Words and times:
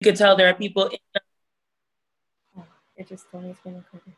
You 0.00 0.10
could 0.10 0.16
tell 0.16 0.36
there 0.36 0.48
are 0.48 0.54
people 0.54 0.88
in 0.88 0.98
oh, 2.58 2.64
it 2.96 3.08
just 3.08 3.30
told 3.30 3.44
me 3.44 3.50
it's 3.50 3.60
been 3.60 3.76
recorded. 3.76 4.12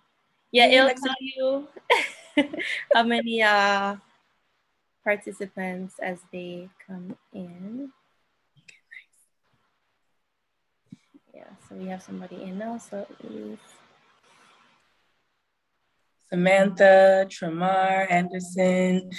Yeah, 0.50 0.66
it'll 0.66 0.88
tell 0.88 1.14
you 1.20 1.68
how 2.94 3.04
many 3.04 3.42
uh 3.42 3.96
participants 5.04 5.94
as 6.02 6.18
they 6.32 6.68
come 6.84 7.16
in. 7.32 7.92
Yeah, 11.32 11.44
so 11.68 11.76
we 11.76 11.86
have 11.86 12.02
somebody 12.02 12.42
in 12.42 12.58
now. 12.58 12.78
So 12.78 13.06
please. 13.20 13.58
Samantha, 16.28 17.26
Tramar, 17.30 18.10
Anderson. 18.10 19.10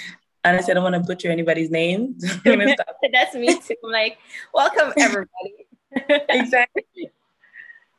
Honestly, 0.44 0.72
I 0.72 0.74
don't 0.74 0.84
want 0.84 0.94
to 0.94 1.00
butcher 1.00 1.30
anybody's 1.30 1.70
name. 1.70 2.16
That's 2.44 3.34
me 3.34 3.58
too. 3.58 3.74
I'm 3.82 3.90
like, 3.90 4.18
welcome 4.52 4.92
everybody. 4.98 5.69
Exactly. 6.28 6.84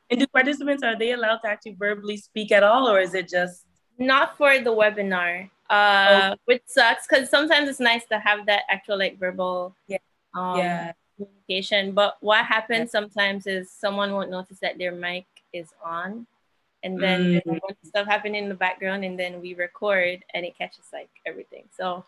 And 0.10 0.20
do 0.20 0.28
participants 0.28 0.84
are 0.84 1.00
they 1.00 1.14
allowed 1.14 1.38
to 1.38 1.48
actually 1.48 1.76
verbally 1.80 2.18
speak 2.18 2.52
at 2.52 2.64
all, 2.64 2.90
or 2.90 3.00
is 3.00 3.14
it 3.14 3.30
just 3.30 3.64
not 3.98 4.36
for 4.38 4.60
the 4.60 4.70
webinar? 4.70 5.50
Uh, 5.70 6.34
oh. 6.34 6.36
which 6.44 6.64
sucks 6.66 7.08
because 7.08 7.30
sometimes 7.30 7.70
it's 7.70 7.80
nice 7.80 8.06
to 8.08 8.20
have 8.20 8.46
that 8.46 8.64
actual 8.70 8.98
like 8.98 9.18
verbal 9.18 9.74
yeah. 9.88 10.00
Um, 10.36 10.58
yeah. 10.58 10.92
communication. 11.16 11.94
But 11.94 12.18
what 12.20 12.46
happens 12.46 12.92
yeah. 12.94 13.00
sometimes 13.00 13.48
is 13.48 13.72
someone 13.72 14.12
won't 14.12 14.30
notice 14.30 14.60
that 14.62 14.78
their 14.78 14.92
mic 14.92 15.28
is 15.54 15.70
on, 15.82 16.28
and 16.84 17.02
then 17.02 17.42
mm. 17.48 17.60
stuff 17.86 18.06
happening 18.06 18.44
in 18.44 18.50
the 18.50 18.56
background, 18.56 19.06
and 19.06 19.18
then 19.18 19.40
we 19.40 19.54
record 19.54 20.26
and 20.34 20.46
it 20.46 20.58
catches 20.58 20.92
like 20.92 21.10
everything. 21.26 21.64
So 21.72 22.04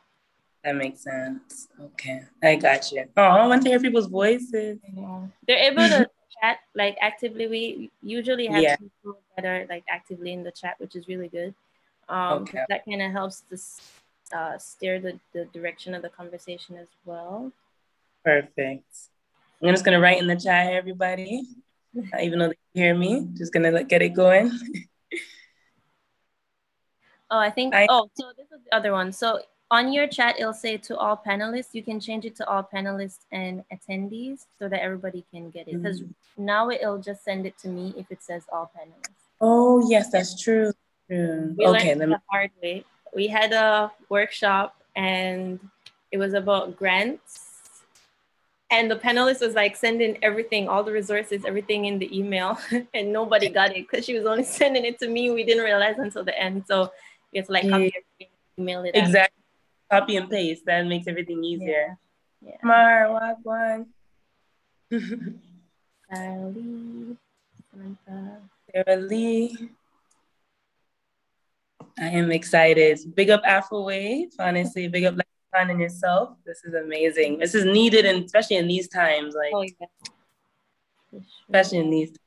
that 0.64 0.76
makes 0.76 1.02
sense. 1.02 1.68
Okay, 1.80 2.24
I 2.42 2.56
got 2.56 2.92
you. 2.92 3.06
Oh, 3.18 3.24
I 3.24 3.48
want 3.48 3.64
to 3.64 3.70
hear 3.70 3.80
people's 3.80 4.08
voices. 4.08 4.80
Yeah. 4.96 5.28
They're 5.48 5.72
able 5.72 5.88
to 5.88 6.10
chat 6.42 6.60
like 6.74 6.98
actively. 7.02 7.48
We 7.48 7.92
usually 8.02 8.48
have 8.48 8.64
yeah. 8.64 8.76
people 8.78 9.20
that 9.36 9.46
are 9.46 9.66
like 9.70 9.84
actively 9.90 10.32
in 10.32 10.44
the 10.44 10.52
chat, 10.52 10.76
which 10.80 10.96
is 10.96 11.08
really 11.08 11.28
good. 11.28 11.54
Um, 12.08 12.44
okay. 12.44 12.64
That 12.70 12.86
kind 12.86 13.02
of 13.02 13.12
helps 13.12 13.44
to 13.50 14.38
uh, 14.38 14.58
steer 14.58 15.00
the, 15.00 15.20
the 15.34 15.46
direction 15.46 15.94
of 15.94 16.02
the 16.02 16.10
conversation 16.10 16.78
as 16.78 16.88
well. 17.06 17.52
Perfect. 18.24 18.86
I'm 19.62 19.70
just 19.70 19.86
gonna 19.86 20.00
write 20.00 20.20
in 20.20 20.28
the 20.28 20.36
chat, 20.36 20.74
everybody, 20.74 21.44
even 22.22 22.40
though 22.40 22.50
they 22.50 22.58
hear 22.74 22.96
me. 22.96 23.28
Just 23.38 23.54
gonna 23.54 23.72
like, 23.72 23.90
get 23.90 24.02
it 24.02 24.10
going. 24.10 24.52
oh, 27.32 27.38
I 27.38 27.50
think. 27.50 27.74
I, 27.74 27.88
oh, 27.90 28.10
so 28.14 28.32
this 28.38 28.48
is 28.52 28.64
the 28.66 28.76
other 28.76 28.92
one. 28.92 29.12
So 29.12 29.40
on 29.74 29.92
your 29.92 30.06
chat, 30.06 30.36
it'll 30.40 30.54
say 30.54 30.78
to 30.78 30.96
all 30.96 31.20
panelists. 31.28 31.74
You 31.74 31.82
can 31.82 32.00
change 32.00 32.26
it 32.26 32.36
to 32.36 32.48
all 32.48 32.70
panelists 32.72 33.26
and 33.32 33.64
attendees 33.74 34.46
so 34.60 34.70
that 34.70 34.80
everybody 34.80 35.26
can 35.32 35.50
get 35.50 35.68
it. 35.68 35.82
Because 35.82 36.02
mm-hmm. 36.02 36.46
now 36.46 36.70
it'll 36.70 37.00
just 37.00 37.24
send 37.24 37.48
it 37.48 37.58
to 37.60 37.70
me 37.70 37.92
if 37.98 38.06
it 38.12 38.22
says 38.22 38.44
all 38.54 38.72
panelists. 38.78 39.24
Oh, 39.42 39.90
yes, 39.90 40.12
that's 40.12 40.40
true. 40.40 40.72
true. 41.10 41.56
We 41.58 41.66
okay, 41.66 41.96
learned 41.96 42.12
the 42.12 42.22
hard 42.30 42.52
way. 42.62 42.86
We 43.16 43.28
had 43.28 43.52
a 43.52 43.92
workshop 44.10 44.76
and 44.96 45.60
it 46.12 46.20
was 46.20 46.36
about 46.36 46.76
grants. 46.78 47.50
And 48.70 48.92
the 48.92 48.96
panelist 48.96 49.42
was 49.42 49.56
like 49.56 49.76
sending 49.76 50.24
everything, 50.24 50.68
all 50.68 50.84
the 50.84 50.92
resources, 50.92 51.46
everything 51.46 51.86
in 51.86 51.98
the 51.98 52.16
email, 52.16 52.60
and 52.94 53.12
nobody 53.12 53.50
got 53.50 53.72
it 53.76 53.88
because 53.90 54.06
she 54.06 54.14
was 54.14 54.26
only 54.26 54.44
sending 54.60 54.86
it 54.86 55.00
to 55.00 55.08
me. 55.08 55.32
We 55.32 55.44
didn't 55.44 55.64
realize 55.64 55.96
until 55.98 56.24
the 56.24 56.40
end. 56.40 56.66
So 56.68 56.92
it's 57.32 57.50
like 57.50 57.64
yeah. 57.64 57.90
email 58.58 58.84
it. 58.84 58.92
Exactly. 58.94 59.20
Out 59.22 59.33
copy 59.90 60.16
and 60.18 60.30
paste. 60.30 60.66
That 60.66 60.86
makes 60.86 61.08
everything 61.08 61.44
easier. 61.44 61.98
Yeah. 62.42 62.52
yeah. 62.52 62.58
Mar, 62.64 63.12
what 63.12 63.38
one? 63.44 63.88
Sarah 66.14 66.48
Lee, 66.50 67.18
Samantha. 67.72 68.42
Sarah 68.72 68.98
Lee. 68.98 69.70
I 72.00 72.06
am 72.06 72.32
excited. 72.32 73.00
Big 73.16 73.30
up 73.30 73.42
Afro 73.46 73.84
Wave, 73.84 74.32
honestly. 74.40 74.88
Big 74.88 75.06
up 75.06 75.16
finding 75.54 75.80
yourself. 75.80 76.36
This 76.46 76.64
is 76.64 76.74
amazing. 76.74 77.40
This 77.40 77.56
is 77.56 77.66
needed, 77.66 78.06
and 78.06 78.26
especially 78.26 78.58
in 78.58 78.68
these 78.68 78.88
times, 78.88 79.36
like, 79.36 79.54
oh, 79.54 79.64
yeah. 81.12 81.20
especially 81.48 81.80
in 81.80 81.90
these. 81.90 82.18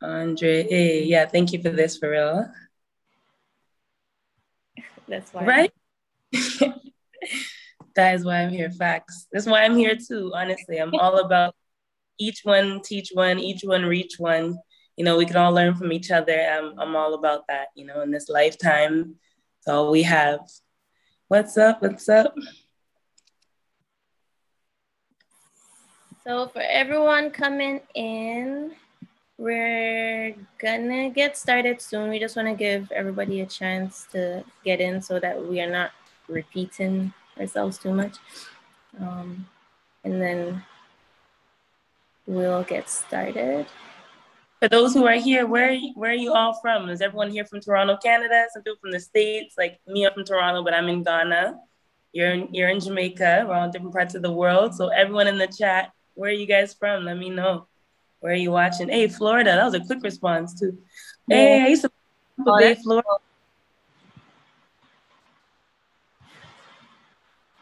Andre, 0.00 0.62
hey, 0.68 1.04
yeah, 1.04 1.26
thank 1.26 1.52
you 1.52 1.60
for 1.60 1.70
this, 1.70 1.96
for 1.96 2.10
real. 2.10 2.52
That's 5.08 5.32
why. 5.32 5.44
Right? 5.44 5.72
that 7.94 8.14
is 8.14 8.24
why 8.24 8.42
I'm 8.42 8.50
here. 8.50 8.70
Facts. 8.70 9.26
That's 9.32 9.46
why 9.46 9.64
I'm 9.64 9.76
here 9.76 9.96
too. 9.96 10.32
Honestly, 10.34 10.78
I'm 10.78 10.94
all 10.94 11.18
about 11.18 11.54
each 12.18 12.40
one 12.42 12.80
teach 12.82 13.10
one, 13.12 13.38
each 13.38 13.62
one 13.62 13.84
reach 13.84 14.14
one. 14.18 14.58
You 14.96 15.04
know, 15.04 15.16
we 15.16 15.26
can 15.26 15.36
all 15.36 15.52
learn 15.52 15.74
from 15.76 15.92
each 15.92 16.10
other. 16.10 16.40
I'm, 16.40 16.78
I'm 16.78 16.96
all 16.96 17.14
about 17.14 17.46
that. 17.48 17.68
You 17.74 17.86
know, 17.86 18.02
in 18.02 18.10
this 18.10 18.28
lifetime, 18.28 19.14
it's 19.58 19.68
all 19.68 19.90
we 19.90 20.02
have. 20.02 20.40
What's 21.28 21.56
up? 21.56 21.82
What's 21.82 22.08
up? 22.08 22.34
So 26.24 26.48
for 26.48 26.60
everyone 26.60 27.30
coming 27.30 27.80
in, 27.94 28.72
we're 29.38 30.34
gonna 30.58 31.10
get 31.10 31.36
started 31.36 31.80
soon. 31.80 32.10
We 32.10 32.18
just 32.18 32.36
want 32.36 32.48
to 32.48 32.54
give 32.54 32.90
everybody 32.90 33.40
a 33.40 33.46
chance 33.46 34.06
to 34.12 34.44
get 34.64 34.80
in 34.80 35.00
so 35.00 35.20
that 35.20 35.40
we 35.40 35.60
are 35.60 35.70
not 35.70 35.92
repeating 36.28 37.12
ourselves 37.38 37.78
too 37.78 37.92
much. 37.92 38.16
Um, 39.00 39.46
and 40.04 40.20
then 40.20 40.62
we'll 42.26 42.62
get 42.64 42.88
started. 42.88 43.66
For 44.60 44.68
those 44.68 44.92
who 44.92 45.06
are 45.06 45.14
here, 45.14 45.46
where 45.46 45.78
where 45.94 46.10
are 46.10 46.14
you 46.14 46.32
all 46.32 46.54
from? 46.54 46.88
Is 46.88 47.00
everyone 47.00 47.30
here 47.30 47.44
from 47.44 47.60
Toronto, 47.60 47.96
Canada? 47.96 48.46
Some 48.52 48.62
people 48.62 48.78
from 48.80 48.90
the 48.90 49.00
States, 49.00 49.54
like 49.56 49.78
me, 49.86 50.04
I'm 50.04 50.12
from 50.12 50.24
Toronto, 50.24 50.64
but 50.64 50.74
I'm 50.74 50.88
in 50.88 51.04
Ghana. 51.04 51.58
You're 52.12 52.30
in, 52.30 52.52
you're 52.52 52.68
in 52.68 52.80
Jamaica. 52.80 53.44
We're 53.46 53.54
all 53.54 53.66
in 53.66 53.70
different 53.70 53.94
parts 53.94 54.14
of 54.14 54.22
the 54.22 54.32
world. 54.32 54.74
So 54.74 54.88
everyone 54.88 55.28
in 55.28 55.38
the 55.38 55.46
chat, 55.46 55.92
where 56.14 56.30
are 56.30 56.34
you 56.34 56.46
guys 56.46 56.74
from? 56.74 57.04
Let 57.04 57.18
me 57.18 57.30
know. 57.30 57.68
Where 58.20 58.32
are 58.32 58.36
you 58.36 58.50
watching? 58.50 58.88
Hey, 58.88 59.06
Florida. 59.06 59.52
That 59.52 59.64
was 59.64 59.74
a 59.74 59.80
quick 59.80 60.02
response 60.02 60.58
too. 60.58 60.76
Hey, 61.28 61.62
I 61.62 61.68
used 61.68 61.82
to 61.82 61.90
Florida. 62.42 62.76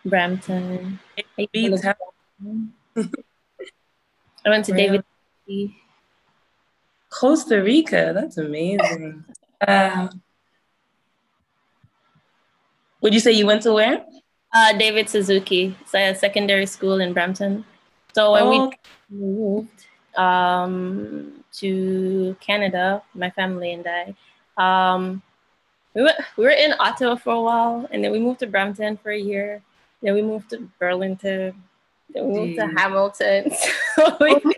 Brampton. 0.06 0.99
I 4.47 4.47
went 4.47 4.65
to 4.67 4.72
David. 4.72 5.05
Costa 7.11 7.62
Rica. 7.62 8.12
That's 8.15 8.39
amazing. 8.39 9.25
Uh, 9.66 10.09
would 13.00 13.15
you 13.15 13.21
say 13.21 13.33
you 13.33 13.47
went 13.47 13.62
to 13.62 13.72
where? 13.72 14.05
Uh, 14.53 14.77
David 14.78 15.09
Suzuki. 15.09 15.77
It's 15.81 15.95
a 15.95 16.15
secondary 16.15 16.66
school 16.66 17.00
in 17.00 17.12
Brampton. 17.12 17.65
So 18.15 18.33
when 18.33 18.43
oh. 18.45 18.72
we 19.11 19.16
moved 19.16 19.87
um, 20.16 21.45
to 21.55 22.37
Canada, 22.41 23.03
my 23.15 23.31
family 23.31 23.72
and 23.72 23.87
I, 23.87 24.15
um, 24.56 25.22
we, 25.95 26.03
went, 26.03 26.16
we 26.37 26.45
were 26.45 26.50
in 26.50 26.75
Ottawa 26.78 27.16
for 27.16 27.34
a 27.34 27.41
while, 27.41 27.89
and 27.91 28.03
then 28.03 28.12
we 28.12 28.19
moved 28.19 28.41
to 28.41 28.47
Brampton 28.47 28.97
for 28.97 29.11
a 29.11 29.19
year. 29.19 29.62
Then 30.03 30.15
we 30.15 30.23
moved 30.23 30.51
to 30.51 30.69
Burlington. 30.79 31.62
Then 32.11 32.29
we 32.29 32.41
moved 32.41 32.59
to 32.59 32.67
Hamilton. 32.67 33.51
So 33.97 34.15
we, 34.21 34.34
oh. 34.34 34.53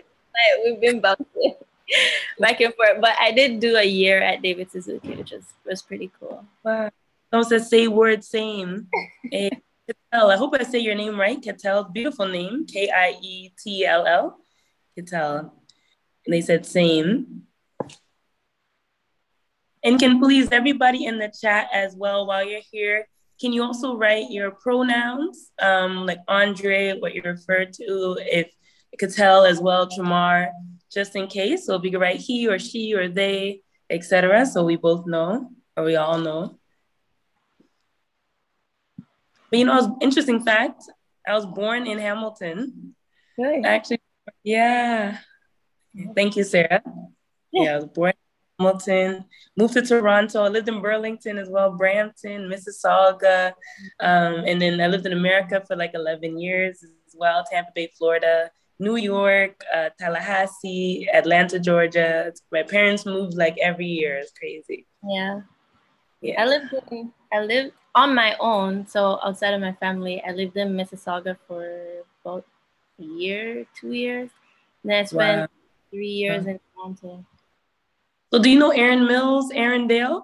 we've 0.65 0.81
been 0.81 0.99
bouncing 0.99 1.55
back 2.39 2.59
and 2.59 2.73
forth. 2.73 2.99
But 2.99 3.15
I 3.19 3.31
did 3.31 3.61
do 3.61 3.77
a 3.77 3.83
year 3.83 4.19
at 4.21 4.41
David 4.41 4.69
Suzuki, 4.69 5.15
which 5.15 5.31
was, 5.31 5.45
was 5.65 5.81
pretty 5.81 6.11
cool. 6.19 6.43
Wow. 6.63 6.89
That 7.31 7.37
was 7.37 7.51
a 7.51 7.59
say 7.59 7.87
word 7.87 8.23
same. 8.23 8.87
I 9.33 10.35
hope 10.35 10.55
I 10.59 10.63
say 10.63 10.79
your 10.79 10.95
name 10.95 11.19
right. 11.19 11.39
Kietell, 11.39 11.91
beautiful 11.93 12.27
name. 12.27 12.65
K 12.65 12.89
I 12.93 13.15
E 13.21 13.51
T 13.57 13.85
L 13.85 14.05
L. 14.05 14.39
Kietell. 14.97 15.51
And 16.25 16.33
they 16.33 16.41
said 16.41 16.65
same. 16.65 17.43
And 19.83 19.97
can 19.97 20.19
please 20.19 20.49
everybody 20.51 21.05
in 21.05 21.19
the 21.19 21.29
chat 21.29 21.69
as 21.73 21.95
well 21.95 22.27
while 22.27 22.43
you're 22.43 22.61
here 22.71 23.07
can 23.39 23.53
you 23.53 23.63
also 23.63 23.95
write 23.95 24.29
your 24.29 24.51
pronouns, 24.51 25.51
um, 25.61 26.05
like 26.05 26.19
Andre, 26.27 26.99
what 26.99 27.15
you 27.15 27.21
refer 27.23 27.65
to, 27.65 28.17
if 28.19 28.51
Kietell 28.99 29.49
as 29.49 29.59
well, 29.59 29.87
Tramar, 29.87 30.49
just 30.91 31.15
in 31.15 31.27
case. 31.27 31.65
So 31.65 31.75
if 31.75 31.83
you 31.83 31.91
could 31.91 32.01
write 32.01 32.19
he 32.19 32.47
or 32.47 32.59
she 32.59 32.93
or 32.93 33.07
they, 33.07 33.61
etc. 33.89 34.45
So 34.45 34.65
we 34.65 34.75
both 34.75 35.07
know, 35.07 35.51
or 35.77 35.83
we 35.85 35.95
all 35.95 36.17
know. 36.17 36.59
But 39.49 39.59
you 39.59 39.65
know, 39.65 39.97
interesting 40.01 40.43
fact. 40.43 40.83
I 41.25 41.33
was 41.33 41.45
born 41.45 41.87
in 41.87 41.97
Hamilton. 41.97 42.95
Really? 43.37 43.63
Actually, 43.63 44.01
yeah. 44.43 45.17
Thank 46.15 46.35
you, 46.35 46.43
Sarah. 46.43 46.81
Yeah, 47.51 47.63
yeah 47.63 47.71
I 47.71 47.75
was 47.75 47.85
born 47.85 48.13
Hamilton, 48.59 49.25
moved 49.55 49.73
to 49.73 49.81
Toronto. 49.81 50.43
I 50.43 50.49
lived 50.49 50.67
in 50.67 50.81
Burlington 50.81 51.37
as 51.37 51.49
well, 51.49 51.71
Brampton, 51.71 52.49
Mississauga. 52.49 53.53
Um, 53.99 54.43
and 54.45 54.61
then 54.61 54.81
I 54.81 54.87
lived 54.87 55.05
in 55.05 55.13
America 55.13 55.63
for 55.65 55.75
like 55.75 55.91
11 55.93 56.37
years 56.37 56.83
as 56.83 57.15
well, 57.15 57.43
Tampa 57.49 57.71
Bay, 57.73 57.89
Florida, 57.97 58.51
New 58.79 58.97
York, 58.97 59.63
uh, 59.73 59.89
Tallahassee, 59.97 61.07
Atlanta, 61.13 61.59
Georgia. 61.59 62.33
My 62.51 62.63
parents 62.63 63.05
moved 63.05 63.35
like 63.35 63.57
every 63.61 63.87
year. 63.87 64.17
It's 64.17 64.31
crazy. 64.31 64.85
Yeah. 65.03 65.41
Yeah. 66.21 66.41
I 66.41 66.45
lived 66.45 66.73
in, 66.91 67.13
I 67.31 67.41
lived 67.41 67.71
on 67.95 68.13
my 68.13 68.35
own. 68.39 68.87
So 68.87 69.19
outside 69.23 69.53
of 69.53 69.61
my 69.61 69.73
family, 69.73 70.21
I 70.25 70.31
lived 70.31 70.57
in 70.57 70.73
Mississauga 70.73 71.37
for 71.47 71.65
about 72.23 72.45
a 72.99 73.03
year, 73.03 73.65
two 73.73 73.93
years. 73.93 74.29
And 74.83 74.91
then 74.91 74.99
I 74.99 75.05
spent 75.05 75.41
wow. 75.41 75.47
three 75.91 76.07
years 76.07 76.45
in 76.45 76.59
Toronto. 76.75 77.25
So 78.31 78.39
do 78.39 78.49
you 78.49 78.59
know 78.59 78.69
Erin 78.69 79.07
Mills, 79.07 79.51
Aaron 79.51 79.87
Erindale? 79.87 80.23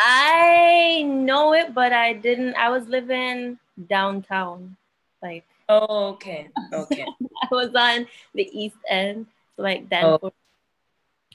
I 0.00 1.02
know 1.06 1.54
it, 1.54 1.74
but 1.74 1.92
I 1.92 2.12
didn't. 2.12 2.54
I 2.56 2.70
was 2.70 2.88
living 2.88 3.58
downtown, 3.88 4.76
like. 5.22 5.44
Oh, 5.68 6.08
okay. 6.14 6.48
Okay. 6.72 7.06
I 7.42 7.48
was 7.52 7.72
on 7.74 8.06
the 8.34 8.50
east 8.52 8.76
end, 8.88 9.26
like 9.56 9.88
Danforth. 9.88 10.34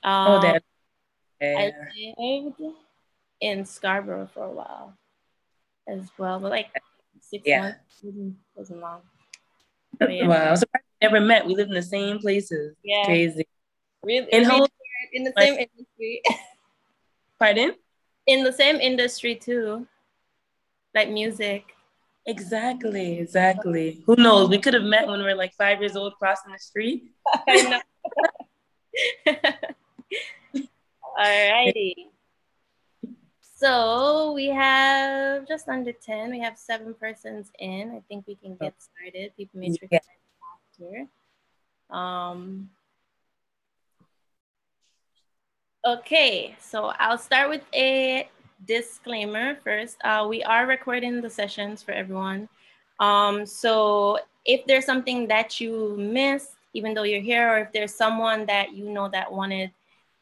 Oh, 0.04 0.10
um, 0.10 0.32
oh 0.32 0.42
that. 0.42 0.64
Yeah. 1.40 1.72
I 2.20 2.22
lived 2.22 2.62
in 3.40 3.66
Scarborough 3.66 4.30
for 4.34 4.44
a 4.44 4.52
while 4.52 4.94
as 5.88 6.10
well, 6.18 6.40
but 6.40 6.52
like 6.52 6.68
six 7.22 7.44
yeah. 7.46 7.62
months 7.62 7.80
wasn't, 8.04 8.36
wasn't 8.56 8.80
long. 8.82 9.02
yeah. 10.02 10.28
Wow, 10.28 10.50
I'm 10.50 10.56
surprised 10.58 10.86
we 11.02 11.08
never 11.08 11.22
met. 11.22 11.46
We 11.46 11.56
live 11.56 11.70
in 11.70 11.74
the 11.74 11.82
same 11.82 12.20
places. 12.20 12.76
Yeah, 12.84 13.06
crazy. 13.06 13.48
Really, 14.04 14.28
in, 14.32 14.44
whole, 14.44 14.68
in 15.14 15.24
the 15.24 15.34
same 15.38 15.54
industry. 15.54 16.22
Pardon? 17.40 17.74
In 18.26 18.44
the 18.44 18.52
same 18.52 18.78
industry 18.78 19.36
too, 19.36 19.88
like 20.94 21.10
music. 21.10 21.64
Exactly, 22.26 23.20
exactly. 23.20 24.04
Who 24.06 24.18
knows? 24.18 24.50
We 24.50 24.58
could 24.60 24.74
have 24.74 24.84
met 24.84 25.08
when 25.08 25.20
we 25.20 25.26
were 25.26 25.36
like 25.36 25.54
five 25.54 25.80
years 25.80 25.96
old 25.96 26.16
crossing 26.16 26.52
the 26.52 26.60
street. 26.60 27.12
I 27.48 27.82
know. 29.26 29.42
Alrighty. 31.18 31.94
So 33.56 34.34
we 34.34 34.48
have 34.48 35.48
just 35.48 35.70
under 35.70 35.92
10. 35.92 36.32
We 36.32 36.40
have 36.42 36.58
seven 36.58 36.94
persons 36.94 37.50
in. 37.60 37.92
I 37.92 38.02
think 38.08 38.28
we 38.28 38.36
can 38.36 38.56
get 38.56 38.74
started. 38.78 39.32
People 39.38 39.60
may 39.62 39.76
yeah. 39.90 40.00
after. 40.80 41.08
Um, 41.90 42.70
okay, 45.88 46.54
so 46.60 46.92
I'll 47.00 47.18
start 47.18 47.50
with 47.50 47.62
a 47.74 48.30
disclaimer 48.66 49.56
first. 49.64 49.96
Uh, 50.04 50.26
we 50.28 50.44
are 50.44 50.68
recording 50.68 51.22
the 51.22 51.30
sessions 51.30 51.82
for 51.82 51.94
everyone. 51.94 52.50
Um, 53.00 53.46
so 53.46 54.20
if 54.44 54.66
there's 54.66 54.84
something 54.84 55.30
that 55.30 55.62
you 55.62 55.96
missed, 55.98 56.58
even 56.74 56.94
though 56.94 57.04
you're 57.04 57.22
here, 57.22 57.50
or 57.50 57.60
if 57.60 57.72
there's 57.72 57.96
someone 57.96 58.46
that 58.48 58.74
you 58.74 58.92
know 58.92 59.08
that 59.08 59.32
wanted 59.32 59.72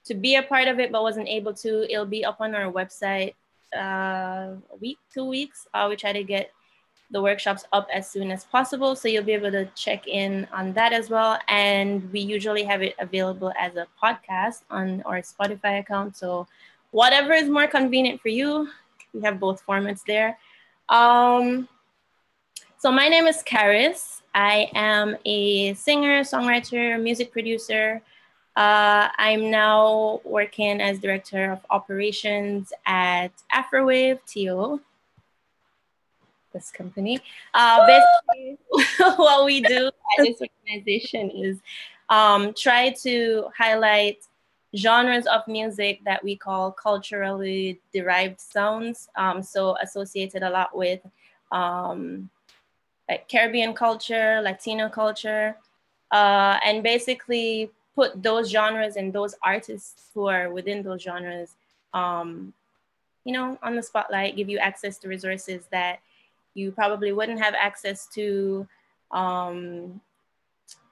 to 0.06 0.14
be 0.14 0.36
a 0.36 0.44
part 0.44 0.68
of 0.68 0.80
it 0.80 0.92
but 0.92 1.02
wasn't 1.02 1.28
able 1.28 1.54
to, 1.56 1.92
it'll 1.92 2.06
be 2.06 2.24
up 2.24 2.42
on 2.42 2.54
our 2.54 2.72
website 2.72 3.34
uh, 3.76 4.54
a 4.70 4.78
week, 4.80 5.00
two 5.12 5.26
weeks. 5.26 5.66
Uh, 5.74 5.88
we 5.90 5.96
try 5.96 6.14
to 6.14 6.24
get 6.24 6.52
the 7.12 7.22
workshops 7.22 7.66
up 7.72 7.88
as 7.94 8.10
soon 8.10 8.32
as 8.32 8.44
possible. 8.46 8.96
So 8.96 9.08
you'll 9.08 9.24
be 9.24 9.34
able 9.34 9.52
to 9.52 9.66
check 9.76 10.08
in 10.08 10.48
on 10.52 10.74
that 10.74 10.92
as 10.92 11.10
well. 11.10 11.40
And 11.48 12.12
we 12.12 12.20
usually 12.20 12.64
have 12.64 12.82
it 12.82 12.96
available 13.00 13.54
as 13.60 13.76
a 13.76 13.88
podcast 14.02 14.64
on 14.70 15.02
our 15.04 15.22
Spotify 15.22 15.80
account. 15.80 16.18
So 16.18 16.48
whatever 16.92 17.34
is 17.34 17.50
more 17.50 17.68
convenient 17.68 18.22
for 18.22 18.30
you, 18.30 18.70
we 19.14 19.22
have 19.22 19.40
both 19.40 19.66
formats 19.66 20.04
there. 20.06 20.38
Um, 20.90 21.68
so 22.78 22.92
my 22.92 23.08
name 23.08 23.26
is 23.26 23.44
Karis. 23.44 24.22
I 24.34 24.70
am 24.76 25.16
a 25.26 25.74
singer, 25.76 26.22
songwriter, 26.22 27.02
music 27.02 27.32
producer. 27.32 28.02
Uh, 28.56 29.10
I'm 29.18 29.50
now 29.52 30.22
working 30.24 30.82
as 30.82 31.00
director 31.00 31.52
of 31.52 31.60
operations 31.70 32.72
at 32.86 33.32
Afrowave 33.52 34.20
TO, 34.26 34.80
this 36.56 36.72
company. 36.72 37.20
Uh, 37.54 37.86
basically, 37.86 38.58
what 39.18 39.46
we 39.46 39.62
do 39.62 39.88
at 39.88 40.26
this 40.26 40.42
organization 40.42 41.30
is 41.30 41.60
um, 42.10 42.54
try 42.54 42.92
to 43.04 43.46
highlight 43.56 44.26
genres 44.76 45.26
of 45.28 45.48
music 45.48 46.02
that 46.06 46.24
we 46.24 46.36
call 46.36 46.72
culturally 46.72 47.80
derived 47.94 48.40
sounds. 48.40 49.10
Um, 49.16 49.44
so 49.44 49.78
associated 49.82 50.44
a 50.44 50.50
lot 50.50 50.76
with 50.76 51.02
um, 51.52 52.30
like 53.10 53.28
Caribbean 53.30 53.74
culture, 53.74 54.42
Latino 54.42 54.90
culture, 54.90 55.56
uh, 56.12 56.60
and 56.66 56.84
basically 56.84 57.70
put 57.96 58.22
those 58.22 58.50
genres 58.50 58.96
and 58.98 59.14
those 59.14 59.36
artists 59.44 60.10
who 60.14 60.28
are 60.28 60.50
within 60.50 60.84
those 60.84 61.02
genres, 61.02 61.56
um, 61.94 62.54
you 63.24 63.32
know, 63.32 63.58
on 63.64 63.76
the 63.76 63.84
spotlight, 63.84 64.36
give 64.36 64.50
you 64.50 64.58
access 64.58 64.98
to 65.00 65.08
resources 65.08 65.66
that 65.72 66.00
you 66.56 66.72
probably 66.72 67.12
wouldn't 67.12 67.40
have 67.40 67.54
access 67.54 68.08
to. 68.16 68.68
Um, 69.12 70.02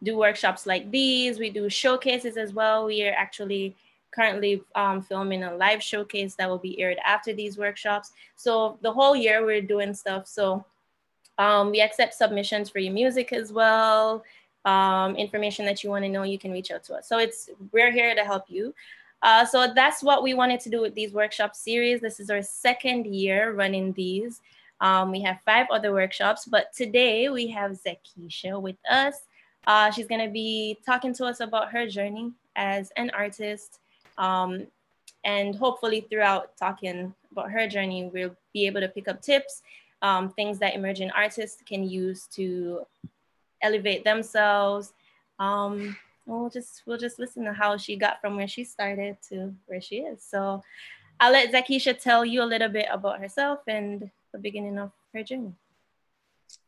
do 0.03 0.17
workshops 0.17 0.65
like 0.65 0.91
these. 0.91 1.39
We 1.39 1.49
do 1.49 1.69
showcases 1.69 2.35
as 2.35 2.53
well. 2.53 2.85
We 2.85 3.07
are 3.07 3.13
actually 3.13 3.75
currently 4.11 4.61
um, 4.75 5.01
filming 5.01 5.43
a 5.43 5.55
live 5.55 5.81
showcase 5.81 6.35
that 6.35 6.49
will 6.49 6.57
be 6.57 6.79
aired 6.79 6.97
after 7.05 7.33
these 7.33 7.57
workshops. 7.57 8.11
So 8.35 8.77
the 8.81 8.91
whole 8.91 9.15
year 9.15 9.45
we're 9.45 9.61
doing 9.61 9.93
stuff. 9.93 10.27
So 10.27 10.65
um, 11.37 11.71
we 11.71 11.81
accept 11.81 12.13
submissions 12.13 12.69
for 12.69 12.79
your 12.79 12.93
music 12.93 13.31
as 13.31 13.53
well 13.53 14.23
um, 14.65 15.15
information 15.15 15.65
that 15.65 15.83
you 15.83 15.89
want 15.89 16.05
to 16.05 16.09
know, 16.09 16.23
you 16.23 16.39
can 16.39 16.51
reach 16.51 16.71
out 16.71 16.83
to 16.85 16.95
us. 16.95 17.07
So 17.07 17.17
it's 17.17 17.49
we're 17.71 17.91
here 17.91 18.15
to 18.15 18.23
help 18.23 18.45
you. 18.47 18.73
Uh, 19.21 19.45
so 19.45 19.71
that's 19.73 20.03
what 20.03 20.21
we 20.23 20.33
wanted 20.33 20.59
to 20.61 20.69
do 20.69 20.81
with 20.81 20.93
these 20.95 21.13
workshop 21.13 21.55
series. 21.55 22.01
This 22.01 22.19
is 22.19 22.29
our 22.29 22.41
second 22.41 23.05
year 23.07 23.53
running 23.53 23.93
these. 23.93 24.41
Um, 24.83 25.11
we 25.11 25.21
have 25.21 25.39
five 25.45 25.67
other 25.71 25.93
workshops, 25.93 26.43
but 26.43 26.73
today 26.73 27.29
we 27.29 27.47
have 27.47 27.71
Zakisha 27.71 28.61
with 28.61 28.75
us. 28.91 29.15
Uh, 29.65 29.89
she's 29.89 30.07
going 30.07 30.19
to 30.19 30.29
be 30.29 30.77
talking 30.85 31.13
to 31.13 31.25
us 31.25 31.39
about 31.39 31.71
her 31.71 31.87
journey 31.87 32.33
as 32.57 32.91
an 32.97 33.09
artist. 33.11 33.79
Um, 34.17 34.67
and 35.23 35.55
hopefully, 35.55 36.05
throughout 36.09 36.57
talking 36.57 37.15
about 37.31 37.49
her 37.49 37.65
journey, 37.65 38.11
we'll 38.13 38.35
be 38.51 38.67
able 38.67 38.81
to 38.81 38.89
pick 38.89 39.07
up 39.07 39.21
tips, 39.21 39.63
um, 40.01 40.29
things 40.31 40.59
that 40.59 40.75
emerging 40.75 41.11
artists 41.11 41.63
can 41.65 41.87
use 41.87 42.27
to 42.33 42.85
elevate 43.61 44.03
themselves. 44.03 44.91
Um, 45.39 45.95
we'll 46.25 46.49
just 46.49 46.83
we'll 46.85 46.97
just 46.97 47.19
listen 47.19 47.45
to 47.45 47.53
how 47.53 47.77
she 47.77 47.95
got 47.95 48.19
from 48.19 48.35
where 48.35 48.49
she 48.49 48.65
started 48.65 49.15
to 49.29 49.53
where 49.67 49.79
she 49.79 49.99
is. 49.99 50.21
So 50.21 50.61
I'll 51.21 51.31
let 51.31 51.53
Zakisha 51.53 51.97
tell 51.97 52.25
you 52.25 52.43
a 52.43 52.51
little 52.53 52.67
bit 52.67 52.87
about 52.91 53.21
herself 53.21 53.59
and 53.65 54.11
the 54.33 54.39
beginning 54.39 54.77
of 54.77 54.91
her 55.13 55.23
journey. 55.23 55.53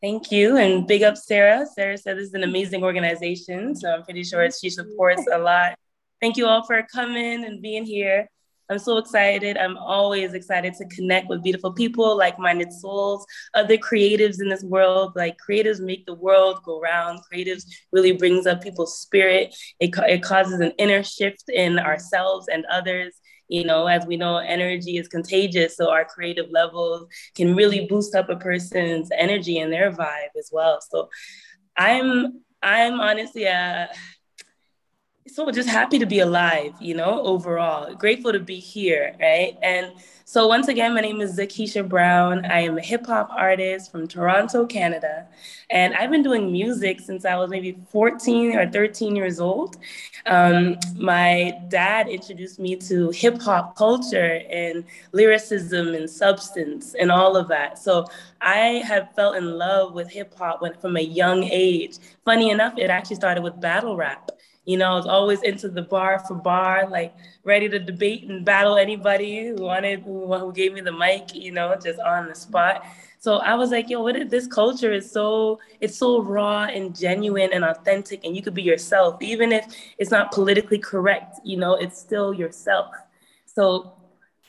Thank 0.00 0.32
you, 0.32 0.56
and 0.56 0.86
big 0.86 1.02
up 1.02 1.16
Sarah. 1.16 1.66
Sarah 1.66 1.98
said 1.98 2.16
this 2.16 2.28
is 2.28 2.34
an 2.34 2.44
amazing 2.44 2.82
organization, 2.82 3.74
so 3.74 3.92
I'm 3.92 4.04
pretty 4.04 4.24
sure 4.24 4.48
she 4.50 4.70
supports 4.70 5.22
a 5.32 5.38
lot. 5.38 5.78
Thank 6.20 6.36
you 6.36 6.46
all 6.46 6.64
for 6.64 6.82
coming 6.92 7.44
and 7.44 7.60
being 7.60 7.84
here. 7.84 8.28
I'm 8.68 8.78
so 8.80 8.98
excited. 8.98 9.56
I'm 9.56 9.76
always 9.76 10.34
excited 10.34 10.74
to 10.74 10.86
connect 10.86 11.28
with 11.28 11.44
beautiful 11.44 11.72
people, 11.72 12.16
like 12.16 12.38
minded 12.38 12.72
souls, 12.72 13.24
other 13.54 13.76
creatives 13.76 14.40
in 14.40 14.48
this 14.48 14.64
world. 14.64 15.12
Like 15.14 15.36
creatives 15.38 15.80
make 15.80 16.04
the 16.04 16.14
world 16.14 16.60
go 16.64 16.80
round. 16.80 17.20
Creatives 17.32 17.64
really 17.92 18.12
brings 18.12 18.44
up 18.46 18.62
people's 18.62 18.98
spirit. 18.98 19.54
It, 19.78 19.94
it 20.08 20.22
causes 20.22 20.58
an 20.58 20.72
inner 20.78 21.04
shift 21.04 21.44
in 21.48 21.78
ourselves 21.78 22.48
and 22.52 22.64
others. 22.66 23.14
You 23.48 23.64
know, 23.64 23.86
as 23.86 24.06
we 24.06 24.16
know, 24.16 24.38
energy 24.38 24.96
is 24.96 25.08
contagious. 25.08 25.76
So 25.76 25.90
our 25.90 26.04
creative 26.04 26.50
levels 26.50 27.08
can 27.34 27.54
really 27.54 27.86
boost 27.86 28.14
up 28.14 28.28
a 28.28 28.36
person's 28.36 29.10
energy 29.16 29.58
and 29.58 29.72
their 29.72 29.92
vibe 29.92 30.34
as 30.38 30.50
well. 30.52 30.80
So 30.80 31.08
I'm 31.76 32.42
I'm 32.62 33.00
honestly 33.00 33.44
a 33.44 33.88
so 35.28 35.50
just 35.50 35.68
happy 35.68 35.98
to 35.98 36.06
be 36.06 36.20
alive, 36.20 36.72
you 36.80 36.94
know, 36.94 37.22
overall. 37.22 37.94
Grateful 37.94 38.32
to 38.32 38.40
be 38.40 38.58
here, 38.58 39.14
right? 39.20 39.56
And 39.62 39.92
so 40.24 40.46
once 40.46 40.68
again, 40.68 40.94
my 40.94 41.00
name 41.00 41.20
is 41.20 41.38
Zakisha 41.38 41.88
Brown. 41.88 42.44
I 42.46 42.60
am 42.60 42.78
a 42.78 42.80
hip 42.80 43.06
hop 43.06 43.30
artist 43.30 43.90
from 43.90 44.08
Toronto, 44.08 44.66
Canada. 44.66 45.26
And 45.70 45.94
I've 45.94 46.10
been 46.10 46.22
doing 46.22 46.50
music 46.52 47.00
since 47.00 47.24
I 47.24 47.36
was 47.36 47.50
maybe 47.50 47.78
14 47.90 48.56
or 48.56 48.70
13 48.70 49.16
years 49.16 49.40
old. 49.40 49.76
Um, 50.26 50.76
my 50.96 51.58
dad 51.68 52.08
introduced 52.08 52.58
me 52.58 52.76
to 52.76 53.10
hip 53.10 53.40
hop 53.40 53.76
culture 53.76 54.42
and 54.50 54.84
lyricism 55.12 55.94
and 55.94 56.08
substance 56.08 56.94
and 56.94 57.10
all 57.10 57.36
of 57.36 57.48
that. 57.48 57.78
So 57.78 58.06
I 58.40 58.82
have 58.86 59.12
felt 59.14 59.36
in 59.36 59.58
love 59.58 59.92
with 59.94 60.10
hip 60.10 60.36
hop 60.36 60.62
from 60.80 60.96
a 60.96 61.00
young 61.00 61.44
age. 61.44 61.98
Funny 62.24 62.50
enough, 62.50 62.74
it 62.76 62.90
actually 62.90 63.16
started 63.16 63.42
with 63.42 63.60
battle 63.60 63.96
rap. 63.96 64.30
You 64.66 64.76
know, 64.76 64.92
I 64.92 64.94
was 64.96 65.06
always 65.06 65.42
into 65.42 65.68
the 65.68 65.82
bar 65.82 66.18
for 66.18 66.34
bar, 66.34 66.88
like 66.90 67.14
ready 67.44 67.68
to 67.68 67.78
debate 67.78 68.24
and 68.28 68.44
battle 68.44 68.76
anybody 68.76 69.46
who 69.46 69.62
wanted, 69.62 70.00
who, 70.00 70.36
who 70.36 70.52
gave 70.52 70.74
me 70.74 70.82
the 70.82 70.92
mic, 70.92 71.34
you 71.34 71.52
know, 71.52 71.74
just 71.82 72.00
on 72.00 72.28
the 72.28 72.34
spot. 72.34 72.84
So 73.18 73.38
I 73.38 73.54
was 73.54 73.70
like, 73.70 73.88
yo, 73.88 74.02
what 74.02 74.16
is 74.16 74.30
this 74.30 74.46
culture 74.46 74.92
is 74.92 75.10
so 75.10 75.58
it's 75.80 75.96
so 75.96 76.20
raw 76.20 76.64
and 76.64 76.94
genuine 76.96 77.50
and 77.52 77.64
authentic, 77.64 78.24
and 78.24 78.36
you 78.36 78.42
could 78.42 78.54
be 78.54 78.62
yourself, 78.62 79.22
even 79.22 79.52
if 79.52 79.64
it's 79.98 80.10
not 80.10 80.32
politically 80.32 80.78
correct. 80.78 81.38
You 81.42 81.56
know, 81.56 81.74
it's 81.74 81.98
still 81.98 82.34
yourself. 82.34 82.94
So 83.46 83.95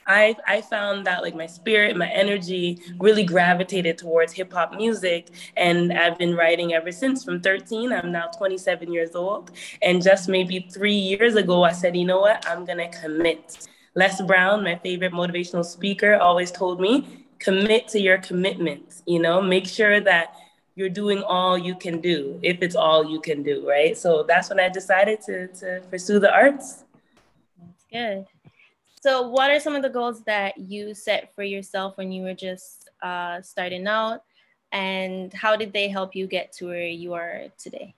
I 0.08 0.36
I 0.48 0.62
found 0.62 1.06
that 1.06 1.22
like 1.22 1.36
my 1.36 1.46
spirit, 1.46 1.96
my 1.98 2.10
energy 2.10 2.82
really 3.00 3.24
gravitated 3.24 3.98
towards 3.98 4.34
hip 4.34 4.54
hop 4.54 4.74
music, 4.76 5.30
and 5.58 5.94
I've 5.94 6.18
been 6.18 6.36
writing 6.36 6.74
ever 6.74 6.92
since. 6.92 7.24
From 7.24 7.42
13, 7.42 7.92
I'm 7.92 8.12
now 8.12 8.28
27 8.28 8.92
years 8.92 9.16
old, 9.16 9.52
and 9.82 10.02
just 10.02 10.30
maybe 10.30 10.68
three 10.72 10.96
years 10.96 11.36
ago, 11.36 11.64
I 11.64 11.74
said, 11.74 11.96
you 11.96 12.06
know 12.06 12.22
what, 12.22 12.48
I'm 12.48 12.66
gonna 12.66 12.90
commit. 12.90 13.68
Les 13.96 14.22
Brown, 14.22 14.64
my 14.64 14.76
favorite 14.76 15.12
motivational 15.12 15.66
speaker, 15.66 16.16
always 16.16 16.52
told 16.52 16.80
me, 16.80 17.26
commit 17.40 17.88
to 17.90 18.00
your 18.00 18.20
commitments. 18.20 19.04
You 19.08 19.20
know, 19.20 19.42
make 19.42 19.68
sure 19.68 20.00
that 20.02 20.36
you're 20.76 20.90
doing 20.90 21.24
all 21.24 21.58
you 21.58 21.76
can 21.76 22.00
do 22.00 22.40
if 22.44 22.62
it's 22.62 22.76
all 22.76 23.04
you 23.04 23.20
can 23.20 23.42
do, 23.42 23.68
right? 23.68 23.98
So 23.98 24.24
that's 24.24 24.50
when 24.50 24.60
I 24.60 24.70
decided 24.70 25.22
to 25.24 25.48
to 25.60 25.82
pursue 25.90 26.20
the 26.20 26.32
arts. 26.32 26.84
That's 27.60 27.86
good. 27.92 28.37
So, 29.04 29.27
what 29.27 29.51
are 29.51 29.60
some 29.60 29.75
of 29.75 29.84
the 29.84 29.89
goals 29.89 30.24
that 30.24 30.58
you 30.58 30.94
set 30.94 31.34
for 31.36 31.44
yourself 31.44 31.98
when 31.98 32.12
you 32.12 32.24
were 32.24 32.34
just 32.34 32.89
uh, 33.01 33.42
starting 33.42 33.88
out, 33.88 34.24
and 34.72 35.32
how 35.34 35.56
did 35.56 35.72
they 35.72 35.88
help 35.88 36.16
you 36.16 36.25
get 36.27 36.51
to 36.54 36.68
where 36.68 36.88
you 36.88 37.13
are 37.13 37.44
today? 37.58 37.94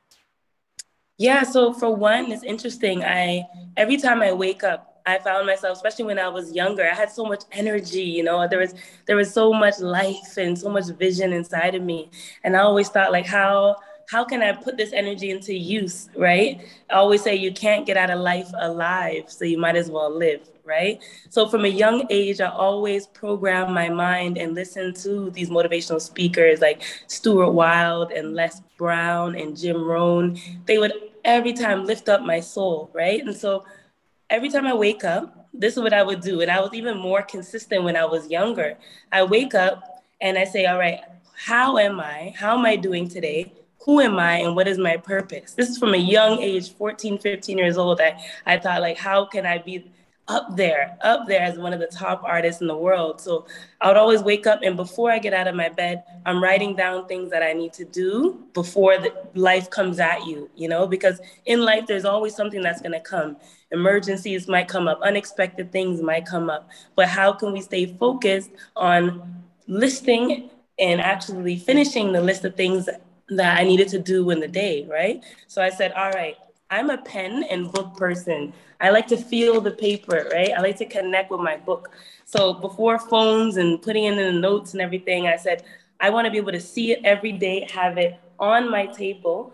Yeah, 1.18 1.44
so 1.44 1.74
for 1.74 1.96
one, 1.96 2.32
it's 2.32 2.44
interesting. 2.44 3.04
I 3.04 3.44
every 3.78 3.98
time 3.98 4.22
I 4.22 4.34
wake 4.34 4.64
up, 4.64 5.02
I 5.06 5.20
found 5.20 5.48
myself, 5.48 5.78
especially 5.78 6.06
when 6.06 6.20
I 6.20 6.28
was 6.28 6.54
younger, 6.54 6.90
I 6.90 6.94
had 6.94 7.12
so 7.12 7.26
much 7.26 7.44
energy. 7.52 8.04
You 8.04 8.24
know, 8.24 8.48
there 8.48 8.60
was 8.60 8.74
there 9.06 9.16
was 9.16 9.34
so 9.34 9.54
much 9.54 9.80
life 9.80 10.38
and 10.38 10.58
so 10.58 10.70
much 10.70 10.88
vision 10.98 11.32
inside 11.34 11.76
of 11.76 11.82
me, 11.82 12.10
and 12.44 12.56
I 12.58 12.60
always 12.60 12.90
thought 12.90 13.12
like 13.12 13.26
how 13.26 13.78
how 14.10 14.26
can 14.26 14.42
I 14.42 14.54
put 14.54 14.76
this 14.76 14.92
energy 14.92 15.30
into 15.30 15.54
use, 15.54 16.10
right? 16.16 16.62
I 16.90 16.96
always 16.96 17.22
say 17.22 17.36
you 17.36 17.54
can't 17.54 17.86
get 17.86 17.96
out 17.96 18.10
of 18.10 18.20
life 18.20 18.50
alive, 18.58 19.26
so 19.28 19.46
you 19.46 19.60
might 19.60 19.76
as 19.76 19.90
well 19.92 20.10
live, 20.16 20.42
right? 20.70 21.04
So 21.30 21.50
from 21.50 21.66
a 21.66 21.68
young 21.68 22.06
age, 22.10 22.40
I 22.40 22.50
always 22.50 23.08
program 23.08 23.74
my 23.74 23.90
mind 23.90 24.38
and 24.38 24.54
listen 24.54 24.94
to 25.06 25.32
these 25.32 25.50
motivational 25.50 26.00
speakers 26.00 26.62
like 26.62 26.84
Stuart 27.08 27.52
Wilde 27.52 28.12
and 28.12 28.36
Les 28.36 28.62
Brown 28.78 29.36
and 29.36 29.58
Jim 29.58 29.84
Rohn. 29.84 30.38
They 30.66 30.78
would 30.78 30.94
every 31.26 31.54
time 31.54 31.86
lift 31.86 32.08
up 32.08 32.22
my 32.22 32.40
soul, 32.40 32.92
right? 32.94 33.22
And 33.22 33.36
so 33.36 33.66
every 34.30 34.50
time 34.50 34.68
I 34.68 34.74
wake 34.76 35.04
up, 35.04 35.48
this 35.52 35.74
is 35.76 35.80
what 35.82 35.94
I 35.94 36.04
would 36.04 36.22
do. 36.22 36.42
And 36.42 36.52
I 36.52 36.62
was 36.62 36.74
even 36.74 36.98
more 36.98 37.24
consistent 37.24 37.84
when 37.84 37.98
I 37.98 38.06
was 38.06 38.30
younger. 38.30 38.78
I 39.12 39.24
wake 39.24 39.56
up 39.56 40.04
and 40.22 40.38
I 40.38 40.44
say, 40.44 40.68
all 40.68 40.78
right, 40.78 41.02
how 41.36 41.80
am 41.80 42.00
I? 42.00 42.34
How 42.38 42.58
am 42.58 42.66
I 42.66 42.76
doing 42.76 43.10
today? 43.10 43.54
who 43.86 44.02
am 44.02 44.20
I 44.20 44.36
and 44.40 44.56
what 44.56 44.68
is 44.68 44.78
my 44.78 44.98
purpose? 44.98 45.54
This 45.54 45.70
is 45.70 45.78
from 45.78 45.94
a 45.94 45.98
young 45.98 46.42
age, 46.42 46.74
14, 46.74 47.18
15 47.18 47.58
years 47.58 47.78
old. 47.78 48.02
I, 48.02 48.22
I 48.46 48.60
thought 48.60 48.82
like, 48.82 48.98
how 48.98 49.26
can 49.26 49.46
I 49.46 49.58
be 49.58 49.90
up 50.30 50.56
there, 50.56 50.96
up 51.02 51.28
there 51.28 51.42
as 51.42 51.58
one 51.58 51.74
of 51.74 51.80
the 51.80 51.88
top 51.88 52.24
artists 52.24 52.62
in 52.62 52.68
the 52.68 52.78
world. 52.78 53.20
So 53.20 53.48
I 53.82 53.88
would 53.88 53.98
always 53.98 54.22
wake 54.22 54.46
up 54.46 54.62
and 54.62 54.78
before 54.78 55.12
I 55.12 55.18
get 55.18 55.34
out 55.34 55.48
of 55.48 55.56
my 55.56 55.70
bed, 55.70 56.04
I'm 56.26 56.42
writing 56.42 56.76
down 56.76 57.08
things 57.08 57.32
that 57.32 57.42
I 57.42 57.54
need 57.54 57.74
to 57.74 57.86
do 57.86 58.46
before 58.54 58.98
life 59.34 59.70
comes 59.70 60.00
at 60.00 60.26
you, 60.26 60.50
you 60.56 60.70
know, 60.70 60.86
because 60.86 61.20
in 61.46 61.62
life 61.66 61.88
there's 61.88 62.06
always 62.06 62.36
something 62.36 62.62
that's 62.62 62.82
going 62.82 62.94
to 62.94 63.00
come. 63.00 63.38
Emergencies 63.72 64.48
might 64.48 64.68
come 64.68 64.88
up, 64.88 65.02
unexpected 65.02 65.72
things 65.72 66.02
might 66.02 66.26
come 66.26 66.50
up. 66.50 66.70
But 66.96 67.08
how 67.08 67.34
can 67.34 67.52
we 67.52 67.62
stay 67.62 67.88
focused 67.98 68.52
on 68.76 69.44
listing 69.68 70.52
and 70.78 71.02
actually 71.02 71.58
finishing 71.58 72.14
the 72.14 72.22
list 72.22 72.46
of 72.46 72.56
things 72.56 72.88
that 73.30 73.60
I 73.60 73.64
needed 73.64 73.88
to 73.90 74.00
do 74.00 74.30
in 74.30 74.40
the 74.40 74.48
day, 74.48 74.88
right? 74.90 75.24
So 75.48 75.62
I 75.62 75.70
said, 75.70 75.92
all 75.94 76.12
right, 76.12 76.36
I'm 76.72 76.92
a 76.92 76.98
pen 77.00 77.44
and 77.50 77.72
book 77.72 77.98
person. 77.98 78.54
I 78.80 78.92
like 78.92 79.08
to 79.08 79.18
feel 79.18 79.60
the 79.60 79.72
paper, 79.72 80.30
right? 80.32 80.52
I 80.56 80.62
like 80.62 80.78
to 80.78 80.86
connect 80.86 81.32
with 81.32 81.40
my 81.42 81.58
book. 81.58 81.92
So 82.26 82.54
before 82.54 83.00
phones 83.00 83.58
and 83.58 83.82
putting 83.82 84.04
in 84.04 84.16
the 84.18 84.32
notes 84.32 84.74
and 84.74 84.82
everything, 84.82 85.26
I 85.28 85.36
said, 85.36 85.64
I 86.00 86.12
want 86.12 86.26
to 86.26 86.32
be 86.32 86.38
able 86.38 86.52
to 86.52 86.62
see 86.62 86.92
it 86.92 87.02
every 87.04 87.32
day, 87.32 87.68
have 87.72 87.98
it 87.98 88.20
on 88.40 88.70
my 88.70 88.86
table, 88.86 89.52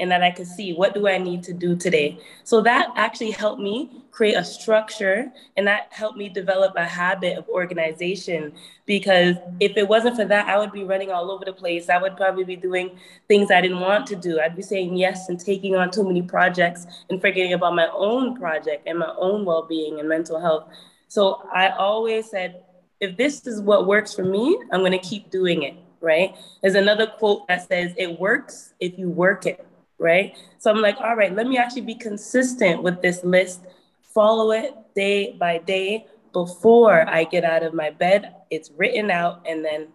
and 0.00 0.10
that 0.10 0.22
I 0.22 0.30
could 0.30 0.46
see 0.46 0.72
what 0.74 0.94
do 0.94 1.08
I 1.08 1.18
need 1.18 1.42
to 1.44 1.52
do 1.52 1.74
today. 1.74 2.18
So 2.44 2.60
that 2.62 2.90
actually 2.94 3.32
helped 3.32 3.60
me 3.60 3.90
create 4.10 4.34
a 4.34 4.44
structure 4.44 5.32
and 5.56 5.66
that 5.66 5.88
helped 5.90 6.16
me 6.16 6.28
develop 6.28 6.74
a 6.76 6.84
habit 6.84 7.36
of 7.36 7.48
organization 7.48 8.52
because 8.86 9.36
if 9.60 9.76
it 9.76 9.88
wasn't 9.88 10.16
for 10.16 10.24
that, 10.24 10.46
I 10.46 10.58
would 10.58 10.72
be 10.72 10.84
running 10.84 11.10
all 11.10 11.30
over 11.30 11.44
the 11.44 11.52
place. 11.52 11.88
I 11.88 12.00
would 12.00 12.16
probably 12.16 12.44
be 12.44 12.56
doing 12.56 12.98
things 13.26 13.50
I 13.50 13.60
didn't 13.60 13.80
want 13.80 14.06
to 14.08 14.16
do. 14.16 14.40
I'd 14.40 14.56
be 14.56 14.62
saying 14.62 14.96
yes 14.96 15.28
and 15.28 15.38
taking 15.38 15.74
on 15.74 15.90
too 15.90 16.04
many 16.04 16.22
projects 16.22 16.86
and 17.10 17.20
forgetting 17.20 17.52
about 17.52 17.74
my 17.74 17.88
own 17.92 18.36
project 18.36 18.86
and 18.86 19.00
my 19.00 19.12
own 19.18 19.44
well-being 19.44 19.98
and 19.98 20.08
mental 20.08 20.40
health. 20.40 20.68
So 21.08 21.42
I 21.52 21.70
always 21.70 22.30
said, 22.30 22.62
if 23.00 23.16
this 23.16 23.46
is 23.46 23.60
what 23.60 23.86
works 23.86 24.14
for 24.14 24.24
me, 24.24 24.58
I'm 24.72 24.80
going 24.80 24.92
to 24.92 24.98
keep 24.98 25.30
doing 25.30 25.62
it, 25.62 25.74
right? 26.00 26.36
There's 26.62 26.74
another 26.74 27.06
quote 27.06 27.46
that 27.48 27.68
says, 27.68 27.92
it 27.96 28.18
works 28.18 28.74
if 28.80 28.98
you 28.98 29.08
work 29.08 29.46
it 29.46 29.67
right? 29.98 30.36
So 30.58 30.70
I'm 30.70 30.80
like, 30.80 30.96
all 31.00 31.16
right, 31.16 31.34
let 31.34 31.46
me 31.46 31.58
actually 31.58 31.82
be 31.82 31.94
consistent 31.94 32.82
with 32.82 33.02
this 33.02 33.24
list, 33.24 33.62
follow 34.02 34.52
it 34.52 34.74
day 34.94 35.32
by 35.32 35.58
day 35.58 36.06
before 36.32 37.08
I 37.08 37.24
get 37.24 37.44
out 37.44 37.62
of 37.62 37.74
my 37.74 37.90
bed. 37.90 38.34
It's 38.50 38.70
written 38.76 39.10
out, 39.10 39.44
and 39.46 39.64
then 39.64 39.88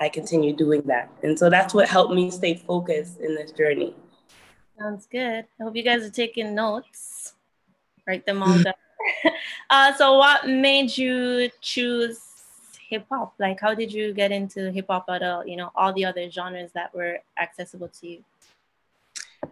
I 0.00 0.08
continue 0.08 0.54
doing 0.54 0.82
that. 0.82 1.10
And 1.22 1.38
so 1.38 1.50
that's 1.50 1.74
what 1.74 1.88
helped 1.88 2.14
me 2.14 2.30
stay 2.30 2.54
focused 2.54 3.20
in 3.20 3.34
this 3.34 3.52
journey. 3.52 3.94
Sounds 4.78 5.06
good. 5.06 5.44
I 5.60 5.62
hope 5.62 5.76
you 5.76 5.82
guys 5.82 6.02
are 6.02 6.10
taking 6.10 6.54
notes. 6.54 7.34
Write 8.06 8.26
them 8.26 8.42
all 8.42 8.58
down. 8.62 8.74
uh, 9.70 9.92
so, 9.94 10.18
what 10.18 10.48
made 10.48 10.96
you 10.96 11.50
choose 11.60 12.18
hip 12.88 13.06
hop? 13.08 13.34
Like, 13.38 13.60
how 13.60 13.74
did 13.74 13.92
you 13.92 14.12
get 14.12 14.32
into 14.32 14.72
hip 14.72 14.86
hop 14.88 15.04
at 15.08 15.22
all? 15.22 15.46
You 15.46 15.56
know, 15.56 15.70
all 15.76 15.92
the 15.92 16.04
other 16.04 16.28
genres 16.30 16.72
that 16.72 16.92
were 16.94 17.18
accessible 17.40 17.88
to 18.00 18.08
you. 18.08 18.24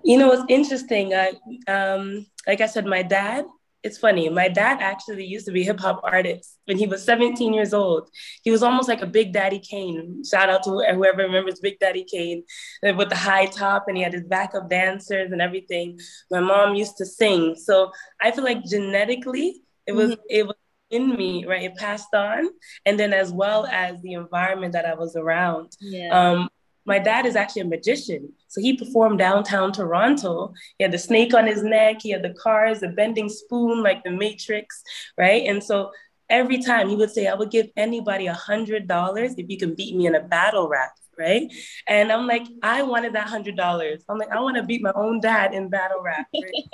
You 0.02 0.18
know, 0.18 0.32
it's 0.32 0.44
interesting. 0.48 1.14
I, 1.14 1.32
um, 1.68 2.26
like 2.46 2.60
I 2.60 2.66
said, 2.66 2.86
my 2.86 3.02
dad, 3.02 3.44
it's 3.82 3.98
funny. 3.98 4.28
My 4.28 4.48
dad 4.48 4.78
actually 4.80 5.24
used 5.24 5.46
to 5.46 5.52
be 5.52 5.62
a 5.62 5.64
hip 5.64 5.80
hop 5.80 6.00
artist 6.04 6.58
when 6.66 6.76
he 6.76 6.86
was 6.86 7.02
17 7.04 7.54
years 7.54 7.72
old. 7.72 8.08
He 8.42 8.50
was 8.50 8.62
almost 8.62 8.88
like 8.88 9.00
a 9.00 9.06
Big 9.06 9.32
Daddy 9.32 9.58
Kane. 9.58 10.22
Shout 10.22 10.50
out 10.50 10.62
to 10.64 10.70
whoever 10.70 11.22
remembers 11.22 11.60
Big 11.60 11.78
Daddy 11.78 12.04
Kane 12.04 12.44
with 12.82 13.08
the 13.08 13.16
high 13.16 13.46
top, 13.46 13.84
and 13.88 13.96
he 13.96 14.02
had 14.02 14.12
his 14.12 14.24
backup 14.24 14.68
dancers 14.68 15.32
and 15.32 15.40
everything. 15.40 15.98
My 16.30 16.40
mom 16.40 16.74
used 16.74 16.98
to 16.98 17.06
sing, 17.06 17.56
so 17.56 17.90
I 18.20 18.30
feel 18.32 18.44
like 18.44 18.64
genetically 18.64 19.62
it 19.86 19.92
was 19.92 20.10
mm-hmm. 20.10 20.22
it 20.28 20.46
was 20.46 20.56
in 20.90 21.16
me, 21.16 21.46
right? 21.46 21.62
It 21.62 21.76
passed 21.76 22.12
on, 22.14 22.48
and 22.84 22.98
then 22.98 23.12
as 23.12 23.32
well 23.32 23.66
as 23.66 24.00
the 24.02 24.14
environment 24.14 24.72
that 24.74 24.84
I 24.84 24.94
was 24.94 25.16
around. 25.16 25.72
Yeah. 25.80 26.08
Um, 26.08 26.50
my 26.90 26.98
dad 26.98 27.24
is 27.24 27.36
actually 27.36 27.62
a 27.62 27.66
magician. 27.76 28.32
So 28.48 28.60
he 28.60 28.76
performed 28.76 29.20
downtown 29.20 29.72
Toronto. 29.72 30.52
He 30.76 30.82
had 30.82 30.92
the 30.92 30.98
snake 30.98 31.32
on 31.34 31.46
his 31.46 31.62
neck, 31.62 31.98
he 32.02 32.10
had 32.10 32.24
the 32.24 32.34
cars, 32.34 32.80
the 32.80 32.88
bending 32.88 33.28
spoon 33.28 33.80
like 33.80 34.02
the 34.02 34.10
Matrix, 34.10 34.82
right? 35.16 35.44
And 35.46 35.62
so 35.62 35.92
every 36.28 36.58
time 36.58 36.88
he 36.88 36.96
would 36.96 37.12
say, 37.12 37.28
I 37.28 37.34
would 37.34 37.52
give 37.52 37.68
anybody 37.76 38.26
a 38.26 38.34
hundred 38.34 38.88
dollars 38.88 39.34
if 39.38 39.48
you 39.48 39.56
can 39.56 39.76
beat 39.76 39.94
me 39.94 40.06
in 40.06 40.16
a 40.16 40.20
battle 40.20 40.68
rap, 40.68 40.90
right? 41.16 41.44
And 41.86 42.10
I'm 42.10 42.26
like, 42.26 42.46
I 42.60 42.82
wanted 42.82 43.12
that 43.12 43.28
hundred 43.28 43.56
dollars. 43.56 44.02
I'm 44.08 44.18
like, 44.18 44.32
I 44.32 44.40
want 44.40 44.56
to 44.56 44.64
beat 44.64 44.82
my 44.82 44.92
own 44.96 45.20
dad 45.20 45.54
in 45.54 45.68
battle 45.68 46.02
rap. 46.02 46.26
Right? 46.34 46.64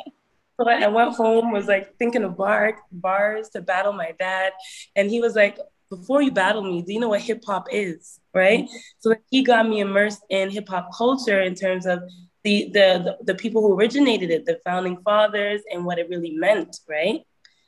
so 0.58 0.66
I 0.66 0.88
went 0.88 1.14
home, 1.14 1.52
was 1.52 1.66
like 1.66 1.94
thinking 1.99 2.25
of 2.25 2.38
bar, 2.38 2.78
bars 2.90 3.50
to 3.50 3.61
battle 3.61 3.92
my 3.92 4.12
dad. 4.18 4.54
And 4.96 5.11
he 5.11 5.20
was 5.20 5.35
like, 5.37 5.58
before 5.90 6.22
you 6.22 6.30
battle 6.30 6.62
me, 6.62 6.82
do 6.82 6.92
you 6.92 7.00
know 7.00 7.08
what 7.08 7.20
hip 7.20 7.42
hop 7.44 7.68
is? 7.70 8.20
Right. 8.34 8.64
Mm-hmm. 8.64 8.76
So 8.98 9.14
he 9.30 9.42
got 9.42 9.68
me 9.68 9.80
immersed 9.80 10.22
in 10.30 10.50
hip 10.50 10.68
hop 10.68 10.90
culture 10.96 11.40
in 11.42 11.54
terms 11.54 11.86
of 11.86 12.00
the, 12.44 12.70
the, 12.72 13.16
the, 13.24 13.32
the 13.32 13.34
people 13.34 13.62
who 13.62 13.74
originated 13.74 14.30
it, 14.30 14.46
the 14.46 14.60
founding 14.64 14.98
fathers, 15.02 15.62
and 15.70 15.84
what 15.84 15.98
it 15.98 16.08
really 16.08 16.32
meant. 16.32 16.76
Right. 16.88 17.22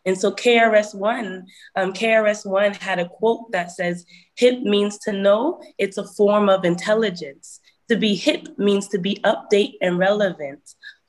And 0.05 0.17
so 0.17 0.33
KRS-One, 0.33 1.47
um, 1.77 1.93
KRS-One 1.93 2.75
had 2.75 2.99
a 2.99 3.09
quote 3.09 3.53
that 3.53 3.73
says, 3.73 4.07
hip 4.37 4.61
means 4.61 4.99
to 5.01 5.13
know, 5.13 5.61
it's 5.77 5.99
a 5.99 6.07
form 6.07 6.49
of 6.49 6.65
intelligence. 6.65 7.61
To 7.91 7.97
be 7.97 8.15
hip 8.15 8.59
means 8.59 8.89
to 8.89 8.99
be 8.99 9.17
update 9.25 9.75
and 9.83 9.99
relevant. 9.99 10.61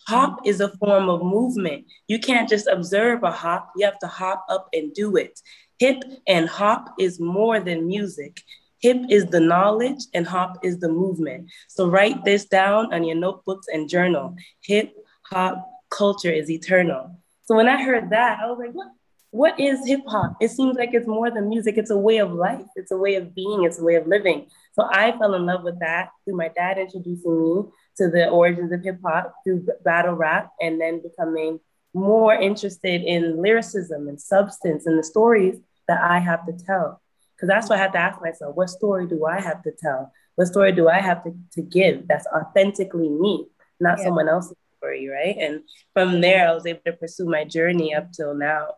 Hop 0.08 0.40
is 0.46 0.60
a 0.60 0.76
form 0.78 1.08
of 1.08 1.22
movement. 1.22 1.86
You 2.08 2.20
can't 2.20 2.50
just 2.50 2.68
observe 2.68 3.24
a 3.24 3.32
hop, 3.32 3.72
you 3.78 3.86
have 3.86 4.00
to 4.00 4.08
hop 4.08 4.46
up 4.50 4.68
and 4.74 4.94
do 4.94 5.16
it. 5.16 5.40
Hip 5.80 6.04
and 6.28 6.48
hop 6.48 6.94
is 7.00 7.20
more 7.20 7.60
than 7.60 7.88
music. 7.88 8.42
Hip 8.82 8.98
is 9.10 9.26
the 9.26 9.40
knowledge 9.40 10.02
and 10.14 10.28
hop 10.28 10.58
is 10.64 10.80
the 10.80 10.90
movement. 10.90 11.50
So 11.68 11.90
write 11.90 12.24
this 12.26 12.46
down 12.46 12.94
on 12.94 13.04
your 13.04 13.16
notebooks 13.16 13.68
and 13.72 13.90
journal. 13.90 14.36
Hip 14.64 14.94
hop 15.24 15.66
culture 15.90 16.32
is 16.32 16.50
eternal. 16.50 17.18
So 17.44 17.56
when 17.56 17.68
I 17.68 17.82
heard 17.82 18.10
that, 18.12 18.40
I 18.40 18.48
was 18.48 18.60
like, 18.60 18.74
what? 18.74 18.90
What 19.32 19.60
is 19.60 19.86
hip 19.86 20.02
hop? 20.08 20.38
It 20.42 20.50
seems 20.50 20.76
like 20.76 20.90
it's 20.94 21.08
more 21.08 21.30
than 21.30 21.50
music. 21.50 21.78
It's 21.78 21.92
a 21.92 21.98
way 21.98 22.18
of 22.18 22.34
life. 22.34 22.66
It's 22.76 22.92
a 22.92 22.98
way 22.98 23.14
of 23.14 23.36
being. 23.36 23.64
It's 23.64 23.80
a 23.80 23.84
way 23.84 23.94
of 23.94 24.08
living. 24.08 24.48
So 24.74 24.90
I 24.92 25.16
fell 25.20 25.36
in 25.36 25.46
love 25.46 25.64
with 25.64 25.80
that 25.82 26.10
through 26.26 26.36
my 26.36 26.48
dad 26.48 26.80
introducing 26.80 27.40
me 27.40 27.64
to 27.98 28.10
the 28.10 28.28
origins 28.30 28.72
of 28.72 28.84
hip 28.84 28.98
hop 29.06 29.36
through 29.44 29.68
battle 29.86 30.16
rap 30.16 30.52
and 30.60 30.82
then 30.82 31.04
becoming 31.04 31.60
more 31.94 32.34
interested 32.34 33.04
in 33.04 33.40
lyricism 33.40 34.08
and 34.08 34.20
substance 34.20 34.88
and 34.88 34.98
the 34.98 35.04
stories 35.04 35.60
that 35.90 36.02
I 36.02 36.20
have 36.20 36.46
to 36.46 36.54
tell. 36.54 37.02
Because 37.36 37.50
that's 37.50 37.68
what 37.68 37.80
I 37.80 37.82
have 37.82 37.94
to 37.94 38.00
ask 38.00 38.22
myself 38.22 38.56
what 38.56 38.70
story 38.70 39.08
do 39.08 39.26
I 39.26 39.42
have 39.42 39.64
to 39.64 39.72
tell? 39.72 40.14
What 40.36 40.48
story 40.48 40.72
do 40.72 40.88
I 40.88 41.00
have 41.00 41.24
to, 41.24 41.36
to 41.54 41.62
give 41.62 42.08
that's 42.08 42.28
authentically 42.28 43.10
me, 43.10 43.48
not 43.80 43.98
yeah. 43.98 44.06
someone 44.06 44.30
else's 44.30 44.56
story, 44.78 45.10
right? 45.10 45.36
And 45.38 45.64
from 45.94 46.22
there, 46.22 46.48
I 46.48 46.54
was 46.54 46.66
able 46.66 46.82
to 46.86 46.94
pursue 46.94 47.26
my 47.26 47.44
journey 47.44 47.94
up 47.94 48.14
till 48.14 48.34
now. 48.34 48.76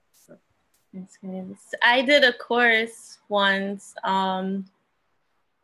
That's 0.93 1.17
good. 1.17 1.55
I 1.83 2.01
did 2.01 2.23
a 2.23 2.33
course 2.33 3.19
once 3.29 3.93
um, 4.03 4.65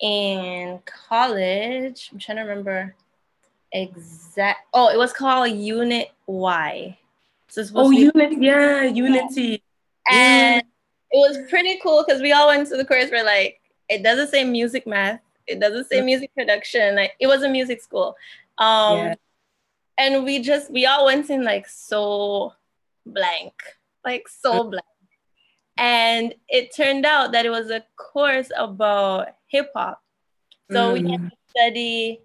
in 0.01 0.79
college. 0.85 2.09
I'm 2.11 2.19
trying 2.19 2.37
to 2.37 2.43
remember 2.43 2.95
exact. 3.71 4.59
Oh, 4.73 4.89
it 4.89 4.97
was 4.97 5.13
called 5.13 5.51
Unit 5.51 6.11
Y. 6.27 6.97
So 7.49 7.61
it's 7.61 7.71
oh, 7.73 7.91
Unit, 7.91 8.41
yeah, 8.41 8.83
Unity. 8.83 9.63
And 10.09 10.63
it 11.11 11.17
was 11.17 11.49
pretty 11.49 11.79
cool 11.81 12.03
because 12.05 12.21
we 12.21 12.33
all 12.33 12.47
went 12.47 12.67
to 12.69 12.77
the 12.77 12.85
course 12.85 13.09
where 13.09 13.23
like 13.23 13.59
it 13.89 14.03
doesn't 14.03 14.29
say 14.29 14.43
music 14.43 14.85
math, 14.85 15.21
it 15.45 15.59
doesn't 15.59 15.87
say 15.87 16.01
music 16.01 16.33
production. 16.35 16.95
Like 16.95 17.13
it 17.19 17.27
was 17.27 17.43
a 17.43 17.49
music 17.49 17.81
school. 17.81 18.15
Um 18.57 18.97
yeah. 18.97 19.15
and 19.97 20.23
we 20.23 20.39
just 20.41 20.71
we 20.71 20.85
all 20.85 21.05
went 21.05 21.29
in 21.29 21.43
like 21.43 21.67
so 21.67 22.53
blank, 23.05 23.53
like 24.05 24.27
so 24.27 24.63
blank. 24.65 24.83
And 25.77 26.33
it 26.49 26.75
turned 26.75 27.05
out 27.05 27.31
that 27.33 27.45
it 27.45 27.51
was 27.51 27.69
a 27.69 27.83
course 27.95 28.49
about 28.57 29.29
hip 29.47 29.69
hop. 29.75 30.01
So 30.71 30.93
mm. 30.93 30.93
we 30.93 31.11
had 31.11 31.21
mm. 31.21 31.29
to 31.29 31.35
study, 31.49 32.21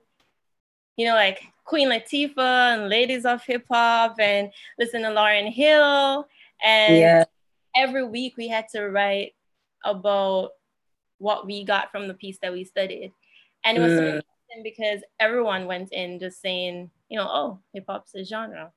you 0.96 1.06
know, 1.06 1.14
like 1.14 1.42
Queen 1.64 1.88
Latifah 1.88 2.74
and 2.74 2.88
Ladies 2.88 3.24
of 3.24 3.42
Hip 3.44 3.64
Hop 3.70 4.16
and 4.18 4.50
listen 4.78 5.02
to 5.02 5.08
Lauryn 5.08 5.52
Hill. 5.52 6.26
And 6.64 6.96
yeah. 6.96 7.24
Every 7.76 8.04
week 8.04 8.36
we 8.36 8.48
had 8.48 8.68
to 8.70 8.88
write 8.88 9.32
about 9.84 10.50
what 11.18 11.46
we 11.46 11.64
got 11.64 11.90
from 11.90 12.08
the 12.08 12.14
piece 12.14 12.38
that 12.42 12.52
we 12.52 12.64
studied. 12.64 13.12
And 13.64 13.78
it 13.78 13.80
was 13.80 13.92
so 13.92 14.04
interesting 14.04 14.62
because 14.64 15.00
everyone 15.20 15.66
went 15.66 15.92
in 15.92 16.18
just 16.18 16.40
saying, 16.40 16.90
you 17.08 17.18
know, 17.18 17.28
oh, 17.28 17.58
hip 17.72 17.84
hop's 17.88 18.14
a 18.14 18.24
genre. 18.24 18.72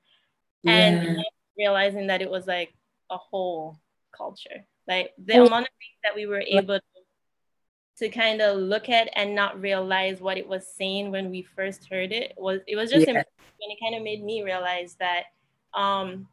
Yeah. 0.62 0.72
And 0.72 1.24
realizing 1.58 2.06
that 2.08 2.22
it 2.22 2.30
was 2.30 2.46
like 2.46 2.74
a 3.10 3.16
whole 3.16 3.78
culture. 4.12 4.64
Like 4.86 5.12
the 5.18 5.34
amount 5.34 5.66
of 5.66 5.72
things 5.78 5.98
that 6.04 6.14
we 6.14 6.26
were 6.26 6.40
able 6.46 6.78
to 6.78 6.96
to 7.98 8.08
kind 8.10 8.42
of 8.42 8.58
look 8.58 8.88
at 8.88 9.08
and 9.14 9.34
not 9.34 9.60
realize 9.60 10.20
what 10.20 10.36
it 10.36 10.46
was 10.46 10.66
saying 10.66 11.10
when 11.10 11.30
we 11.30 11.42
first 11.42 11.88
heard 11.90 12.12
it 12.12 12.34
was 12.36 12.60
it 12.66 12.76
was 12.76 12.90
just 12.90 13.06
yeah. 13.06 13.14
and 13.14 13.24
it 13.60 13.78
kind 13.82 13.94
of 13.94 14.02
made 14.02 14.22
me 14.22 14.42
realize 14.42 14.96
that 15.00 15.24
um 15.72 16.28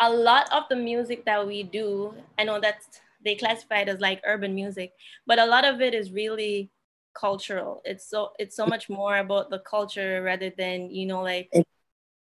a 0.00 0.10
lot 0.10 0.52
of 0.52 0.64
the 0.68 0.76
music 0.76 1.24
that 1.24 1.46
we 1.46 1.62
do 1.62 2.14
i 2.38 2.44
know 2.44 2.60
that 2.60 2.82
they 3.24 3.34
classify 3.34 3.78
it 3.78 3.88
as 3.88 4.00
like 4.00 4.20
urban 4.26 4.54
music 4.54 4.92
but 5.26 5.38
a 5.38 5.46
lot 5.46 5.64
of 5.64 5.80
it 5.80 5.94
is 5.94 6.12
really 6.12 6.70
cultural. 7.14 7.80
It's 7.84 8.06
so 8.06 8.32
it's 8.38 8.56
so 8.56 8.66
much 8.66 8.90
more 8.90 9.18
about 9.18 9.50
the 9.50 9.60
culture 9.60 10.22
rather 10.22 10.50
than 10.50 10.90
you 10.90 11.06
know 11.06 11.22
like 11.22 11.50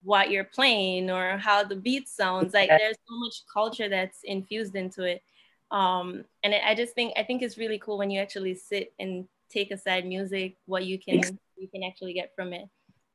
what 0.02 0.30
you're 0.30 0.44
playing 0.44 1.11
or 1.11 1.38
how 1.38 1.64
the 1.64 1.76
beat 1.76 2.09
sounds. 2.09 2.54
Like 2.54 2.68
there's 2.68 2.97
so 3.09 3.18
much 3.18 3.42
culture 3.52 3.88
that's 3.88 4.21
infused 4.23 4.76
into 4.76 5.02
it. 5.02 5.23
Um, 5.71 6.25
and 6.44 6.54
I 6.54 6.75
just 6.75 6.94
think 6.94 7.14
I 7.16 7.25
think 7.25 7.42
it's 7.42 7.59
really 7.59 7.78
cool 7.78 7.99
when 7.99 8.11
you 8.11 8.21
actually 8.21 8.54
sit 8.54 8.92
and 9.00 9.26
take 9.50 9.71
aside 9.71 10.06
music, 10.06 10.56
what 10.66 10.85
you 10.85 10.99
can 10.99 11.38
you 11.56 11.68
can 11.68 11.83
actually 11.83 12.12
get 12.12 12.33
from 12.37 12.52
it. 12.52 12.68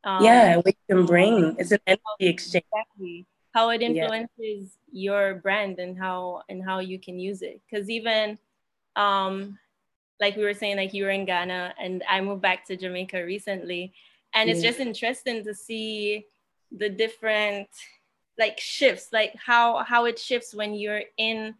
Um, 0.03 0.23
yeah, 0.23 0.57
we 0.65 0.75
can 0.89 1.05
bring. 1.05 1.55
It's 1.59 1.71
an 1.71 1.79
energy 1.87 2.03
exchange. 2.19 2.65
Exactly 2.73 3.25
how 3.53 3.69
it 3.69 3.81
influences 3.81 4.29
yeah. 4.37 4.65
your 4.91 5.35
brand 5.35 5.79
and 5.79 5.97
how 5.97 6.43
and 6.49 6.63
how 6.63 6.79
you 6.79 6.99
can 6.99 7.19
use 7.19 7.41
it. 7.41 7.61
Because 7.69 7.89
even 7.89 8.37
um, 8.95 9.57
like 10.19 10.35
we 10.35 10.43
were 10.43 10.53
saying, 10.53 10.77
like 10.77 10.93
you 10.93 11.05
were 11.05 11.09
in 11.09 11.25
Ghana 11.25 11.73
and 11.79 12.03
I 12.09 12.21
moved 12.21 12.41
back 12.41 12.65
to 12.67 12.75
Jamaica 12.75 13.23
recently, 13.25 13.93
and 14.33 14.49
it's 14.49 14.61
just 14.61 14.79
interesting 14.79 15.43
to 15.43 15.53
see 15.53 16.25
the 16.71 16.89
different 16.89 17.69
like 18.37 18.59
shifts, 18.59 19.09
like 19.11 19.33
how 19.35 19.83
how 19.83 20.05
it 20.05 20.19
shifts 20.19 20.53
when 20.53 20.73
you're 20.73 21.03
in 21.17 21.55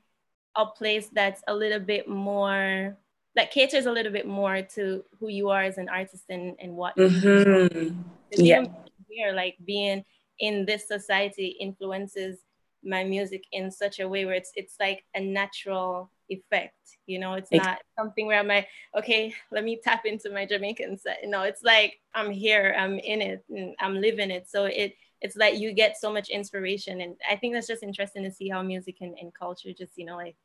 a 0.55 0.65
place 0.65 1.07
that's 1.13 1.41
a 1.47 1.53
little 1.53 1.79
bit 1.79 2.07
more 2.07 2.97
that 3.35 3.51
caters 3.51 3.85
a 3.85 3.91
little 3.91 4.11
bit 4.11 4.27
more 4.27 4.61
to 4.61 5.03
who 5.19 5.29
you 5.29 5.49
are 5.49 5.61
as 5.63 5.77
an 5.77 5.87
artist 5.87 6.25
and, 6.29 6.55
and 6.59 6.75
what 6.75 6.95
mm-hmm. 6.97 8.01
yeah 8.31 8.65
here 9.07 9.31
like 9.31 9.55
being 9.65 10.03
in 10.39 10.65
this 10.65 10.87
society 10.87 11.57
influences 11.59 12.39
my 12.83 13.03
music 13.03 13.43
in 13.51 13.69
such 13.69 13.99
a 13.99 14.07
way 14.07 14.25
where 14.25 14.35
it's 14.35 14.51
it's 14.55 14.75
like 14.79 15.03
a 15.15 15.19
natural 15.19 16.09
effect 16.29 16.75
you 17.05 17.19
know? 17.19 17.33
It's 17.33 17.51
not 17.51 17.79
something 17.97 18.27
where 18.27 18.39
i'm 18.39 18.47
like 18.47 18.67
okay 18.97 19.33
let 19.51 19.63
me 19.63 19.79
tap 19.83 20.05
into 20.05 20.29
my 20.29 20.45
jamaican 20.45 20.97
set. 20.97 21.19
You 21.23 21.29
know 21.29 21.41
it's 21.43 21.63
like 21.63 21.99
i'm 22.13 22.31
here 22.31 22.75
i'm 22.77 22.99
in 22.99 23.21
it 23.21 23.43
and 23.49 23.75
i'm 23.79 23.95
living 23.95 24.31
it. 24.31 24.49
So 24.49 24.65
it 24.65 24.95
it's 25.21 25.35
like 25.35 25.57
you 25.57 25.73
get 25.73 25.97
so 25.99 26.13
much 26.13 26.29
inspiration 26.29 27.01
and 27.01 27.15
i 27.29 27.35
think 27.35 27.53
that's 27.53 27.67
just 27.67 27.83
interesting 27.83 28.23
to 28.23 28.31
see 28.31 28.47
how 28.47 28.61
music 28.61 28.97
and, 29.01 29.17
and 29.19 29.33
culture 29.33 29.73
just 29.73 29.97
you 29.97 30.05
know 30.05 30.15
like 30.15 30.35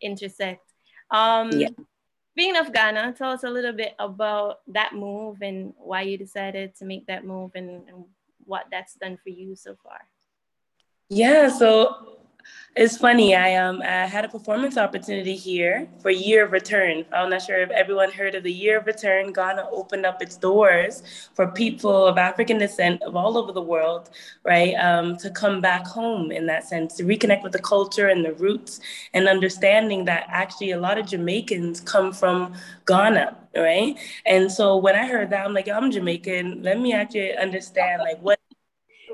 intersect. 0.00 0.72
Um 1.10 1.52
yeah. 1.52 1.68
Speaking 2.32 2.56
of 2.56 2.72
Ghana, 2.72 3.14
tell 3.16 3.30
us 3.30 3.44
a 3.44 3.48
little 3.48 3.72
bit 3.72 3.94
about 4.00 4.56
that 4.66 4.92
move 4.92 5.40
and 5.40 5.72
why 5.76 6.02
you 6.02 6.18
decided 6.18 6.74
to 6.74 6.84
make 6.84 7.06
that 7.06 7.24
move 7.24 7.52
and, 7.54 7.88
and 7.88 8.04
what 8.46 8.66
that's 8.70 8.94
done 8.94 9.18
for 9.22 9.30
you 9.30 9.54
so 9.54 9.76
far. 9.82 10.00
Yeah, 11.08 11.48
so 11.48 12.14
it's 12.76 12.96
funny. 12.96 13.36
I 13.36 13.54
um 13.54 13.82
I 13.82 14.06
had 14.06 14.24
a 14.24 14.28
performance 14.28 14.76
opportunity 14.76 15.36
here 15.36 15.88
for 16.00 16.10
Year 16.10 16.44
of 16.44 16.52
Return. 16.52 17.04
I'm 17.12 17.30
not 17.30 17.42
sure 17.42 17.60
if 17.62 17.70
everyone 17.70 18.10
heard 18.10 18.34
of 18.34 18.42
the 18.42 18.52
Year 18.52 18.78
of 18.78 18.86
Return. 18.86 19.32
Ghana 19.32 19.68
opened 19.70 20.04
up 20.04 20.20
its 20.20 20.36
doors 20.36 21.02
for 21.34 21.46
people 21.46 22.06
of 22.06 22.18
African 22.18 22.58
descent 22.58 23.00
of 23.02 23.14
all 23.14 23.38
over 23.38 23.52
the 23.52 23.62
world, 23.62 24.10
right, 24.44 24.74
um, 24.74 25.16
to 25.18 25.30
come 25.30 25.60
back 25.60 25.86
home 25.86 26.32
in 26.32 26.46
that 26.46 26.64
sense, 26.64 26.94
to 26.96 27.04
reconnect 27.04 27.42
with 27.44 27.52
the 27.52 27.62
culture 27.62 28.08
and 28.08 28.24
the 28.24 28.34
roots, 28.34 28.80
and 29.12 29.28
understanding 29.28 30.04
that 30.06 30.26
actually 30.28 30.72
a 30.72 30.80
lot 30.80 30.98
of 30.98 31.06
Jamaicans 31.06 31.80
come 31.80 32.12
from 32.12 32.54
Ghana, 32.86 33.36
right? 33.56 33.98
And 34.26 34.50
so 34.50 34.76
when 34.76 34.94
I 34.94 35.06
heard 35.06 35.30
that, 35.30 35.44
I'm 35.44 35.54
like, 35.54 35.68
I'm 35.68 35.90
Jamaican. 35.90 36.62
Let 36.62 36.80
me 36.80 36.92
actually 36.92 37.36
understand 37.36 38.02
like 38.02 38.20
what 38.20 38.38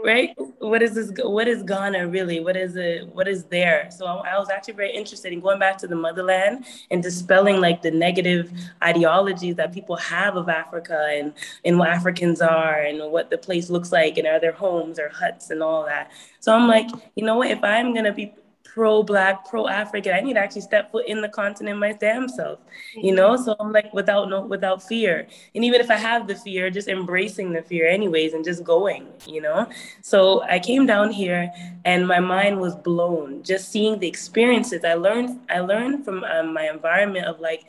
right? 0.05 0.35
What 0.59 0.83
is 0.83 0.95
this 0.95 1.13
what 1.23 1.49
is 1.49 1.63
ghana 1.63 2.07
really? 2.07 2.41
What 2.41 2.57
is 2.57 2.77
it 2.77 3.09
what 3.09 3.29
is 3.29 3.45
there? 3.45 3.91
So 3.91 4.07
I, 4.07 4.39
was 4.39 4.51
actually 4.51 4.75
very 4.75 4.93
interested 4.93 5.33
in 5.33 5.41
going 5.41 5.59
back 5.59 5.79
to 5.79 5.87
the 5.87 5.97
motherland 5.97 6.65
and 6.91 7.03
dispelling 7.03 7.61
like 7.61 7.83
the 7.83 7.91
negative 7.91 8.51
ideologies 8.83 9.57
that 9.57 9.73
people 9.73 9.97
have 9.97 10.37
of 10.37 10.49
africa 10.49 11.09
and 11.11 11.35
and 11.65 11.79
what 11.79 11.89
africans 11.89 12.41
are 12.41 12.81
and 12.81 13.13
what 13.13 13.31
the 13.31 13.39
place 13.39 13.71
looks 13.71 13.93
like 13.93 14.17
and 14.19 14.27
are 14.27 14.41
their 14.41 14.53
homes 14.53 14.99
or 14.99 15.09
huts 15.09 15.51
and 15.51 15.63
all 15.63 15.85
that. 15.85 16.11
So 16.41 16.55
i'm 16.55 16.69
like 16.69 16.89
you 17.15 17.25
know 17.25 17.37
what? 17.37 17.51
If 17.51 17.63
i'm 17.63 17.93
going 17.93 18.05
to 18.05 18.13
be 18.13 18.33
pro 18.73 19.03
black, 19.03 19.49
pro 19.49 19.69
African. 19.69 20.13
I 20.13 20.21
need 20.21 20.35
to 20.35 20.41
actually 20.41 20.63
step 20.63 20.91
foot 20.91 21.07
in 21.07 21.21
the 21.21 21.29
continent 21.29 21.79
my 21.79 21.93
damn 21.93 22.29
self, 22.29 22.59
you 22.95 23.15
know? 23.15 23.37
So 23.37 23.57
I'm 23.59 23.73
like 23.73 23.93
without 23.93 24.29
no 24.29 24.43
without 24.43 24.83
fear. 24.83 25.27
And 25.55 25.65
even 25.65 25.81
if 25.81 25.91
I 25.91 25.97
have 25.97 26.27
the 26.27 26.37
fear, 26.37 26.71
just 26.71 26.89
embracing 26.89 27.53
the 27.53 27.63
fear 27.63 27.89
anyways 27.89 28.33
and 28.33 28.45
just 28.45 28.65
going, 28.65 29.07
you 29.27 29.41
know? 29.41 29.67
So 30.03 30.43
I 30.43 30.59
came 30.59 30.87
down 30.87 31.11
here 31.11 31.53
and 31.85 32.07
my 32.07 32.21
mind 32.21 32.61
was 32.61 32.77
blown 32.77 33.43
just 33.43 33.71
seeing 33.71 33.99
the 33.99 34.09
experiences. 34.09 34.85
I 34.85 34.95
learned 34.95 35.41
I 35.49 35.61
learned 35.61 36.05
from 36.05 36.25
um, 36.25 36.55
my 36.55 36.69
environment 36.69 37.27
of 37.27 37.41
like 37.41 37.65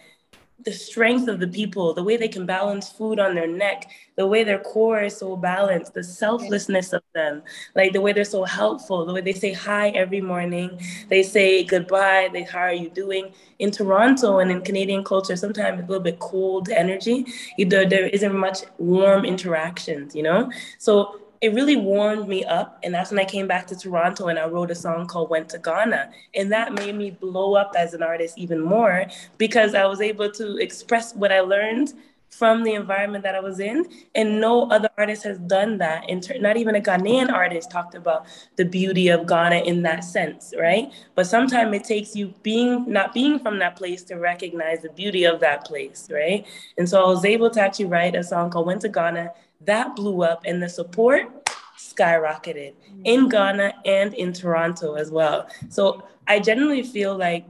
the 0.64 0.72
strength 0.72 1.28
of 1.28 1.40
the 1.40 1.48
people, 1.48 1.94
the 1.94 2.04
way 2.04 2.18
they 2.18 2.28
can 2.28 2.46
balance 2.46 2.90
food 2.90 3.20
on 3.20 3.36
their 3.36 3.48
neck, 3.48 3.90
the 4.16 4.28
way 4.28 4.44
their 4.44 4.60
core 4.60 5.02
is 5.02 5.18
so 5.18 5.36
balanced, 5.36 5.94
the 5.94 6.04
selflessness 6.04 6.94
of 6.94 7.02
them, 7.14 7.42
like 7.76 7.94
the 7.94 8.02
way 8.02 8.14
they're 8.14 8.24
so 8.24 8.44
helpful, 8.44 9.06
the 9.06 9.14
way 9.14 9.22
they 9.22 9.34
say 9.34 9.54
hi 9.54 9.90
every 9.90 10.22
morning, 10.22 10.80
they 11.10 11.24
say 11.24 11.64
goodbye, 11.64 12.30
they 12.34 12.44
how 12.44 12.60
are 12.60 12.74
you 12.74 12.90
doing? 12.90 13.34
In 13.60 13.72
Toronto 13.72 14.40
and 14.40 14.52
in 14.52 14.62
Canadian 14.62 15.04
culture, 15.04 15.36
sometimes 15.36 15.80
it's 15.80 15.88
a 15.88 15.92
little 15.92 16.04
bit 16.04 16.20
cold 16.20 16.70
energy. 16.70 17.26
Either 17.58 17.86
there 17.86 18.08
isn't 18.08 18.36
much 18.36 18.60
warm 18.78 19.26
interactions, 19.26 20.16
you 20.16 20.24
know? 20.24 20.52
So 20.78 21.22
it 21.42 21.54
really 21.54 21.76
warmed 21.76 22.28
me 22.28 22.46
up. 22.46 22.80
And 22.84 22.94
that's 22.94 23.10
when 23.10 23.20
I 23.20 23.26
came 23.26 23.48
back 23.48 23.66
to 23.68 23.76
Toronto 23.76 24.28
and 24.28 24.38
I 24.38 24.48
wrote 24.48 24.70
a 24.70 24.76
song 24.76 25.08
called 25.08 25.32
Went 25.32 25.50
to 25.50 25.60
Ghana. 25.60 26.12
And 26.36 26.52
that 26.52 26.74
made 26.74 26.96
me 26.96 27.12
blow 27.12 27.56
up 27.56 27.74
as 27.76 27.96
an 27.96 28.04
artist 28.04 28.38
even 28.38 28.62
more 28.62 29.08
because 29.38 29.74
I 29.74 29.86
was 29.86 30.02
able 30.02 30.32
to 30.34 30.58
express 30.58 31.16
what 31.16 31.32
I 31.32 31.40
learned 31.40 31.94
from 32.30 32.64
the 32.64 32.74
environment 32.74 33.24
that 33.24 33.36
I 33.36 33.40
was 33.40 33.60
in. 33.60 33.86
And 34.14 34.40
no 34.40 34.70
other 34.70 34.90
artist 35.00 35.24
has 35.24 35.40
done 35.40 35.80
that. 35.80 36.08
Ter- 36.22 36.38
not 36.38 36.58
even 36.58 36.76
a 36.76 36.80
Ghanaian 36.80 37.32
artist 37.32 37.72
talked 37.72 37.96
about 37.96 38.26
the 38.56 38.64
beauty 38.64 39.10
of 39.10 39.26
Ghana 39.28 39.58
in 39.58 39.82
that 39.82 40.04
sense, 40.04 40.54
right? 40.58 40.94
But 41.16 41.26
sometimes 41.26 41.76
it 41.76 41.84
takes 41.84 42.16
you 42.16 42.34
being 42.44 42.86
not 42.88 43.14
being 43.14 43.40
from 43.40 43.58
that 43.60 43.76
place 43.76 44.04
to 44.04 44.16
recognize 44.16 44.82
the 44.84 44.90
beauty 44.90 45.26
of 45.26 45.40
that 45.42 45.66
place, 45.66 46.08
right? 46.12 46.46
And 46.78 46.88
so 46.88 47.04
I 47.04 47.08
was 47.08 47.26
able 47.26 47.50
to 47.50 47.60
actually 47.60 47.86
write 47.86 48.16
a 48.16 48.24
song 48.24 48.52
called 48.52 48.68
Went 48.68 48.82
to 48.82 48.90
Ghana 48.90 49.32
that 49.66 49.96
blew 49.96 50.24
up, 50.24 50.44
and 50.46 50.62
the 50.62 50.70
support 50.70 51.50
skyrocketed 51.78 52.74
in 53.04 53.22
mm-hmm. 53.22 53.30
Ghana 53.30 53.74
and 53.86 54.14
in 54.14 54.34
Toronto 54.34 54.96
as 54.96 55.12
well. 55.12 55.48
So 55.70 56.04
I 56.28 56.40
generally 56.40 56.84
feel 56.84 57.18
like 57.18 57.46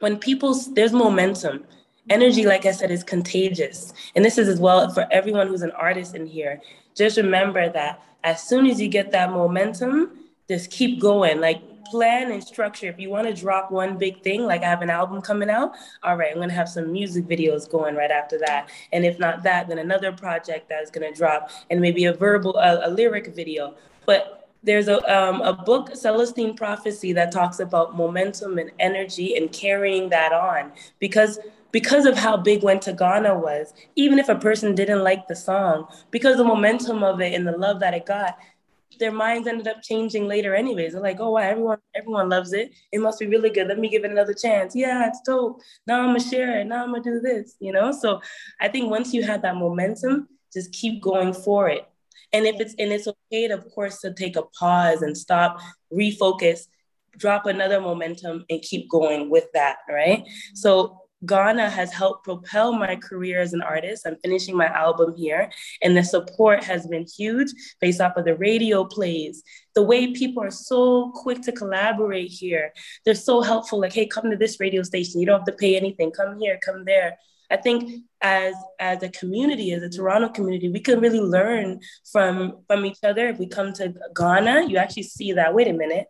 when 0.00 0.18
people 0.18 0.54
there's 0.74 0.92
momentum. 0.92 1.64
Energy 2.10 2.44
like 2.44 2.66
i 2.66 2.72
said 2.72 2.90
is 2.90 3.04
contagious. 3.04 3.92
And 4.16 4.24
this 4.24 4.36
is 4.36 4.48
as 4.48 4.58
well 4.58 4.90
for 4.90 5.06
everyone 5.12 5.46
who's 5.46 5.62
an 5.62 5.70
artist 5.70 6.16
in 6.16 6.26
here. 6.26 6.60
Just 6.96 7.16
remember 7.16 7.70
that 7.70 8.02
as 8.24 8.42
soon 8.42 8.66
as 8.66 8.80
you 8.80 8.88
get 8.88 9.12
that 9.12 9.30
momentum 9.30 10.10
just 10.48 10.70
keep 10.70 11.00
going. 11.00 11.40
Like 11.40 11.62
plan 11.84 12.32
and 12.32 12.42
structure. 12.42 12.86
If 12.86 12.98
you 12.98 13.10
want 13.10 13.26
to 13.26 13.34
drop 13.34 13.70
one 13.70 13.98
big 13.98 14.22
thing 14.22 14.44
like 14.44 14.62
i 14.62 14.66
have 14.66 14.82
an 14.82 14.90
album 14.90 15.20
coming 15.20 15.50
out 15.50 15.72
all 16.02 16.16
right 16.16 16.30
i'm 16.30 16.36
going 16.36 16.48
to 16.48 16.54
have 16.54 16.68
some 16.68 16.92
music 16.92 17.24
videos 17.24 17.70
going 17.70 17.94
right 17.94 18.10
after 18.10 18.38
that. 18.38 18.68
And 18.92 19.04
if 19.04 19.18
not 19.18 19.42
that 19.42 19.68
then 19.68 19.78
another 19.78 20.12
project 20.12 20.68
that's 20.68 20.90
going 20.90 21.10
to 21.10 21.16
drop 21.16 21.50
and 21.70 21.80
maybe 21.80 22.04
a 22.04 22.12
verbal 22.12 22.56
a, 22.56 22.88
a 22.88 22.90
lyric 22.90 23.34
video. 23.34 23.74
But 24.06 24.42
there's 24.64 24.88
a, 24.88 24.98
um, 25.12 25.40
a 25.42 25.52
book, 25.52 25.90
Celestine 25.96 26.56
Prophecy, 26.56 27.12
that 27.14 27.32
talks 27.32 27.58
about 27.58 27.96
momentum 27.96 28.58
and 28.58 28.70
energy 28.78 29.36
and 29.36 29.50
carrying 29.52 30.08
that 30.10 30.32
on. 30.32 30.72
Because 31.00 31.38
because 31.72 32.04
of 32.04 32.18
how 32.18 32.36
big 32.36 32.62
Went 32.62 32.82
to 32.82 32.92
Ghana 32.92 33.34
was, 33.38 33.72
even 33.96 34.18
if 34.18 34.28
a 34.28 34.34
person 34.34 34.74
didn't 34.74 35.02
like 35.02 35.26
the 35.26 35.34
song, 35.34 35.88
because 36.10 36.36
the 36.36 36.44
momentum 36.44 37.02
of 37.02 37.20
it 37.22 37.32
and 37.32 37.46
the 37.46 37.56
love 37.56 37.80
that 37.80 37.94
it 37.94 38.04
got, 38.04 38.36
their 38.98 39.12
minds 39.12 39.48
ended 39.48 39.68
up 39.68 39.82
changing 39.82 40.26
later 40.26 40.54
anyways. 40.54 40.92
They're 40.92 41.02
like, 41.02 41.20
oh 41.20 41.30
wow, 41.30 41.40
everyone 41.40 41.78
everyone 41.94 42.28
loves 42.28 42.52
it. 42.52 42.72
It 42.92 43.00
must 43.00 43.18
be 43.18 43.26
really 43.26 43.50
good. 43.50 43.68
Let 43.68 43.78
me 43.78 43.88
give 43.88 44.04
it 44.04 44.10
another 44.10 44.34
chance. 44.34 44.74
Yeah, 44.74 45.08
it's 45.08 45.20
dope. 45.24 45.60
Now 45.86 46.00
I'm 46.00 46.08
gonna 46.08 46.20
share 46.20 46.60
it. 46.60 46.66
Now 46.66 46.84
I'm 46.84 46.92
gonna 46.92 47.02
do 47.02 47.20
this, 47.20 47.56
you 47.60 47.72
know? 47.72 47.92
So 47.92 48.20
I 48.60 48.68
think 48.68 48.90
once 48.90 49.12
you 49.12 49.22
have 49.22 49.42
that 49.42 49.56
momentum, 49.56 50.28
just 50.52 50.72
keep 50.72 51.02
going 51.02 51.32
for 51.32 51.68
it 51.68 51.86
and 52.32 52.46
if 52.46 52.60
it's 52.60 52.74
and 52.78 52.92
it's 52.92 53.06
okay, 53.06 53.48
to, 53.48 53.54
of 53.54 53.70
course, 53.74 54.00
to 54.00 54.12
take 54.12 54.36
a 54.36 54.42
pause 54.42 55.02
and 55.02 55.16
stop, 55.16 55.60
refocus, 55.92 56.66
drop 57.16 57.46
another 57.46 57.80
momentum, 57.80 58.44
and 58.48 58.62
keep 58.62 58.88
going 58.88 59.30
with 59.30 59.46
that, 59.52 59.78
right? 59.88 60.26
So 60.54 61.01
Ghana 61.26 61.70
has 61.70 61.92
helped 61.92 62.24
propel 62.24 62.72
my 62.72 62.96
career 62.96 63.40
as 63.40 63.52
an 63.52 63.62
artist. 63.62 64.06
I'm 64.06 64.16
finishing 64.22 64.56
my 64.56 64.66
album 64.66 65.14
here, 65.16 65.50
and 65.82 65.96
the 65.96 66.04
support 66.04 66.64
has 66.64 66.86
been 66.86 67.06
huge 67.06 67.52
based 67.80 68.00
off 68.00 68.16
of 68.16 68.24
the 68.24 68.36
radio 68.36 68.84
plays. 68.84 69.42
The 69.74 69.82
way 69.82 70.12
people 70.12 70.42
are 70.42 70.50
so 70.50 71.12
quick 71.14 71.42
to 71.42 71.52
collaborate 71.52 72.30
here. 72.30 72.72
They're 73.04 73.14
so 73.14 73.40
helpful. 73.40 73.80
Like, 73.80 73.92
hey, 73.92 74.06
come 74.06 74.30
to 74.30 74.36
this 74.36 74.60
radio 74.60 74.82
station. 74.82 75.20
You 75.20 75.26
don't 75.26 75.40
have 75.40 75.46
to 75.46 75.52
pay 75.52 75.76
anything. 75.76 76.10
Come 76.10 76.38
here, 76.38 76.58
come 76.64 76.84
there. 76.84 77.18
I 77.50 77.58
think 77.58 78.02
as 78.22 78.54
as 78.80 79.02
a 79.02 79.10
community, 79.10 79.72
as 79.72 79.82
a 79.82 79.90
Toronto 79.90 80.30
community, 80.30 80.70
we 80.70 80.80
can 80.80 81.00
really 81.00 81.20
learn 81.20 81.80
from 82.10 82.62
from 82.66 82.86
each 82.86 82.98
other. 83.04 83.28
If 83.28 83.38
we 83.38 83.46
come 83.46 83.72
to 83.74 83.94
Ghana, 84.16 84.68
you 84.68 84.78
actually 84.78 85.02
see 85.04 85.32
that. 85.32 85.54
Wait 85.54 85.68
a 85.68 85.72
minute. 85.72 86.06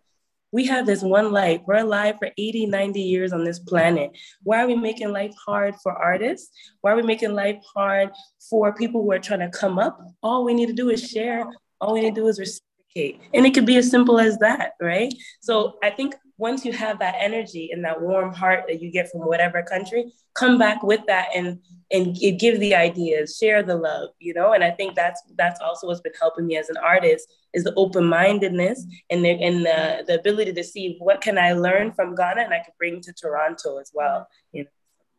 We 0.52 0.66
have 0.66 0.86
this 0.86 1.02
one 1.02 1.32
life. 1.32 1.62
We're 1.66 1.76
alive 1.76 2.16
for 2.18 2.30
80, 2.36 2.66
90 2.66 3.00
years 3.00 3.32
on 3.32 3.42
this 3.42 3.58
planet. 3.58 4.10
Why 4.42 4.62
are 4.62 4.66
we 4.66 4.76
making 4.76 5.10
life 5.10 5.34
hard 5.44 5.74
for 5.82 5.92
artists? 5.92 6.50
Why 6.82 6.92
are 6.92 6.96
we 6.96 7.02
making 7.02 7.34
life 7.34 7.56
hard 7.74 8.10
for 8.50 8.74
people 8.74 9.02
who 9.02 9.12
are 9.12 9.18
trying 9.18 9.40
to 9.40 9.48
come 9.48 9.78
up? 9.78 9.98
All 10.22 10.44
we 10.44 10.52
need 10.52 10.66
to 10.66 10.74
do 10.74 10.90
is 10.90 11.08
share. 11.08 11.46
All 11.80 11.94
we 11.94 12.02
need 12.02 12.14
to 12.14 12.20
do 12.20 12.28
is 12.28 12.38
reciprocate. 12.38 13.20
And 13.32 13.46
it 13.46 13.54
could 13.54 13.66
be 13.66 13.76
as 13.76 13.90
simple 13.90 14.20
as 14.20 14.36
that, 14.38 14.72
right? 14.80 15.12
So 15.40 15.78
I 15.82 15.90
think 15.90 16.14
once 16.42 16.64
you 16.64 16.72
have 16.72 16.98
that 16.98 17.14
energy 17.20 17.70
and 17.72 17.84
that 17.84 18.02
warm 18.02 18.34
heart 18.34 18.64
that 18.66 18.82
you 18.82 18.90
get 18.90 19.08
from 19.08 19.20
whatever 19.20 19.62
country, 19.62 20.12
come 20.34 20.58
back 20.58 20.82
with 20.82 21.00
that 21.06 21.28
and 21.36 21.60
and 21.92 22.16
give 22.16 22.58
the 22.58 22.74
ideas, 22.74 23.36
share 23.40 23.62
the 23.62 23.76
love, 23.76 24.08
you 24.18 24.34
know. 24.34 24.52
And 24.52 24.64
I 24.64 24.72
think 24.72 24.96
that's 24.96 25.22
that's 25.38 25.60
also 25.60 25.86
what's 25.86 26.00
been 26.00 26.20
helping 26.20 26.48
me 26.48 26.56
as 26.56 26.68
an 26.68 26.78
artist 26.78 27.32
is 27.54 27.62
the 27.62 27.72
open 27.76 28.06
mindedness 28.06 28.84
and 29.08 29.24
the, 29.24 29.30
and 29.30 29.64
the, 29.64 30.04
the 30.08 30.18
ability 30.18 30.52
to 30.54 30.64
see 30.64 30.96
what 30.98 31.20
can 31.20 31.38
I 31.38 31.52
learn 31.52 31.92
from 31.92 32.16
Ghana 32.16 32.40
and 32.40 32.52
I 32.52 32.58
can 32.58 32.74
bring 32.76 33.00
to 33.02 33.12
Toronto 33.12 33.78
as 33.78 33.92
well. 33.94 34.26
You 34.52 34.64
know. 34.64 34.70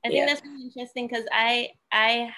I 0.03 0.09
think 0.09 0.17
yeah. 0.17 0.25
that's 0.25 0.43
really 0.43 0.63
interesting 0.63 1.07
because 1.07 1.25
I 1.31 1.69
I 1.93 2.33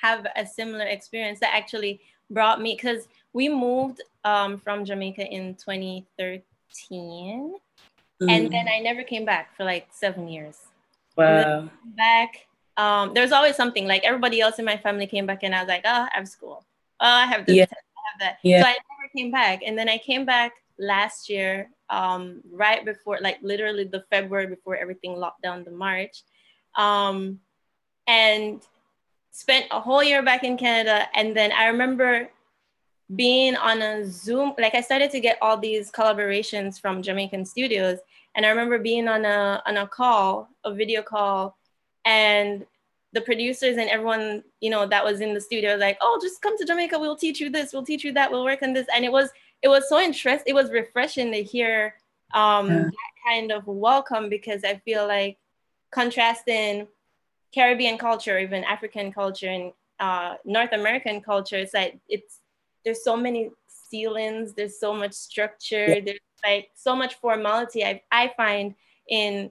have 0.00 0.24
a 0.36 0.46
similar 0.46 0.84
experience 0.84 1.40
that 1.40 1.52
actually 1.52 2.00
brought 2.30 2.60
me 2.60 2.76
because 2.76 3.08
we 3.32 3.48
moved 3.48 4.00
um, 4.24 4.58
from 4.58 4.84
Jamaica 4.84 5.26
in 5.26 5.56
2013 5.56 7.54
Mm. 8.22 8.30
And 8.30 8.52
then 8.52 8.68
I 8.68 8.80
never 8.80 9.02
came 9.02 9.24
back 9.24 9.56
for 9.56 9.64
like 9.64 9.88
seven 9.90 10.28
years. 10.28 10.58
Wow. 11.16 11.70
Back. 11.96 12.46
Um, 12.76 13.14
there 13.14 13.22
was 13.22 13.32
always 13.32 13.56
something 13.56 13.86
like 13.86 14.04
everybody 14.04 14.40
else 14.40 14.58
in 14.58 14.64
my 14.64 14.76
family 14.76 15.06
came 15.06 15.26
back 15.26 15.42
and 15.42 15.54
I 15.54 15.60
was 15.60 15.68
like, 15.68 15.82
oh, 15.84 16.06
I 16.06 16.08
have 16.12 16.28
school. 16.28 16.64
Oh, 17.00 17.06
I 17.06 17.26
have 17.26 17.46
this. 17.46 17.56
Yeah. 17.56 17.66
Test, 17.66 17.82
I 17.96 18.00
have 18.12 18.20
that. 18.20 18.38
Yeah. 18.42 18.62
So 18.62 18.68
I 18.68 18.72
never 18.72 19.10
came 19.16 19.30
back. 19.30 19.60
And 19.64 19.76
then 19.76 19.88
I 19.88 19.98
came 19.98 20.24
back 20.24 20.52
last 20.78 21.28
year, 21.28 21.70
um, 21.88 22.40
right 22.50 22.84
before, 22.84 23.18
like 23.20 23.38
literally 23.42 23.84
the 23.84 24.04
February 24.10 24.46
before 24.46 24.76
everything 24.76 25.16
locked 25.16 25.42
down 25.42 25.64
the 25.64 25.70
March. 25.70 26.22
Um, 26.76 27.40
and 28.06 28.62
spent 29.30 29.66
a 29.70 29.80
whole 29.80 30.02
year 30.02 30.22
back 30.22 30.44
in 30.44 30.56
Canada. 30.56 31.06
And 31.14 31.36
then 31.36 31.52
I 31.52 31.66
remember 31.66 32.28
being 33.14 33.56
on 33.56 33.82
a 33.82 34.06
Zoom, 34.06 34.54
like 34.58 34.74
I 34.74 34.80
started 34.80 35.10
to 35.12 35.20
get 35.20 35.38
all 35.42 35.56
these 35.56 35.90
collaborations 35.90 36.80
from 36.80 37.02
Jamaican 37.02 37.44
studios. 37.44 37.98
And 38.34 38.46
I 38.46 38.50
remember 38.50 38.78
being 38.78 39.08
on 39.08 39.24
a 39.24 39.62
on 39.66 39.76
a 39.76 39.86
call, 39.86 40.48
a 40.64 40.72
video 40.72 41.02
call, 41.02 41.56
and 42.04 42.64
the 43.12 43.20
producers 43.20 43.76
and 43.76 43.90
everyone, 43.90 44.44
you 44.60 44.70
know, 44.70 44.86
that 44.86 45.04
was 45.04 45.20
in 45.20 45.34
the 45.34 45.40
studio 45.40 45.72
was 45.72 45.80
like, 45.80 45.98
oh, 46.00 46.18
just 46.22 46.40
come 46.40 46.56
to 46.58 46.64
Jamaica, 46.64 46.98
we'll 46.98 47.16
teach 47.16 47.40
you 47.40 47.50
this, 47.50 47.72
we'll 47.72 47.84
teach 47.84 48.04
you 48.04 48.12
that, 48.12 48.30
we'll 48.30 48.44
work 48.44 48.62
on 48.62 48.72
this. 48.72 48.86
And 48.94 49.04
it 49.04 49.12
was 49.12 49.30
it 49.62 49.68
was 49.68 49.88
so 49.88 49.98
interesting, 49.98 50.44
it 50.46 50.54
was 50.54 50.70
refreshing 50.70 51.32
to 51.32 51.42
hear 51.42 51.94
um 52.34 52.68
yeah. 52.68 52.82
that 52.84 53.12
kind 53.26 53.52
of 53.52 53.66
welcome 53.66 54.28
because 54.28 54.62
I 54.64 54.76
feel 54.84 55.06
like 55.06 55.38
contrasting 55.90 56.86
Caribbean 57.52 57.98
culture, 57.98 58.38
even 58.38 58.64
African 58.64 59.12
culture 59.12 59.48
and 59.48 59.72
uh, 59.98 60.36
North 60.44 60.72
American 60.72 61.20
culture, 61.20 61.56
it's 61.56 61.74
like 61.74 61.98
it's 62.08 62.38
there's 62.84 63.04
so 63.04 63.16
many 63.16 63.50
ceilings, 63.90 64.54
there's 64.54 64.78
so 64.78 64.94
much 64.94 65.12
structure, 65.12 65.86
yeah. 65.86 66.00
there's 66.00 66.20
like 66.44 66.70
so 66.74 66.94
much 66.94 67.14
formality 67.16 67.84
I, 67.84 68.02
I 68.10 68.32
find 68.36 68.74
in 69.08 69.50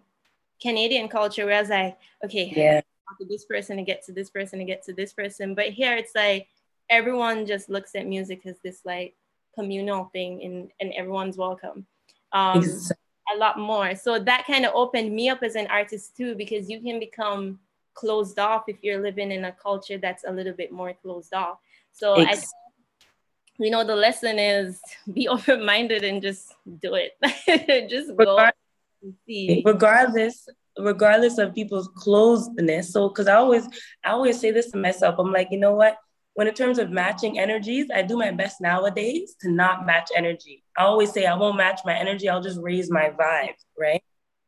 Canadian 0.62 1.08
culture 1.08 1.46
whereas 1.46 1.72
I 1.72 1.96
okay, 2.24 2.52
yeah. 2.56 2.82
to 3.20 3.26
this 3.26 3.46
person 3.46 3.78
to 3.78 3.84
get 3.84 4.06
to 4.06 4.12
this 4.12 4.30
person 4.30 4.60
to 4.60 4.66
get 4.66 4.84
to 4.84 4.94
this 4.94 5.14
person. 5.14 5.56
But 5.56 5.68
here 5.68 5.96
it's 5.96 6.16
like 6.16 6.48
everyone 6.90 7.46
just 7.46 7.70
looks 7.70 7.96
at 7.96 8.08
music 8.08 8.46
as 8.46 8.58
this 8.64 8.82
like 8.86 9.16
communal 9.56 10.06
thing 10.14 10.44
and, 10.44 10.72
and 10.80 10.94
everyone's 10.94 11.38
welcome. 11.38 11.86
Um, 12.32 12.58
exactly. 12.58 12.96
A 13.36 13.38
lot 13.38 13.60
more. 13.60 13.96
So 13.96 14.18
that 14.20 14.48
kind 14.48 14.66
of 14.66 14.74
opened 14.74 15.14
me 15.14 15.30
up 15.30 15.44
as 15.44 15.56
an 15.56 15.68
artist 15.68 16.18
too, 16.18 16.34
because 16.36 16.70
you 16.70 16.80
can 16.82 17.00
become 17.00 17.60
closed 17.94 18.40
off 18.40 18.64
if 18.68 18.78
you're 18.82 19.02
living 19.02 19.32
in 19.32 19.46
a 19.46 19.52
culture 19.52 19.98
that's 19.98 20.24
a 20.24 20.32
little 20.32 20.54
bit 20.54 20.72
more 20.72 20.94
closed 20.94 21.34
off. 21.34 21.60
So 21.92 22.16
exactly. 22.16 22.48
You 23.60 23.72
know 23.72 23.84
the 23.84 23.96
lesson 23.96 24.40
is 24.40 24.80
be 25.14 25.28
open-minded 25.36 26.04
and 26.04 26.22
just 26.22 26.56
do 26.82 26.96
it. 26.96 27.12
Just 27.90 28.16
go 28.16 28.50
see. 29.28 29.62
regardless 29.66 30.48
regardless 30.78 31.38
of 31.38 31.54
people's 31.54 31.90
closedness 31.90 32.86
so 32.86 33.10
because 33.10 33.28
i 33.28 33.36
always 33.36 33.68
i 34.04 34.12
always 34.12 34.40
say 34.40 34.52
this 34.52 34.72
to 34.72 34.78
myself 34.78 35.16
i'm 35.20 35.32
like 35.32 35.50
you 35.52 35.60
know 35.60 35.74
what? 35.74 35.98
When 36.36 36.48
in 36.48 36.54
terms 36.54 36.80
of 36.80 36.90
matching 36.90 37.38
energies 37.38 37.88
i 37.94 38.02
do 38.02 38.18
my 38.18 38.32
best 38.32 38.62
nowadays 38.62 39.36
to 39.42 39.52
not 39.52 39.86
match 39.86 40.10
energy. 40.16 40.64
I 40.78 40.84
always 40.84 41.12
say 41.12 41.26
i 41.26 41.36
won't 41.36 41.58
match 41.58 41.82
my 41.84 41.98
energy 41.98 42.30
i'll 42.30 42.42
just 42.42 42.60
raise 42.62 42.90
my 42.90 43.10
vibe 43.10 43.56
right 43.78 44.02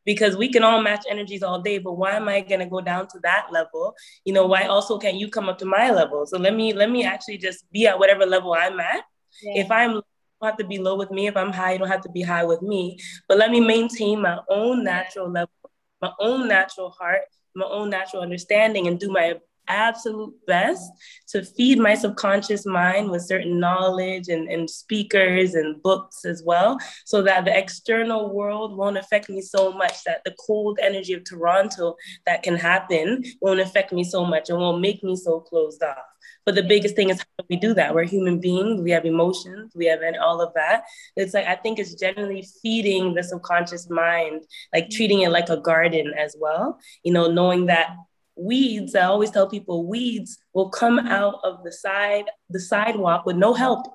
because 0.04 0.36
we 0.36 0.48
can 0.48 0.62
all 0.62 0.82
match 0.82 1.04
energies 1.08 1.42
all 1.42 1.60
day 1.60 1.78
but 1.78 1.94
why 1.94 2.12
am 2.12 2.28
i 2.28 2.40
going 2.40 2.60
to 2.60 2.66
go 2.66 2.80
down 2.80 3.06
to 3.08 3.18
that 3.22 3.46
level? 3.50 3.94
You 4.24 4.32
know 4.32 4.46
why 4.46 4.62
also 4.62 4.98
can't 4.98 5.16
you 5.16 5.28
come 5.28 5.48
up 5.48 5.58
to 5.58 5.64
my 5.64 5.90
level? 5.90 6.26
So 6.26 6.38
let 6.38 6.54
me 6.54 6.72
let 6.72 6.90
me 6.90 7.04
actually 7.04 7.38
just 7.38 7.70
be 7.72 7.86
at 7.86 7.98
whatever 7.98 8.26
level 8.26 8.52
i'm 8.54 8.80
at. 8.80 9.04
Yeah. 9.42 9.62
if 9.62 9.70
i'm 9.70 10.02
have 10.42 10.56
to 10.56 10.64
be 10.64 10.78
low 10.78 10.96
with 10.96 11.12
me 11.12 11.28
if 11.28 11.36
i'm 11.36 11.52
high 11.52 11.74
you 11.74 11.78
don't 11.78 11.88
have 11.88 12.00
to 12.02 12.10
be 12.10 12.22
high 12.22 12.44
with 12.44 12.62
me. 12.62 12.98
But 13.28 13.38
let 13.38 13.50
me 13.50 13.60
maintain 13.60 14.20
my 14.20 14.38
own 14.48 14.84
natural 14.84 15.30
level 15.30 15.52
my 16.00 16.12
own 16.18 16.48
natural 16.48 16.90
heart 16.90 17.22
my 17.54 17.66
own 17.66 17.90
natural 17.90 18.22
understanding 18.22 18.86
and 18.88 18.98
do 18.98 19.10
my 19.10 19.38
absolute 19.72 20.34
best 20.46 20.90
to 21.28 21.44
feed 21.44 21.78
my 21.78 21.94
subconscious 21.94 22.66
mind 22.66 23.10
with 23.10 23.22
certain 23.22 23.58
knowledge 23.58 24.28
and, 24.28 24.48
and 24.48 24.68
speakers 24.68 25.54
and 25.54 25.82
books 25.82 26.24
as 26.24 26.42
well, 26.44 26.78
so 27.04 27.22
that 27.22 27.44
the 27.44 27.56
external 27.56 28.34
world 28.34 28.76
won't 28.76 28.98
affect 28.98 29.28
me 29.28 29.40
so 29.40 29.72
much, 29.72 30.04
that 30.04 30.22
the 30.24 30.34
cold 30.46 30.78
energy 30.82 31.12
of 31.12 31.24
Toronto 31.24 31.96
that 32.26 32.42
can 32.42 32.56
happen 32.56 33.22
won't 33.40 33.60
affect 33.60 33.92
me 33.92 34.04
so 34.04 34.24
much 34.24 34.50
and 34.50 34.58
won't 34.58 34.80
make 34.80 35.02
me 35.02 35.16
so 35.16 35.40
closed 35.40 35.82
off. 35.82 35.96
But 36.44 36.56
the 36.56 36.62
biggest 36.62 36.96
thing 36.96 37.10
is 37.10 37.18
how 37.18 37.44
we 37.48 37.56
do 37.56 37.72
that? 37.74 37.94
We're 37.94 38.04
human 38.04 38.40
beings, 38.40 38.80
we 38.80 38.90
have 38.90 39.04
emotions, 39.04 39.72
we 39.74 39.86
have 39.86 40.00
all 40.20 40.40
of 40.40 40.52
that. 40.54 40.84
It's 41.16 41.34
like 41.34 41.46
I 41.46 41.54
think 41.54 41.78
it's 41.78 41.94
generally 41.94 42.46
feeding 42.62 43.14
the 43.14 43.22
subconscious 43.22 43.88
mind, 43.88 44.44
like 44.72 44.90
treating 44.90 45.20
it 45.20 45.30
like 45.30 45.48
a 45.50 45.56
garden 45.56 46.12
as 46.18 46.36
well. 46.38 46.78
You 47.04 47.12
know, 47.12 47.30
knowing 47.30 47.66
that 47.66 47.94
weeds, 48.36 48.94
I 48.94 49.02
always 49.02 49.30
tell 49.30 49.48
people 49.48 49.86
weeds 49.86 50.38
will 50.54 50.70
come 50.70 50.98
out 50.98 51.36
of 51.44 51.62
the 51.64 51.72
side, 51.72 52.24
the 52.50 52.60
sidewalk 52.60 53.26
with 53.26 53.36
no 53.36 53.54
help 53.54 53.86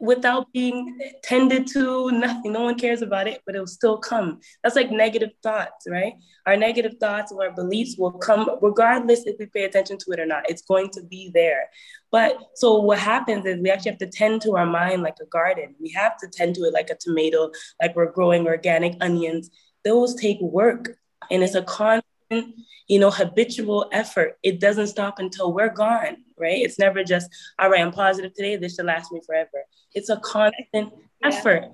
without 0.00 0.52
being 0.52 0.98
tended 1.22 1.66
to, 1.68 2.10
nothing. 2.10 2.52
No 2.52 2.62
one 2.62 2.76
cares 2.76 3.02
about 3.02 3.28
it, 3.28 3.42
but 3.46 3.54
it'll 3.54 3.66
still 3.66 3.98
come. 3.98 4.40
That's 4.62 4.76
like 4.76 4.90
negative 4.90 5.30
thoughts, 5.42 5.86
right? 5.88 6.14
Our 6.46 6.56
negative 6.56 6.94
thoughts 6.98 7.32
or 7.32 7.44
our 7.44 7.54
beliefs 7.54 7.96
will 7.96 8.12
come 8.12 8.50
regardless 8.60 9.26
if 9.26 9.36
we 9.38 9.46
pay 9.46 9.64
attention 9.64 9.98
to 9.98 10.10
it 10.12 10.20
or 10.20 10.26
not. 10.26 10.48
It's 10.50 10.62
going 10.62 10.90
to 10.90 11.02
be 11.02 11.30
there. 11.32 11.68
But 12.10 12.38
so 12.54 12.78
what 12.80 12.98
happens 12.98 13.46
is 13.46 13.60
we 13.60 13.70
actually 13.70 13.92
have 13.92 14.00
to 14.00 14.10
tend 14.10 14.42
to 14.42 14.56
our 14.56 14.66
mind 14.66 15.02
like 15.02 15.16
a 15.22 15.26
garden. 15.26 15.74
We 15.80 15.90
have 15.92 16.16
to 16.18 16.28
tend 16.28 16.56
to 16.56 16.62
it 16.62 16.72
like 16.72 16.90
a 16.90 16.96
tomato, 16.96 17.50
like 17.80 17.94
we're 17.94 18.12
growing 18.12 18.46
organic 18.46 18.96
onions. 19.00 19.50
Those 19.84 20.14
take 20.14 20.40
work. 20.40 20.96
And 21.30 21.42
it's 21.42 21.54
a 21.54 21.62
constant 21.62 22.07
you 22.30 22.98
know, 22.98 23.10
habitual 23.10 23.88
effort. 23.92 24.38
It 24.42 24.60
doesn't 24.60 24.88
stop 24.88 25.18
until 25.18 25.52
we're 25.52 25.72
gone, 25.72 26.18
right? 26.38 26.58
It's 26.58 26.78
never 26.78 27.04
just, 27.04 27.28
all 27.58 27.70
right, 27.70 27.80
I'm 27.80 27.92
positive 27.92 28.34
today, 28.34 28.56
this 28.56 28.76
should 28.76 28.86
last 28.86 29.12
me 29.12 29.20
forever. 29.26 29.64
It's 29.94 30.10
a 30.10 30.16
constant 30.18 30.58
yeah. 30.72 30.90
effort 31.22 31.64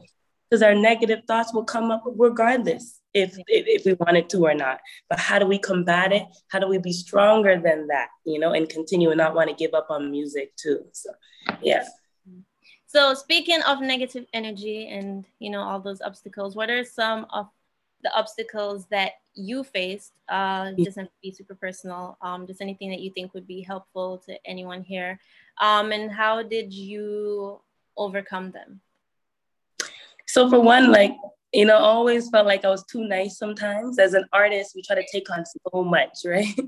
because 0.48 0.62
our 0.62 0.74
negative 0.74 1.20
thoughts 1.26 1.52
will 1.52 1.64
come 1.64 1.90
up 1.90 2.04
regardless 2.06 3.00
if, 3.12 3.36
if, 3.48 3.66
if 3.66 3.84
we 3.84 3.94
wanted 3.94 4.28
to 4.30 4.46
or 4.46 4.54
not. 4.54 4.80
But 5.08 5.18
how 5.18 5.38
do 5.38 5.46
we 5.46 5.58
combat 5.58 6.12
it? 6.12 6.24
How 6.48 6.58
do 6.58 6.68
we 6.68 6.78
be 6.78 6.92
stronger 6.92 7.60
than 7.60 7.86
that, 7.88 8.08
you 8.24 8.38
know, 8.38 8.52
and 8.52 8.68
continue 8.68 9.10
and 9.10 9.18
not 9.18 9.34
want 9.34 9.50
to 9.50 9.56
give 9.56 9.74
up 9.74 9.86
on 9.90 10.10
music 10.10 10.54
too? 10.56 10.84
So, 10.92 11.10
yeah. 11.62 11.84
So 12.86 13.14
speaking 13.14 13.60
of 13.62 13.80
negative 13.80 14.26
energy 14.32 14.86
and 14.86 15.26
you 15.40 15.50
know 15.50 15.62
all 15.62 15.80
those 15.80 16.00
obstacles, 16.00 16.54
what 16.54 16.70
are 16.70 16.84
some 16.84 17.26
of 17.30 17.48
the 18.04 18.16
obstacles 18.16 18.86
that 18.92 19.14
you 19.34 19.64
faced 19.64 20.12
uh, 20.28 20.70
doesn't 20.72 21.10
be 21.22 21.32
super 21.32 21.54
personal 21.54 22.16
um, 22.22 22.46
just 22.46 22.60
anything 22.60 22.90
that 22.90 23.00
you 23.00 23.10
think 23.12 23.34
would 23.34 23.46
be 23.46 23.60
helpful 23.60 24.22
to 24.26 24.38
anyone 24.46 24.82
here 24.82 25.18
um, 25.60 25.92
and 25.92 26.10
how 26.10 26.42
did 26.42 26.72
you 26.72 27.60
overcome 27.96 28.50
them? 28.50 28.80
So 30.26 30.48
for 30.48 30.60
one 30.60 30.90
like 30.90 31.12
you 31.52 31.64
know 31.64 31.76
always 31.76 32.28
felt 32.30 32.46
like 32.46 32.64
i 32.64 32.68
was 32.68 32.84
too 32.84 33.06
nice 33.06 33.38
sometimes. 33.38 33.98
As 33.98 34.14
an 34.14 34.24
artist 34.32 34.72
we 34.74 34.82
try 34.82 34.96
to 34.96 35.06
take 35.12 35.30
on 35.30 35.44
so 35.46 35.84
much 35.84 36.18
right? 36.24 36.58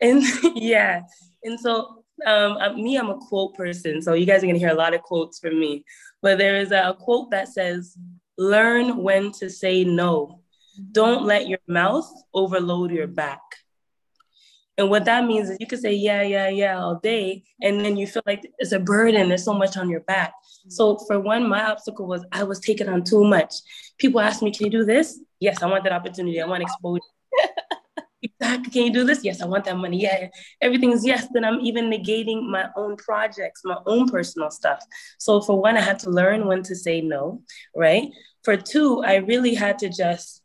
And 0.00 0.22
yeah. 0.54 1.02
And 1.42 1.60
so 1.60 2.04
um, 2.26 2.82
me 2.82 2.96
i'm 2.96 3.10
a 3.10 3.18
quote 3.18 3.54
person 3.54 4.00
so 4.00 4.14
you 4.14 4.24
guys 4.24 4.38
are 4.38 4.46
going 4.46 4.54
to 4.54 4.60
hear 4.60 4.70
a 4.70 4.74
lot 4.74 4.94
of 4.94 5.02
quotes 5.02 5.38
from 5.38 5.58
me. 5.58 5.84
But 6.22 6.38
there 6.38 6.56
is 6.56 6.72
a 6.72 6.96
quote 6.98 7.30
that 7.30 7.48
says 7.48 7.96
learn 8.36 8.96
when 8.96 9.30
to 9.30 9.48
say 9.48 9.84
no 9.84 10.40
don't 10.92 11.24
let 11.24 11.48
your 11.48 11.60
mouth 11.66 12.10
overload 12.32 12.90
your 12.90 13.06
back. 13.06 13.40
And 14.76 14.90
what 14.90 15.04
that 15.04 15.24
means 15.24 15.50
is 15.50 15.56
you 15.60 15.66
can 15.66 15.80
say, 15.80 15.94
yeah, 15.94 16.22
yeah, 16.22 16.48
yeah, 16.48 16.80
all 16.80 16.96
day. 16.96 17.44
And 17.62 17.80
then 17.80 17.96
you 17.96 18.06
feel 18.06 18.22
like 18.26 18.44
it's 18.58 18.72
a 18.72 18.80
burden. 18.80 19.28
There's 19.28 19.44
so 19.44 19.54
much 19.54 19.76
on 19.76 19.88
your 19.88 20.00
back. 20.00 20.32
So 20.68 20.98
for 21.06 21.20
one, 21.20 21.48
my 21.48 21.64
obstacle 21.70 22.06
was 22.06 22.24
I 22.32 22.42
was 22.42 22.58
taking 22.58 22.88
on 22.88 23.04
too 23.04 23.24
much. 23.24 23.54
People 23.98 24.20
ask 24.20 24.42
me, 24.42 24.50
can 24.50 24.66
you 24.66 24.72
do 24.72 24.84
this? 24.84 25.20
Yes, 25.38 25.62
I 25.62 25.66
want 25.66 25.84
that 25.84 25.92
opportunity. 25.92 26.40
I 26.40 26.46
want 26.46 26.62
exposure. 26.62 27.02
exactly. 28.22 28.72
Can 28.72 28.86
you 28.86 28.92
do 28.92 29.04
this? 29.04 29.22
Yes, 29.22 29.40
I 29.40 29.46
want 29.46 29.64
that 29.66 29.76
money. 29.76 30.00
Yeah. 30.00 30.28
Everything's 30.60 31.06
yes. 31.06 31.28
Then 31.32 31.44
I'm 31.44 31.60
even 31.60 31.88
negating 31.88 32.48
my 32.50 32.68
own 32.76 32.96
projects, 32.96 33.60
my 33.64 33.78
own 33.86 34.08
personal 34.08 34.50
stuff. 34.50 34.84
So 35.18 35.40
for 35.40 35.60
one, 35.60 35.76
I 35.76 35.82
had 35.82 36.00
to 36.00 36.10
learn 36.10 36.46
when 36.46 36.64
to 36.64 36.74
say 36.74 37.00
no, 37.00 37.42
right? 37.76 38.08
For 38.42 38.56
two, 38.56 39.04
I 39.04 39.16
really 39.16 39.54
had 39.54 39.78
to 39.78 39.88
just 39.88 40.42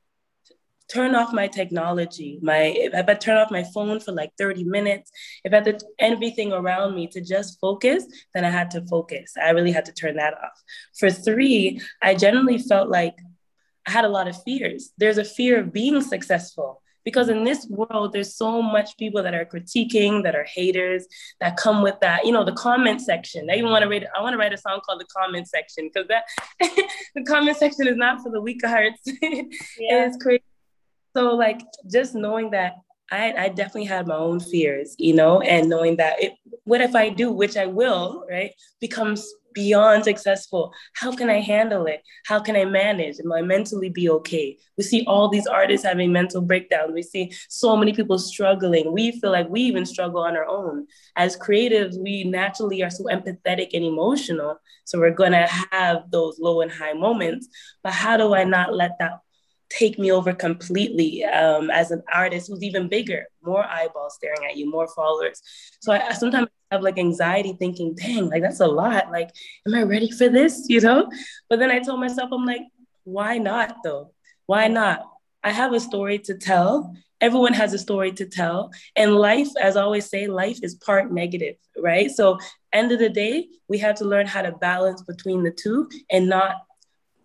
turn 0.90 1.16
off 1.16 1.34
my 1.34 1.48
technology, 1.48 2.40
my 2.42 2.74
if 2.76 3.08
I 3.08 3.14
turn 3.14 3.38
off 3.38 3.52
my 3.52 3.64
phone 3.74 4.00
for 4.00 4.12
like 4.12 4.32
30 4.38 4.64
minutes, 4.64 5.12
if 5.44 5.54
I 5.54 5.58
had 5.58 5.80
to, 5.80 5.86
everything 6.00 6.52
around 6.52 6.96
me 6.96 7.08
to 7.08 7.22
just 7.22 7.60
focus, 7.60 8.06
then 8.34 8.44
I 8.44 8.50
had 8.50 8.72
to 8.72 8.86
focus. 8.88 9.34
I 9.42 9.52
really 9.52 9.72
had 9.72 9.86
to 9.86 9.94
turn 9.94 10.16
that 10.18 10.34
off. 10.34 10.62
For 10.98 11.12
three, 11.12 11.82
I 12.02 12.16
generally 12.16 12.58
felt 12.58 12.90
like 12.90 13.16
I 13.88 13.92
had 13.92 14.06
a 14.06 14.10
lot 14.10 14.28
of 14.28 14.42
fears. 14.44 14.92
There's 14.98 15.18
a 15.18 15.26
fear 15.26 15.60
of 15.60 15.74
being 15.74 16.02
successful 16.02 16.82
because 17.06 17.30
in 17.30 17.44
this 17.44 17.66
world 17.70 18.14
there's 18.14 18.36
so 18.36 18.62
much 18.62 18.98
people 18.98 19.24
that 19.24 19.34
are 19.34 19.46
critiquing 19.46 20.24
that 20.24 20.36
are 20.36 20.44
haters 20.44 21.08
that 21.40 21.58
come 21.58 21.82
with 21.82 21.96
that 22.02 22.26
you 22.26 22.32
know 22.32 22.44
the 22.44 22.54
comment 22.54 23.02
section 23.02 23.50
i 23.50 23.54
even 23.56 23.70
want 23.70 23.82
to 23.82 23.90
write 23.90 24.04
i 24.16 24.22
want 24.22 24.34
to 24.34 24.38
write 24.38 24.54
a 24.54 24.58
song 24.58 24.80
called 24.86 25.00
the 25.00 25.06
comment 25.06 25.48
section 25.48 25.90
because 25.92 26.08
that 26.08 26.24
the 27.16 27.24
comment 27.24 27.58
section 27.58 27.88
is 27.88 27.96
not 27.96 28.22
for 28.22 28.30
the 28.32 28.42
weak 28.42 28.64
hearts 28.66 29.02
yeah. 29.22 30.06
it's 30.06 30.18
crazy 30.22 30.44
so 31.16 31.36
like 31.36 31.62
just 31.92 32.16
knowing 32.16 32.52
that 32.52 32.74
I, 33.12 33.34
I 33.34 33.50
definitely 33.50 33.86
had 33.86 34.08
my 34.08 34.16
own 34.16 34.40
fears, 34.40 34.96
you 35.00 35.14
know, 35.14 35.42
and 35.42 35.68
knowing 35.70 35.98
that 35.98 36.22
it, 36.22 36.34
what 36.66 36.82
if 36.82 36.96
I 36.96 37.10
do, 37.10 37.32
which 37.32 37.58
I 37.58 37.66
will, 37.66 38.24
right, 38.30 38.52
becomes 38.80 39.28
beyond 39.54 40.04
successful. 40.04 40.74
How 40.94 41.12
can 41.12 41.30
I 41.30 41.40
handle 41.40 41.86
it? 41.86 42.04
How 42.26 42.40
can 42.40 42.56
I 42.56 42.66
manage? 42.66 43.18
Am 43.20 43.32
I 43.32 43.42
mentally 43.42 43.90
be 43.90 44.10
okay? 44.10 44.58
We 44.78 44.84
see 44.84 45.04
all 45.08 45.28
these 45.28 45.48
artists 45.48 45.86
having 45.86 46.12
mental 46.12 46.42
breakdowns. 46.42 46.94
We 46.94 47.02
see 47.02 47.34
so 47.50 47.76
many 47.76 47.94
people 47.94 48.20
struggling. 48.20 48.92
We 48.92 49.20
feel 49.20 49.32
like 49.32 49.50
we 49.50 49.62
even 49.62 49.86
struggle 49.86 50.22
on 50.22 50.38
our 50.38 50.46
own. 50.46 50.88
As 51.16 51.38
creatives, 51.38 51.98
we 52.02 52.24
naturally 52.24 52.84
are 52.84 52.90
so 52.90 53.06
empathetic 53.06 53.70
and 53.74 53.84
emotional. 53.84 54.58
So 54.86 55.00
we're 55.00 55.12
going 55.12 55.32
to 55.34 55.48
have 55.72 56.10
those 56.12 56.40
low 56.40 56.62
and 56.62 56.72
high 56.72 56.94
moments. 56.94 57.48
But 57.84 57.94
how 57.94 58.18
do 58.18 58.34
I 58.34 58.44
not 58.44 58.74
let 58.74 58.92
that 59.00 59.20
take 59.70 60.00
me 60.00 60.12
over 60.12 60.34
completely 60.34 61.24
um, 61.26 61.70
as 61.70 61.92
an 61.92 62.04
artist 62.14 62.48
who's 62.48 62.64
even 62.64 62.88
bigger, 62.88 63.26
more 63.44 63.64
eyeballs 63.64 64.16
staring 64.16 64.46
at 64.50 64.58
you, 64.58 64.70
more 64.70 64.88
followers. 64.88 65.42
So 65.80 65.94
I, 65.94 66.08
I 66.08 66.14
sometimes 66.14 66.48
have 66.72 66.82
like 66.82 66.98
anxiety 66.98 67.54
thinking, 67.54 67.96
dang, 67.96 68.30
like 68.30 68.42
that's 68.42 68.60
a 68.60 68.68
lot. 68.68 69.12
Like, 69.12 69.30
am 69.68 69.76
I 69.76 69.84
ready 69.84 70.12
for 70.12 70.30
this? 70.30 70.66
You 70.70 70.82
know? 70.82 71.10
But 71.50 71.60
then 71.60 71.72
I 71.72 71.80
told 71.80 72.00
myself, 72.00 72.30
I'm 72.32 72.46
like, 72.46 72.62
why 73.04 73.38
not 73.38 73.78
though? 73.84 74.14
Why 74.46 74.68
not? 74.68 75.02
I 75.44 75.52
have 75.52 75.74
a 75.74 75.80
story 75.80 76.20
to 76.20 76.36
tell. 76.36 76.96
Everyone 77.22 77.54
has 77.54 77.74
a 77.74 77.80
story 77.80 78.12
to 78.14 78.26
tell. 78.26 78.72
And 78.96 79.16
life, 79.16 79.50
as 79.60 79.76
I 79.76 79.82
always 79.82 80.10
say, 80.10 80.28
life 80.28 80.60
is 80.64 80.76
part 80.76 81.12
negative, 81.12 81.56
right? 81.78 82.10
So 82.10 82.38
end 82.72 82.92
of 82.92 83.00
the 83.00 83.10
day, 83.10 83.48
we 83.68 83.78
have 83.80 83.96
to 83.96 84.06
learn 84.06 84.28
how 84.28 84.42
to 84.42 84.52
balance 84.54 85.02
between 85.02 85.44
the 85.44 85.52
two 85.52 85.90
and 86.12 86.30
not 86.30 86.56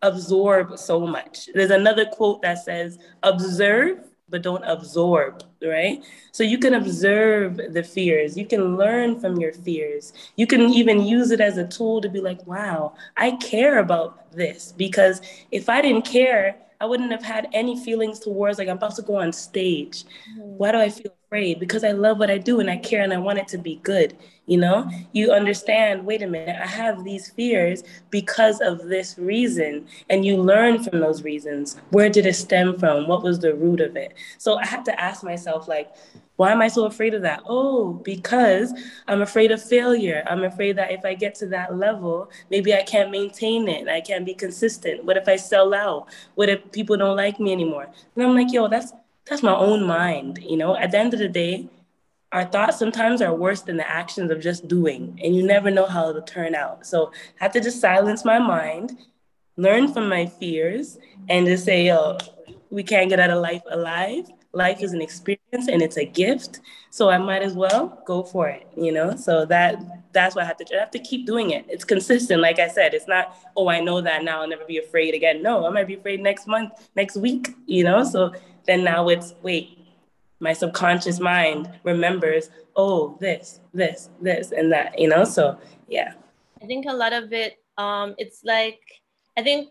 absorb 0.05 0.79
so 0.79 1.07
much. 1.07 1.49
There's 1.55 1.71
another 1.71 2.05
quote 2.05 2.43
that 2.43 2.59
says, 2.65 2.99
observe, 3.23 3.99
but 4.29 4.43
don't 4.43 4.65
absorb, 4.65 5.43
right? 5.63 6.03
So 6.33 6.43
you 6.43 6.59
can 6.59 6.75
observe 6.75 7.57
the 7.57 7.83
fears. 7.83 8.37
You 8.37 8.47
can 8.47 8.77
learn 8.77 9.21
from 9.21 9.39
your 9.39 9.53
fears. 9.53 10.13
You 10.37 10.47
can 10.47 10.63
even 10.63 11.05
use 11.05 11.31
it 11.31 11.41
as 11.41 11.59
a 11.59 11.67
tool 11.67 12.01
to 12.01 12.09
be 12.09 12.21
like, 12.21 12.47
wow, 12.47 12.95
I 13.17 13.33
care 13.33 13.79
about 13.79 14.33
this. 14.33 14.73
Because 14.77 15.21
if 15.51 15.69
I 15.69 15.83
didn't 15.83 16.07
care, 16.07 16.57
I 16.81 16.87
wouldn't 16.87 17.13
have 17.13 17.23
had 17.23 17.49
any 17.53 17.79
feelings 17.79 18.19
towards 18.19 18.59
like 18.59 18.69
I'm 18.69 18.77
about 18.77 18.97
to 18.97 19.03
go 19.03 19.17
on 19.17 19.33
stage. 19.33 20.05
Mm-hmm. 20.05 20.41
Why 20.41 20.73
do 20.73 20.79
I 20.79 20.89
feel 20.89 21.15
afraid? 21.27 21.61
Because 21.61 21.85
I 21.85 21.93
love 21.93 22.19
what 22.19 22.31
I 22.31 22.39
do 22.39 22.61
and 22.61 22.71
I 22.71 22.77
care 22.77 23.03
and 23.03 23.13
I 23.13 23.19
want 23.19 23.39
it 23.39 23.49
to 23.49 23.59
be 23.59 23.77
good. 23.77 24.17
You 24.47 24.59
know, 24.59 24.91
you 25.13 25.33
understand, 25.33 26.05
wait 26.05 26.21
a 26.21 26.27
minute, 26.27 26.57
I 26.61 26.67
have 26.67 27.03
these 27.03 27.31
fears 27.31 27.83
because 28.11 28.61
of 28.61 28.89
this 28.89 29.17
reason. 29.19 29.87
And 30.11 30.25
you 30.25 30.37
learn 30.37 30.83
from 30.83 31.01
those 31.01 31.23
reasons. 31.23 31.77
Where 31.91 32.11
did 32.11 32.27
it 32.27 32.35
stem 32.35 32.79
from? 32.79 33.09
What 33.09 33.23
was 33.23 33.39
the 33.39 33.55
root 33.55 33.81
of 33.81 33.97
it? 33.97 34.13
So 34.37 34.59
I 34.59 34.67
had 34.67 34.85
to 34.85 35.01
ask 35.01 35.25
myself, 35.25 35.67
like, 35.67 35.95
why 36.37 36.51
am 36.51 36.61
I 36.61 36.69
so 36.69 36.87
afraid 36.87 37.15
of 37.15 37.23
that? 37.23 37.43
Oh, 37.47 37.93
because 37.93 38.73
I'm 39.07 39.23
afraid 39.23 39.53
of 39.53 39.63
failure. 39.63 40.25
I'm 40.27 40.43
afraid 40.43 40.77
that 40.77 40.91
if 40.91 41.05
I 41.05 41.15
get 41.15 41.35
to 41.37 41.47
that 41.49 41.77
level, 41.77 42.31
maybe 42.51 42.75
I 42.75 42.83
can't 42.83 43.11
maintain 43.11 43.69
it. 43.69 43.89
I 43.89 44.01
can't 44.01 44.27
be 44.27 44.35
consistent. 44.35 45.05
What 45.05 45.17
if 45.17 45.29
I 45.29 45.37
sell 45.37 45.73
out? 45.73 46.09
What 46.35 46.49
if 46.49 46.73
people 46.73 46.97
don't 46.97 47.17
like 47.17 47.39
me 47.39 47.53
anymore? 47.53 47.89
And 48.17 48.25
I'm 48.25 48.35
like, 48.35 48.53
yo, 48.53 48.67
that's 48.67 48.93
that's 49.27 49.43
my 49.43 49.55
own 49.55 49.87
mind. 49.87 50.39
You 50.43 50.57
know, 50.57 50.77
at 50.77 50.91
the 50.91 50.99
end 50.99 51.15
of 51.15 51.21
the 51.21 51.29
day, 51.29 51.69
our 52.33 52.45
thoughts 52.45 52.79
sometimes 52.79 53.23
are 53.23 53.35
worse 53.35 53.63
than 53.63 53.77
the 53.77 53.89
actions 53.89 54.31
of 54.33 54.41
just 54.41 54.67
doing, 54.67 55.19
and 55.23 55.37
you 55.37 55.43
never 55.45 55.71
know 55.71 55.87
how 55.87 56.11
it'll 56.11 56.23
turn 56.23 56.57
out. 56.57 56.85
So 56.85 57.13
I 57.41 57.45
have 57.45 57.53
to 57.53 57.61
just 57.61 57.81
silence 57.81 58.25
my 58.25 58.41
mind, 58.41 58.99
learn 59.57 59.93
from 59.93 60.09
my 60.09 60.27
fears, 60.27 60.99
and 61.29 61.47
just 61.47 61.65
say, 61.65 61.87
yo, 61.87 62.19
we 62.71 62.83
can't 62.83 63.09
get 63.09 63.21
out 63.21 63.31
of 63.31 63.41
life 63.41 63.63
alive 63.71 64.29
life 64.55 64.83
is 64.83 64.93
an 64.93 65.03
experience 65.03 65.69
and 65.69 65.83
it's 65.83 65.97
a 65.97 66.05
gift. 66.05 66.61
So 66.91 67.11
I 67.11 67.19
might 67.19 67.43
as 67.43 67.55
well 67.55 68.03
go 68.07 68.23
for 68.23 68.49
it, 68.49 68.67
you 68.77 68.93
know? 68.93 69.17
So 69.17 69.45
that 69.47 69.83
that's 70.13 70.35
what 70.35 70.45
I 70.45 70.47
have 70.47 70.57
to 70.59 70.77
I 70.77 70.81
have 70.81 70.91
to 70.93 70.99
keep 70.99 71.27
doing 71.27 71.51
it. 71.51 71.67
It's 71.69 71.85
consistent. 71.85 72.41
Like 72.41 72.59
I 72.59 72.69
said, 72.69 72.95
it's 72.95 73.09
not, 73.09 73.37
oh, 73.57 73.69
I 73.69 73.81
know 73.81 74.01
that 74.01 74.23
now 74.23 74.43
I'll 74.43 74.49
never 74.49 74.65
be 74.65 74.79
afraid 74.79 75.15
again. 75.15 75.43
No, 75.43 75.67
I 75.67 75.71
might 75.71 75.87
be 75.87 75.95
afraid 75.95 76.21
next 76.21 76.47
month, 76.47 76.73
next 76.95 77.17
week, 77.17 77.55
you 77.67 77.85
know? 77.85 78.05
So 78.05 78.33
then 78.65 78.85
now 78.85 79.09
it's 79.09 79.35
wait, 79.43 79.79
my 80.41 80.53
subconscious 80.53 81.21
mind 81.21 81.71
remembers, 81.83 82.51
oh, 82.77 83.17
this, 83.21 83.61
this, 83.73 84.09
this, 84.21 84.53
and 84.53 84.73
that, 84.73 84.99
you 84.99 85.09
know? 85.09 85.25
So 85.25 85.59
yeah. 85.89 86.15
I 86.63 86.67
think 86.67 86.87
a 86.87 86.93
lot 86.93 87.13
of 87.13 87.33
it, 87.33 87.59
um, 87.77 88.15
it's 88.19 88.45
like 88.45 88.81
I 89.37 89.43
think 89.43 89.71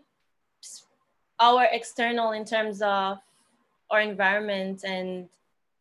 our 1.40 1.66
external 1.72 2.32
in 2.32 2.44
terms 2.44 2.80
of 2.82 3.18
our 3.90 4.00
environment 4.00 4.84
and 4.84 5.28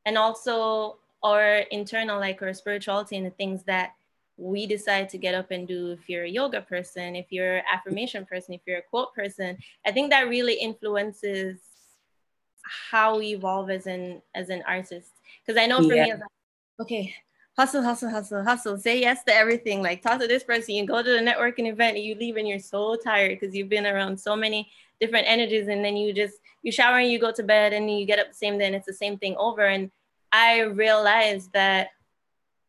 and 0.05 0.17
also 0.17 0.97
our 1.23 1.57
internal 1.71 2.19
like 2.19 2.41
our 2.41 2.53
spirituality 2.53 3.17
and 3.17 3.25
the 3.25 3.31
things 3.31 3.63
that 3.63 3.93
we 4.37 4.65
decide 4.65 5.07
to 5.09 5.17
get 5.17 5.35
up 5.35 5.51
and 5.51 5.67
do. 5.67 5.91
If 5.91 6.09
you're 6.09 6.23
a 6.23 6.29
yoga 6.29 6.61
person 6.61 7.15
if 7.15 7.27
you're 7.29 7.57
an 7.57 7.63
affirmation 7.71 8.25
person 8.25 8.53
if 8.53 8.61
you're 8.65 8.79
a 8.79 8.89
quote 8.89 9.13
person 9.13 9.57
i 9.85 9.91
think 9.91 10.09
that 10.09 10.27
really 10.27 10.55
influences 10.55 11.59
how 12.91 13.17
we 13.17 13.27
evolve 13.27 13.69
as 13.69 13.87
an 13.87 14.21
as 14.35 14.49
an 14.49 14.63
artist. 14.67 15.11
Because 15.45 15.61
i 15.61 15.65
know 15.65 15.77
for 15.77 15.95
yeah. 15.95 16.05
me 16.05 16.11
like, 16.11 16.21
okay 16.81 17.13
hustle 17.57 17.83
hustle 17.83 18.09
hustle 18.09 18.43
hustle. 18.43 18.77
Say 18.77 18.99
yes 18.99 19.23
to 19.25 19.33
everything. 19.33 19.81
Like 19.81 20.01
talk 20.01 20.19
to 20.19 20.27
this 20.27 20.43
person. 20.43 20.75
You 20.75 20.85
go 20.85 21.03
to 21.03 21.09
the 21.09 21.19
networking 21.19 21.67
event 21.71 21.97
and 21.97 22.05
you 22.05 22.15
leave 22.15 22.37
and 22.37 22.47
you're 22.47 22.59
so 22.59 22.95
tired 22.95 23.39
because 23.39 23.55
you've 23.55 23.69
been 23.69 23.85
around 23.85 24.19
so 24.19 24.35
many 24.35 24.69
different 25.03 25.27
energies 25.27 25.67
and 25.67 25.83
then 25.83 25.97
you 25.97 26.13
just 26.13 26.35
you 26.61 26.71
shower 26.71 26.99
and 26.99 27.11
you 27.11 27.19
go 27.19 27.31
to 27.31 27.43
bed 27.43 27.73
and 27.73 27.91
you 27.91 28.05
get 28.05 28.19
up 28.19 28.29
the 28.29 28.41
same 28.43 28.57
day 28.57 28.67
and 28.67 28.75
it's 28.75 28.85
the 28.85 29.01
same 29.03 29.17
thing 29.17 29.35
over. 29.37 29.65
And 29.65 29.91
i 30.31 30.61
realized 30.61 31.51
that 31.53 31.89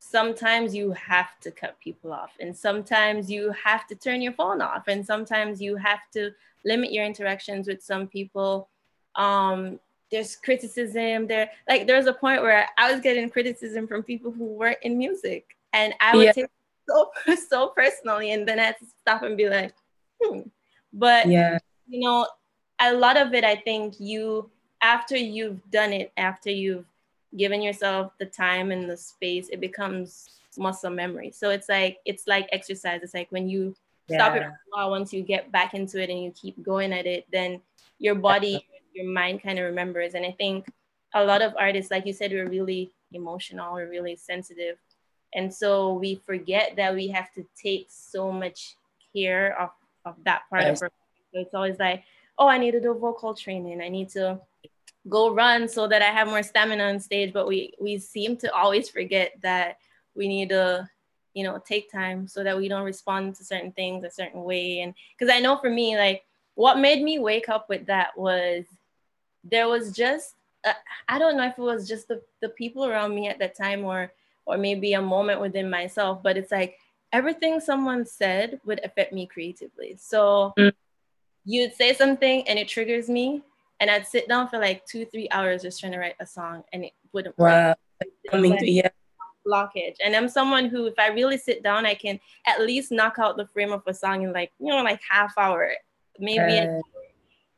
sometimes 0.01 0.75
you 0.75 0.90
have 0.92 1.33
to 1.40 1.51
cut 1.51 1.79
people 1.81 2.12
off 2.12 2.33
and 2.40 2.55
sometimes 2.66 3.31
you 3.31 3.53
have 3.53 3.87
to 3.87 3.94
turn 3.94 4.20
your 4.20 4.33
phone 4.40 4.61
off 4.61 4.88
and 4.88 5.07
sometimes 5.07 5.62
you 5.62 5.77
have 5.77 6.05
to 6.12 6.31
limit 6.64 6.92
your 6.92 7.05
interactions 7.05 7.68
with 7.68 7.83
some 7.83 8.07
people. 8.09 8.68
Um 9.14 9.79
there's 10.11 10.37
criticism 10.37 11.27
there 11.27 11.51
like 11.68 11.87
there's 11.88 12.07
a 12.07 12.12
point 12.12 12.40
where 12.42 12.68
i 12.79 12.92
was 12.92 13.01
getting 13.01 13.29
criticism 13.29 13.88
from 13.88 14.01
people 14.03 14.31
who 14.31 14.44
weren't 14.44 14.79
in 14.83 14.97
music 14.99 15.57
and 15.73 15.92
i 15.99 16.14
would 16.14 16.27
yeah. 16.27 16.33
take 16.33 16.47
so 16.88 17.11
so 17.49 17.68
personally 17.68 18.31
and 18.31 18.47
then 18.47 18.61
i 18.61 18.64
had 18.64 18.79
to 18.79 18.87
stop 19.01 19.23
and 19.23 19.37
be 19.37 19.49
like 19.49 19.73
hmm. 20.23 20.40
But 20.92 21.27
yeah 21.27 21.59
you 21.87 22.01
know, 22.01 22.27
a 22.81 22.92
lot 22.92 23.16
of 23.16 23.35
it, 23.35 23.44
I 23.44 23.57
think 23.57 23.94
you, 23.99 24.51
after 24.83 25.16
you've 25.16 25.61
done 25.70 25.92
it, 25.92 26.12
after 26.16 26.51
you've 26.51 26.87
given 27.37 27.62
yourself 27.62 28.12
the 28.18 28.27
time 28.27 28.70
and 28.70 28.88
the 28.88 28.97
space, 28.97 29.49
it 29.49 29.61
becomes 29.61 30.29
muscle 30.57 30.90
memory. 30.90 31.31
So 31.31 31.51
it's 31.51 31.68
like, 31.68 31.99
it's 32.05 32.27
like 32.27 32.49
exercise. 32.53 33.01
It's 33.03 33.14
like 33.14 33.31
when 33.31 33.49
you 33.49 33.75
yeah. 34.09 34.18
stop 34.18 34.37
it 34.37 34.42
for 34.42 34.49
a 34.49 34.57
while, 34.70 34.90
once 34.90 35.12
you 35.12 35.23
get 35.23 35.51
back 35.51 35.75
into 35.75 36.03
it 36.03 36.11
and 36.11 36.23
you 36.23 36.31
keep 36.33 36.62
going 36.62 36.92
at 36.92 37.07
it, 37.07 37.27
then 37.33 37.61
your 37.99 38.14
body, 38.14 38.66
your 38.92 39.07
mind 39.07 39.42
kind 39.42 39.59
of 39.59 39.64
remembers. 39.64 40.14
And 40.14 40.25
I 40.25 40.33
think 40.33 40.66
a 41.14 41.25
lot 41.25 41.42
of 41.42 41.55
artists, 41.59 41.90
like 41.90 42.07
you 42.07 42.12
said, 42.12 42.33
we're 42.33 42.49
really 42.49 42.92
emotional, 43.12 43.75
we're 43.75 43.88
really 43.88 44.16
sensitive. 44.16 44.77
And 45.35 45.53
so 45.53 45.94
we 45.94 46.16
forget 46.27 46.75
that 46.77 46.94
we 46.94 47.09
have 47.09 47.33
to 47.35 47.44
take 47.61 47.87
so 47.90 48.31
much 48.31 48.77
care 49.12 49.61
of, 49.61 49.70
of 50.05 50.14
that 50.25 50.42
part 50.51 50.62
yes. 50.62 50.83
of 50.83 50.85
our 50.85 50.90
it's 51.35 51.55
always 51.55 51.79
like, 51.79 52.05
oh, 52.38 52.49
I 52.49 52.59
need 52.59 52.73
to 52.73 52.81
do 52.81 52.94
vocal 52.94 53.35
training. 53.35 53.83
I 53.83 53.88
need 53.88 54.09
to 54.11 54.40
go 55.09 55.35
run 55.35 55.68
so 55.68 55.87
that 55.88 56.03
I 56.03 56.07
have 56.07 56.29
more 56.29 56.42
stamina 56.42 56.85
on 56.85 57.01
stage. 57.01 57.33
But 57.33 57.47
we 57.47 57.75
we 57.81 57.99
seem 57.99 58.37
to 58.38 58.53
always 58.55 58.88
forget 58.88 59.33
that 59.42 59.79
we 60.14 60.29
need 60.29 60.51
to, 60.51 60.88
you 61.35 61.44
know, 61.44 61.62
take 61.66 61.90
time 61.90 62.27
so 62.27 62.42
that 62.44 62.57
we 62.57 62.68
don't 62.68 62.85
respond 62.85 63.35
to 63.37 63.44
certain 63.44 63.73
things 63.73 64.05
a 64.05 64.11
certain 64.11 64.44
way. 64.44 64.81
And 64.81 64.94
because 65.18 65.33
I 65.35 65.40
know 65.40 65.57
for 65.57 65.70
me, 65.70 65.97
like 65.97 66.25
what 66.55 66.79
made 66.79 67.03
me 67.03 67.18
wake 67.18 67.49
up 67.49 67.68
with 67.68 67.87
that 67.87 68.16
was 68.16 68.64
there 69.42 69.68
was 69.68 69.92
just 69.92 70.35
uh, 70.64 70.73
I 71.09 71.18
don't 71.18 71.37
know 71.37 71.47
if 71.47 71.59
it 71.59 71.62
was 71.62 71.87
just 71.87 72.09
the, 72.09 72.23
the 72.40 72.49
people 72.49 72.87
around 72.87 73.14
me 73.14 73.29
at 73.29 73.38
that 73.38 73.57
time 73.57 73.85
or 73.85 74.12
or 74.47 74.59
maybe 74.59 74.92
a 74.92 75.01
moment 75.01 75.40
within 75.40 75.70
myself, 75.70 76.23
but 76.23 76.37
it's 76.37 76.53
like 76.53 76.79
everything 77.12 77.61
someone 77.61 78.05
said 78.05 78.61
would 78.64 78.81
affect 78.85 79.12
me 79.12 79.27
creatively. 79.27 79.97
So 79.99 80.55
mm 80.59 80.73
you'd 81.44 81.74
say 81.74 81.92
something 81.92 82.46
and 82.48 82.59
it 82.59 82.68
triggers 82.68 83.09
me 83.09 83.42
and 83.80 83.90
I'd 83.90 84.07
sit 84.07 84.28
down 84.28 84.48
for 84.48 84.59
like 84.59 84.85
two, 84.87 85.04
three 85.04 85.28
hours 85.30 85.62
just 85.62 85.80
trying 85.80 85.92
to 85.92 85.98
write 85.98 86.16
a 86.20 86.26
song 86.26 86.64
and 86.72 86.85
it 86.85 86.92
wouldn't 87.12 87.37
wow. 87.38 87.74
work. 88.33 88.40
Mean, 88.40 88.59
yeah. 88.62 88.88
Blockage. 89.46 89.96
And 90.02 90.16
I'm 90.16 90.28
someone 90.28 90.66
who, 90.66 90.87
if 90.87 90.98
I 90.98 91.09
really 91.09 91.37
sit 91.37 91.62
down, 91.62 91.85
I 91.85 91.94
can 91.94 92.18
at 92.46 92.62
least 92.62 92.90
knock 92.90 93.18
out 93.18 93.37
the 93.37 93.46
frame 93.46 93.72
of 93.72 93.83
a 93.87 93.92
song 93.92 94.22
in 94.22 94.33
like, 94.33 94.52
you 94.59 94.68
know, 94.68 94.83
like 94.83 95.00
half 95.07 95.37
hour, 95.37 95.70
maybe 96.18 96.59
uh, 96.61 96.80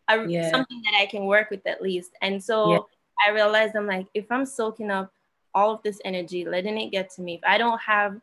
a, 0.08 0.28
yeah. 0.28 0.50
something 0.50 0.82
that 0.82 0.98
I 1.00 1.06
can 1.06 1.26
work 1.26 1.50
with 1.50 1.64
at 1.66 1.80
least. 1.80 2.12
And 2.22 2.42
so 2.42 2.72
yeah. 2.72 2.78
I 3.24 3.30
realized 3.30 3.76
I'm 3.76 3.86
like, 3.86 4.08
if 4.14 4.30
I'm 4.32 4.44
soaking 4.44 4.90
up 4.90 5.12
all 5.54 5.72
of 5.74 5.82
this 5.84 6.00
energy, 6.04 6.44
letting 6.44 6.76
it 6.80 6.90
get 6.90 7.10
to 7.10 7.22
me, 7.22 7.34
if 7.34 7.40
I 7.46 7.56
don't 7.56 7.80
have 7.80 8.20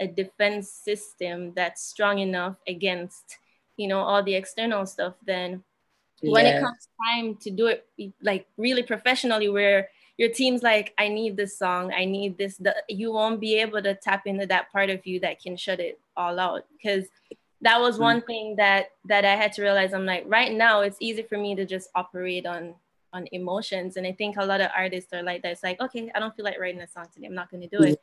a 0.00 0.08
defense 0.08 0.68
system 0.68 1.52
that's 1.54 1.82
strong 1.82 2.18
enough 2.18 2.56
against 2.66 3.38
you 3.80 3.88
know 3.88 4.00
all 4.00 4.22
the 4.22 4.34
external 4.34 4.84
stuff 4.84 5.14
then 5.24 5.62
yeah. 6.20 6.32
when 6.32 6.46
it 6.46 6.60
comes 6.60 6.88
time 7.04 7.34
to 7.36 7.50
do 7.50 7.66
it 7.66 7.86
like 8.22 8.46
really 8.56 8.82
professionally 8.82 9.48
where 9.48 9.88
your 10.18 10.28
team's 10.28 10.62
like 10.62 10.92
i 10.98 11.08
need 11.08 11.36
this 11.36 11.58
song 11.58 11.92
i 11.96 12.04
need 12.04 12.36
this 12.36 12.56
the, 12.58 12.74
you 12.88 13.10
won't 13.10 13.40
be 13.40 13.54
able 13.54 13.82
to 13.82 13.94
tap 13.94 14.26
into 14.26 14.46
that 14.46 14.70
part 14.70 14.90
of 14.90 15.06
you 15.06 15.18
that 15.20 15.40
can 15.42 15.56
shut 15.56 15.80
it 15.80 15.98
all 16.20 16.38
out. 16.38 16.64
Because 16.76 17.06
that 17.62 17.80
was 17.80 17.96
mm. 17.96 18.00
one 18.00 18.22
thing 18.22 18.56
that 18.56 18.90
that 19.06 19.24
i 19.24 19.34
had 19.34 19.52
to 19.54 19.62
realize. 19.62 19.92
I'm 19.92 20.06
like 20.06 20.24
right 20.26 20.52
now 20.52 20.80
it's 20.80 20.98
easy 21.00 21.22
for 21.22 21.38
me 21.38 21.54
to 21.56 21.64
just 21.64 21.88
operate 21.94 22.46
on 22.46 22.74
on 23.12 23.26
emotions. 23.32 23.96
And 23.96 24.06
i 24.06 24.12
think 24.12 24.36
a 24.36 24.44
lot 24.44 24.60
of 24.60 24.70
artists 24.76 25.12
are 25.12 25.22
like 25.22 25.42
that. 25.42 25.52
It's 25.52 25.64
like 25.64 25.80
okay 25.80 26.10
i 26.14 26.20
don't 26.20 26.34
feel 26.36 26.44
like 26.44 26.60
writing 26.60 26.82
a 26.82 26.88
song 26.88 27.06
today. 27.12 27.26
I'm 27.26 27.34
not 27.34 27.50
going 27.50 27.68
to 27.68 27.76
do 27.76 27.82
it. 27.82 28.00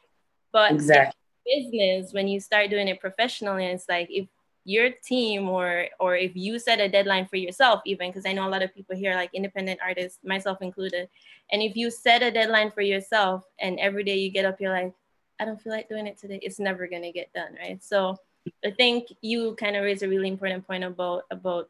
But 0.51 0.71
exactly 0.71 1.13
business 1.45 2.11
when 2.11 2.27
you 2.27 2.41
start 2.41 2.69
doing 2.69 2.89
it 2.89 2.99
professionally 2.99 3.65
it's 3.65 3.87
like 3.87 4.09
if 4.11 4.27
your 4.67 4.89
team 4.91 5.47
or 5.47 5.87
or 5.97 6.17
if 6.17 6.35
you 6.35 6.59
set 6.59 6.81
a 6.81 6.89
deadline 6.89 7.25
for 7.25 7.37
yourself 7.37 7.81
even 7.85 8.09
because 8.09 8.25
i 8.25 8.33
know 8.33 8.45
a 8.45 8.51
lot 8.51 8.61
of 8.61 8.75
people 8.75 8.93
here 8.93 9.15
like 9.15 9.29
independent 9.33 9.79
artists 9.81 10.19
myself 10.25 10.61
included 10.61 11.07
and 11.53 11.61
if 11.61 11.77
you 11.77 11.89
set 11.89 12.21
a 12.21 12.29
deadline 12.29 12.69
for 12.69 12.81
yourself 12.81 13.45
and 13.59 13.79
every 13.79 14.03
day 14.03 14.17
you 14.17 14.29
get 14.29 14.43
up 14.43 14.59
you're 14.59 14.73
like 14.73 14.93
i 15.39 15.45
don't 15.45 15.61
feel 15.61 15.71
like 15.71 15.87
doing 15.87 16.05
it 16.05 16.17
today 16.17 16.37
it's 16.43 16.59
never 16.59 16.85
going 16.85 17.01
to 17.01 17.13
get 17.13 17.31
done 17.31 17.55
right? 17.61 17.81
So 17.81 18.19
i 18.65 18.71
think 18.71 19.07
you 19.21 19.55
kind 19.55 19.77
of 19.77 19.83
raise 19.83 20.03
a 20.03 20.07
really 20.07 20.27
important 20.27 20.67
point 20.67 20.83
about 20.83 21.23
about 21.31 21.69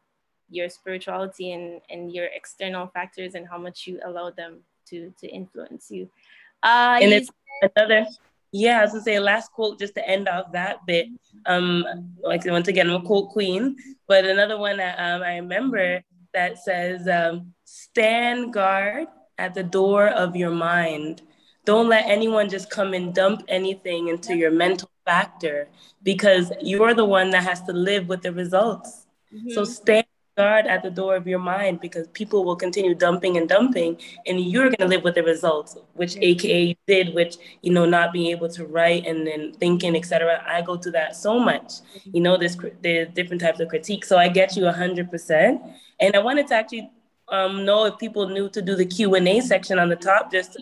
your 0.50 0.68
spirituality 0.68 1.52
and 1.52 1.80
and 1.90 2.12
your 2.12 2.26
external 2.26 2.88
factors 2.88 3.36
and 3.36 3.46
how 3.46 3.58
much 3.58 3.86
you 3.86 4.00
allow 4.04 4.30
them 4.30 4.58
to 4.86 5.12
to 5.20 5.28
influence 5.28 5.90
you. 5.90 6.08
Uh 6.62 6.98
and 7.00 7.12
it's 7.12 7.30
another 7.76 8.06
yeah, 8.52 8.78
I 8.78 8.82
was 8.82 8.92
gonna 8.92 9.02
say 9.02 9.18
last 9.20 9.52
quote 9.52 9.78
just 9.78 9.94
to 9.94 10.08
end 10.08 10.28
off 10.28 10.52
that 10.52 10.84
bit. 10.86 11.08
Um, 11.46 11.84
like 12.22 12.44
once 12.44 12.68
again, 12.68 12.88
I'm 12.88 13.02
a 13.02 13.06
quote 13.06 13.30
queen, 13.30 13.76
but 14.06 14.24
another 14.24 14.58
one 14.58 14.78
that 14.78 14.98
um, 14.98 15.22
I 15.22 15.36
remember 15.36 16.02
that 16.34 16.58
says, 16.58 17.06
um, 17.08 17.54
"Stand 17.64 18.52
guard 18.52 19.06
at 19.38 19.54
the 19.54 19.62
door 19.62 20.08
of 20.08 20.34
your 20.34 20.50
mind. 20.50 21.22
Don't 21.64 21.88
let 21.88 22.06
anyone 22.06 22.48
just 22.48 22.70
come 22.70 22.94
and 22.94 23.14
dump 23.14 23.42
anything 23.48 24.08
into 24.08 24.34
your 24.34 24.50
mental 24.50 24.90
factor, 25.04 25.68
because 26.02 26.50
you're 26.60 26.94
the 26.94 27.04
one 27.04 27.30
that 27.30 27.44
has 27.44 27.62
to 27.62 27.72
live 27.72 28.08
with 28.08 28.22
the 28.22 28.32
results. 28.32 29.06
Mm-hmm. 29.32 29.50
So 29.50 29.64
stand 29.64 30.07
guard 30.38 30.66
at 30.74 30.84
the 30.84 30.90
door 30.90 31.16
of 31.16 31.26
your 31.26 31.40
mind 31.40 31.80
because 31.80 32.06
people 32.20 32.44
will 32.44 32.54
continue 32.64 32.94
dumping 32.94 33.36
and 33.36 33.48
dumping 33.48 33.98
and 34.26 34.40
you're 34.40 34.70
going 34.74 34.84
to 34.86 34.90
live 34.94 35.02
with 35.02 35.16
the 35.16 35.22
results 35.34 35.76
which 35.94 36.16
aka 36.28 36.60
you 36.70 36.76
did 36.86 37.12
which 37.18 37.34
you 37.62 37.72
know 37.76 37.86
not 37.96 38.12
being 38.12 38.30
able 38.34 38.48
to 38.58 38.64
write 38.74 39.04
and 39.04 39.26
then 39.26 39.52
thinking 39.54 39.96
etc 39.96 40.40
i 40.46 40.62
go 40.62 40.76
through 40.76 40.92
that 40.92 41.16
so 41.16 41.32
much 41.50 41.72
you 42.14 42.20
know 42.20 42.36
there's 42.36 42.56
there's 42.82 43.08
different 43.18 43.40
types 43.42 43.58
of 43.60 43.68
critique. 43.68 44.04
So 44.04 44.16
i 44.16 44.28
get 44.28 44.56
you 44.56 44.62
100% 44.62 45.72
and 46.00 46.16
i 46.16 46.20
wanted 46.28 46.46
to 46.48 46.54
actually 46.54 46.88
um, 47.36 47.64
know 47.64 47.80
if 47.86 47.98
people 47.98 48.28
knew 48.28 48.48
to 48.56 48.62
do 48.62 48.76
the 48.76 48.86
q&a 48.86 49.40
section 49.40 49.78
on 49.78 49.88
the 49.88 50.00
top 50.10 50.30
just 50.30 50.52
to, 50.52 50.60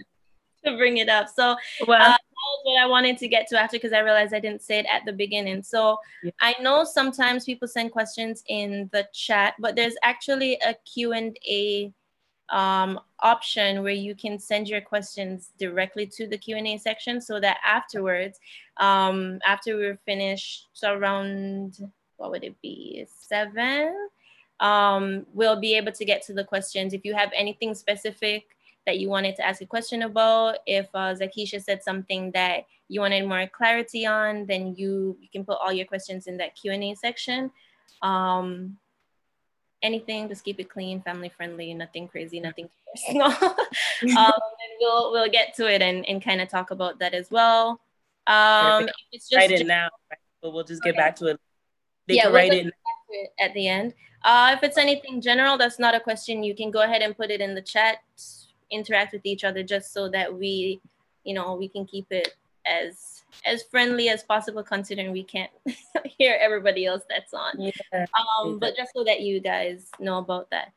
to 0.65 0.77
bring 0.77 0.97
it 0.97 1.09
up. 1.09 1.27
So 1.39 1.57
well 1.87 2.13
uh, 2.13 2.17
was 2.47 2.61
what 2.65 2.83
I 2.83 2.87
wanted 2.87 3.19
to 3.19 3.29
get 3.29 3.47
to 3.49 3.61
after 3.61 3.77
because 3.77 3.93
I 3.93 4.01
realized 4.01 4.35
I 4.35 4.41
didn't 4.41 4.63
say 4.63 4.79
it 4.79 4.87
at 4.93 5.05
the 5.05 5.13
beginning. 5.13 5.63
So 5.63 5.99
yeah. 6.23 6.33
I 6.41 6.55
know 6.61 6.85
sometimes 6.85 7.45
people 7.45 7.69
send 7.69 7.93
questions 7.93 8.43
in 8.49 8.89
the 8.93 9.07
chat, 9.13 9.55
but 9.59 9.77
there's 9.77 9.97
actually 10.03 10.59
a 10.67 10.75
Q&A 10.85 11.93
um, 12.51 13.01
option 13.21 13.83
where 13.83 13.93
you 13.93 14.15
can 14.15 14.39
send 14.39 14.69
your 14.69 14.81
questions 14.81 15.51
directly 15.59 16.07
to 16.07 16.27
the 16.27 16.39
Q&A 16.39 16.79
section 16.79 17.21
so 17.21 17.41
that 17.41 17.59
afterwards, 17.65 18.39
um, 18.77 19.39
after 19.47 19.77
we're 19.77 19.99
finished, 20.05 20.69
so 20.73 20.93
around, 20.95 21.79
what 22.17 22.31
would 22.31 22.45
it 22.45 22.61
be, 22.63 23.07
seven? 23.11 24.09
Um, 24.61 25.27
we'll 25.35 25.61
be 25.61 25.75
able 25.75 25.93
to 25.93 26.05
get 26.05 26.23
to 26.27 26.33
the 26.33 26.45
questions. 26.45 26.95
If 26.95 27.05
you 27.05 27.15
have 27.15 27.31
anything 27.35 27.75
specific 27.75 28.56
that 28.87 28.99
you 28.99 29.09
wanted 29.09 29.37
to 29.37 29.47
ask 29.47 29.61
a 29.61 29.67
question 29.67 30.03
about. 30.03 30.59
If 30.67 30.89
uh, 30.95 31.15
Zakisha 31.15 31.63
said 31.63 31.83
something 31.83 32.31
that 32.33 32.67
you 32.89 33.01
wanted 33.01 33.27
more 33.27 33.47
clarity 33.49 34.07
on, 34.07 34.47
then 34.47 34.75
you, 34.77 35.17
you 35.21 35.29
can 35.31 35.45
put 35.45 35.59
all 35.61 35.73
your 35.73 35.87
questions 35.87 36.27
in 36.27 36.37
that 36.39 36.55
Q&A 36.55 36.95
section. 36.95 37.51
Um, 38.01 38.79
anything, 39.83 40.29
just 40.29 40.45
keep 40.45 40.61
it 40.61 40.71
clean, 40.71 41.03
family 41.03 41.29
friendly, 41.29 41.75
nothing 41.75 42.09
crazy, 42.09 42.41
nothing 42.41 42.69
personal. 42.95 43.27
um, 44.17 44.33
we'll, 44.81 45.13
we'll 45.13 45.31
get 45.31 45.55
to 45.57 45.71
it 45.71 45.83
and, 45.83 46.09
and 46.09 46.23
kind 46.23 46.41
of 46.41 46.49
talk 46.49 46.71
about 46.71 47.01
that 47.01 47.13
as 47.13 47.31
well. 47.31 47.81
Um, 48.27 48.89
it's 49.13 49.29
just 49.29 49.37
write 49.37 49.53
it 49.53 49.67
now, 49.67 49.89
right? 50.11 50.19
but 50.43 50.53
we'll 50.53 50.65
just 50.65 50.83
get 50.83 50.91
okay. 50.91 50.99
back 50.99 51.17
to 51.17 51.27
it. 51.27 51.41
They 52.09 52.15
yeah, 52.15 52.23
can 52.23 52.33
we'll 52.33 52.41
write 52.41 52.53
it. 52.53 52.67
it 53.11 53.31
at 53.41 53.55
the 53.55 53.69
end. 53.69 53.95
Uh, 54.25 54.55
if 54.57 54.63
it's 54.65 54.79
anything 54.79 55.21
general, 55.21 55.57
that's 55.57 55.79
not 55.79 55.95
a 55.95 56.01
question. 56.01 56.43
You 56.43 56.55
can 56.55 56.71
go 56.71 56.83
ahead 56.83 57.03
and 57.03 57.17
put 57.17 57.31
it 57.31 57.41
in 57.41 57.55
the 57.55 57.63
chat, 57.63 57.99
interact 58.71 59.13
with 59.13 59.25
each 59.25 59.45
other, 59.45 59.63
just 59.63 59.93
so 59.93 60.09
that 60.11 60.33
we, 60.33 60.81
you 61.25 61.35
know, 61.35 61.55
we 61.55 61.69
can 61.69 61.85
keep 61.87 62.07
it 62.11 62.35
as 62.67 63.23
as 63.45 63.63
friendly 63.63 64.09
as 64.09 64.23
possible, 64.23 64.63
considering 64.63 65.13
we 65.13 65.23
can't 65.23 65.51
hear 66.19 66.39
everybody 66.41 66.87
else 66.87 67.03
that's 67.09 67.35
on. 67.35 67.61
Yeah. 67.61 68.07
Um, 68.41 68.59
but 68.59 68.77
just 68.77 68.93
so 68.95 69.05
that 69.05 69.21
you 69.21 69.41
guys 69.41 69.91
know 69.99 70.19
about 70.19 70.51
that. 70.51 70.73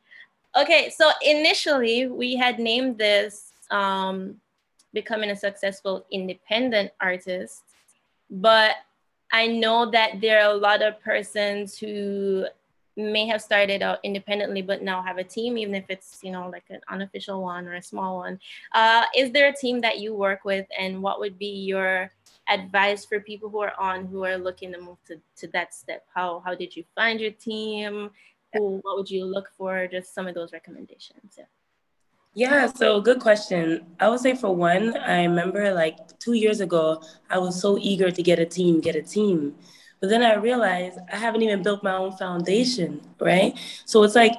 Okay, 0.56 0.90
so 0.90 1.10
initially 1.22 2.08
we 2.08 2.34
had 2.34 2.58
named 2.58 2.98
this 2.98 3.52
um, 3.70 4.40
becoming 4.92 5.30
a 5.30 5.36
successful 5.36 6.04
independent 6.10 6.90
artist, 7.00 7.62
but 8.30 8.76
I 9.32 9.46
know 9.46 9.90
that 9.92 10.20
there 10.20 10.44
are 10.44 10.50
a 10.50 10.56
lot 10.56 10.82
of 10.82 11.00
persons 11.00 11.78
who 11.78 12.46
may 13.00 13.26
have 13.26 13.42
started 13.42 13.82
out 13.82 13.98
independently 14.02 14.62
but 14.62 14.82
now 14.82 15.02
have 15.02 15.18
a 15.18 15.24
team 15.24 15.58
even 15.58 15.74
if 15.74 15.84
it's 15.88 16.18
you 16.22 16.30
know 16.30 16.48
like 16.48 16.64
an 16.70 16.80
unofficial 16.88 17.42
one 17.42 17.66
or 17.66 17.74
a 17.74 17.82
small 17.82 18.18
one. 18.18 18.38
Uh, 18.72 19.04
is 19.16 19.32
there 19.32 19.48
a 19.48 19.56
team 19.56 19.80
that 19.80 19.98
you 19.98 20.14
work 20.14 20.44
with 20.44 20.66
and 20.78 21.02
what 21.02 21.20
would 21.20 21.38
be 21.38 21.64
your 21.64 22.12
advice 22.48 23.04
for 23.04 23.20
people 23.20 23.48
who 23.48 23.60
are 23.60 23.78
on 23.78 24.06
who 24.06 24.24
are 24.24 24.36
looking 24.36 24.72
to 24.72 24.80
move 24.80 24.98
to, 25.06 25.20
to 25.36 25.46
that 25.48 25.74
step? 25.74 26.04
How 26.14 26.42
how 26.44 26.54
did 26.54 26.76
you 26.76 26.84
find 26.94 27.20
your 27.20 27.32
team? 27.32 28.10
Who, 28.52 28.80
what 28.82 28.96
would 28.96 29.10
you 29.10 29.24
look 29.24 29.48
for? 29.56 29.86
Just 29.86 30.12
some 30.12 30.26
of 30.26 30.34
those 30.34 30.52
recommendations 30.52 31.36
yeah. 31.38 31.44
Yeah, 32.32 32.66
so 32.66 33.00
good 33.00 33.18
question. 33.18 33.86
I 33.98 34.08
would 34.08 34.20
say 34.20 34.36
for 34.36 34.54
one, 34.54 34.96
I 34.96 35.24
remember 35.24 35.74
like 35.74 35.96
two 36.20 36.34
years 36.34 36.60
ago, 36.60 37.02
I 37.28 37.38
was 37.38 37.60
so 37.60 37.76
eager 37.76 38.12
to 38.12 38.22
get 38.22 38.38
a 38.38 38.46
team, 38.46 38.80
get 38.80 38.94
a 38.94 39.02
team. 39.02 39.56
But 40.00 40.08
then 40.10 40.22
I 40.22 40.34
realized 40.34 40.98
I 41.12 41.16
haven't 41.16 41.42
even 41.42 41.62
built 41.62 41.82
my 41.82 41.94
own 41.94 42.12
foundation, 42.12 43.00
right? 43.20 43.58
So 43.84 44.02
it's 44.02 44.14
like 44.14 44.32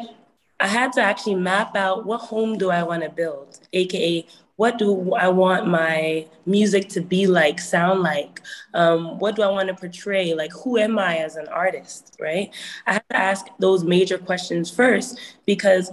I 0.60 0.68
had 0.68 0.94
to 0.94 1.02
actually 1.02 1.36
map 1.36 1.76
out 1.76 2.06
what 2.06 2.20
home 2.20 2.58
do 2.58 2.70
I 2.70 2.84
want 2.84 3.04
to 3.04 3.10
build, 3.10 3.60
aka 3.74 4.26
what 4.58 4.78
do 4.78 5.14
I 5.16 5.28
want 5.28 5.68
my 5.68 6.28
music 6.46 6.88
to 6.90 7.02
be 7.02 7.26
like, 7.26 7.60
sound 7.60 8.02
like? 8.04 8.42
Um, 8.76 9.18
what 9.18 9.36
do 9.36 9.42
I 9.42 9.50
want 9.50 9.70
to 9.70 9.74
portray? 9.74 10.36
Like, 10.36 10.52
who 10.54 10.78
am 10.78 11.00
I 11.00 11.18
as 11.18 11.36
an 11.36 11.48
artist, 11.48 12.16
right? 12.20 12.54
I 12.86 12.94
had 12.94 13.04
to 13.10 13.18
ask 13.18 13.48
those 13.58 13.84
major 13.84 14.20
questions 14.20 14.70
first 14.70 15.20
because 15.48 15.90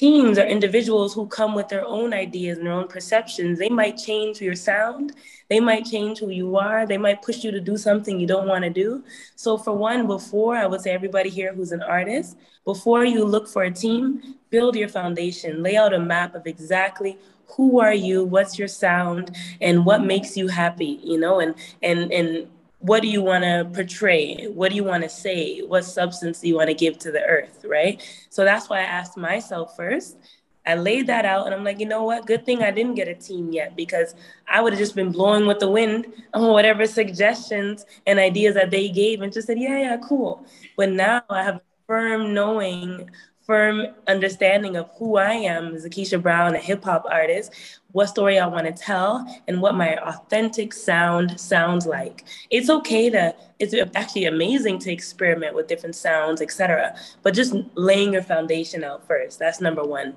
teams 0.00 0.38
or 0.38 0.46
individuals 0.46 1.12
who 1.12 1.26
come 1.26 1.54
with 1.54 1.68
their 1.68 1.86
own 1.86 2.14
ideas 2.14 2.56
and 2.56 2.66
their 2.66 2.72
own 2.72 2.88
perceptions. 2.88 3.58
They 3.58 3.68
might 3.68 3.98
change 3.98 4.40
your 4.40 4.54
sound, 4.54 5.12
they 5.50 5.60
might 5.60 5.84
change 5.84 6.20
who 6.20 6.30
you 6.30 6.56
are, 6.56 6.86
they 6.86 6.96
might 6.96 7.20
push 7.20 7.44
you 7.44 7.50
to 7.50 7.60
do 7.60 7.76
something 7.76 8.18
you 8.18 8.26
don't 8.26 8.48
want 8.48 8.64
to 8.64 8.70
do. 8.70 9.04
So, 9.36 9.58
for 9.58 9.74
one, 9.76 10.06
before 10.06 10.56
I 10.56 10.64
would 10.64 10.80
say 10.80 10.92
everybody 10.92 11.28
here 11.28 11.52
who's 11.52 11.70
an 11.70 11.82
artist, 11.82 12.38
before 12.64 13.04
you 13.04 13.26
look 13.26 13.46
for 13.46 13.64
a 13.64 13.70
team, 13.70 14.36
build 14.48 14.74
your 14.74 14.88
foundation, 14.88 15.62
lay 15.62 15.76
out 15.76 15.92
a 15.92 15.98
map 15.98 16.34
of 16.34 16.46
exactly 16.46 17.18
who 17.56 17.78
are 17.80 17.92
you, 17.92 18.24
what's 18.24 18.58
your 18.58 18.68
sound, 18.68 19.36
and 19.60 19.84
what 19.84 20.02
makes 20.02 20.34
you 20.34 20.48
happy, 20.48 20.98
you 21.04 21.18
know, 21.18 21.40
and 21.40 21.54
and 21.82 22.10
and 22.10 22.48
what 22.80 23.02
do 23.02 23.08
you 23.08 23.22
want 23.22 23.44
to 23.44 23.70
portray? 23.72 24.46
What 24.46 24.70
do 24.70 24.76
you 24.76 24.84
want 24.84 25.02
to 25.02 25.08
say? 25.08 25.60
What 25.60 25.84
substance 25.84 26.40
do 26.40 26.48
you 26.48 26.56
want 26.56 26.68
to 26.68 26.74
give 26.74 26.98
to 27.00 27.12
the 27.12 27.22
earth? 27.22 27.64
Right. 27.68 28.02
So 28.30 28.44
that's 28.44 28.68
why 28.68 28.78
I 28.78 28.84
asked 28.84 29.16
myself 29.16 29.76
first. 29.76 30.16
I 30.66 30.74
laid 30.74 31.06
that 31.06 31.24
out 31.24 31.46
and 31.46 31.54
I'm 31.54 31.64
like, 31.64 31.80
you 31.80 31.86
know 31.86 32.04
what? 32.04 32.26
Good 32.26 32.44
thing 32.44 32.62
I 32.62 32.70
didn't 32.70 32.94
get 32.94 33.08
a 33.08 33.14
team 33.14 33.50
yet 33.52 33.76
because 33.76 34.14
I 34.46 34.60
would 34.60 34.72
have 34.72 34.80
just 34.80 34.94
been 34.94 35.10
blowing 35.10 35.46
with 35.46 35.58
the 35.58 35.70
wind 35.70 36.06
on 36.34 36.52
whatever 36.52 36.86
suggestions 36.86 37.84
and 38.06 38.18
ideas 38.18 38.54
that 38.54 38.70
they 38.70 38.88
gave 38.88 39.22
and 39.22 39.32
just 39.32 39.46
said, 39.46 39.58
yeah, 39.58 39.78
yeah, 39.78 39.96
cool. 40.06 40.44
But 40.76 40.90
now 40.90 41.22
I 41.30 41.42
have 41.42 41.56
a 41.56 41.62
firm 41.86 42.34
knowing 42.34 43.10
firm 43.46 43.88
understanding 44.06 44.76
of 44.76 44.88
who 44.96 45.16
I 45.16 45.32
am 45.32 45.74
as 45.74 45.84
Keisha 45.86 46.22
Brown, 46.22 46.54
a 46.54 46.58
hip 46.58 46.84
hop 46.84 47.04
artist, 47.10 47.79
what 47.92 48.08
story 48.08 48.38
I 48.38 48.46
want 48.46 48.66
to 48.66 48.72
tell, 48.72 49.26
and 49.48 49.60
what 49.60 49.74
my 49.74 49.96
authentic 49.96 50.72
sound 50.72 51.40
sounds 51.40 51.86
like. 51.86 52.24
It's 52.50 52.70
okay 52.70 53.10
to, 53.10 53.34
it's 53.58 53.74
actually 53.94 54.26
amazing 54.26 54.78
to 54.80 54.92
experiment 54.92 55.54
with 55.54 55.68
different 55.68 55.96
sounds, 55.96 56.40
etc. 56.40 56.96
But 57.22 57.34
just 57.34 57.54
laying 57.74 58.12
your 58.12 58.22
foundation 58.22 58.84
out 58.84 59.06
first. 59.06 59.38
That's 59.38 59.60
number 59.60 59.84
one. 59.84 60.16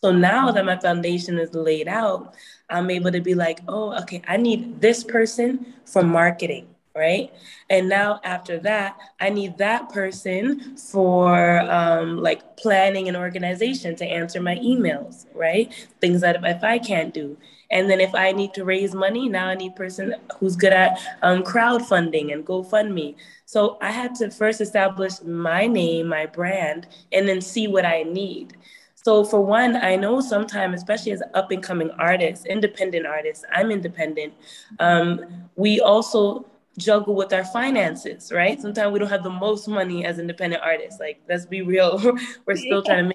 So 0.00 0.12
now 0.12 0.52
that 0.52 0.64
my 0.64 0.78
foundation 0.78 1.38
is 1.38 1.54
laid 1.54 1.88
out, 1.88 2.34
I'm 2.70 2.90
able 2.90 3.10
to 3.10 3.20
be 3.20 3.34
like, 3.34 3.60
oh, 3.66 3.98
okay, 4.02 4.22
I 4.28 4.36
need 4.36 4.80
this 4.80 5.02
person 5.02 5.74
for 5.84 6.02
marketing 6.02 6.68
right? 6.98 7.32
And 7.70 7.88
now 7.88 8.20
after 8.24 8.58
that, 8.60 8.98
I 9.20 9.30
need 9.30 9.56
that 9.58 9.88
person 9.90 10.76
for 10.76 11.60
um, 11.60 12.18
like 12.18 12.56
planning 12.56 13.08
and 13.08 13.16
organization 13.16 13.96
to 13.96 14.04
answer 14.04 14.40
my 14.42 14.56
emails, 14.56 15.26
right? 15.34 15.72
Things 16.00 16.20
that 16.22 16.44
if 16.44 16.64
I 16.64 16.78
can't 16.78 17.14
do. 17.14 17.36
And 17.70 17.90
then 17.90 18.00
if 18.00 18.14
I 18.14 18.32
need 18.32 18.54
to 18.54 18.64
raise 18.64 18.94
money, 18.94 19.28
now 19.28 19.48
I 19.48 19.54
need 19.54 19.76
person 19.76 20.14
who's 20.38 20.56
good 20.56 20.72
at 20.72 20.98
um, 21.22 21.42
crowdfunding 21.42 22.32
and 22.32 22.44
GoFundMe. 22.44 23.14
So 23.44 23.76
I 23.82 23.90
had 23.90 24.14
to 24.16 24.30
first 24.30 24.60
establish 24.60 25.22
my 25.22 25.66
name, 25.66 26.08
my 26.08 26.26
brand, 26.26 26.86
and 27.12 27.28
then 27.28 27.40
see 27.42 27.68
what 27.68 27.84
I 27.84 28.04
need. 28.04 28.56
So 28.94 29.24
for 29.24 29.40
one, 29.44 29.76
I 29.76 29.96
know 29.96 30.20
sometimes, 30.20 30.76
especially 30.76 31.12
as 31.12 31.22
up 31.34 31.50
and 31.50 31.62
coming 31.62 31.90
artists, 31.92 32.46
independent 32.46 33.06
artists, 33.06 33.44
I'm 33.52 33.70
independent. 33.70 34.34
Um, 34.80 35.48
we 35.56 35.80
also 35.80 36.46
juggle 36.78 37.14
with 37.14 37.32
our 37.32 37.44
finances, 37.44 38.32
right? 38.32 38.60
Sometimes 38.60 38.92
we 38.92 38.98
don't 38.98 39.08
have 39.08 39.24
the 39.24 39.30
most 39.30 39.68
money 39.68 40.04
as 40.04 40.18
independent 40.18 40.62
artists. 40.62 41.00
Like, 41.00 41.20
let's 41.28 41.46
be 41.46 41.62
real, 41.62 42.00
we're 42.46 42.56
still 42.56 42.82
trying 42.82 43.10
to 43.10 43.14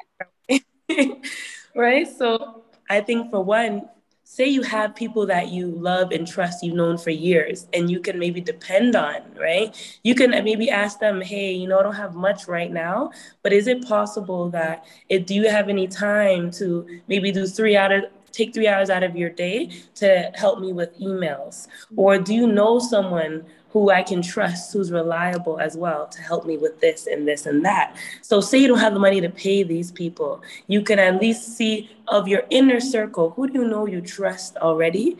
make 0.49 0.63
right? 1.75 2.07
So 2.07 2.63
I 2.89 3.01
think 3.01 3.31
for 3.31 3.43
one, 3.43 3.89
say 4.33 4.47
you 4.47 4.63
have 4.63 4.95
people 4.95 5.27
that 5.27 5.49
you 5.49 5.67
love 5.67 6.11
and 6.11 6.25
trust 6.25 6.63
you've 6.63 6.75
known 6.75 6.97
for 6.97 7.11
years 7.11 7.67
and 7.73 7.91
you 7.91 7.99
can 7.99 8.17
maybe 8.17 8.41
depend 8.41 8.95
on 8.95 9.21
right 9.39 9.99
you 10.03 10.15
can 10.15 10.31
maybe 10.31 10.71
ask 10.71 10.99
them 10.99 11.21
hey 11.21 11.51
you 11.51 11.67
know 11.67 11.79
i 11.79 11.83
don't 11.83 11.93
have 11.93 12.15
much 12.15 12.47
right 12.47 12.71
now 12.71 13.11
but 13.43 13.53
is 13.53 13.67
it 13.67 13.85
possible 13.85 14.49
that 14.49 14.85
if 15.09 15.25
do 15.27 15.35
you 15.35 15.47
have 15.47 15.69
any 15.69 15.87
time 15.87 16.49
to 16.49 16.87
maybe 17.07 17.31
do 17.31 17.45
three 17.45 17.75
out 17.75 17.91
of 17.91 18.05
take 18.33 18.53
three 18.53 18.67
hours 18.67 18.89
out 18.89 19.03
of 19.03 19.15
your 19.15 19.29
day 19.29 19.69
to 19.95 20.31
help 20.35 20.59
me 20.59 20.73
with 20.73 20.99
emails? 20.99 21.67
Or 21.95 22.17
do 22.17 22.33
you 22.33 22.47
know 22.47 22.79
someone 22.79 23.45
who 23.73 23.89
I 23.89 24.03
can 24.03 24.21
trust, 24.21 24.71
who's 24.71 24.91
reliable 24.91 25.59
as 25.59 25.75
well 25.75 26.05
to 26.07 26.21
help 26.21 26.45
me 26.45 26.57
with 26.57 26.79
this 26.79 27.07
and 27.07 27.27
this 27.27 27.47
and 27.47 27.65
that. 27.65 27.97
So, 28.21 28.39
say 28.39 28.59
you 28.59 28.67
don't 28.67 28.77
have 28.77 28.93
the 28.93 28.99
money 28.99 29.19
to 29.19 29.29
pay 29.29 29.63
these 29.63 29.91
people, 29.91 30.43
you 30.67 30.83
can 30.83 30.99
at 30.99 31.19
least 31.19 31.57
see 31.57 31.89
of 32.07 32.27
your 32.27 32.43
inner 32.51 32.79
circle 32.79 33.31
who 33.31 33.47
do 33.47 33.61
you 33.61 33.67
know 33.67 33.87
you 33.87 33.99
trust 33.99 34.57
already, 34.57 35.17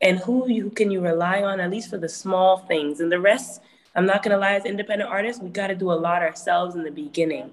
and 0.00 0.20
who 0.20 0.48
you 0.48 0.70
can 0.70 0.92
you 0.92 1.00
rely 1.00 1.42
on 1.42 1.58
at 1.58 1.68
least 1.68 1.90
for 1.90 1.98
the 1.98 2.08
small 2.08 2.58
things. 2.58 3.00
And 3.00 3.10
the 3.10 3.18
rest, 3.18 3.60
I'm 3.96 4.06
not 4.06 4.22
gonna 4.22 4.38
lie, 4.38 4.54
as 4.54 4.64
independent 4.64 5.10
artists, 5.10 5.42
we 5.42 5.48
got 5.48 5.66
to 5.66 5.74
do 5.74 5.90
a 5.90 5.94
lot 5.94 6.22
ourselves 6.22 6.76
in 6.76 6.84
the 6.84 6.92
beginning 6.92 7.50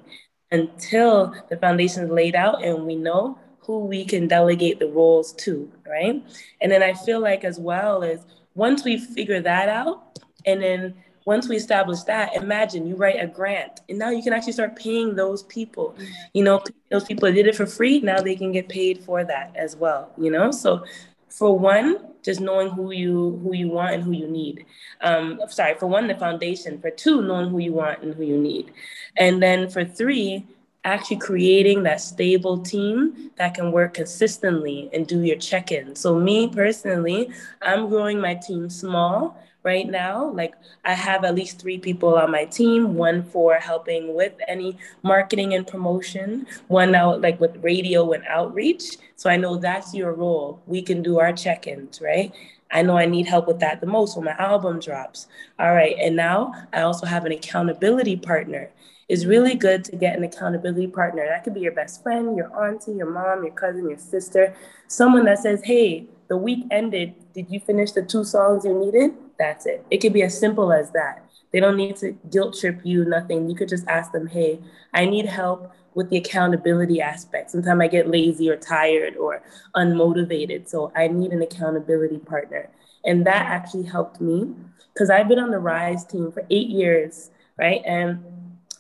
until 0.52 1.34
the 1.50 1.58
foundation 1.58 2.04
is 2.04 2.12
laid 2.12 2.36
out 2.36 2.64
and 2.64 2.86
we 2.86 2.96
know 2.96 3.40
who 3.66 3.80
we 3.80 4.06
can 4.06 4.28
delegate 4.28 4.80
the 4.80 4.88
roles 4.88 5.34
to, 5.34 5.72
right? 5.88 6.24
And 6.62 6.72
then 6.72 6.84
I 6.84 6.94
feel 6.94 7.20
like 7.20 7.44
as 7.44 7.60
well 7.60 8.04
as 8.04 8.26
once 8.56 8.84
we 8.84 8.98
figure 8.98 9.42
that 9.42 9.70
out, 9.70 10.20
and 10.46 10.62
then 10.62 10.94
once 11.26 11.48
we 11.48 11.56
establish 11.56 12.02
that, 12.02 12.36
imagine 12.36 12.86
you 12.86 12.96
write 12.96 13.22
a 13.22 13.28
grant 13.28 13.80
and 13.88 13.98
now 13.98 14.10
you 14.10 14.22
can 14.22 14.34
actually 14.34 14.52
start 14.52 14.76
paying 14.76 15.16
those 15.16 15.44
people. 15.44 15.96
You 16.34 16.44
know, 16.44 16.62
those 16.92 17.06
people 17.06 17.32
did 17.32 17.48
it 17.48 17.56
for 17.56 17.66
free, 17.66 18.02
now 18.02 18.20
they 18.20 18.36
can 18.36 18.52
get 18.52 18.68
paid 18.68 19.04
for 19.04 19.24
that 19.24 19.56
as 19.56 19.76
well, 19.76 20.12
you 20.18 20.30
know? 20.30 20.52
So 20.52 20.84
for 21.30 21.58
one, 21.58 22.14
just 22.24 22.40
knowing 22.40 22.70
who 22.70 22.92
you 22.92 23.40
who 23.44 23.54
you 23.54 23.68
want 23.70 23.96
and 23.96 24.04
who 24.04 24.12
you 24.12 24.28
need. 24.28 24.66
Um, 25.02 25.40
sorry, 25.50 25.76
for 25.76 25.88
one, 25.88 26.08
the 26.08 26.16
foundation. 26.16 26.80
For 26.80 26.90
two, 26.90 27.22
knowing 27.22 27.50
who 27.50 27.60
you 27.60 27.74
want 27.74 28.02
and 28.02 28.14
who 28.14 28.24
you 28.24 28.38
need. 28.38 28.72
And 29.18 29.44
then 29.44 29.70
for 29.70 29.84
three, 29.84 30.46
actually 30.84 31.18
creating 31.18 31.84
that 31.84 32.02
stable 32.02 32.58
team 32.60 33.32
that 33.38 33.54
can 33.54 33.72
work 33.72 33.94
consistently 33.94 34.90
and 34.94 35.08
do 35.08 35.22
your 35.22 35.38
check-in. 35.38 35.96
So 35.96 36.20
me 36.20 36.48
personally, 36.48 37.32
I'm 37.62 37.88
growing 37.90 38.20
my 38.20 38.36
team 38.36 38.70
small 38.70 39.38
right 39.64 39.88
now. 39.88 40.32
Like 40.32 40.56
I 40.84 40.94
have 40.94 41.24
at 41.24 41.36
least 41.36 41.60
three 41.60 41.78
people 41.78 42.16
on 42.16 42.32
my 42.32 42.46
team, 42.46 42.96
one 42.96 43.24
for 43.24 43.56
helping 43.56 44.14
with 44.14 44.34
any 44.48 44.78
marketing 45.04 45.54
and 45.54 45.66
promotion, 45.66 46.46
one 46.68 46.96
out 46.96 47.22
like 47.22 47.40
with 47.40 47.64
radio 47.64 48.12
and 48.12 48.26
outreach. 48.28 48.98
So 49.16 49.30
I 49.30 49.38
know 49.38 49.58
that's 49.58 49.94
your 49.94 50.14
role. 50.14 50.62
We 50.68 50.82
can 50.82 51.02
do 51.02 51.20
our 51.20 51.32
check-ins, 51.32 52.02
right? 52.02 52.34
I 52.72 52.82
know 52.82 52.98
I 52.98 53.06
need 53.06 53.28
help 53.28 53.48
with 53.48 53.60
that 53.60 53.82
the 53.82 53.88
most 53.88 54.18
when 54.18 54.26
my 54.26 54.36
album 54.38 54.80
drops. 54.80 55.28
All 55.60 55.74
right. 55.74 55.96
And 56.00 56.16
now 56.16 56.54
I 56.74 56.82
also 56.82 57.06
have 57.06 57.24
an 57.24 57.32
accountability 57.32 58.18
partner. 58.18 58.72
It's 59.10 59.26
really 59.26 59.56
good 59.56 59.84
to 59.86 59.96
get 59.96 60.18
an 60.18 60.24
accountability 60.24 60.88
partner. 60.88 61.26
That 61.28 61.44
could 61.44 61.54
be 61.54 61.62
your 61.62 61.74
best 61.74 62.02
friend, 62.04 62.38
your 62.38 62.52
auntie, 62.66 62.94
your 62.94 63.10
mom, 63.10 63.44
your 63.44 63.54
cousin, 63.54 63.90
your 63.90 63.98
sister, 63.98 64.56
someone 64.88 65.26
that 65.26 65.40
says, 65.40 65.62
hey, 65.64 66.08
the 66.30 66.38
week 66.38 66.66
ended. 66.72 67.14
Did 67.34 67.50
you 67.50 67.60
finish 67.60 67.92
the 67.92 68.02
two 68.02 68.24
songs 68.24 68.66
you 68.66 68.74
needed? 68.74 69.12
That's 69.38 69.66
it. 69.66 69.86
It 69.92 69.98
could 69.98 70.14
be 70.14 70.24
as 70.24 70.40
simple 70.40 70.72
as 70.72 70.92
that. 70.92 71.26
They 71.52 71.60
don't 71.60 71.78
need 71.78 71.98
to 71.98 72.14
guilt 72.32 72.58
trip 72.60 72.82
you, 72.84 73.06
nothing. 73.06 73.50
You 73.50 73.56
could 73.56 73.70
just 73.70 73.88
ask 73.88 74.12
them, 74.12 74.28
hey, 74.28 74.60
I 74.94 75.06
need 75.06 75.28
help 75.28 75.72
with 75.94 76.10
the 76.10 76.18
accountability 76.18 77.02
aspect. 77.02 77.52
Sometimes 77.52 77.82
I 77.82 77.88
get 77.88 78.10
lazy 78.10 78.50
or 78.50 78.58
tired 78.58 79.16
or 79.18 79.44
unmotivated. 79.76 80.68
So 80.68 80.92
I 80.96 81.08
need 81.08 81.32
an 81.32 81.42
accountability 81.42 82.18
partner. 82.18 82.70
And 83.06 83.26
that 83.28 83.46
actually 83.46 83.84
helped 83.84 84.20
me 84.22 84.54
because 84.94 85.10
I've 85.10 85.28
been 85.28 85.40
on 85.40 85.52
the 85.52 85.60
RISE 85.60 86.06
team 86.06 86.32
for 86.32 86.44
eight 86.50 86.70
years, 86.70 87.30
right? 87.58 87.82
And 87.86 88.24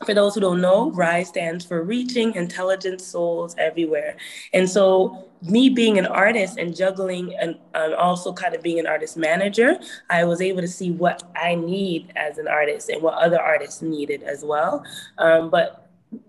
for 0.05 0.13
those 0.13 0.35
who 0.35 0.41
don't 0.41 0.61
know, 0.61 0.91
RISE 0.91 1.27
stands 1.27 1.65
for 1.65 1.83
Reaching 1.83 2.35
Intelligent 2.35 3.01
Souls 3.01 3.55
Everywhere. 3.57 4.17
And 4.53 4.69
so, 4.69 5.29
me 5.41 5.69
being 5.69 5.97
an 5.97 6.05
artist 6.05 6.57
and 6.57 6.75
juggling 6.75 7.35
and 7.35 7.57
um, 7.73 7.93
also 7.97 8.31
kind 8.31 8.55
of 8.55 8.61
being 8.61 8.79
an 8.79 8.87
artist 8.87 9.17
manager, 9.17 9.77
I 10.09 10.23
was 10.23 10.41
able 10.41 10.61
to 10.61 10.67
see 10.67 10.91
what 10.91 11.23
I 11.35 11.55
need 11.55 12.13
as 12.15 12.37
an 12.37 12.47
artist 12.47 12.89
and 12.89 13.01
what 13.01 13.15
other 13.15 13.41
artists 13.41 13.81
needed 13.81 14.23
as 14.23 14.43
well. 14.45 14.85
Um, 15.17 15.49
but 15.49 15.82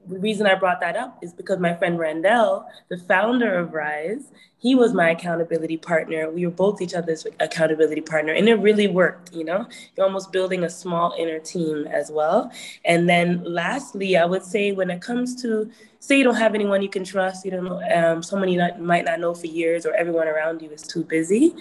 the 0.08 0.18
reason 0.18 0.46
I 0.46 0.54
brought 0.54 0.80
that 0.80 0.96
up 0.96 1.18
is 1.22 1.32
because 1.32 1.58
my 1.58 1.74
friend 1.74 1.98
Randell, 1.98 2.66
the 2.88 2.98
founder 2.98 3.56
of 3.56 3.72
Rise, 3.72 4.32
he 4.58 4.74
was 4.74 4.94
my 4.94 5.10
accountability 5.10 5.76
partner. 5.76 6.30
We 6.30 6.46
were 6.46 6.52
both 6.52 6.80
each 6.80 6.94
other's 6.94 7.26
accountability 7.38 8.00
partner, 8.00 8.32
and 8.32 8.48
it 8.48 8.54
really 8.54 8.88
worked. 8.88 9.34
You 9.34 9.44
know, 9.44 9.66
you're 9.96 10.06
almost 10.06 10.32
building 10.32 10.64
a 10.64 10.70
small 10.70 11.14
inner 11.18 11.38
team 11.38 11.86
as 11.86 12.10
well. 12.10 12.50
And 12.84 13.08
then, 13.08 13.42
lastly, 13.44 14.16
I 14.16 14.24
would 14.24 14.42
say 14.42 14.72
when 14.72 14.90
it 14.90 15.02
comes 15.02 15.40
to 15.42 15.70
say 16.00 16.18
you 16.18 16.24
don't 16.24 16.36
have 16.36 16.54
anyone 16.54 16.82
you 16.82 16.88
can 16.88 17.04
trust, 17.04 17.44
you 17.44 17.50
don't 17.50 17.64
know 17.64 17.82
um, 17.94 18.22
someone 18.22 18.48
you 18.48 18.58
not, 18.58 18.80
might 18.80 19.04
not 19.04 19.20
know 19.20 19.34
for 19.34 19.46
years, 19.46 19.84
or 19.84 19.94
everyone 19.94 20.28
around 20.28 20.62
you 20.62 20.70
is 20.70 20.82
too 20.82 21.04
busy. 21.04 21.54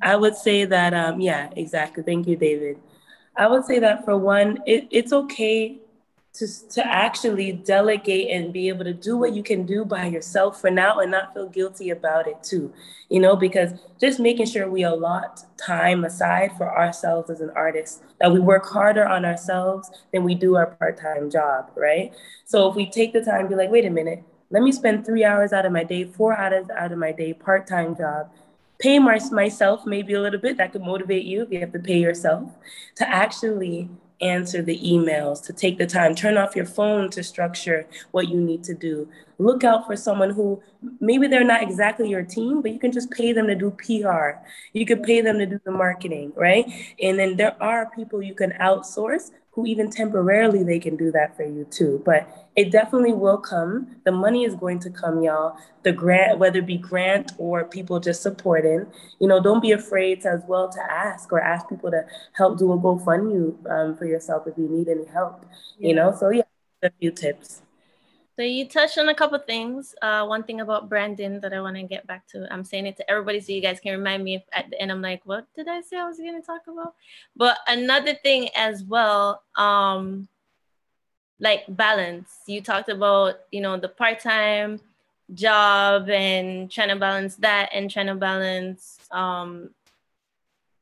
I 0.00 0.14
would 0.14 0.36
say 0.36 0.64
that, 0.64 0.94
um, 0.94 1.20
yeah, 1.20 1.50
exactly. 1.56 2.04
Thank 2.04 2.28
you, 2.28 2.36
David. 2.36 2.78
I 3.36 3.46
would 3.46 3.64
say 3.64 3.78
that 3.80 4.04
for 4.04 4.16
one, 4.16 4.58
it, 4.66 4.86
it's 4.90 5.12
okay 5.12 5.78
to, 6.38 6.68
to 6.68 6.86
actually 6.86 7.50
delegate 7.52 8.30
and 8.30 8.52
be 8.52 8.68
able 8.68 8.84
to 8.84 8.94
do 8.94 9.16
what 9.16 9.32
you 9.32 9.42
can 9.42 9.66
do 9.66 9.84
by 9.84 10.06
yourself 10.06 10.60
for 10.60 10.70
now 10.70 11.00
and 11.00 11.10
not 11.10 11.34
feel 11.34 11.48
guilty 11.48 11.90
about 11.90 12.28
it 12.28 12.40
too. 12.42 12.72
You 13.08 13.20
know 13.20 13.34
because 13.34 13.72
just 14.00 14.20
making 14.20 14.46
sure 14.46 14.70
we 14.70 14.84
allot 14.84 15.44
time 15.56 16.04
aside 16.04 16.52
for 16.56 16.76
ourselves 16.76 17.30
as 17.30 17.40
an 17.40 17.50
artist 17.56 18.02
that 18.20 18.32
we 18.32 18.38
work 18.38 18.66
harder 18.66 19.06
on 19.06 19.24
ourselves 19.24 19.90
than 20.12 20.22
we 20.22 20.34
do 20.34 20.54
our 20.56 20.66
part-time 20.66 21.30
job 21.30 21.70
right? 21.74 22.12
So 22.44 22.68
if 22.70 22.76
we 22.76 22.88
take 22.88 23.12
the 23.12 23.24
time 23.24 23.48
be 23.48 23.56
like 23.56 23.70
wait 23.70 23.86
a 23.86 23.90
minute 23.90 24.22
let 24.50 24.62
me 24.62 24.70
spend 24.70 25.04
three 25.04 25.24
hours 25.24 25.52
out 25.52 25.66
of 25.66 25.72
my 25.72 25.84
day 25.84 26.04
four 26.04 26.36
hours 26.36 26.66
out 26.76 26.92
of 26.92 26.98
my 26.98 27.12
day 27.12 27.32
part-time 27.32 27.96
job. 27.96 28.30
Pay 28.78 29.00
my, 29.00 29.18
myself 29.32 29.84
maybe 29.86 30.14
a 30.14 30.20
little 30.20 30.38
bit 30.38 30.56
that 30.58 30.72
could 30.72 30.82
motivate 30.82 31.24
you 31.24 31.42
if 31.42 31.50
you 31.50 31.58
have 31.58 31.72
to 31.72 31.80
pay 31.80 31.98
yourself 31.98 32.52
to 32.94 33.08
actually 33.08 33.88
answer 34.20 34.62
the 34.62 34.78
emails, 34.80 35.42
to 35.44 35.52
take 35.52 35.78
the 35.78 35.86
time, 35.86 36.14
turn 36.14 36.36
off 36.36 36.56
your 36.56 36.66
phone 36.66 37.10
to 37.10 37.22
structure 37.22 37.86
what 38.10 38.28
you 38.28 38.40
need 38.40 38.64
to 38.64 38.74
do. 38.74 39.08
Look 39.38 39.62
out 39.62 39.86
for 39.86 39.96
someone 39.96 40.30
who 40.30 40.60
maybe 41.00 41.28
they're 41.28 41.44
not 41.44 41.62
exactly 41.62 42.08
your 42.08 42.24
team, 42.24 42.60
but 42.60 42.72
you 42.72 42.78
can 42.78 42.92
just 42.92 43.10
pay 43.10 43.32
them 43.32 43.46
to 43.46 43.54
do 43.54 43.70
PR. 43.70 44.40
You 44.72 44.84
could 44.84 45.02
pay 45.02 45.20
them 45.20 45.38
to 45.38 45.46
do 45.46 45.60
the 45.64 45.70
marketing, 45.70 46.32
right? 46.34 46.66
And 47.00 47.18
then 47.18 47.36
there 47.36 47.60
are 47.62 47.90
people 47.94 48.22
you 48.22 48.34
can 48.34 48.50
outsource 48.52 49.30
who 49.52 49.66
even 49.66 49.90
temporarily 49.90 50.62
they 50.62 50.78
can 50.78 50.96
do 50.96 51.10
that 51.10 51.36
for 51.36 51.42
you 51.42 51.64
too. 51.64 52.00
But 52.04 52.47
it 52.58 52.72
definitely 52.72 53.12
will 53.12 53.38
come. 53.38 53.86
The 54.02 54.10
money 54.10 54.42
is 54.42 54.56
going 54.56 54.80
to 54.80 54.90
come, 54.90 55.22
y'all. 55.22 55.56
The 55.84 55.92
grant, 55.92 56.40
whether 56.40 56.58
it 56.58 56.66
be 56.66 56.76
grant 56.76 57.30
or 57.38 57.64
people 57.64 58.00
just 58.00 58.20
supporting, 58.20 58.84
you 59.20 59.28
know, 59.28 59.40
don't 59.40 59.62
be 59.62 59.70
afraid 59.70 60.22
to 60.22 60.30
as 60.30 60.42
well 60.48 60.68
to 60.68 60.80
ask 60.82 61.32
or 61.32 61.40
ask 61.40 61.68
people 61.68 61.92
to 61.92 62.04
help 62.32 62.58
do 62.58 62.72
a 62.72 62.76
GoFundMe 62.76 63.54
um, 63.70 63.96
for 63.96 64.06
yourself 64.06 64.48
if 64.48 64.58
you 64.58 64.68
need 64.68 64.88
any 64.88 65.04
help, 65.04 65.46
you 65.78 65.94
know? 65.94 66.12
So 66.12 66.30
yeah, 66.30 66.42
a 66.82 66.90
few 66.98 67.12
tips. 67.12 67.62
So 68.34 68.42
you 68.42 68.68
touched 68.68 68.98
on 68.98 69.08
a 69.08 69.14
couple 69.14 69.38
things. 69.38 69.94
Uh, 70.02 70.26
one 70.26 70.42
thing 70.42 70.60
about 70.60 70.88
branding 70.88 71.38
that 71.42 71.52
I 71.52 71.60
want 71.60 71.76
to 71.76 71.84
get 71.84 72.08
back 72.08 72.26
to. 72.30 72.52
I'm 72.52 72.64
saying 72.64 72.86
it 72.86 72.96
to 72.96 73.08
everybody 73.08 73.38
so 73.38 73.52
you 73.52 73.62
guys 73.62 73.78
can 73.78 73.96
remind 73.96 74.24
me 74.24 74.34
if 74.34 74.42
at 74.52 74.68
the 74.68 74.82
end 74.82 74.90
I'm 74.90 75.00
like, 75.00 75.22
what 75.24 75.46
did 75.54 75.68
I 75.68 75.80
say 75.80 75.96
I 75.96 76.08
was 76.08 76.18
going 76.18 76.40
to 76.40 76.44
talk 76.44 76.62
about? 76.66 76.94
But 77.36 77.58
another 77.68 78.14
thing 78.14 78.48
as 78.56 78.82
well, 78.82 79.44
um, 79.54 80.26
like 81.40 81.64
balance. 81.68 82.40
You 82.46 82.60
talked 82.60 82.88
about, 82.88 83.36
you 83.52 83.60
know, 83.60 83.76
the 83.76 83.88
part-time 83.88 84.80
job 85.34 86.08
and 86.08 86.70
trying 86.70 86.88
to 86.88 86.96
balance 86.96 87.36
that 87.36 87.70
and 87.72 87.90
trying 87.90 88.06
to 88.06 88.14
balance 88.14 88.98
um, 89.10 89.70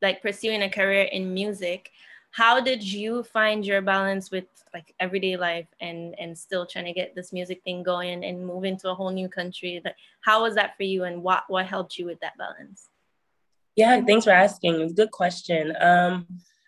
like 0.02 0.22
pursuing 0.22 0.62
a 0.62 0.70
career 0.70 1.02
in 1.04 1.34
music. 1.34 1.90
How 2.30 2.60
did 2.60 2.82
you 2.82 3.22
find 3.22 3.64
your 3.64 3.80
balance 3.80 4.30
with 4.30 4.44
like 4.74 4.94
everyday 5.00 5.36
life 5.36 5.68
and 5.80 6.14
and 6.18 6.36
still 6.36 6.66
trying 6.66 6.84
to 6.84 6.92
get 6.92 7.14
this 7.14 7.32
music 7.32 7.62
thing 7.64 7.82
going 7.82 8.24
and 8.24 8.46
move 8.46 8.64
into 8.64 8.90
a 8.90 8.94
whole 8.94 9.10
new 9.10 9.28
country? 9.28 9.80
Like 9.84 9.96
how 10.20 10.42
was 10.42 10.54
that 10.54 10.76
for 10.76 10.82
you 10.82 11.04
and 11.04 11.22
what 11.22 11.44
what 11.48 11.66
helped 11.66 11.98
you 11.98 12.04
with 12.04 12.20
that 12.20 12.36
balance? 12.36 12.88
Yeah 13.74 14.00
thanks 14.02 14.24
for 14.24 14.32
asking. 14.32 14.94
Good 14.94 15.10
question. 15.10 15.74
Um 15.80 16.26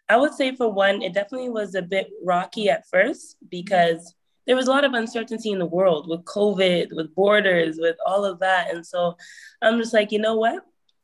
i 0.08 0.16
would 0.16 0.32
say 0.32 0.54
for 0.54 0.72
one 0.72 1.02
it 1.02 1.14
definitely 1.14 1.50
was 1.50 1.74
a 1.74 1.82
bit 1.82 2.08
rocky 2.24 2.68
at 2.68 2.88
first 2.88 3.36
because 3.50 4.14
there 4.46 4.56
was 4.56 4.66
a 4.66 4.70
lot 4.70 4.84
of 4.84 4.94
uncertainty 4.94 5.50
in 5.50 5.58
the 5.58 5.66
world 5.66 6.08
with 6.08 6.24
covid 6.24 6.88
with 6.92 7.14
borders 7.14 7.76
with 7.78 7.96
all 8.06 8.24
of 8.24 8.40
that 8.40 8.72
and 8.72 8.86
so 8.86 9.16
i'm 9.62 9.78
just 9.78 9.94
like 9.94 10.12
you 10.12 10.18
know 10.18 10.36
what 10.36 10.62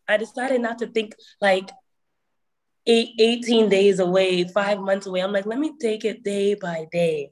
i 0.09 0.17
decided 0.17 0.61
not 0.61 0.79
to 0.79 0.87
think 0.87 1.15
like 1.41 1.71
eight, 2.87 3.15
18 3.19 3.69
days 3.69 3.99
away, 3.99 4.45
five 4.45 4.79
months 4.81 5.07
away. 5.07 5.21
I'm 5.21 5.33
like, 5.33 5.47
let 5.47 5.59
me 5.59 5.73
take 5.81 6.05
it 6.05 6.23
day 6.23 6.55
by 6.55 6.87
day. 6.93 7.31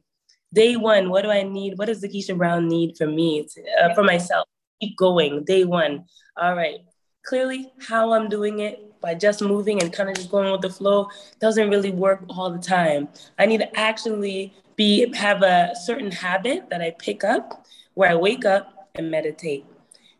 Day 0.54 0.76
one, 0.76 1.08
what 1.08 1.22
do 1.22 1.30
I 1.30 1.42
need? 1.42 1.78
What 1.78 1.86
does 1.86 2.00
the 2.00 2.08
Keisha 2.08 2.36
Brown 2.36 2.68
need 2.68 2.96
for 2.96 3.06
me, 3.06 3.46
to, 3.54 3.62
uh, 3.82 3.94
for 3.94 4.02
myself? 4.02 4.46
Keep 4.80 4.96
going. 4.96 5.44
Day 5.44 5.64
one. 5.64 6.04
All 6.36 6.54
right. 6.54 6.80
Clearly, 7.24 7.72
how 7.80 8.12
I'm 8.12 8.28
doing 8.28 8.60
it 8.60 8.80
by 9.02 9.14
just 9.14 9.42
moving 9.42 9.82
and 9.82 9.92
kind 9.92 10.08
of 10.08 10.14
just 10.16 10.30
going 10.30 10.50
with 10.50 10.62
the 10.62 10.70
flow 10.70 11.08
doesn't 11.40 11.68
really 11.68 11.90
work 11.90 12.24
all 12.30 12.50
the 12.50 12.58
time. 12.58 13.08
I 13.38 13.46
need 13.46 13.58
to 13.58 13.78
actually 13.78 14.54
be 14.76 15.12
have 15.14 15.42
a 15.42 15.72
certain 15.74 16.10
habit 16.10 16.70
that 16.70 16.80
I 16.80 16.94
pick 16.98 17.24
up 17.24 17.66
where 17.94 18.10
I 18.10 18.14
wake 18.14 18.44
up 18.44 18.88
and 18.94 19.10
meditate. 19.10 19.66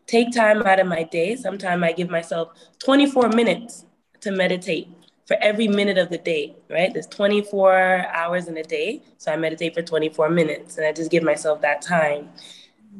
Take 0.05 0.31
time 0.31 0.61
out 0.63 0.79
of 0.79 0.87
my 0.87 1.03
day. 1.03 1.35
Sometimes 1.35 1.81
I 1.81 1.93
give 1.93 2.09
myself 2.09 2.49
24 2.79 3.29
minutes 3.29 3.85
to 4.21 4.31
meditate 4.31 4.89
for 5.25 5.37
every 5.41 5.67
minute 5.67 5.97
of 5.97 6.09
the 6.09 6.17
day, 6.17 6.55
right? 6.69 6.93
There's 6.93 7.07
24 7.07 8.07
hours 8.13 8.47
in 8.47 8.57
a 8.57 8.63
day. 8.63 9.01
So 9.17 9.31
I 9.31 9.37
meditate 9.37 9.73
for 9.73 9.81
24 9.81 10.29
minutes 10.29 10.77
and 10.77 10.85
I 10.85 10.91
just 10.91 11.09
give 11.09 11.23
myself 11.23 11.61
that 11.61 11.81
time. 11.81 12.29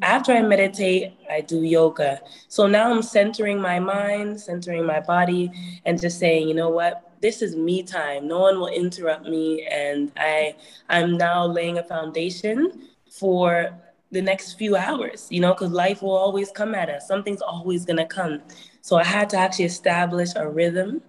After 0.01 0.33
I 0.33 0.41
meditate, 0.41 1.13
I 1.29 1.41
do 1.41 1.63
yoga. 1.63 2.21
So 2.47 2.67
now 2.67 2.91
I'm 2.91 3.01
centering 3.01 3.61
my 3.61 3.79
mind, 3.79 4.39
centering 4.39 4.85
my 4.85 4.99
body, 4.99 5.51
and 5.85 5.99
just 6.01 6.19
saying, 6.19 6.47
you 6.47 6.53
know 6.53 6.69
what? 6.69 7.11
This 7.21 7.41
is 7.41 7.55
me 7.55 7.83
time. 7.83 8.27
No 8.27 8.39
one 8.39 8.59
will 8.59 8.67
interrupt 8.67 9.25
me. 9.25 9.65
And 9.71 10.11
I 10.17 10.55
I'm 10.89 11.17
now 11.17 11.45
laying 11.45 11.77
a 11.77 11.83
foundation 11.83 12.89
for 13.09 13.73
the 14.11 14.21
next 14.21 14.53
few 14.53 14.75
hours, 14.75 15.27
you 15.31 15.39
know, 15.39 15.53
because 15.53 15.71
life 15.71 16.01
will 16.01 16.15
always 16.15 16.51
come 16.51 16.75
at 16.75 16.89
us. 16.89 17.07
Something's 17.07 17.41
always 17.41 17.85
gonna 17.85 18.05
come. 18.05 18.41
So 18.81 18.97
I 18.97 19.03
had 19.03 19.29
to 19.31 19.37
actually 19.37 19.65
establish 19.65 20.29
a 20.35 20.47
rhythm. 20.47 21.01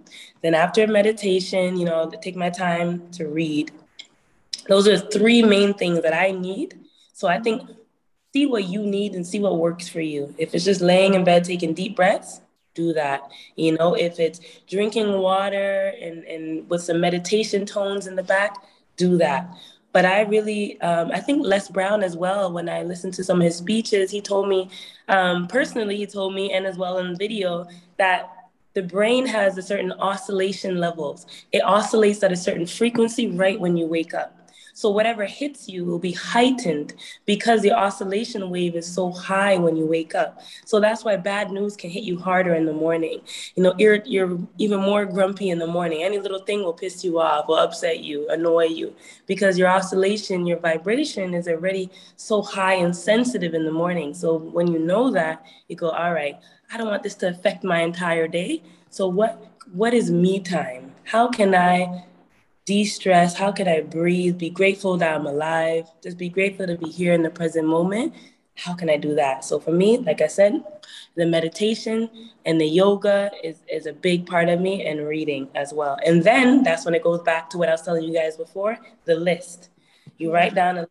Then 0.43 0.55
after 0.55 0.87
meditation, 0.87 1.77
you 1.77 1.85
know, 1.85 2.11
take 2.23 2.37
my 2.37 2.51
time 2.51 3.11
to 3.13 3.27
read. 3.27 3.73
Those 4.69 4.87
are 4.89 4.99
three 4.99 5.43
main 5.43 5.75
things 5.75 6.01
that 6.03 6.15
I 6.15 6.31
need. 6.31 6.79
So 7.13 7.29
I 7.29 7.41
think 7.41 7.69
see 8.35 8.47
what 8.47 8.65
you 8.65 8.83
need 8.83 9.15
and 9.15 9.25
see 9.25 9.39
what 9.39 9.59
works 9.59 9.89
for 9.89 10.01
you. 10.01 10.35
If 10.39 10.57
it's 10.57 10.65
just 10.65 10.81
laying 10.81 11.15
in 11.15 11.23
bed 11.23 11.45
taking 11.45 11.73
deep 11.73 11.95
breaths, 11.95 12.41
do 12.75 12.93
that. 12.93 13.23
You 13.55 13.79
know, 13.79 13.95
if 13.95 14.19
it's 14.19 14.41
drinking 14.67 15.13
water 15.13 15.95
and, 16.03 16.25
and 16.25 16.69
with 16.69 16.83
some 16.83 17.01
meditation 17.01 17.65
tones 17.65 18.09
in 18.09 18.17
the 18.17 18.25
back, 18.25 18.57
do 18.97 19.17
that. 19.19 19.49
But 19.93 20.05
I 20.05 20.23
really, 20.23 20.81
um, 20.81 21.13
I 21.13 21.21
think 21.21 21.47
Les 21.47 21.69
Brown 21.69 22.03
as 22.03 22.17
well, 22.17 22.53
when 22.53 22.69
I 22.69 22.83
listened 22.83 23.15
to 23.15 23.23
some 23.23 23.41
of 23.41 23.45
his 23.45 23.55
speeches, 23.55 24.11
he 24.11 24.21
told 24.21 24.49
me, 24.49 24.69
um, 25.07 25.47
personally, 25.47 25.97
he 25.97 26.07
told 26.07 26.35
me, 26.35 26.53
and 26.53 26.67
as 26.67 26.77
well 26.77 26.99
in 26.99 27.13
the 27.13 27.17
video, 27.17 27.69
that 27.99 28.29
the 28.73 28.83
brain 28.83 29.27
has 29.27 29.57
a 29.57 29.63
certain 29.63 29.93
oscillation 29.93 30.79
levels. 30.79 31.27
It 31.53 31.61
oscillates 31.61 32.25
at 32.25 32.33
a 32.33 32.37
certain 32.37 32.67
frequency 32.67 33.29
right 33.29 33.61
when 33.61 33.77
you 33.77 33.87
wake 33.87 34.13
up. 34.13 34.34
So 34.75 34.91
whatever 34.91 35.25
hits 35.25 35.69
you 35.69 35.85
will 35.85 36.01
be 36.01 36.13
heightened 36.13 36.95
because 37.27 37.63
the 37.63 37.73
oscillation 37.73 38.51
wave 38.51 38.75
is 38.75 38.87
so 38.93 39.13
high 39.13 39.57
when 39.57 39.77
you 39.77 39.87
wake 39.87 40.17
up. 40.17 40.43
So 40.67 40.81
that's 40.81 41.05
why 41.05 41.17
bad 41.17 41.53
news 41.53 41.77
can 41.77 41.91
hit 41.91 42.03
you 42.03 42.19
harder 42.19 42.55
in 42.55 42.67
the 42.67 42.73
morning. 42.73 43.21
You 43.55 43.63
know, 43.63 43.75
you're, 43.79 44.03
you're 44.05 44.37
even 44.59 44.81
more 44.81 45.07
grumpy 45.07 45.51
in 45.51 45.61
the 45.61 45.67
morning. 45.69 46.03
Any 46.03 46.19
little 46.19 46.41
thing 46.41 46.65
will 46.65 46.73
piss 46.73 47.05
you 47.05 47.21
off, 47.21 47.47
will 47.47 47.55
upset 47.55 48.01
you, 48.01 48.29
annoy 48.29 48.65
you, 48.65 48.95
because 49.27 49.57
your 49.57 49.69
oscillation, 49.69 50.45
your 50.45 50.59
vibration 50.59 51.35
is 51.35 51.47
already 51.47 51.89
so 52.17 52.43
high 52.43 52.75
and 52.75 52.95
sensitive 52.95 53.55
in 53.55 53.65
the 53.65 53.73
morning. 53.73 54.13
So 54.13 54.37
when 54.37 54.67
you 54.67 54.81
know 54.81 55.11
that, 55.13 55.47
you 55.69 55.77
go, 55.77 55.91
all 55.91 56.13
right, 56.13 56.37
I 56.73 56.77
don't 56.77 56.89
want 56.89 57.05
this 57.05 57.15
to 57.17 57.29
affect 57.29 57.63
my 57.63 57.81
entire 57.83 58.27
day. 58.27 58.63
So 58.91 59.07
what 59.07 59.41
what 59.73 59.95
is 59.95 60.11
me 60.11 60.41
time? 60.41 60.93
How 61.05 61.29
can 61.29 61.55
I 61.55 62.05
de-stress. 62.65 63.37
How 63.37 63.53
could 63.53 63.69
i 63.69 63.81
breathe? 63.81 64.39
Be 64.39 64.51
grateful 64.51 64.97
that 64.99 65.15
i'm 65.15 65.27
alive. 65.27 65.87
Just 66.03 66.19
be 66.19 66.29
grateful 66.29 66.67
to 66.67 66.77
be 66.77 66.89
here 66.89 67.13
in 67.13 67.23
the 67.23 67.31
present 67.31 67.67
moment. 67.67 68.15
How 68.57 68.75
can 68.75 68.89
i 68.89 68.97
do 68.97 69.15
that? 69.15 69.45
So 69.45 69.59
for 69.59 69.73
me 69.73 69.99
like 69.99 70.21
i 70.21 70.27
said 70.27 70.65
the 71.17 71.27
meditation 71.27 72.11
and 72.45 72.61
the 72.61 72.67
yoga 72.67 73.31
is, 73.43 73.59
is 73.73 73.87
a 73.87 73.93
big 73.93 74.27
part 74.27 74.49
of 74.49 74.61
me 74.61 74.85
and 74.87 75.07
reading 75.07 75.49
as 75.55 75.73
well. 75.73 75.97
And 76.05 76.23
then 76.23 76.63
that's 76.63 76.85
when 76.85 76.95
it 76.95 77.03
goes 77.03 77.21
back 77.23 77.51
to 77.51 77.59
what 77.59 77.69
i 77.69 77.73
was 77.73 77.83
telling 77.83 78.05
you 78.05 78.15
guys 78.15 78.37
before 78.37 78.79
the 79.05 79.17
list. 79.17 79.71
You 80.19 80.33
write 80.33 80.55
down 80.55 80.79
a 80.79 80.89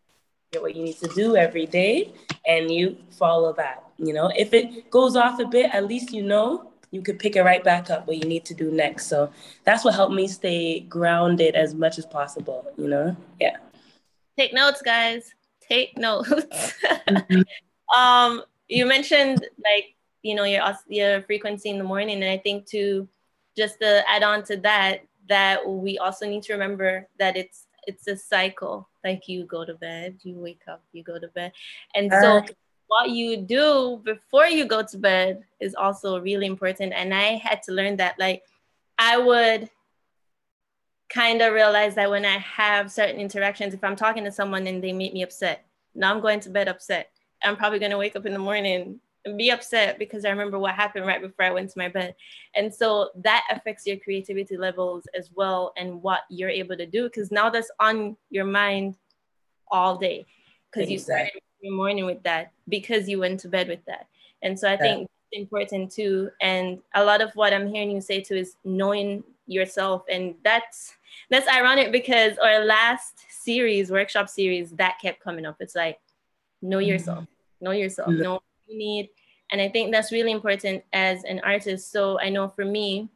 what 0.59 0.75
you 0.75 0.83
need 0.83 0.97
to 0.97 1.07
do 1.15 1.35
every 1.35 1.65
day 1.65 2.13
and 2.45 2.69
you 2.69 2.95
follow 3.09 3.53
that. 3.53 3.83
You 3.97 4.13
know 4.13 4.31
if 4.35 4.53
it 4.53 4.91
goes 4.91 5.15
off 5.15 5.39
a 5.39 5.45
bit 5.45 5.73
at 5.73 5.87
least 5.87 6.11
you 6.11 6.21
know 6.21 6.72
you 6.93 7.01
could 7.01 7.17
pick 7.17 7.35
it 7.35 7.41
right 7.41 7.63
back 7.63 7.89
up 7.89 8.05
what 8.05 8.17
you 8.17 8.29
need 8.29 8.45
to 8.45 8.53
do 8.53 8.69
next. 8.71 9.07
So 9.07 9.31
that's 9.63 9.83
what 9.83 9.95
helped 9.95 10.13
me 10.13 10.27
stay 10.27 10.81
grounded 10.81 11.55
as 11.55 11.73
much 11.73 11.97
as 11.97 12.05
possible, 12.05 12.71
you 12.77 12.87
know? 12.87 13.17
Yeah. 13.39 13.57
Take 14.37 14.53
notes, 14.53 14.83
guys. 14.83 15.33
Take 15.67 15.97
notes. 15.97 16.29
mm-hmm. 16.29 17.41
um, 17.99 18.43
you 18.67 18.85
mentioned 18.85 19.45
like, 19.63 19.95
you 20.21 20.35
know, 20.35 20.43
your 20.43 20.61
your 20.87 21.23
frequency 21.23 21.71
in 21.71 21.79
the 21.79 21.83
morning. 21.83 22.21
And 22.21 22.31
I 22.31 22.37
think 22.37 22.67
to 22.67 23.09
just 23.57 23.79
to 23.81 24.03
add 24.07 24.21
on 24.21 24.43
to 24.43 24.57
that, 24.57 25.01
that 25.29 25.67
we 25.67 25.97
also 25.97 26.27
need 26.27 26.43
to 26.43 26.53
remember 26.53 27.07
that 27.17 27.35
it's 27.35 27.65
it's 27.87 28.07
a 28.07 28.15
cycle. 28.15 28.87
Like 29.03 29.27
you 29.27 29.45
go 29.45 29.65
to 29.65 29.73
bed, 29.73 30.19
you 30.21 30.35
wake 30.35 30.61
up, 30.69 30.83
you 30.93 31.03
go 31.03 31.19
to 31.19 31.27
bed. 31.29 31.51
And 31.95 32.11
so 32.11 32.37
uh, 32.37 32.41
what 32.93 33.09
you 33.09 33.37
do 33.37 33.99
before 34.03 34.45
you 34.45 34.65
go 34.65 34.83
to 34.83 34.97
bed 34.99 35.43
is 35.59 35.73
also 35.73 36.19
really 36.19 36.45
important. 36.45 36.93
And 36.93 37.11
I 37.11 37.37
had 37.37 37.63
to 37.63 37.71
learn 37.71 37.97
that, 37.97 38.19
like, 38.19 38.43
I 38.99 39.17
would 39.17 39.67
kind 41.09 41.41
of 41.41 41.53
realize 41.53 41.95
that 41.95 42.11
when 42.11 42.23
I 42.23 42.37
have 42.37 42.91
certain 42.91 43.19
interactions, 43.19 43.73
if 43.73 43.83
I'm 43.83 43.95
talking 43.95 44.23
to 44.25 44.31
someone 44.31 44.67
and 44.67 44.83
they 44.83 44.93
make 44.93 45.11
me 45.11 45.23
upset, 45.23 45.65
now 45.95 46.13
I'm 46.13 46.21
going 46.21 46.39
to 46.41 46.51
bed 46.51 46.67
upset. 46.67 47.09
I'm 47.43 47.57
probably 47.57 47.79
going 47.79 47.91
to 47.91 47.97
wake 47.97 48.15
up 48.15 48.27
in 48.27 48.33
the 48.33 48.37
morning 48.37 48.99
and 49.25 49.37
be 49.39 49.49
upset 49.49 49.97
because 49.97 50.23
I 50.23 50.29
remember 50.29 50.59
what 50.59 50.75
happened 50.75 51.07
right 51.07 51.21
before 51.21 51.45
I 51.45 51.51
went 51.51 51.71
to 51.71 51.79
my 51.79 51.87
bed. 51.87 52.13
And 52.53 52.71
so 52.71 53.09
that 53.23 53.43
affects 53.49 53.87
your 53.87 53.97
creativity 53.97 54.55
levels 54.55 55.05
as 55.17 55.31
well 55.33 55.73
and 55.77 56.03
what 56.03 56.21
you're 56.29 56.49
able 56.61 56.77
to 56.77 56.85
do 56.85 57.05
because 57.05 57.31
now 57.31 57.49
that's 57.49 57.71
on 57.79 58.17
your 58.29 58.45
mind 58.45 58.97
all 59.71 59.97
day 59.97 60.27
because 60.69 60.87
exactly. 60.87 60.93
you 60.93 60.99
started 60.99 61.42
your 61.63 61.73
morning 61.73 62.05
with 62.05 62.21
that 62.23 62.51
because 62.67 63.07
you 63.07 63.19
went 63.19 63.39
to 63.39 63.47
bed 63.47 63.67
with 63.67 63.83
that. 63.85 64.07
And 64.41 64.59
so 64.59 64.69
I 64.69 64.77
think 64.77 65.09
it's 65.31 65.41
important 65.41 65.91
too. 65.91 66.29
And 66.41 66.79
a 66.93 67.03
lot 67.03 67.21
of 67.21 67.31
what 67.33 67.53
I'm 67.53 67.67
hearing 67.67 67.91
you 67.91 68.01
say 68.01 68.21
too 68.21 68.35
is 68.35 68.57
knowing 68.65 69.23
yourself. 69.47 70.03
And 70.11 70.35
that's 70.43 70.95
that's 71.29 71.47
ironic 71.47 71.91
because 71.91 72.37
our 72.37 72.65
last 72.65 73.25
series, 73.29 73.91
workshop 73.91 74.29
series, 74.29 74.71
that 74.71 74.99
kept 75.01 75.21
coming 75.21 75.45
up. 75.45 75.57
It's 75.59 75.75
like 75.75 75.99
know 76.61 76.77
mm-hmm. 76.77 76.89
yourself, 76.89 77.25
know 77.61 77.71
yourself, 77.71 78.09
mm-hmm. 78.09 78.21
know 78.21 78.33
what 78.33 78.43
you 78.67 78.77
need. 78.77 79.09
And 79.51 79.61
I 79.61 79.69
think 79.69 79.91
that's 79.91 80.11
really 80.11 80.31
important 80.31 80.83
as 80.93 81.23
an 81.23 81.39
artist. 81.43 81.91
So 81.91 82.19
I 82.19 82.29
know 82.29 82.49
for 82.49 82.65
me, 82.65 83.07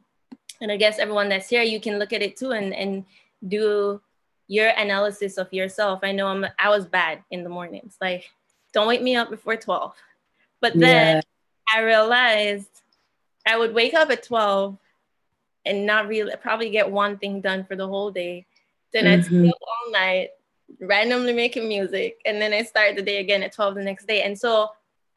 and 0.60 0.72
I 0.72 0.76
guess 0.76 0.98
everyone 0.98 1.28
that's 1.28 1.48
here, 1.48 1.62
you 1.62 1.80
can 1.80 1.98
look 1.98 2.12
at 2.12 2.22
it 2.22 2.36
too 2.36 2.52
and, 2.52 2.74
and 2.74 3.04
do 3.46 4.00
your 4.48 4.68
analysis 4.70 5.36
of 5.36 5.52
yourself. 5.52 6.00
I 6.02 6.12
know 6.12 6.26
I'm 6.26 6.46
I 6.58 6.70
was 6.70 6.86
bad 6.86 7.22
in 7.30 7.42
the 7.42 7.50
mornings. 7.50 7.96
Like 8.00 8.30
don't 8.78 8.86
wake 8.86 9.02
me 9.02 9.16
up 9.16 9.28
before 9.28 9.56
12. 9.56 9.92
But 10.60 10.78
then 10.78 11.16
yeah. 11.16 11.20
I 11.74 11.82
realized 11.82 12.70
I 13.44 13.58
would 13.58 13.74
wake 13.74 13.92
up 13.92 14.10
at 14.10 14.22
12 14.22 14.78
and 15.66 15.84
not 15.84 16.06
really 16.06 16.32
probably 16.40 16.70
get 16.70 16.88
one 16.88 17.18
thing 17.18 17.40
done 17.40 17.64
for 17.64 17.74
the 17.74 17.88
whole 17.88 18.12
day. 18.12 18.46
Then 18.92 19.04
mm-hmm. 19.04 19.20
I'd 19.20 19.24
stay 19.24 19.48
up 19.48 19.60
all 19.60 19.92
night, 19.92 20.28
randomly 20.80 21.32
making 21.32 21.66
music, 21.66 22.20
and 22.24 22.40
then 22.40 22.52
I 22.52 22.62
start 22.62 22.94
the 22.94 23.02
day 23.02 23.18
again 23.18 23.42
at 23.42 23.52
12 23.52 23.74
the 23.74 23.82
next 23.82 24.06
day. 24.06 24.22
And 24.22 24.38
so 24.38 24.68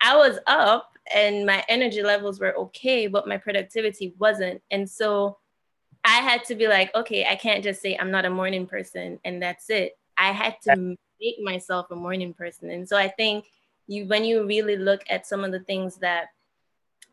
I 0.01 0.17
was 0.17 0.39
up 0.47 0.97
and 1.13 1.45
my 1.45 1.63
energy 1.69 2.01
levels 2.01 2.39
were 2.39 2.57
okay, 2.57 3.05
but 3.05 3.27
my 3.27 3.37
productivity 3.37 4.15
wasn't. 4.17 4.63
And 4.71 4.89
so 4.89 5.37
I 6.03 6.17
had 6.17 6.43
to 6.45 6.55
be 6.55 6.67
like, 6.67 6.93
okay, 6.95 7.27
I 7.29 7.35
can't 7.35 7.63
just 7.63 7.79
say 7.79 7.95
I'm 7.95 8.09
not 8.09 8.25
a 8.25 8.29
morning 8.31 8.65
person 8.65 9.19
and 9.23 9.39
that's 9.39 9.69
it. 9.69 9.99
I 10.17 10.31
had 10.31 10.55
to 10.63 10.97
make 11.21 11.39
myself 11.41 11.91
a 11.91 11.95
morning 11.95 12.33
person. 12.33 12.71
And 12.71 12.87
so 12.87 12.97
I 12.97 13.07
think 13.07 13.45
you 13.87 14.05
when 14.05 14.23
you 14.23 14.45
really 14.45 14.77
look 14.77 15.03
at 15.09 15.27
some 15.27 15.43
of 15.43 15.51
the 15.51 15.59
things 15.59 15.97
that 15.97 16.29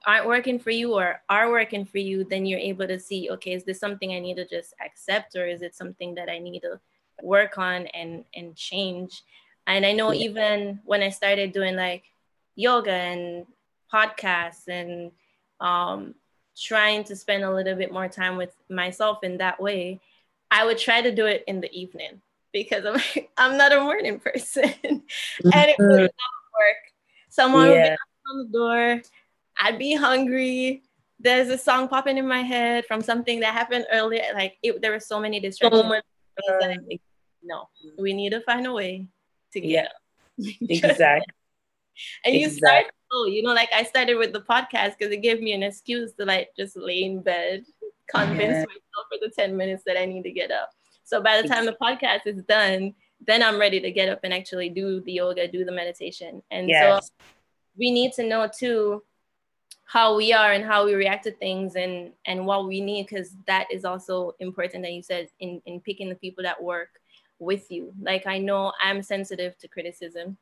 aren't 0.06 0.26
working 0.26 0.58
for 0.58 0.70
you 0.70 0.94
or 0.94 1.20
are 1.28 1.50
working 1.50 1.84
for 1.84 1.98
you, 1.98 2.24
then 2.24 2.46
you're 2.46 2.58
able 2.58 2.86
to 2.86 2.98
see, 2.98 3.30
okay, 3.30 3.52
is 3.52 3.64
this 3.64 3.80
something 3.80 4.12
I 4.12 4.20
need 4.20 4.36
to 4.36 4.46
just 4.46 4.74
accept 4.84 5.36
or 5.36 5.46
is 5.46 5.62
it 5.62 5.74
something 5.74 6.14
that 6.14 6.28
I 6.28 6.38
need 6.38 6.60
to 6.60 6.80
work 7.22 7.58
on 7.58 7.86
and 7.88 8.24
and 8.34 8.56
change? 8.56 9.22
And 9.66 9.84
I 9.84 9.92
know 9.92 10.14
even 10.14 10.80
when 10.84 11.02
I 11.02 11.10
started 11.10 11.52
doing 11.52 11.76
like 11.76 12.04
yoga 12.56 12.92
and 12.92 13.46
podcasts 13.92 14.68
and 14.68 15.12
um, 15.60 16.14
trying 16.56 17.04
to 17.04 17.16
spend 17.16 17.44
a 17.44 17.52
little 17.52 17.74
bit 17.74 17.92
more 17.92 18.08
time 18.08 18.36
with 18.36 18.54
myself 18.70 19.22
in 19.22 19.38
that 19.38 19.60
way, 19.60 20.00
I 20.50 20.64
would 20.64 20.78
try 20.78 21.02
to 21.02 21.14
do 21.14 21.26
it 21.26 21.44
in 21.46 21.60
the 21.60 21.70
evening 21.72 22.22
because 22.52 22.84
I'm 22.84 23.00
I'm 23.36 23.56
not 23.56 23.72
a 23.72 23.80
morning 23.80 24.20
person, 24.20 24.62
and 24.84 25.02
it 25.42 25.76
would 25.78 25.88
mm-hmm. 25.88 26.02
not 26.02 26.10
work. 26.58 26.82
Someone 27.30 27.70
yeah. 27.70 27.90
would 27.90 27.90
be 27.90 28.30
on 28.30 28.38
the 28.38 28.58
door. 28.58 29.02
I'd 29.60 29.78
be 29.78 29.94
hungry. 29.94 30.82
There's 31.20 31.48
a 31.48 31.58
song 31.58 31.88
popping 31.88 32.16
in 32.16 32.28
my 32.28 32.42
head 32.42 32.86
from 32.86 33.02
something 33.02 33.40
that 33.40 33.52
happened 33.52 33.86
earlier. 33.92 34.22
Like 34.34 34.56
it, 34.62 34.80
there 34.80 34.92
were 34.92 35.00
so 35.00 35.18
many 35.18 35.40
distractions. 35.40 35.82
So 35.82 35.88
much, 35.88 36.04
no, 37.42 37.68
we 37.98 38.12
need 38.12 38.30
to 38.30 38.40
find 38.42 38.66
a 38.66 38.72
way 38.72 39.08
to 39.52 39.60
get. 39.60 39.92
Yeah, 40.36 40.52
exactly. 40.68 41.34
and 42.24 42.34
you 42.34 42.46
exactly. 42.46 42.58
start 42.58 42.84
oh, 43.12 43.26
you 43.26 43.42
know, 43.42 43.52
like 43.52 43.70
I 43.72 43.82
started 43.84 44.16
with 44.16 44.32
the 44.32 44.40
podcast 44.40 44.98
because 44.98 45.12
it 45.12 45.22
gave 45.22 45.40
me 45.40 45.52
an 45.52 45.62
excuse 45.62 46.12
to 46.14 46.24
like 46.24 46.50
just 46.56 46.76
lay 46.76 47.04
in 47.04 47.22
bed, 47.22 47.64
convince 48.08 48.40
yeah. 48.40 48.64
myself 48.64 49.06
for 49.10 49.18
the 49.20 49.32
10 49.36 49.56
minutes 49.56 49.82
that 49.86 50.00
I 50.00 50.04
need 50.04 50.22
to 50.22 50.32
get 50.32 50.50
up. 50.50 50.70
So 51.08 51.22
by 51.22 51.40
the 51.40 51.48
time 51.48 51.64
the 51.64 51.76
podcast 51.80 52.26
is 52.26 52.42
done, 52.42 52.94
then 53.26 53.42
I'm 53.42 53.58
ready 53.58 53.80
to 53.80 53.90
get 53.90 54.10
up 54.10 54.20
and 54.24 54.34
actually 54.34 54.68
do 54.68 55.00
the 55.00 55.12
yoga, 55.12 55.48
do 55.48 55.64
the 55.64 55.72
meditation. 55.72 56.42
And 56.50 56.68
yes. 56.68 57.06
so 57.06 57.24
we 57.78 57.90
need 57.90 58.12
to 58.12 58.28
know 58.28 58.46
too 58.46 59.02
how 59.86 60.14
we 60.14 60.34
are 60.34 60.52
and 60.52 60.66
how 60.66 60.84
we 60.84 60.94
react 60.94 61.24
to 61.24 61.30
things 61.30 61.76
and 61.76 62.12
and 62.26 62.44
what 62.44 62.68
we 62.68 62.78
need 62.78 63.06
because 63.06 63.34
that 63.46 63.66
is 63.72 63.86
also 63.86 64.34
important 64.38 64.82
that 64.82 64.92
you 64.92 65.02
said 65.02 65.28
in 65.40 65.62
in 65.64 65.80
picking 65.80 66.10
the 66.10 66.14
people 66.16 66.44
that 66.44 66.62
work 66.62 67.00
with 67.38 67.70
you 67.70 67.90
like 68.02 68.26
i 68.26 68.36
know 68.36 68.70
i'm 68.82 69.02
sensitive 69.02 69.56
to 69.56 69.66
criticism 69.66 70.36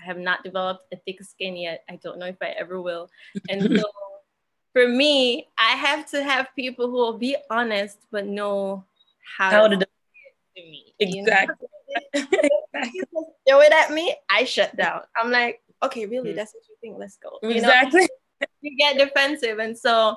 i 0.00 0.04
have 0.04 0.18
not 0.18 0.44
developed 0.44 0.84
a 0.92 0.96
thick 0.98 1.20
skin 1.24 1.56
yet 1.56 1.82
i 1.90 1.96
don't 1.96 2.16
know 2.16 2.26
if 2.26 2.36
i 2.42 2.50
ever 2.50 2.80
will 2.80 3.10
and 3.48 3.62
so 3.80 3.84
for 4.72 4.86
me 4.86 5.48
i 5.58 5.70
have 5.70 6.08
to 6.08 6.22
have 6.22 6.46
people 6.54 6.86
who 6.86 6.92
will 6.92 7.18
be 7.18 7.34
honest 7.50 7.98
but 8.12 8.24
know 8.24 8.84
how, 9.36 9.50
how 9.50 9.66
to 9.66 9.84
to 10.56 10.62
me. 10.62 10.94
Exactly. 11.00 11.68
You 12.14 13.04
know? 13.12 13.34
throw 13.48 13.60
it 13.60 13.72
at 13.72 13.92
me, 13.92 14.14
I 14.30 14.44
shut 14.44 14.74
down. 14.76 15.02
I'm 15.20 15.30
like, 15.30 15.62
okay, 15.82 16.06
really, 16.06 16.30
mm-hmm. 16.30 16.36
that's 16.36 16.54
what 16.54 16.62
you 16.68 16.76
think? 16.80 16.98
Let's 16.98 17.16
go. 17.16 17.38
You 17.42 17.50
exactly. 17.50 18.02
Know? 18.02 18.46
you 18.60 18.76
get 18.76 18.98
defensive, 18.98 19.58
and 19.58 19.76
so 19.76 20.16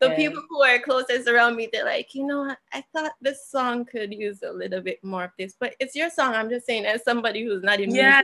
the 0.00 0.08
yeah. 0.08 0.16
people 0.16 0.42
who 0.48 0.62
are 0.62 0.78
closest 0.78 1.28
around 1.28 1.56
me, 1.56 1.68
they're 1.70 1.84
like, 1.84 2.14
you 2.14 2.26
know, 2.26 2.54
I 2.72 2.84
thought 2.94 3.12
this 3.20 3.48
song 3.48 3.84
could 3.84 4.12
use 4.12 4.42
a 4.42 4.52
little 4.52 4.80
bit 4.80 5.02
more 5.04 5.24
of 5.24 5.30
this, 5.38 5.54
but 5.60 5.74
it's 5.78 5.94
your 5.94 6.10
song. 6.10 6.34
I'm 6.34 6.48
just 6.48 6.66
saying, 6.66 6.86
as 6.86 7.04
somebody 7.04 7.44
who's 7.44 7.62
not 7.62 7.80
in 7.80 7.94
yeah. 7.94 8.22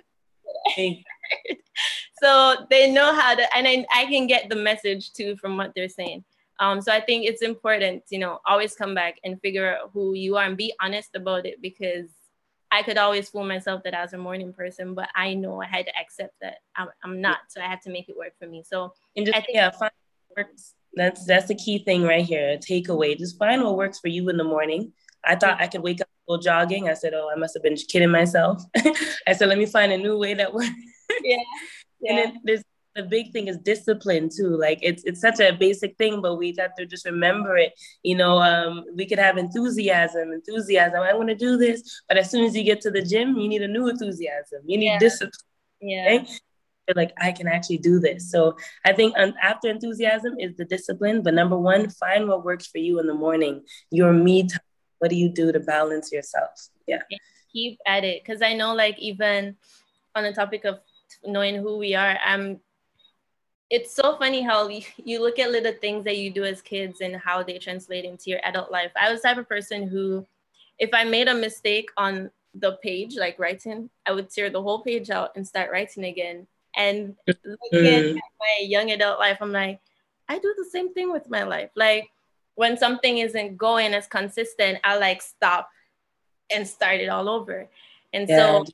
music. 0.76 1.04
so 2.22 2.66
they 2.70 2.90
know 2.90 3.14
how 3.14 3.34
to, 3.34 3.56
and 3.56 3.68
I, 3.68 3.84
I 3.94 4.06
can 4.06 4.26
get 4.26 4.48
the 4.48 4.56
message 4.56 5.12
too 5.12 5.36
from 5.36 5.56
what 5.56 5.72
they're 5.76 5.88
saying. 5.88 6.24
Um, 6.58 6.80
so 6.80 6.92
I 6.92 7.00
think 7.00 7.26
it's 7.26 7.42
important, 7.42 8.04
you 8.10 8.18
know, 8.18 8.40
always 8.46 8.74
come 8.74 8.94
back 8.94 9.18
and 9.24 9.40
figure 9.40 9.76
out 9.76 9.90
who 9.92 10.14
you 10.14 10.36
are 10.36 10.44
and 10.44 10.56
be 10.56 10.72
honest 10.80 11.10
about 11.14 11.46
it 11.46 11.60
because 11.60 12.08
I 12.70 12.82
could 12.82 12.98
always 12.98 13.28
fool 13.28 13.44
myself 13.44 13.82
that 13.84 13.94
I 13.94 14.02
was 14.02 14.12
a 14.12 14.18
morning 14.18 14.52
person, 14.52 14.94
but 14.94 15.08
I 15.14 15.34
know 15.34 15.62
I 15.62 15.66
had 15.66 15.86
to 15.86 15.92
accept 15.98 16.34
that 16.40 16.58
I'm, 16.74 16.88
I'm 17.04 17.20
not. 17.20 17.38
So 17.48 17.60
I 17.60 17.64
have 17.64 17.80
to 17.82 17.90
make 17.90 18.08
it 18.08 18.16
work 18.16 18.32
for 18.38 18.46
me. 18.46 18.62
So 18.66 18.92
and 19.16 19.26
just, 19.26 19.36
I 19.36 19.40
think, 19.40 19.54
yeah, 19.54 19.70
find 19.70 19.92
works. 20.36 20.74
That's 20.94 21.26
that's 21.26 21.48
the 21.48 21.54
key 21.54 21.78
thing 21.78 22.04
right 22.04 22.24
here. 22.24 22.56
Takeaway. 22.56 23.18
Just 23.18 23.38
find 23.38 23.62
what 23.62 23.76
works 23.76 23.98
for 23.98 24.08
you 24.08 24.28
in 24.30 24.36
the 24.36 24.44
morning. 24.44 24.92
I 25.24 25.36
thought 25.36 25.60
I 25.60 25.66
could 25.66 25.82
wake 25.82 26.00
up 26.00 26.08
go 26.26 26.38
jogging. 26.38 26.88
I 26.88 26.94
said, 26.94 27.14
oh, 27.14 27.30
I 27.34 27.38
must 27.38 27.54
have 27.54 27.62
been 27.62 27.76
kidding 27.76 28.10
myself. 28.10 28.62
I 29.26 29.32
said, 29.32 29.48
let 29.48 29.58
me 29.58 29.66
find 29.66 29.92
a 29.92 29.98
new 29.98 30.18
way 30.18 30.34
that 30.34 30.52
works. 30.52 30.68
Yeah. 31.22 31.36
yeah. 32.00 32.10
And 32.10 32.18
then 32.18 32.40
there's 32.44 32.62
the 32.96 33.02
big 33.02 33.32
thing 33.32 33.46
is 33.48 33.58
discipline 33.58 34.30
too. 34.34 34.56
Like 34.56 34.78
it's 34.82 35.04
it's 35.04 35.20
such 35.20 35.38
a 35.38 35.52
basic 35.52 35.96
thing, 35.98 36.22
but 36.22 36.36
we 36.36 36.54
have 36.58 36.74
to 36.76 36.86
just 36.86 37.04
remember 37.04 37.56
it. 37.56 37.72
You 38.02 38.16
know, 38.16 38.38
um, 38.38 38.84
we 38.94 39.06
could 39.06 39.18
have 39.18 39.36
enthusiasm, 39.36 40.32
enthusiasm. 40.32 41.00
I 41.00 41.14
want 41.14 41.28
to 41.28 41.34
do 41.34 41.56
this, 41.56 42.02
but 42.08 42.16
as 42.16 42.30
soon 42.30 42.44
as 42.44 42.56
you 42.56 42.64
get 42.64 42.80
to 42.82 42.90
the 42.90 43.02
gym, 43.02 43.36
you 43.36 43.48
need 43.48 43.62
a 43.62 43.68
new 43.68 43.88
enthusiasm. 43.88 44.62
You 44.64 44.78
need 44.78 44.86
yeah. 44.86 44.98
discipline. 44.98 45.32
Yeah. 45.80 46.04
Okay? 46.08 46.26
Like 46.94 47.12
I 47.20 47.32
can 47.32 47.48
actually 47.48 47.78
do 47.78 47.98
this. 48.00 48.30
So 48.30 48.56
I 48.84 48.92
think 48.92 49.14
um, 49.18 49.34
after 49.42 49.68
enthusiasm 49.68 50.36
is 50.38 50.56
the 50.56 50.64
discipline. 50.64 51.22
But 51.22 51.34
number 51.34 51.58
one, 51.58 51.90
find 51.90 52.28
what 52.28 52.44
works 52.44 52.66
for 52.66 52.78
you 52.78 52.98
in 53.00 53.06
the 53.06 53.14
morning. 53.14 53.62
Your 53.90 54.12
me 54.12 54.48
time. 54.48 54.60
What 54.98 55.10
do 55.10 55.16
you 55.16 55.28
do 55.28 55.52
to 55.52 55.60
balance 55.60 56.10
yourself? 56.10 56.68
Yeah. 56.86 57.02
Keep 57.52 57.78
at 57.86 58.04
it, 58.04 58.22
because 58.22 58.40
I 58.40 58.54
know, 58.54 58.74
like 58.74 58.98
even 58.98 59.56
on 60.14 60.24
the 60.24 60.32
topic 60.32 60.64
of 60.64 60.78
knowing 61.24 61.56
who 61.56 61.76
we 61.76 61.94
are, 61.94 62.18
I'm 62.24 62.60
it's 63.70 63.94
so 63.94 64.16
funny 64.16 64.42
how 64.42 64.68
you 64.68 65.20
look 65.20 65.38
at 65.38 65.50
little 65.50 65.72
things 65.80 66.04
that 66.04 66.18
you 66.18 66.30
do 66.30 66.44
as 66.44 66.62
kids 66.62 67.00
and 67.00 67.16
how 67.16 67.42
they 67.42 67.58
translate 67.58 68.04
into 68.04 68.30
your 68.30 68.40
adult 68.44 68.70
life. 68.70 68.92
I 68.96 69.10
was 69.10 69.22
the 69.22 69.28
type 69.28 69.38
of 69.38 69.48
person 69.48 69.88
who, 69.88 70.26
if 70.78 70.90
I 70.92 71.04
made 71.04 71.28
a 71.28 71.34
mistake 71.34 71.90
on 71.96 72.30
the 72.54 72.78
page, 72.82 73.16
like 73.16 73.38
writing, 73.38 73.90
I 74.06 74.12
would 74.12 74.30
tear 74.30 74.50
the 74.50 74.62
whole 74.62 74.82
page 74.82 75.10
out 75.10 75.32
and 75.34 75.46
start 75.46 75.70
writing 75.70 76.04
again. 76.04 76.46
And 76.76 77.16
looking 77.26 78.10
at 78.16 78.22
my 78.40 78.64
young 78.64 78.92
adult 78.92 79.18
life, 79.18 79.38
I'm 79.40 79.52
like, 79.52 79.80
I 80.28 80.38
do 80.38 80.54
the 80.56 80.68
same 80.70 80.92
thing 80.94 81.12
with 81.12 81.28
my 81.28 81.42
life. 81.42 81.70
Like 81.74 82.10
when 82.54 82.76
something 82.76 83.18
isn't 83.18 83.56
going 83.56 83.94
as 83.94 84.06
consistent, 84.06 84.78
I 84.84 84.96
like 84.98 85.22
stop 85.22 85.68
and 86.50 86.66
start 86.66 87.00
it 87.00 87.08
all 87.08 87.28
over. 87.28 87.68
And 88.12 88.28
yeah. 88.28 88.36
so 88.36 88.64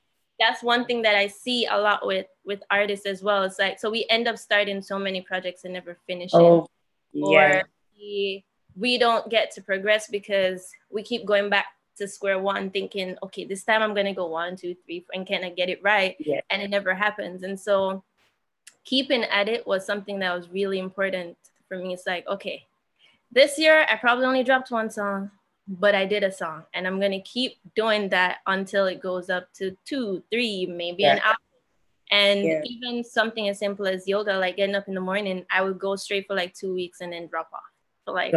that's 0.43 0.63
one 0.63 0.85
thing 0.85 1.03
that 1.03 1.15
I 1.15 1.29
see 1.29 1.67
a 1.67 1.79
lot 1.79 2.05
with 2.07 2.27
with 2.45 2.63
artists 2.71 3.07
as 3.07 3.23
well. 3.23 3.45
It's 3.45 3.59
like 3.59 3.79
so 3.79 3.91
we 3.91 4.07
end 4.11 4.27
up 4.27 4.39
starting 4.39 4.83
so 4.83 4.99
many 4.99 5.21
projects 5.21 5.65
and 5.65 5.75
never 5.75 5.97
finishing, 6.07 6.41
oh, 6.41 6.69
yeah. 7.13 7.61
or 7.61 7.63
we, 7.97 8.45
we 8.77 8.99
don't 8.99 9.31
get 9.31 9.53
to 9.53 9.63
progress 9.63 10.09
because 10.09 10.71
we 10.91 11.03
keep 11.03 11.25
going 11.25 11.49
back 11.49 11.67
to 11.99 12.09
square 12.09 12.41
one, 12.41 12.71
thinking, 12.71 13.17
okay, 13.23 13.45
this 13.45 13.65
time 13.65 13.83
I'm 13.83 13.95
gonna 13.95 14.15
go 14.15 14.27
one, 14.27 14.57
two, 14.57 14.75
three, 14.85 15.05
and 15.15 15.27
can 15.27 15.45
I 15.45 15.51
get 15.51 15.69
it 15.69 15.83
right? 15.83 16.17
Yeah. 16.19 16.41
And 16.51 16.61
it 16.61 16.71
never 16.71 16.95
happens. 16.95 17.43
And 17.45 17.59
so 17.59 18.03
keeping 18.85 19.23
at 19.25 19.49
it 19.49 19.67
was 19.67 19.87
something 19.87 20.19
that 20.19 20.35
was 20.35 20.49
really 20.51 20.79
important 20.79 21.37
for 21.69 21.79
me. 21.79 21.95
It's 21.95 22.07
like, 22.07 22.27
okay, 22.27 22.67
this 23.31 23.59
year 23.59 23.87
I 23.89 23.97
probably 23.97 24.27
only 24.27 24.43
dropped 24.43 24.71
one 24.71 24.91
song 24.91 25.31
but 25.69 25.95
I 25.95 26.07
did 26.07 26.25
a 26.25 26.33
song 26.33 26.65
and 26.75 26.87
I'm 26.87 27.01
gonna 27.01 27.21
keep 27.23 27.59
doing 27.75 28.09
that 28.11 28.39
until 28.47 28.87
it 28.87 29.01
goes 29.01 29.31
up 29.31 29.53
to 29.55 29.77
two, 29.85 30.23
three, 30.31 30.67
maybe 30.67 31.03
yeah. 31.03 31.15
an 31.15 31.21
hour. 31.25 31.37
And 32.11 32.45
yeah. 32.45 32.61
even 32.65 33.03
something 33.05 33.49
as 33.49 33.59
simple 33.59 33.87
as 33.87 34.07
yoga, 34.07 34.37
like 34.39 34.57
getting 34.57 34.75
up 34.75 34.87
in 34.87 34.95
the 34.95 35.01
morning, 35.01 35.47
I 35.51 35.63
would 35.63 35.79
go 35.79 35.97
straight 35.97 36.27
for 36.27 36.37
like 36.37 36.53
two 36.53 36.75
weeks 36.75 37.01
and 37.01 37.13
then 37.13 37.27
drop 37.27 37.49
off 37.53 37.61
for 38.05 38.13
like 38.13 38.33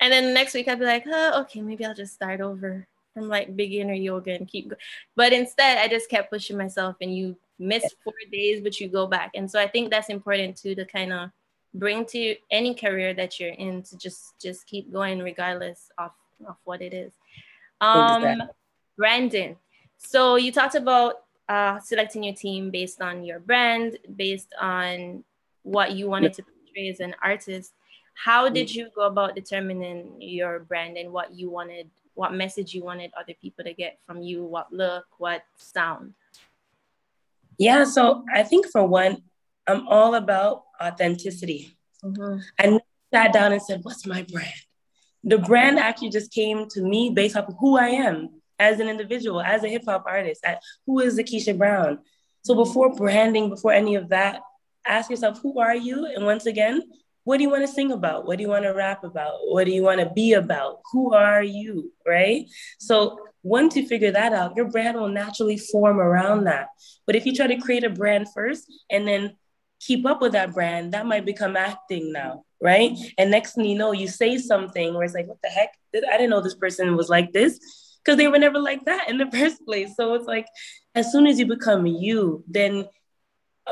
and 0.00 0.12
then 0.12 0.26
the 0.26 0.32
next 0.32 0.54
week 0.54 0.68
I'd 0.68 0.78
be 0.78 0.84
like, 0.84 1.04
oh, 1.06 1.40
okay, 1.42 1.62
maybe 1.62 1.84
I'll 1.84 1.94
just 1.94 2.14
start 2.14 2.40
over 2.40 2.86
from 3.14 3.28
like 3.28 3.56
beginner 3.56 3.94
yoga 3.94 4.32
and 4.32 4.48
keep 4.48 4.68
going. 4.68 4.80
But 5.16 5.32
instead 5.32 5.78
I 5.78 5.88
just 5.88 6.10
kept 6.10 6.30
pushing 6.30 6.58
myself 6.58 6.96
and 7.00 7.16
you 7.16 7.36
miss 7.58 7.84
four 8.02 8.12
days, 8.30 8.60
but 8.60 8.78
you 8.80 8.88
go 8.88 9.06
back. 9.06 9.30
And 9.34 9.50
so 9.50 9.60
I 9.60 9.68
think 9.68 9.90
that's 9.90 10.08
important 10.08 10.56
too 10.56 10.74
to 10.74 10.84
kind 10.84 11.12
of 11.12 11.30
bring 11.74 12.06
to 12.06 12.36
any 12.50 12.74
career 12.74 13.12
that 13.14 13.38
you're 13.38 13.50
in 13.50 13.82
to 13.82 13.98
just 13.98 14.38
just 14.40 14.66
keep 14.66 14.92
going 14.92 15.18
regardless 15.18 15.90
of, 15.98 16.12
of 16.46 16.56
what 16.64 16.80
it 16.80 16.94
is. 16.94 17.12
Um 17.80 18.22
exactly. 18.22 18.46
branding 18.96 19.56
so 19.98 20.36
you 20.36 20.52
talked 20.52 20.74
about 20.74 21.24
uh, 21.48 21.78
selecting 21.80 22.24
your 22.24 22.34
team 22.34 22.70
based 22.70 23.02
on 23.02 23.24
your 23.24 23.38
brand 23.38 23.98
based 24.16 24.54
on 24.60 25.24
what 25.62 25.92
you 25.92 26.08
wanted 26.08 26.32
to 26.34 26.42
portray 26.42 26.88
as 26.88 27.00
an 27.00 27.14
artist. 27.22 27.72
How 28.14 28.48
did 28.48 28.72
you 28.72 28.90
go 28.94 29.06
about 29.06 29.34
determining 29.34 30.20
your 30.20 30.60
brand 30.60 30.96
and 30.96 31.12
what 31.12 31.34
you 31.34 31.50
wanted 31.50 31.90
what 32.14 32.32
message 32.32 32.74
you 32.74 32.84
wanted 32.84 33.10
other 33.18 33.34
people 33.42 33.64
to 33.64 33.74
get 33.74 33.98
from 34.06 34.22
you? 34.22 34.44
What 34.44 34.72
look 34.72 35.06
what 35.18 35.42
sound? 35.56 36.14
Yeah 37.58 37.84
so 37.84 38.24
i 38.34 38.42
think 38.42 38.66
for 38.66 38.86
one 38.86 39.22
I'm 39.66 39.88
all 39.88 40.16
about 40.16 40.63
authenticity. 40.82 41.76
Mm-hmm. 42.04 42.38
I 42.58 42.80
sat 43.12 43.32
down 43.32 43.52
and 43.52 43.62
said, 43.62 43.80
What's 43.82 44.06
my 44.06 44.22
brand? 44.22 44.52
The 45.22 45.38
brand 45.38 45.78
actually 45.78 46.10
just 46.10 46.32
came 46.32 46.68
to 46.70 46.82
me 46.82 47.10
based 47.10 47.36
off 47.36 47.48
of 47.48 47.54
who 47.58 47.78
I 47.78 47.88
am 47.88 48.28
as 48.58 48.78
an 48.80 48.88
individual, 48.88 49.40
as 49.40 49.64
a 49.64 49.68
hip 49.68 49.84
hop 49.86 50.04
artist. 50.06 50.44
who 50.86 51.00
is 51.00 51.18
Zakisha 51.18 51.56
Brown? 51.56 51.98
So 52.42 52.54
before 52.54 52.94
branding, 52.94 53.48
before 53.48 53.72
any 53.72 53.94
of 53.94 54.10
that, 54.10 54.42
ask 54.86 55.10
yourself, 55.10 55.40
Who 55.42 55.60
are 55.60 55.74
you? 55.74 56.06
And 56.06 56.24
once 56.24 56.46
again, 56.46 56.82
what 57.24 57.38
do 57.38 57.42
you 57.42 57.50
want 57.50 57.62
to 57.62 57.72
sing 57.72 57.90
about? 57.90 58.26
What 58.26 58.36
do 58.36 58.42
you 58.42 58.50
want 58.50 58.64
to 58.64 58.74
rap 58.74 59.02
about? 59.02 59.38
What 59.44 59.64
do 59.64 59.72
you 59.72 59.82
want 59.82 60.00
to 60.00 60.10
be 60.10 60.34
about? 60.34 60.80
Who 60.92 61.14
are 61.14 61.42
you? 61.42 61.90
Right? 62.06 62.46
So 62.78 63.18
once 63.42 63.76
you 63.76 63.86
figure 63.86 64.10
that 64.10 64.32
out, 64.32 64.56
your 64.56 64.70
brand 64.70 64.98
will 64.98 65.08
naturally 65.08 65.56
form 65.56 66.00
around 66.00 66.44
that. 66.44 66.68
But 67.06 67.16
if 67.16 67.24
you 67.24 67.34
try 67.34 67.46
to 67.46 67.56
create 67.58 67.84
a 67.84 67.90
brand 67.90 68.26
first 68.34 68.70
and 68.90 69.08
then 69.08 69.36
keep 69.84 70.06
up 70.06 70.20
with 70.20 70.32
that 70.32 70.52
brand, 70.52 70.92
that 70.92 71.06
might 71.06 71.26
become 71.26 71.56
acting 71.56 72.12
now, 72.12 72.44
right? 72.60 72.92
And 73.18 73.30
next 73.30 73.54
thing 73.54 73.66
you 73.66 73.76
know, 73.76 73.92
you 73.92 74.08
say 74.08 74.38
something 74.38 74.94
where 74.94 75.04
it's 75.04 75.14
like, 75.14 75.26
what 75.26 75.42
the 75.42 75.48
heck? 75.48 75.70
I 75.94 76.16
didn't 76.16 76.30
know 76.30 76.40
this 76.40 76.54
person 76.54 76.96
was 76.96 77.08
like 77.08 77.32
this 77.32 77.58
because 78.04 78.16
they 78.16 78.28
were 78.28 78.38
never 78.38 78.58
like 78.58 78.84
that 78.86 79.08
in 79.08 79.18
the 79.18 79.30
first 79.32 79.64
place. 79.64 79.94
So 79.96 80.14
it's 80.14 80.26
like, 80.26 80.46
as 80.94 81.12
soon 81.12 81.26
as 81.26 81.38
you 81.38 81.46
become 81.46 81.86
you, 81.86 82.44
then 82.48 82.86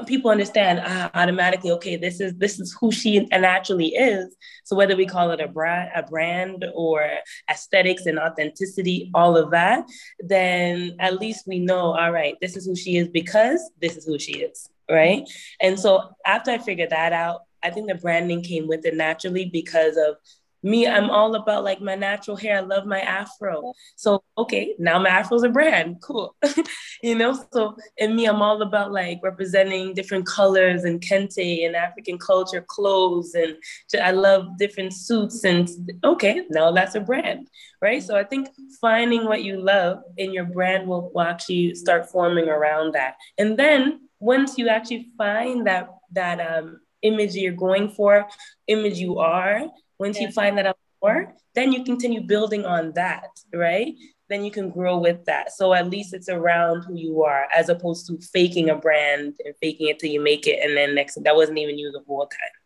people 0.07 0.31
understand 0.31 0.81
ah, 0.85 1.11
automatically 1.15 1.71
okay 1.71 1.97
this 1.97 2.21
is 2.21 2.35
this 2.37 2.59
is 2.59 2.77
who 2.81 2.91
she 2.91 3.21
naturally 3.27 3.89
is 3.89 4.35
so 4.65 4.75
whether 4.75 4.97
we 4.97 5.05
call 5.05 5.31
it 5.31 5.41
a 5.41 5.49
brand 5.49 5.91
a 5.95 6.03
brand 6.03 6.65
or 6.75 7.07
aesthetics 7.51 8.07
and 8.07 8.19
authenticity 8.19 9.11
all 9.15 9.37
of 9.37 9.51
that 9.51 9.85
then 10.21 10.97
at 10.99 11.21
least 11.21 11.47
we 11.47 11.59
know 11.59 11.95
all 11.95 12.11
right 12.11 12.37
this 12.41 12.57
is 12.57 12.65
who 12.65 12.75
she 12.75 12.97
is 12.97 13.09
because 13.09 13.71
this 13.81 13.97
is 13.97 14.07
who 14.07 14.19
she 14.19 14.33
is 14.33 14.71
right? 14.93 15.29
And 15.61 15.79
so 15.79 16.15
after 16.27 16.51
I 16.51 16.59
figured 16.59 16.91
that 16.91 17.13
out, 17.13 17.43
I 17.63 17.71
think 17.71 17.89
the 17.89 17.95
branding 17.95 18.43
came 18.43 18.67
with 18.67 18.85
it 18.85 18.95
naturally 18.95 19.47
because 19.47 19.97
of 19.97 20.17
me. 20.63 20.87
I'm 20.87 21.11
all 21.11 21.35
about 21.35 21.65
like 21.65 21.81
my 21.81 21.95
natural 21.95 22.37
hair. 22.37 22.59
I 22.59 22.61
love 22.61 22.87
my 22.87 23.01
afro. 23.01 23.73
So 23.97 24.23
okay, 24.39 24.75
now 24.79 24.99
my 24.99 25.09
afro's 25.09 25.43
a 25.43 25.49
brand. 25.49 25.97
Cool. 26.03 26.35
you 27.03 27.15
know, 27.15 27.39
so 27.53 27.77
in 27.97 28.15
me, 28.17 28.27
I'm 28.27 28.43
all 28.43 28.63
about 28.63 28.93
like 28.93 29.21
representing 29.23 29.95
different 29.95 30.27
colors 30.27 30.85
and 30.85 31.01
kente 31.01 31.67
and 31.67 31.75
African 31.75 32.19
culture, 32.19 32.65
clothes, 32.67 33.35
and 33.35 33.57
I 34.01 34.13
love 34.13 34.59
different 34.59 34.93
suits. 34.93 35.45
And 35.45 35.69
okay, 36.05 36.43
now 36.51 36.73
that's 36.73 36.95
a 36.95 37.01
brand, 37.01 37.49
right? 37.81 38.03
So 38.03 38.17
I 38.17 38.25
think 38.25 38.49
finding 38.81 39.25
what 39.25 39.43
you 39.43 39.61
love 39.61 39.99
in 40.17 40.33
your 40.33 40.45
brand 40.45 40.87
will, 40.87 41.11
will 41.15 41.23
actually 41.23 41.75
start 41.75 42.11
forming 42.11 42.49
around 42.49 42.95
that. 42.95 43.17
And 43.39 43.59
then 43.59 44.09
once 44.21 44.57
you 44.57 44.69
actually 44.69 45.09
find 45.19 45.67
that 45.67 45.89
that 46.13 46.41
um, 46.41 46.81
image 47.03 47.35
you're 47.35 47.53
going 47.53 47.89
for, 47.89 48.27
image 48.69 48.99
you 48.99 49.19
are, 49.19 49.67
once 50.03 50.19
yeah. 50.19 50.27
you 50.27 50.33
find 50.33 50.59
that 50.59 50.67
out 50.67 50.79
more, 51.01 51.33
then 51.55 51.73
you 51.73 51.85
continue 51.85 52.21
building 52.21 52.65
on 52.65 52.93
that, 52.93 53.31
right? 53.55 53.95
Then 54.29 54.45
you 54.45 54.51
can 54.51 54.69
grow 54.69 54.99
with 54.99 55.25
that. 55.27 55.53
So 55.53 55.73
at 55.75 55.89
least 55.89 56.13
it's 56.13 56.29
around 56.29 56.83
who 56.83 56.97
you 56.97 57.23
are, 57.23 57.47
as 57.55 57.69
opposed 57.69 58.07
to 58.09 58.19
faking 58.33 58.71
a 58.71 58.75
brand 58.75 59.35
and 59.45 59.55
faking 59.63 59.89
it 59.89 60.01
till 60.01 60.11
you 60.11 60.21
make 60.21 60.49
it, 60.49 60.59
and 60.65 60.77
then 60.77 60.95
next 60.95 61.23
that 61.23 61.37
wasn't 61.37 61.59
even 61.59 61.79
you 61.79 61.93
the 61.93 62.03
whole 62.07 62.27
time. 62.27 62.57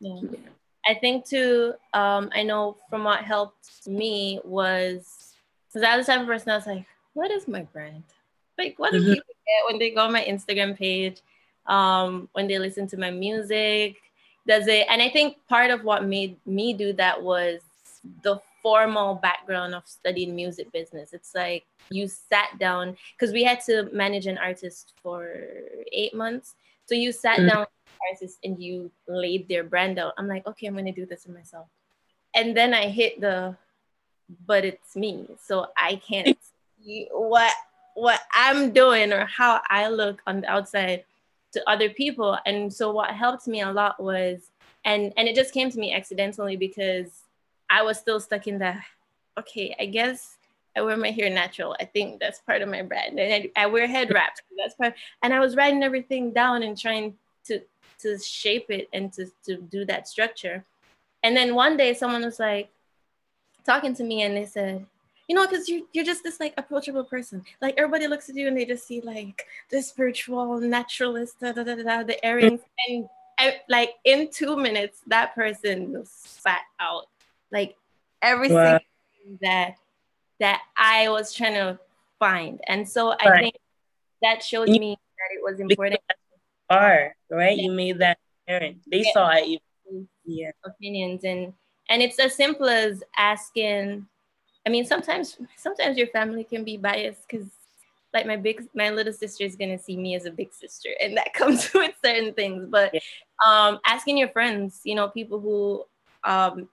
Yeah. 0.00 0.20
yeah. 0.32 0.50
I 0.86 0.94
think 0.94 1.26
too. 1.26 1.72
Um, 1.94 2.28
I 2.34 2.42
know 2.42 2.76
from 2.90 3.04
what 3.04 3.20
helped 3.20 3.86
me 3.86 4.40
was 4.44 5.34
because 5.68 5.86
I 5.88 5.96
was 5.96 6.06
the 6.06 6.12
type 6.12 6.22
of 6.22 6.26
person 6.26 6.50
I 6.50 6.56
was 6.56 6.66
like, 6.66 6.84
"What 7.14 7.30
is 7.30 7.48
my 7.48 7.62
brand? 7.62 8.04
Like, 8.58 8.78
what 8.78 8.92
do 8.92 8.98
mm-hmm. 8.98 9.14
people 9.14 9.34
get 9.46 9.70
when 9.70 9.78
they 9.78 9.90
go 9.90 10.02
on 10.02 10.12
my 10.12 10.24
Instagram 10.24 10.76
page, 10.76 11.22
um, 11.66 12.28
when 12.32 12.48
they 12.48 12.58
listen 12.58 12.86
to 12.88 12.96
my 12.98 13.10
music? 13.10 13.96
Does 14.46 14.66
it? 14.66 14.86
And 14.88 15.00
I 15.00 15.08
think 15.08 15.36
part 15.48 15.70
of 15.70 15.84
what 15.84 16.04
made 16.04 16.36
me 16.46 16.72
do 16.72 16.92
that 16.94 17.22
was 17.22 17.60
the 18.22 18.40
formal 18.62 19.16
background 19.16 19.74
of 19.74 19.82
studying 19.86 20.34
music 20.34 20.70
business. 20.72 21.12
It's 21.12 21.34
like 21.34 21.64
you 21.90 22.08
sat 22.08 22.58
down 22.58 22.96
because 23.16 23.32
we 23.32 23.42
had 23.42 23.60
to 23.62 23.88
manage 23.92 24.26
an 24.26 24.38
artist 24.38 24.94
for 25.02 25.36
eight 25.92 26.14
months. 26.14 26.54
So 26.86 26.94
you 26.94 27.12
sat 27.12 27.38
mm-hmm. 27.38 27.48
down 27.48 27.60
with 27.60 27.68
artists 28.12 28.38
and 28.44 28.62
you 28.62 28.90
laid 29.08 29.48
their 29.48 29.64
brand 29.64 29.98
out. 29.98 30.14
I'm 30.16 30.28
like, 30.28 30.46
okay, 30.46 30.66
I'm 30.66 30.76
gonna 30.76 30.92
do 30.92 31.06
this 31.06 31.24
for 31.24 31.32
myself. 31.32 31.66
And 32.34 32.56
then 32.56 32.72
I 32.72 32.88
hit 32.88 33.20
the, 33.20 33.56
but 34.46 34.64
it's 34.64 34.96
me, 34.96 35.28
so 35.40 35.66
I 35.76 35.96
can't 35.96 36.38
see 36.82 37.08
what 37.10 37.52
what 37.94 38.20
I'm 38.32 38.72
doing 38.72 39.12
or 39.12 39.26
how 39.26 39.60
I 39.68 39.88
look 39.88 40.22
on 40.26 40.40
the 40.40 40.50
outside 40.50 41.04
to 41.52 41.70
other 41.70 41.90
people. 41.90 42.38
And 42.46 42.72
so 42.72 42.92
what 42.92 43.10
helped 43.10 43.46
me 43.46 43.60
a 43.60 43.70
lot 43.70 44.02
was 44.02 44.50
and 44.84 45.12
and 45.16 45.28
it 45.28 45.36
just 45.36 45.54
came 45.54 45.70
to 45.70 45.78
me 45.78 45.94
accidentally 45.94 46.56
because 46.56 47.22
I 47.70 47.82
was 47.82 47.98
still 47.98 48.20
stuck 48.20 48.46
in 48.46 48.58
that. 48.58 48.82
Okay, 49.38 49.74
I 49.78 49.86
guess 49.86 50.36
I 50.76 50.82
wear 50.82 50.96
my 50.96 51.10
hair 51.10 51.30
natural. 51.30 51.76
I 51.80 51.84
think 51.84 52.20
that's 52.20 52.40
part 52.40 52.62
of 52.62 52.68
my 52.68 52.82
brand, 52.82 53.18
and 53.18 53.50
I, 53.56 53.62
I 53.62 53.66
wear 53.66 53.86
head 53.86 54.12
wraps. 54.12 54.40
That's 54.58 54.74
part. 54.74 54.94
And 55.22 55.32
I 55.32 55.40
was 55.40 55.56
writing 55.56 55.82
everything 55.82 56.32
down 56.32 56.62
and 56.62 56.78
trying 56.78 57.14
to 57.46 57.60
to 58.00 58.18
shape 58.18 58.66
it 58.70 58.88
and 58.92 59.12
to 59.14 59.26
to 59.44 59.56
do 59.56 59.84
that 59.86 60.08
structure. 60.08 60.64
And 61.22 61.36
then 61.36 61.54
one 61.54 61.76
day, 61.76 61.94
someone 61.94 62.24
was 62.24 62.40
like 62.40 62.70
talking 63.64 63.94
to 63.94 64.04
me, 64.04 64.22
and 64.22 64.36
they 64.36 64.46
said, 64.46 64.86
you 65.28 65.36
know, 65.36 65.46
because 65.46 65.68
you're, 65.68 65.82
you're 65.92 66.04
just 66.04 66.22
this 66.22 66.40
like 66.40 66.54
approachable 66.56 67.04
person. 67.04 67.44
Like 67.60 67.74
everybody 67.76 68.06
looks 68.06 68.28
at 68.28 68.36
you 68.36 68.48
and 68.48 68.56
they 68.56 68.64
just 68.64 68.86
see 68.86 69.00
like 69.00 69.46
the 69.70 69.82
spiritual 69.82 70.60
naturalist, 70.60 71.40
da, 71.40 71.52
da, 71.52 71.64
da, 71.64 71.76
da, 71.76 72.02
the 72.02 72.24
earrings. 72.26 72.60
And 72.88 73.08
I, 73.38 73.60
like 73.68 73.90
in 74.04 74.30
two 74.30 74.56
minutes, 74.56 75.00
that 75.06 75.34
person 75.34 76.04
spat 76.06 76.60
out 76.80 77.06
like 77.50 77.76
everything 78.20 78.56
wow. 78.56 78.80
that 79.42 79.76
that 80.40 80.62
I 80.76 81.08
was 81.08 81.32
trying 81.32 81.54
to 81.54 81.78
find. 82.18 82.60
And 82.66 82.88
so 82.88 83.12
I 83.12 83.38
think 83.38 83.54
that 84.22 84.42
showed 84.42 84.68
you, 84.68 84.80
me 84.80 84.96
that 84.96 85.36
it 85.36 85.42
was 85.42 85.60
important. 85.60 86.00
Are 86.68 87.14
right? 87.30 87.56
You 87.56 87.72
made 87.72 87.98
that 87.98 88.18
parent. 88.46 88.78
They 88.90 89.02
yeah. 89.04 89.12
saw 89.12 89.30
it. 89.30 89.60
Yeah. 90.24 90.50
Opinions 90.64 91.24
and 91.24 91.52
and 91.88 92.02
it's 92.02 92.18
as 92.18 92.34
simple 92.34 92.68
as 92.68 93.02
asking 93.16 94.06
I 94.66 94.70
mean, 94.70 94.84
sometimes 94.84 95.38
sometimes 95.56 95.96
your 95.96 96.08
family 96.08 96.44
can 96.44 96.64
be 96.64 96.76
biased 96.76 97.28
because 97.28 97.46
like 98.14 98.26
my 98.26 98.36
big 98.36 98.66
my 98.74 98.90
little 98.90 99.12
sister 99.12 99.44
is 99.44 99.56
gonna 99.56 99.78
see 99.78 99.96
me 99.96 100.14
as 100.14 100.26
a 100.26 100.30
big 100.30 100.52
sister 100.52 100.90
and 101.00 101.16
that 101.16 101.32
comes 101.34 101.72
with 101.72 101.94
certain 102.04 102.34
things 102.34 102.66
but 102.68 102.94
um 103.44 103.78
asking 103.86 104.18
your 104.18 104.28
friends 104.28 104.80
you 104.84 104.94
know 104.94 105.08
people 105.08 105.40
who 105.40 105.82
um 106.24 106.68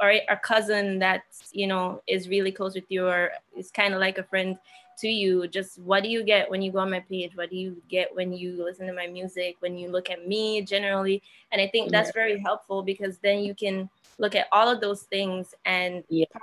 or 0.00 0.10
a 0.10 0.36
cousin 0.36 0.98
that 0.98 1.24
you 1.52 1.66
know 1.66 2.00
is 2.06 2.28
really 2.28 2.52
close 2.52 2.74
with 2.74 2.84
you 2.88 3.06
or 3.06 3.32
is 3.56 3.70
kind 3.70 3.94
of 3.94 4.00
like 4.00 4.18
a 4.18 4.22
friend 4.22 4.56
to 4.98 5.08
you 5.08 5.46
just 5.48 5.78
what 5.80 6.02
do 6.02 6.08
you 6.08 6.24
get 6.24 6.50
when 6.50 6.60
you 6.60 6.72
go 6.72 6.80
on 6.80 6.90
my 6.90 7.00
page? 7.00 7.36
What 7.36 7.50
do 7.50 7.56
you 7.56 7.80
get 7.88 8.14
when 8.14 8.32
you 8.32 8.64
listen 8.64 8.86
to 8.88 8.92
my 8.92 9.06
music? 9.06 9.56
When 9.60 9.78
you 9.78 9.90
look 9.90 10.10
at 10.10 10.26
me 10.26 10.62
generally? 10.62 11.22
And 11.52 11.60
i 11.60 11.68
think 11.68 11.90
that's 11.90 12.12
very 12.12 12.38
helpful 12.40 12.82
because 12.82 13.18
then 13.18 13.40
you 13.40 13.54
can 13.54 13.88
look 14.18 14.34
at 14.34 14.48
all 14.50 14.68
of 14.68 14.80
those 14.80 15.02
things 15.02 15.54
and 15.64 16.02
yeah. 16.08 16.26
part 16.32 16.42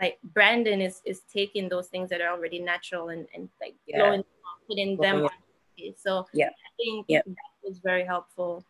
like 0.00 0.18
branding 0.22 0.80
is 0.80 1.00
is 1.04 1.20
taking 1.32 1.68
those 1.68 1.88
things 1.88 2.10
that 2.10 2.20
are 2.20 2.30
already 2.30 2.58
natural 2.58 3.08
and, 3.08 3.26
and 3.34 3.48
like 3.60 3.74
yeah. 3.86 3.98
blowing 3.98 4.24
putting 4.68 4.96
them 4.96 5.28
yeah. 5.76 5.90
so 5.96 6.26
yeah 6.32 6.48
I 6.48 6.70
think 6.76 7.06
yeah. 7.08 7.22
that 7.24 7.34
was 7.64 7.78
very 7.78 8.04
helpful 8.04 8.64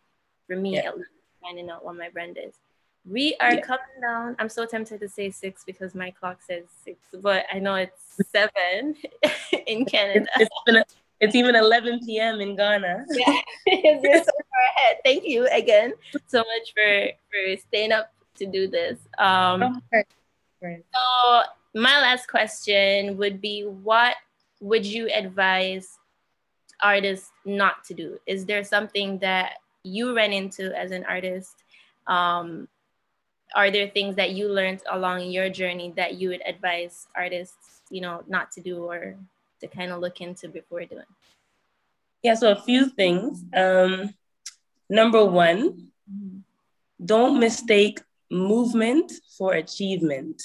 for 0.46 0.56
me 0.56 0.74
yeah. 0.74 0.88
at 0.88 0.96
least 0.96 1.10
finding 1.42 1.70
out 1.70 1.84
what 1.84 1.96
my 1.96 2.08
brand 2.08 2.38
is. 2.42 2.54
We 3.08 3.36
are 3.40 3.54
yeah. 3.54 3.60
coming 3.60 4.00
down. 4.02 4.36
I'm 4.38 4.48
so 4.48 4.66
tempted 4.66 4.98
to 5.00 5.08
say 5.08 5.30
six 5.30 5.62
because 5.64 5.94
my 5.94 6.10
clock 6.10 6.42
says 6.42 6.64
six, 6.84 6.98
but 7.20 7.46
I 7.52 7.60
know 7.60 7.76
it's 7.76 8.16
seven 8.32 8.96
in 9.66 9.84
Canada. 9.84 10.26
It's, 10.36 10.50
it's, 10.66 10.76
a, 10.76 10.84
it's 11.20 11.34
even 11.36 11.54
11 11.54 12.00
p.m. 12.04 12.40
in 12.40 12.56
Ghana. 12.56 13.06
yeah, 13.10 13.40
you're 13.66 14.00
so 14.02 14.24
far 14.24 14.64
ahead. 14.76 14.96
Thank 15.04 15.24
you 15.24 15.46
again 15.52 15.92
so 16.26 16.38
much 16.38 16.74
for 16.74 17.10
for 17.30 17.56
staying 17.68 17.92
up 17.92 18.12
to 18.36 18.46
do 18.46 18.66
this. 18.66 18.98
Um, 19.18 19.80
Right. 20.66 20.84
So 20.94 21.42
my 21.74 22.00
last 22.00 22.26
question 22.28 23.16
would 23.16 23.40
be 23.40 23.62
what 23.62 24.16
would 24.60 24.84
you 24.84 25.08
advise 25.12 25.98
artists 26.82 27.30
not 27.44 27.84
to 27.84 27.94
do? 27.94 28.18
Is 28.26 28.44
there 28.44 28.64
something 28.64 29.18
that 29.18 29.58
you 29.82 30.14
ran 30.14 30.32
into 30.32 30.76
as 30.76 30.90
an 30.90 31.04
artist? 31.04 31.54
Um, 32.06 32.68
are 33.54 33.70
there 33.70 33.88
things 33.88 34.16
that 34.16 34.32
you 34.32 34.48
learned 34.48 34.82
along 34.90 35.30
your 35.30 35.48
journey 35.48 35.92
that 35.96 36.14
you 36.14 36.30
would 36.30 36.42
advise 36.46 37.06
artists, 37.14 37.82
you 37.90 38.00
know, 38.00 38.22
not 38.26 38.50
to 38.52 38.60
do 38.60 38.84
or 38.84 39.16
to 39.60 39.66
kind 39.68 39.92
of 39.92 40.00
look 40.00 40.20
into 40.20 40.48
before 40.48 40.84
doing? 40.84 41.06
Yeah, 42.22 42.34
so 42.34 42.50
a 42.50 42.60
few 42.60 42.88
things. 42.90 43.44
Um, 43.54 44.14
number 44.90 45.24
one, 45.24 45.90
mm-hmm. 46.10 46.38
don't 47.04 47.38
mistake 47.38 48.00
movement 48.30 49.12
for 49.38 49.52
achievement. 49.54 50.42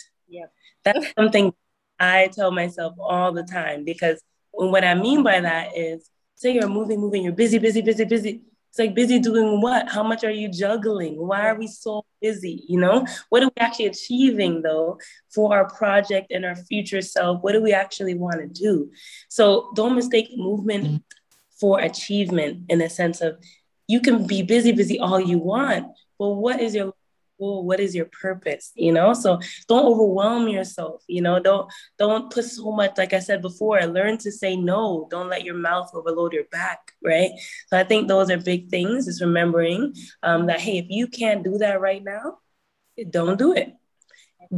That's 0.84 1.14
something 1.18 1.54
I 2.00 2.30
tell 2.34 2.52
myself 2.52 2.96
all 3.00 3.32
the 3.32 3.44
time 3.44 3.86
because 3.86 4.22
what 4.52 4.84
I 4.84 4.96
mean 4.96 5.24
by 5.24 5.40
that 5.40 5.78
is 5.78 6.10
say 6.36 6.54
you're 6.54 6.68
moving, 6.68 7.00
moving, 7.00 7.24
you're 7.24 7.34
busy, 7.34 7.60
busy, 7.60 7.82
busy, 7.82 8.06
busy. 8.06 8.42
It's 8.70 8.80
like 8.80 8.96
busy 8.96 9.20
doing 9.20 9.60
what? 9.60 9.90
How 9.90 10.02
much 10.02 10.24
are 10.24 10.32
you 10.32 10.50
juggling? 10.50 11.16
Why 11.28 11.48
are 11.48 11.56
we 11.56 11.68
so 11.68 12.06
busy? 12.22 12.64
You 12.70 12.80
know, 12.80 13.06
what 13.30 13.44
are 13.44 13.48
we 13.48 13.60
actually 13.60 13.88
achieving 13.88 14.62
though 14.62 14.98
for 15.30 15.54
our 15.54 15.70
project 15.70 16.32
and 16.32 16.46
our 16.46 16.56
future 16.56 17.02
self? 17.02 17.44
What 17.44 17.52
do 17.52 17.62
we 17.62 17.74
actually 17.74 18.16
want 18.16 18.40
to 18.40 18.48
do? 18.48 18.90
So 19.28 19.72
don't 19.76 19.96
mistake 19.96 20.30
movement 20.36 21.04
for 21.60 21.80
achievement 21.80 22.66
in 22.70 22.80
the 22.80 22.90
sense 22.90 23.20
of 23.20 23.38
you 23.88 24.00
can 24.00 24.26
be 24.26 24.42
busy, 24.42 24.72
busy 24.72 24.98
all 25.00 25.20
you 25.20 25.38
want, 25.38 25.86
but 26.18 26.30
what 26.30 26.62
is 26.62 26.74
your 26.74 26.94
what 27.42 27.80
is 27.80 27.96
your 27.96 28.06
purpose? 28.06 28.72
You 28.76 28.92
know? 28.92 29.14
So 29.14 29.40
don't 29.68 29.86
overwhelm 29.86 30.48
yourself 30.48 31.04
you 31.08 31.22
know? 31.22 31.40
Don't 31.40 31.72
don't 31.98 32.32
put 32.32 32.46
so 32.46 32.72
much 32.72 32.98
like 32.98 33.14
i 33.14 33.20
said 33.20 33.42
before 33.42 33.80
learn 33.82 34.18
to 34.20 34.32
say 34.32 34.56
no. 34.56 35.08
Don't 35.10 35.30
let 35.30 35.44
your 35.44 35.56
mouth 35.56 35.90
overload 35.94 36.34
your 36.34 36.46
back 36.52 36.80
right? 37.04 37.32
So 37.68 37.78
i 37.78 37.84
think 37.84 38.08
those 38.08 38.30
are 38.30 38.38
big 38.38 38.70
things 38.70 39.08
is 39.08 39.22
remembering 39.22 39.94
um, 40.24 40.46
that 40.48 40.60
hey 40.60 40.78
if 40.78 40.86
you 40.90 41.08
can't 41.08 41.44
do 41.44 41.58
that 41.58 41.82
right 41.82 42.04
now 42.04 42.38
don't 43.10 43.40
do 43.40 43.54
it. 43.54 43.74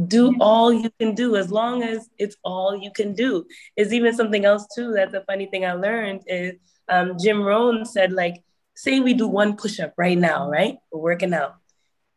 Do 0.08 0.34
all 0.40 0.72
you 0.72 0.90
can 0.98 1.14
do 1.14 1.36
as 1.36 1.52
long 1.52 1.82
as 1.82 2.08
it's 2.18 2.36
all 2.42 2.76
you 2.76 2.90
can 2.90 3.14
do. 3.14 3.46
Is 3.76 3.92
even 3.92 4.14
something 4.14 4.44
else 4.44 4.66
too 4.74 4.92
that's 4.92 5.14
a 5.14 5.24
funny 5.24 5.46
thing 5.46 5.64
i 5.64 5.72
learned 5.72 6.22
is 6.26 6.54
um, 6.88 7.16
jim 7.18 7.42
rohn 7.42 7.84
said 7.84 8.12
like 8.12 8.42
say 8.76 9.00
we 9.00 9.14
do 9.14 9.28
one 9.28 9.56
push-up 9.56 9.94
right 9.96 10.18
now 10.18 10.50
right? 10.50 10.76
We're 10.92 11.00
working 11.00 11.32
out 11.32 11.56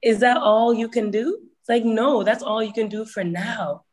is 0.02 0.20
that 0.20 0.38
all 0.38 0.74
you 0.74 0.90
can 0.90 1.12
do? 1.12 1.40
It's 1.62 1.70
like, 1.70 1.86
no, 1.86 2.24
that's 2.24 2.44
all 2.44 2.64
you 2.64 2.74
can 2.74 2.88
do 2.88 3.06
for 3.06 3.24
now. 3.24 3.84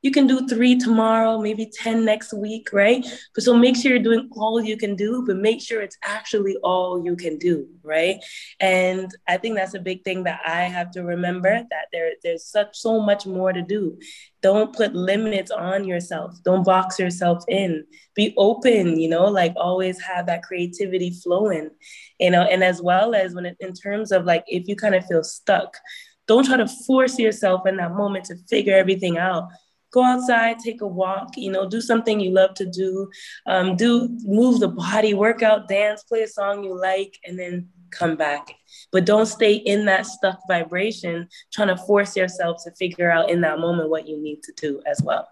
You 0.00 0.12
can 0.12 0.28
do 0.28 0.46
three 0.46 0.78
tomorrow, 0.78 1.40
maybe 1.40 1.66
10 1.66 2.04
next 2.04 2.32
week, 2.32 2.68
right? 2.72 3.04
But 3.34 3.42
so 3.42 3.56
make 3.56 3.74
sure 3.74 3.90
you're 3.90 4.02
doing 4.02 4.28
all 4.32 4.62
you 4.62 4.76
can 4.76 4.94
do, 4.94 5.24
but 5.26 5.36
make 5.36 5.60
sure 5.60 5.82
it's 5.82 5.98
actually 6.04 6.56
all 6.62 7.04
you 7.04 7.16
can 7.16 7.36
do, 7.36 7.66
right? 7.82 8.22
And 8.60 9.10
I 9.26 9.38
think 9.38 9.56
that's 9.56 9.74
a 9.74 9.80
big 9.80 10.04
thing 10.04 10.22
that 10.22 10.40
I 10.46 10.62
have 10.62 10.92
to 10.92 11.02
remember 11.02 11.50
that 11.70 11.86
there, 11.92 12.12
there's 12.22 12.44
such 12.44 12.76
so 12.78 13.00
much 13.00 13.26
more 13.26 13.52
to 13.52 13.60
do. 13.60 13.98
Don't 14.40 14.72
put 14.72 14.94
limits 14.94 15.50
on 15.50 15.84
yourself. 15.84 16.36
Don't 16.44 16.64
box 16.64 17.00
yourself 17.00 17.42
in. 17.48 17.84
Be 18.14 18.34
open, 18.36 19.00
you 19.00 19.08
know, 19.08 19.24
like 19.24 19.54
always 19.56 20.00
have 20.00 20.26
that 20.26 20.44
creativity 20.44 21.10
flowing, 21.10 21.70
you 22.18 22.30
know, 22.30 22.42
and 22.42 22.62
as 22.64 22.82
well 22.82 23.14
as 23.14 23.34
when 23.34 23.46
it, 23.46 23.56
in 23.60 23.72
terms 23.72 24.12
of 24.12 24.24
like 24.24 24.44
if 24.46 24.68
you 24.68 24.76
kind 24.76 24.94
of 24.94 25.06
feel 25.06 25.24
stuck, 25.24 25.76
don't 26.26 26.44
try 26.44 26.56
to 26.56 26.68
force 26.86 27.18
yourself 27.18 27.66
in 27.66 27.76
that 27.76 27.94
moment 27.94 28.26
to 28.26 28.36
figure 28.48 28.76
everything 28.76 29.18
out 29.18 29.48
go 29.90 30.02
outside, 30.02 30.58
take 30.58 30.80
a 30.80 30.86
walk, 30.86 31.36
you 31.36 31.50
know, 31.50 31.68
do 31.68 31.80
something 31.80 32.20
you 32.20 32.30
love 32.30 32.54
to 32.54 32.66
do, 32.66 33.08
um, 33.46 33.76
do 33.76 34.08
move 34.24 34.60
the 34.60 34.68
body, 34.68 35.14
work 35.14 35.42
out, 35.42 35.68
dance, 35.68 36.02
play 36.02 36.22
a 36.22 36.28
song 36.28 36.62
you 36.62 36.78
like, 36.78 37.18
and 37.24 37.38
then 37.38 37.68
come 37.90 38.16
back. 38.16 38.54
But 38.92 39.06
don't 39.06 39.26
stay 39.26 39.54
in 39.54 39.86
that 39.86 40.06
stuck 40.06 40.40
vibration, 40.46 41.28
trying 41.52 41.68
to 41.68 41.76
force 41.76 42.16
yourself 42.16 42.62
to 42.64 42.70
figure 42.72 43.10
out 43.10 43.30
in 43.30 43.40
that 43.42 43.60
moment 43.60 43.90
what 43.90 44.06
you 44.06 44.20
need 44.20 44.42
to 44.42 44.52
do 44.56 44.82
as 44.86 45.00
well. 45.02 45.26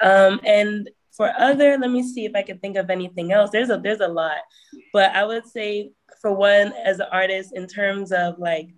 Um, 0.00 0.40
and 0.44 0.88
for 1.16 1.32
other, 1.36 1.76
let 1.78 1.90
me 1.90 2.04
see 2.04 2.24
if 2.24 2.36
I 2.36 2.42
can 2.42 2.58
think 2.60 2.76
of 2.76 2.90
anything 2.90 3.32
else. 3.32 3.50
There's 3.50 3.70
a 3.70 3.78
there's 3.78 4.00
a 4.00 4.06
lot, 4.06 4.36
but 4.92 5.14
I 5.16 5.24
would 5.24 5.46
say 5.48 5.90
for 6.20 6.32
one, 6.32 6.72
as 6.84 7.00
an 7.00 7.06
artist, 7.12 7.52
in 7.54 7.66
terms 7.66 8.12
of 8.12 8.38
like 8.38 8.68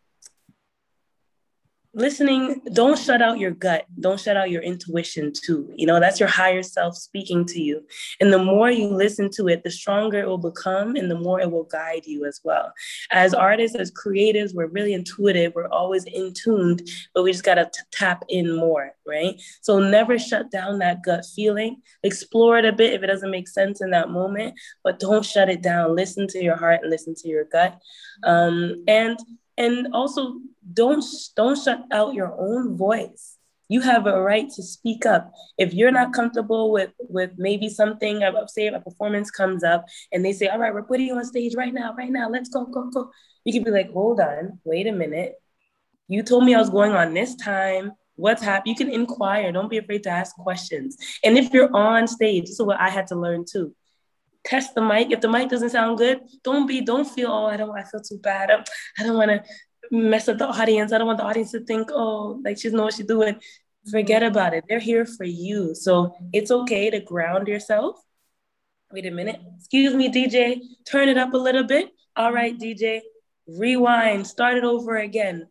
listening 1.92 2.60
don't 2.72 2.98
shut 2.98 3.20
out 3.20 3.38
your 3.38 3.50
gut. 3.50 3.84
Don't 3.98 4.20
shut 4.20 4.36
out 4.36 4.50
your 4.50 4.62
intuition 4.62 5.32
too. 5.32 5.72
You 5.74 5.86
know 5.86 5.98
that's 5.98 6.20
your 6.20 6.28
higher 6.28 6.62
self 6.62 6.96
speaking 6.96 7.44
to 7.46 7.60
you. 7.60 7.84
And 8.20 8.32
the 8.32 8.38
more 8.38 8.70
you 8.70 8.88
listen 8.88 9.28
to 9.32 9.48
it 9.48 9.64
the 9.64 9.70
stronger 9.70 10.20
it 10.20 10.26
will 10.26 10.38
become 10.38 10.94
and 10.94 11.10
the 11.10 11.18
more 11.18 11.40
it 11.40 11.50
will 11.50 11.64
guide 11.64 12.06
you 12.06 12.26
as 12.26 12.40
well. 12.44 12.72
As 13.10 13.34
artists 13.34 13.76
as 13.76 13.90
creatives 13.90 14.54
we're 14.54 14.68
really 14.68 14.94
intuitive. 14.94 15.52
We're 15.54 15.68
always 15.68 16.04
in 16.04 16.32
tuned 16.32 16.88
but 17.14 17.24
we 17.24 17.32
just 17.32 17.44
got 17.44 17.54
to 17.54 17.70
tap 17.90 18.24
in 18.28 18.54
more 18.54 18.92
right? 19.06 19.40
So 19.60 19.80
never 19.80 20.18
shut 20.18 20.52
down 20.52 20.78
that 20.78 21.02
gut 21.02 21.24
feeling. 21.34 21.82
Explore 22.04 22.58
it 22.58 22.64
a 22.64 22.72
bit 22.72 22.94
if 22.94 23.02
it 23.02 23.08
doesn't 23.08 23.30
make 23.30 23.48
sense 23.48 23.80
in 23.80 23.90
that 23.90 24.10
moment 24.10 24.54
but 24.84 25.00
don't 25.00 25.24
shut 25.24 25.48
it 25.48 25.62
down. 25.62 25.96
Listen 25.96 26.28
to 26.28 26.42
your 26.42 26.56
heart 26.56 26.80
and 26.82 26.90
listen 26.90 27.14
to 27.16 27.28
your 27.28 27.44
gut. 27.44 27.76
Um, 28.22 28.84
and 28.86 29.18
and 29.60 29.88
also 29.92 30.22
don't 30.72 31.04
don't 31.36 31.62
shut 31.62 31.82
out 31.92 32.14
your 32.14 32.32
own 32.38 32.76
voice 32.76 33.36
you 33.70 33.80
have 33.80 34.08
a 34.08 34.20
right 34.20 34.50
to 34.50 34.62
speak 34.64 35.06
up. 35.06 35.32
If 35.56 35.72
you're 35.72 35.92
not 35.92 36.12
comfortable 36.12 36.72
with 36.72 36.90
with 36.98 37.30
maybe 37.36 37.68
something, 37.68 38.20
say 38.48 38.66
a 38.66 38.80
performance 38.80 39.30
comes 39.30 39.62
up 39.62 39.86
and 40.10 40.24
they 40.24 40.32
say, 40.32 40.48
"All 40.48 40.58
right, 40.58 40.74
we're 40.74 40.82
putting 40.90 41.06
you 41.06 41.14
on 41.16 41.24
stage 41.24 41.54
right 41.54 41.72
now, 41.72 41.94
right 41.94 42.10
now. 42.10 42.28
Let's 42.28 42.48
go, 42.48 42.64
go, 42.64 42.90
go." 42.90 43.12
You 43.44 43.52
can 43.52 43.62
be 43.62 43.70
like, 43.70 43.92
"Hold 43.92 44.18
on, 44.18 44.58
wait 44.64 44.88
a 44.88 44.92
minute. 44.92 45.34
You 46.08 46.24
told 46.24 46.44
me 46.46 46.56
I 46.56 46.58
was 46.58 46.68
going 46.78 46.90
on 46.90 47.14
this 47.14 47.36
time. 47.36 47.92
What's 48.16 48.42
happening?" 48.42 48.74
You 48.74 48.84
can 48.84 48.92
inquire. 48.92 49.52
Don't 49.52 49.70
be 49.70 49.78
afraid 49.78 50.02
to 50.02 50.10
ask 50.10 50.34
questions. 50.34 50.96
And 51.22 51.38
if 51.38 51.52
you're 51.52 51.72
on 51.72 52.08
stage, 52.08 52.46
this 52.46 52.58
is 52.58 52.66
what 52.66 52.80
I 52.80 52.90
had 52.90 53.06
to 53.08 53.14
learn 53.14 53.44
too 53.44 53.72
test 54.44 54.74
the 54.74 54.82
mic. 54.82 55.10
If 55.10 55.20
the 55.20 55.28
mic 55.28 55.48
doesn't 55.48 55.70
sound 55.70 55.98
good, 55.98 56.20
don't 56.42 56.66
be, 56.66 56.80
don't 56.80 57.08
feel, 57.08 57.30
oh, 57.30 57.46
I 57.46 57.56
don't, 57.56 57.76
I 57.76 57.84
feel 57.84 58.00
too 58.00 58.18
bad. 58.18 58.50
I, 58.50 59.02
don't 59.02 59.16
want 59.16 59.30
to 59.30 59.42
mess 59.90 60.28
up 60.28 60.38
the 60.38 60.48
audience. 60.48 60.92
I 60.92 60.98
don't 60.98 61.06
want 61.06 61.18
the 61.18 61.24
audience 61.24 61.52
to 61.52 61.60
think, 61.60 61.90
oh, 61.92 62.40
like 62.44 62.58
she's 62.58 62.72
know 62.72 62.84
what 62.84 62.94
she's 62.94 63.06
doing. 63.06 63.40
Forget 63.90 64.22
about 64.22 64.54
it. 64.54 64.64
They're 64.68 64.78
here 64.78 65.06
for 65.06 65.24
you. 65.24 65.74
So 65.74 66.14
it's 66.32 66.50
okay 66.50 66.90
to 66.90 67.00
ground 67.00 67.48
yourself. 67.48 67.96
Wait 68.92 69.06
a 69.06 69.10
minute. 69.10 69.40
Excuse 69.56 69.94
me, 69.94 70.10
DJ. 70.10 70.60
Turn 70.86 71.08
it 71.08 71.16
up 71.16 71.32
a 71.32 71.38
little 71.38 71.64
bit. 71.64 71.90
All 72.16 72.32
right, 72.32 72.58
DJ. 72.58 73.00
Rewind. 73.46 74.26
Start 74.26 74.56
it 74.56 74.64
over 74.64 74.96
again. 74.96 75.46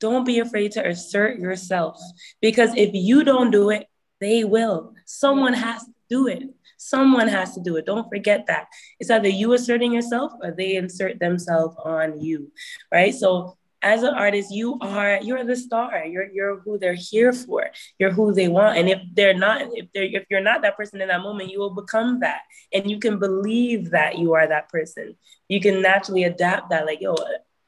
Don't 0.00 0.24
be 0.24 0.38
afraid 0.38 0.72
to 0.72 0.86
assert 0.86 1.38
yourself 1.38 2.00
because 2.40 2.70
if 2.76 2.90
you 2.94 3.24
don't 3.24 3.50
do 3.50 3.70
it, 3.70 3.86
they 4.20 4.44
will. 4.44 4.94
Someone 5.06 5.52
has 5.52 5.84
to 5.84 5.92
do 6.08 6.26
it. 6.28 6.42
Someone 6.78 7.28
has 7.28 7.54
to 7.54 7.60
do 7.60 7.76
it. 7.76 7.86
Don't 7.86 8.08
forget 8.08 8.46
that. 8.46 8.68
It's 8.98 9.10
either 9.10 9.28
you 9.28 9.52
asserting 9.52 9.92
yourself 9.92 10.32
or 10.42 10.52
they 10.52 10.76
insert 10.76 11.20
themselves 11.20 11.76
on 11.84 12.20
you, 12.20 12.50
right? 12.90 13.14
So 13.14 13.58
as 13.82 14.02
an 14.02 14.14
artist, 14.14 14.50
you 14.50 14.78
are 14.80 15.20
you're 15.22 15.44
the 15.44 15.56
star. 15.56 16.04
You're 16.04 16.30
you're 16.32 16.60
who 16.60 16.78
they're 16.78 16.94
here 16.94 17.32
for. 17.32 17.70
You're 17.98 18.10
who 18.10 18.32
they 18.32 18.48
want. 18.48 18.78
And 18.78 18.88
if 18.88 19.00
they're 19.14 19.34
not, 19.34 19.62
if 19.72 19.86
they're 19.94 20.04
if 20.04 20.24
you're 20.30 20.40
not 20.40 20.62
that 20.62 20.76
person 20.76 21.00
in 21.00 21.08
that 21.08 21.22
moment, 21.22 21.50
you 21.50 21.60
will 21.60 21.74
become 21.74 22.20
that. 22.20 22.40
And 22.72 22.90
you 22.90 22.98
can 22.98 23.18
believe 23.18 23.90
that 23.90 24.18
you 24.18 24.34
are 24.34 24.48
that 24.48 24.68
person. 24.68 25.16
You 25.48 25.60
can 25.60 25.80
naturally 25.80 26.24
adapt 26.24 26.70
that, 26.70 26.86
like, 26.86 27.00
yo, 27.00 27.14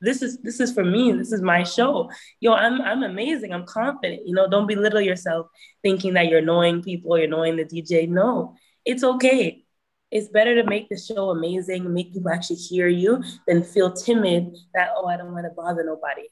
this 0.00 0.22
is 0.22 0.38
this 0.38 0.61
is 0.61 0.72
for 0.72 0.84
me. 0.84 1.12
This 1.12 1.32
is 1.32 1.42
my 1.42 1.62
show. 1.62 2.11
Yo, 2.40 2.54
I'm 2.54 2.80
I'm 2.80 3.02
amazing. 3.02 3.52
I'm 3.52 3.66
confident. 3.66 4.26
You 4.26 4.34
know, 4.34 4.48
don't 4.48 4.66
belittle 4.66 5.00
yourself 5.00 5.46
thinking 5.82 6.14
that 6.14 6.28
you're 6.28 6.40
annoying 6.40 6.82
people, 6.82 7.16
you're 7.16 7.26
annoying 7.26 7.56
the 7.56 7.64
DJ. 7.64 8.08
No, 8.08 8.56
it's 8.84 9.04
okay 9.04 9.64
it's 10.10 10.28
better 10.28 10.60
to 10.60 10.68
make 10.68 10.88
the 10.88 10.98
show 10.98 11.30
amazing, 11.30 11.92
make 11.92 12.12
people 12.12 12.30
actually 12.30 12.56
hear 12.56 12.88
you 12.88 13.22
than 13.46 13.62
feel 13.62 13.92
timid 13.92 14.56
that, 14.74 14.90
oh, 14.96 15.06
I 15.06 15.16
don't 15.16 15.32
want 15.32 15.46
to 15.46 15.50
bother 15.50 15.84
nobody. 15.84 16.22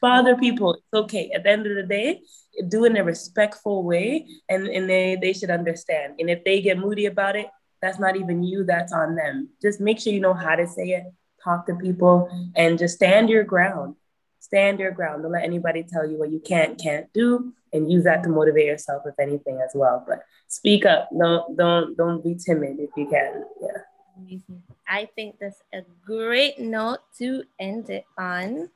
Bother 0.00 0.36
people. 0.36 0.74
It's 0.74 0.94
okay. 0.94 1.30
At 1.34 1.42
the 1.42 1.50
end 1.50 1.66
of 1.66 1.74
the 1.74 1.82
day, 1.82 2.22
do 2.68 2.84
it 2.84 2.92
in 2.92 2.96
a 2.96 3.04
respectful 3.04 3.82
way 3.82 4.28
and, 4.48 4.68
and 4.68 4.88
they, 4.88 5.16
they 5.20 5.32
should 5.32 5.50
understand. 5.50 6.14
And 6.20 6.30
if 6.30 6.44
they 6.44 6.62
get 6.62 6.78
moody 6.78 7.06
about 7.06 7.34
it, 7.34 7.48
that's 7.82 7.98
not 7.98 8.16
even 8.16 8.44
you, 8.44 8.64
that's 8.64 8.92
on 8.92 9.16
them. 9.16 9.48
Just 9.60 9.80
make 9.80 9.98
sure 9.98 10.12
you 10.12 10.20
know 10.20 10.34
how 10.34 10.54
to 10.54 10.66
say 10.66 10.90
it, 10.90 11.04
talk 11.42 11.66
to 11.66 11.74
people, 11.74 12.28
and 12.54 12.78
just 12.78 12.96
stand 12.96 13.28
your 13.28 13.44
ground. 13.44 13.96
Stand 14.38 14.78
your 14.78 14.92
ground. 14.92 15.22
Don't 15.22 15.32
let 15.32 15.42
anybody 15.42 15.82
tell 15.82 16.08
you 16.08 16.18
what 16.18 16.30
you 16.30 16.38
can't, 16.38 16.80
can't 16.80 17.12
do, 17.12 17.52
and 17.74 17.90
use 17.90 18.04
that 18.04 18.22
to 18.22 18.30
motivate 18.30 18.66
yourself, 18.66 19.02
if 19.04 19.18
anything, 19.18 19.60
as 19.62 19.72
well. 19.74 20.04
But 20.06 20.22
speak 20.48 20.86
up. 20.86 21.10
Don't 21.12 21.56
don't 21.56 21.96
don't 21.96 22.24
be 22.24 22.34
timid 22.34 22.78
if 22.78 22.90
you 22.96 23.06
can. 23.06 23.44
Yeah. 23.60 23.82
Amazing. 24.16 24.62
I 24.88 25.08
think 25.14 25.36
that's 25.40 25.60
a 25.74 25.82
great 26.06 26.58
note 26.58 27.00
to 27.18 27.44
end 27.58 27.90
it 27.90 28.04
on. 28.16 28.70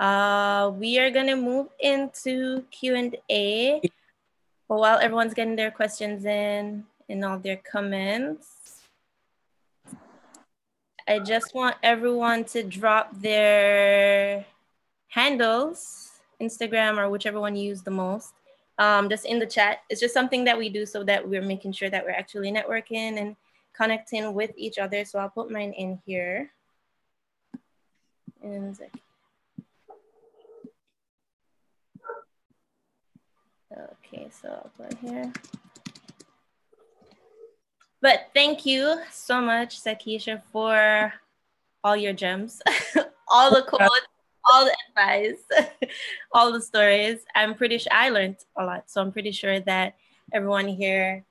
Uh, 0.00 0.72
we 0.74 0.98
are 0.98 1.10
gonna 1.10 1.36
move 1.36 1.68
into 1.78 2.62
Q 2.70 2.96
and 2.96 3.16
A. 3.30 3.80
But 4.68 4.78
while 4.78 4.98
everyone's 4.98 5.34
getting 5.34 5.56
their 5.56 5.70
questions 5.70 6.24
in 6.24 6.84
and 7.08 7.24
all 7.24 7.38
their 7.38 7.58
comments, 7.58 8.82
I 11.06 11.18
just 11.18 11.54
want 11.54 11.76
everyone 11.82 12.44
to 12.44 12.62
drop 12.62 13.10
their 13.20 14.46
handles, 15.08 16.03
Instagram 16.40 16.98
or 16.98 17.08
whichever 17.10 17.40
one 17.40 17.56
you 17.56 17.68
use 17.68 17.82
the 17.82 17.90
most, 17.90 18.34
um, 18.78 19.08
just 19.08 19.24
in 19.26 19.38
the 19.38 19.46
chat. 19.46 19.78
It's 19.88 20.00
just 20.00 20.14
something 20.14 20.44
that 20.44 20.58
we 20.58 20.68
do 20.68 20.86
so 20.86 21.04
that 21.04 21.26
we're 21.26 21.42
making 21.42 21.72
sure 21.72 21.90
that 21.90 22.04
we're 22.04 22.10
actually 22.10 22.52
networking 22.52 23.20
and 23.20 23.36
connecting 23.74 24.34
with 24.34 24.52
each 24.56 24.78
other. 24.78 25.04
So 25.04 25.18
I'll 25.18 25.28
put 25.28 25.50
mine 25.50 25.72
in 25.72 26.00
here. 26.06 26.50
And 28.42 28.78
okay, 33.72 34.28
so 34.30 34.48
I'll 34.48 34.70
put 34.76 34.98
here. 34.98 35.32
But 38.00 38.28
thank 38.34 38.66
you 38.66 39.00
so 39.10 39.40
much, 39.40 39.82
Zakisha, 39.82 40.42
for 40.52 41.14
all 41.82 41.96
your 41.96 42.12
gems, 42.12 42.60
all 43.28 43.50
the 43.50 43.62
quotes, 43.62 44.06
all 44.52 44.64
the 44.64 44.76
advice, 44.88 45.42
all 46.32 46.52
the 46.52 46.60
stories. 46.60 47.24
I'm 47.34 47.54
pretty 47.54 47.78
sure 47.78 47.92
I 47.92 48.08
learned 48.10 48.36
a 48.56 48.64
lot. 48.64 48.90
So 48.90 49.00
I'm 49.00 49.12
pretty 49.12 49.32
sure 49.32 49.60
that 49.60 49.96
everyone 50.32 50.68
here 50.68 51.24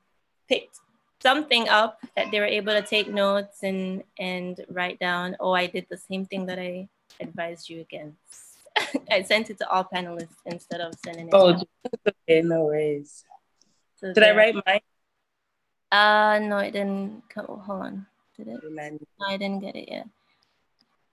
picked 0.47 0.79
something 1.21 1.69
up 1.69 1.99
that 2.15 2.31
they 2.31 2.39
were 2.39 2.45
able 2.45 2.73
to 2.73 2.81
take 2.81 3.07
notes 3.07 3.63
and 3.63 4.03
and 4.19 4.65
write 4.69 4.99
down. 4.99 5.35
Oh, 5.39 5.53
I 5.53 5.67
did 5.67 5.87
the 5.89 5.97
same 5.97 6.25
thing 6.25 6.45
that 6.47 6.59
I 6.59 6.87
advised 7.19 7.69
you 7.69 7.81
against. 7.81 8.59
I 9.11 9.21
sent 9.21 9.49
it 9.49 9.57
to 9.59 9.69
all 9.69 9.85
panelists 9.85 10.41
instead 10.45 10.81
of 10.81 10.93
sending 11.03 11.27
it. 11.27 11.33
Oh, 11.33 11.61
okay, 12.07 12.41
no 12.41 12.65
worries. 12.65 13.23
So 13.99 14.07
did 14.07 14.23
there. 14.23 14.33
I 14.33 14.37
write 14.37 14.55
mine? 14.65 14.81
Uh, 15.91 16.39
no, 16.39 16.57
it 16.57 16.71
didn't 16.71 17.23
come. 17.29 17.45
Hold 17.45 17.81
on. 17.81 18.07
Did 18.35 18.47
it? 18.47 18.59
No, 18.63 19.27
I 19.27 19.37
didn't 19.37 19.59
get 19.59 19.75
it 19.75 19.87
yet. 19.87 20.07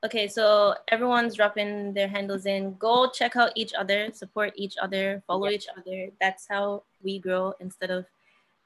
Okay, 0.02 0.28
so 0.28 0.74
everyone's 0.88 1.34
dropping 1.34 1.92
their 1.92 2.08
handles 2.08 2.46
in. 2.46 2.74
Go 2.78 3.10
check 3.10 3.36
out 3.36 3.52
each 3.54 3.74
other, 3.74 4.10
support 4.14 4.54
each 4.56 4.78
other, 4.78 5.22
follow 5.26 5.48
yeah. 5.48 5.56
each 5.56 5.66
other. 5.76 6.08
That's 6.18 6.46
how 6.48 6.84
we 7.02 7.18
grow 7.18 7.52
instead 7.60 7.90
of, 7.90 8.06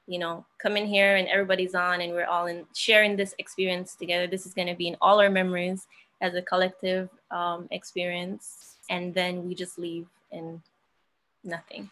you 0.07 0.17
know, 0.17 0.45
coming 0.59 0.87
here 0.87 1.17
and 1.17 1.27
everybody's 1.27 1.75
on 1.75 1.99
and 1.99 2.13
we're 2.13 2.25
all 2.25 2.45
in 2.45 2.65
sharing 2.73 3.17
this 3.17 3.35
experience 3.37 3.95
together. 3.95 4.27
This 4.27 4.45
is 4.45 4.53
going 4.53 4.69
to 4.69 4.75
be 4.75 4.87
in 4.87 4.95
all 5.01 5.19
our 5.19 5.29
memories 5.29 5.87
as 6.21 6.35
a 6.35 6.41
collective 6.41 7.09
um, 7.31 7.67
experience. 7.71 8.77
And 8.89 9.13
then 9.13 9.45
we 9.45 9.55
just 9.55 9.77
leave 9.77 10.07
and 10.31 10.61
nothing. 11.43 11.89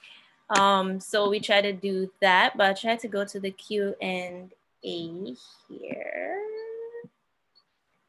Um, 0.58 1.02
so 1.02 1.30
we 1.30 1.42
try 1.42 1.60
to 1.60 1.74
do 1.74 2.10
that, 2.22 2.56
but 2.56 2.70
I 2.70 2.74
try 2.74 2.96
to 2.96 3.08
go 3.10 3.26
to 3.26 3.40
the 3.42 3.52
Q 3.52 3.94
and 4.02 4.52
A 4.86 5.36
here 5.68 6.53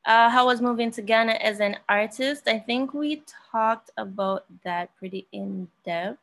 uh, 0.05 0.29
how 0.29 0.47
was 0.47 0.61
moving 0.61 0.91
to 0.93 1.03
Ghana 1.03 1.33
as 1.33 1.61
an 1.61 1.77
artist. 1.89 2.47
I 2.47 2.59
think 2.59 2.93
we 2.93 3.23
talked 3.51 3.91
about 3.97 4.45
that 4.65 4.95
pretty 4.97 5.27
in 5.33 5.69
depth. 5.85 6.19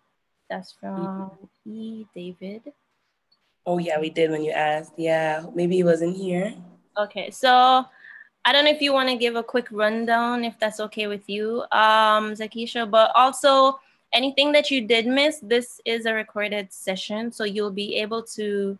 That's 0.49 0.73
from 0.73 1.32
mm-hmm. 1.65 1.71
E. 1.73 2.05
David. 2.13 2.73
Oh 3.65 3.77
yeah, 3.77 3.99
we 3.99 4.09
did 4.09 4.32
when 4.32 4.43
you 4.43 4.51
asked. 4.51 4.93
Yeah, 4.97 5.45
maybe 5.53 5.75
he 5.75 5.84
wasn't 5.84 6.17
here. 6.17 6.53
Okay, 6.97 7.32
so 7.32 7.86
I 8.43 8.51
don't 8.51 8.65
know 8.65 8.71
if 8.71 8.82
you 8.82 8.91
want 8.91 9.09
to 9.09 9.15
give 9.15 9.36
a 9.36 9.43
quick 9.43 9.67
rundown, 9.71 10.43
if 10.43 10.59
that's 10.59 10.79
okay 10.79 11.07
with 11.07 11.29
you, 11.29 11.61
um, 11.71 12.34
Zakisha. 12.34 12.89
But 12.89 13.11
also 13.15 13.79
anything 14.13 14.51
that 14.51 14.71
you 14.71 14.88
did 14.88 15.07
miss, 15.07 15.39
this 15.41 15.79
is 15.86 16.05
a 16.05 16.13
recorded 16.13 16.73
session, 16.73 17.32
so 17.32 17.43
you'll 17.43 17.71
be 17.71 17.95
able 17.97 18.23
to 18.36 18.77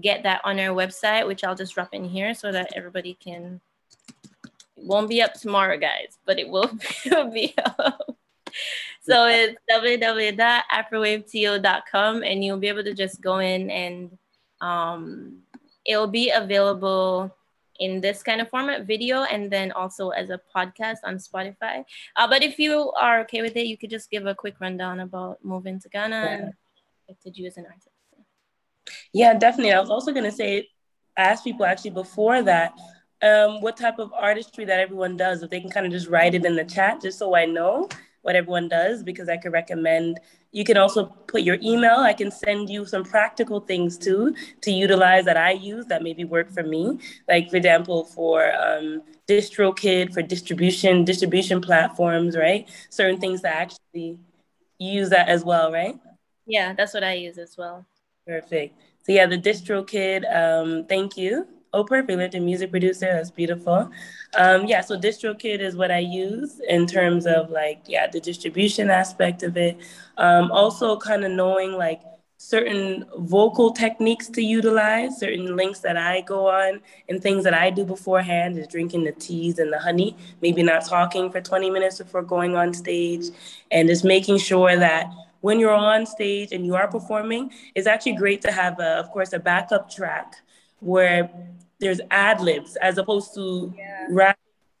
get 0.00 0.22
that 0.24 0.40
on 0.44 0.58
our 0.58 0.74
website, 0.74 1.26
which 1.26 1.44
I'll 1.44 1.54
just 1.54 1.74
drop 1.74 1.94
in 1.94 2.04
here 2.04 2.34
so 2.34 2.52
that 2.52 2.72
everybody 2.74 3.14
can 3.14 3.60
won't 4.76 5.08
be 5.08 5.22
up 5.22 5.34
tomorrow, 5.34 5.78
guys, 5.78 6.18
but 6.24 6.38
it 6.38 6.48
will 6.48 6.70
be 7.32 7.52
up. 7.58 8.16
So 9.02 9.26
it's 9.26 9.56
www.afrowaveto.com 9.70 12.22
and 12.22 12.44
you'll 12.44 12.58
be 12.58 12.68
able 12.68 12.84
to 12.84 12.94
just 12.94 13.20
go 13.20 13.38
in 13.38 13.70
and 13.70 14.16
um, 14.60 15.38
it'll 15.84 16.06
be 16.08 16.30
available 16.30 17.34
in 17.78 18.00
this 18.00 18.22
kind 18.22 18.40
of 18.40 18.48
format, 18.48 18.86
video, 18.86 19.24
and 19.24 19.50
then 19.50 19.70
also 19.72 20.08
as 20.10 20.30
a 20.30 20.40
podcast 20.54 20.98
on 21.04 21.16
Spotify. 21.16 21.84
Uh, 22.16 22.26
but 22.26 22.42
if 22.42 22.58
you 22.58 22.90
are 22.92 23.20
okay 23.20 23.42
with 23.42 23.54
it, 23.56 23.66
you 23.66 23.76
could 23.76 23.90
just 23.90 24.10
give 24.10 24.24
a 24.26 24.34
quick 24.34 24.54
rundown 24.60 25.00
about 25.00 25.44
moving 25.44 25.78
to 25.80 25.88
Ghana 25.88 26.16
yeah. 26.16 26.32
and 26.32 26.52
affected 27.04 27.36
you 27.36 27.46
as 27.46 27.58
an 27.58 27.66
artist. 27.66 27.88
Yeah, 29.12 29.34
definitely. 29.34 29.72
I 29.72 29.80
was 29.80 29.90
also 29.90 30.12
going 30.12 30.24
to 30.24 30.32
say, 30.32 30.68
ask 31.16 31.44
people 31.44 31.66
actually 31.66 31.90
before 31.90 32.42
that 32.42 32.72
um, 33.26 33.60
what 33.60 33.76
type 33.76 33.98
of 33.98 34.12
artistry 34.12 34.64
that 34.64 34.80
everyone 34.80 35.16
does. 35.16 35.42
If 35.42 35.50
they 35.50 35.60
can 35.60 35.70
kind 35.70 35.86
of 35.86 35.92
just 35.92 36.08
write 36.08 36.34
it 36.34 36.44
in 36.44 36.56
the 36.56 36.64
chat, 36.64 37.02
just 37.02 37.18
so 37.18 37.34
I 37.34 37.44
know 37.44 37.88
what 38.22 38.36
everyone 38.36 38.68
does, 38.68 39.02
because 39.02 39.28
I 39.28 39.36
could 39.36 39.52
recommend. 39.52 40.20
You 40.52 40.64
can 40.64 40.76
also 40.76 41.06
put 41.26 41.42
your 41.42 41.58
email. 41.62 41.98
I 41.98 42.12
can 42.12 42.30
send 42.30 42.70
you 42.70 42.84
some 42.86 43.04
practical 43.04 43.60
things 43.60 43.98
too 43.98 44.34
to 44.62 44.70
utilize 44.70 45.24
that 45.26 45.36
I 45.36 45.52
use 45.52 45.86
that 45.86 46.02
maybe 46.02 46.24
work 46.24 46.50
for 46.50 46.62
me. 46.62 46.98
Like 47.28 47.50
for 47.50 47.56
example, 47.56 48.04
for 48.04 48.52
um, 48.54 49.02
DistroKid 49.28 50.14
for 50.14 50.22
distribution, 50.22 51.04
distribution 51.04 51.60
platforms, 51.60 52.36
right? 52.36 52.68
Certain 52.90 53.20
things 53.20 53.42
that 53.42 53.54
actually 53.54 54.18
use 54.78 55.10
that 55.10 55.28
as 55.28 55.44
well, 55.44 55.70
right? 55.72 55.98
Yeah, 56.46 56.72
that's 56.72 56.94
what 56.94 57.04
I 57.04 57.14
use 57.14 57.38
as 57.38 57.56
well. 57.56 57.86
Perfect. 58.26 58.78
So 59.04 59.12
yeah, 59.12 59.26
the 59.26 59.38
DistroKid. 59.38 60.24
Um, 60.34 60.86
thank 60.86 61.16
you. 61.16 61.46
Oh, 61.76 61.84
perfect. 61.84 62.34
A 62.34 62.40
music 62.40 62.70
producer. 62.70 63.04
That's 63.04 63.30
beautiful. 63.30 63.90
Um, 64.38 64.64
yeah, 64.66 64.80
so 64.80 64.98
DistroKid 64.98 65.60
is 65.60 65.76
what 65.76 65.90
I 65.90 65.98
use 65.98 66.58
in 66.66 66.86
terms 66.86 67.26
of 67.26 67.50
like, 67.50 67.82
yeah, 67.86 68.06
the 68.06 68.18
distribution 68.18 68.88
aspect 68.88 69.42
of 69.42 69.58
it. 69.58 69.76
Um, 70.16 70.50
also, 70.50 70.96
kind 70.96 71.22
of 71.22 71.32
knowing 71.32 71.72
like 71.74 72.00
certain 72.38 73.04
vocal 73.18 73.72
techniques 73.72 74.28
to 74.30 74.42
utilize, 74.42 75.18
certain 75.18 75.54
links 75.54 75.80
that 75.80 75.98
I 75.98 76.22
go 76.22 76.48
on, 76.48 76.80
and 77.10 77.22
things 77.22 77.44
that 77.44 77.52
I 77.52 77.68
do 77.68 77.84
beforehand 77.84 78.56
is 78.58 78.68
drinking 78.68 79.04
the 79.04 79.12
teas 79.12 79.58
and 79.58 79.70
the 79.70 79.78
honey, 79.78 80.16
maybe 80.40 80.62
not 80.62 80.86
talking 80.86 81.30
for 81.30 81.42
20 81.42 81.68
minutes 81.68 81.98
before 81.98 82.22
going 82.22 82.56
on 82.56 82.72
stage, 82.72 83.26
and 83.70 83.86
just 83.86 84.02
making 84.02 84.38
sure 84.38 84.76
that 84.76 85.12
when 85.42 85.60
you're 85.60 85.74
on 85.74 86.06
stage 86.06 86.52
and 86.52 86.64
you 86.64 86.74
are 86.74 86.88
performing, 86.88 87.52
it's 87.74 87.86
actually 87.86 88.14
great 88.14 88.40
to 88.42 88.50
have, 88.50 88.80
a, 88.80 88.96
of 88.96 89.10
course, 89.10 89.34
a 89.34 89.38
backup 89.38 89.90
track 89.90 90.36
where 90.80 91.30
there's 91.80 92.00
ad 92.10 92.40
libs 92.40 92.76
as 92.76 92.98
opposed 92.98 93.34
to 93.34 93.72
yeah. 93.76 94.06
rap 94.10 94.38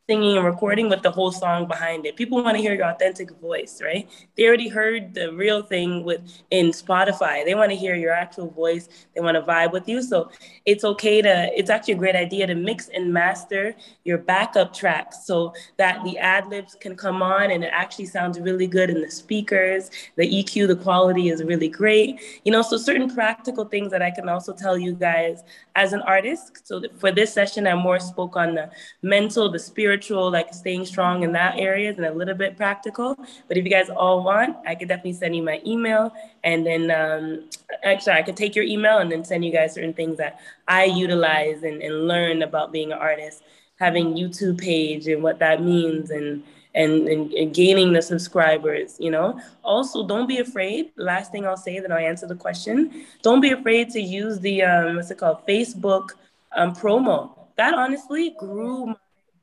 singing 0.08 0.36
and 0.36 0.46
recording 0.46 0.88
with 0.88 1.02
the 1.02 1.10
whole 1.10 1.32
song 1.32 1.66
behind 1.66 2.06
it. 2.06 2.14
People 2.14 2.40
want 2.40 2.56
to 2.56 2.62
hear 2.62 2.72
your 2.72 2.86
authentic 2.86 3.28
voice, 3.40 3.82
right? 3.82 4.08
They 4.36 4.46
already 4.46 4.68
heard 4.68 5.14
the 5.14 5.32
real 5.32 5.62
thing 5.62 6.04
with 6.04 6.20
in 6.52 6.66
Spotify. 6.66 7.44
They 7.44 7.56
want 7.56 7.72
to 7.72 7.76
hear 7.76 7.96
your 7.96 8.12
actual 8.12 8.48
voice. 8.48 8.88
They 9.16 9.20
want 9.20 9.34
to 9.34 9.42
vibe 9.42 9.72
with 9.72 9.88
you. 9.88 10.00
So 10.02 10.30
it's 10.64 10.84
okay 10.84 11.22
to 11.22 11.50
it's 11.58 11.70
actually 11.70 11.94
a 11.94 11.96
great 11.96 12.14
idea 12.14 12.46
to 12.46 12.54
mix 12.54 12.86
and 12.88 13.12
master 13.12 13.74
your 14.04 14.18
backup 14.18 14.72
tracks 14.72 15.26
so 15.26 15.52
that 15.76 16.04
the 16.04 16.16
ad 16.18 16.46
libs 16.46 16.76
can 16.76 16.94
come 16.94 17.20
on 17.20 17.50
and 17.50 17.64
it 17.64 17.70
actually 17.72 18.06
sounds 18.06 18.38
really 18.38 18.68
good 18.68 18.90
in 18.90 19.00
the 19.00 19.10
speakers. 19.10 19.90
The 20.14 20.30
EQ, 20.30 20.68
the 20.68 20.76
quality 20.76 21.30
is 21.30 21.42
really 21.42 21.68
great. 21.68 22.20
You 22.44 22.52
know, 22.52 22.62
so 22.62 22.76
certain 22.76 23.12
practical 23.12 23.64
things 23.64 23.90
that 23.90 24.02
I 24.02 24.12
can 24.12 24.28
also 24.28 24.52
tell 24.52 24.78
you 24.78 24.92
guys 24.94 25.42
as 25.74 25.92
an 25.92 26.02
artist. 26.02 26.64
So 26.64 26.80
for 26.96 27.10
this 27.10 27.32
session, 27.32 27.66
I 27.66 27.74
more 27.74 27.98
spoke 27.98 28.36
on 28.36 28.54
the 28.54 28.70
mental, 29.02 29.50
the 29.50 29.58
spiritual 29.58 29.95
spiritual, 29.96 30.30
like 30.30 30.52
staying 30.52 30.84
strong 30.84 31.22
in 31.22 31.32
that 31.32 31.58
areas 31.58 31.96
and 31.96 32.06
a 32.06 32.12
little 32.12 32.34
bit 32.34 32.56
practical. 32.56 33.14
But 33.48 33.56
if 33.56 33.64
you 33.64 33.70
guys 33.70 33.88
all 33.88 34.22
want, 34.22 34.56
I 34.66 34.74
could 34.74 34.88
definitely 34.88 35.14
send 35.14 35.34
you 35.34 35.42
my 35.42 35.60
email. 35.64 36.12
And 36.44 36.66
then 36.66 36.90
um, 36.90 37.48
actually, 37.82 38.12
I 38.12 38.22
could 38.22 38.36
take 38.36 38.54
your 38.54 38.64
email 38.64 38.98
and 38.98 39.10
then 39.10 39.24
send 39.24 39.44
you 39.44 39.52
guys 39.52 39.74
certain 39.74 39.94
things 39.94 40.18
that 40.18 40.40
I 40.68 40.84
utilize 40.84 41.62
and, 41.62 41.82
and 41.82 42.06
learn 42.06 42.42
about 42.42 42.72
being 42.72 42.92
an 42.92 42.98
artist, 42.98 43.42
having 43.76 44.14
YouTube 44.14 44.60
page 44.60 45.08
and 45.08 45.22
what 45.22 45.38
that 45.38 45.62
means 45.62 46.10
and 46.10 46.42
and, 46.74 47.08
and, 47.08 47.32
and, 47.32 47.54
gaining 47.54 47.94
the 47.94 48.02
subscribers, 48.02 48.96
you 49.00 49.10
know? 49.10 49.40
Also, 49.64 50.06
don't 50.06 50.26
be 50.26 50.40
afraid. 50.40 50.90
Last 50.96 51.32
thing 51.32 51.46
I'll 51.46 51.56
say, 51.56 51.80
then 51.80 51.90
I'll 51.90 51.96
answer 51.96 52.26
the 52.26 52.34
question. 52.34 53.06
Don't 53.22 53.40
be 53.40 53.52
afraid 53.52 53.88
to 53.92 53.98
use 53.98 54.40
the, 54.40 54.60
um, 54.60 54.96
what's 54.96 55.10
it 55.10 55.16
called, 55.16 55.38
Facebook 55.48 56.10
um, 56.54 56.74
promo. 56.74 57.30
That 57.56 57.72
honestly 57.72 58.34
grew 58.38 58.94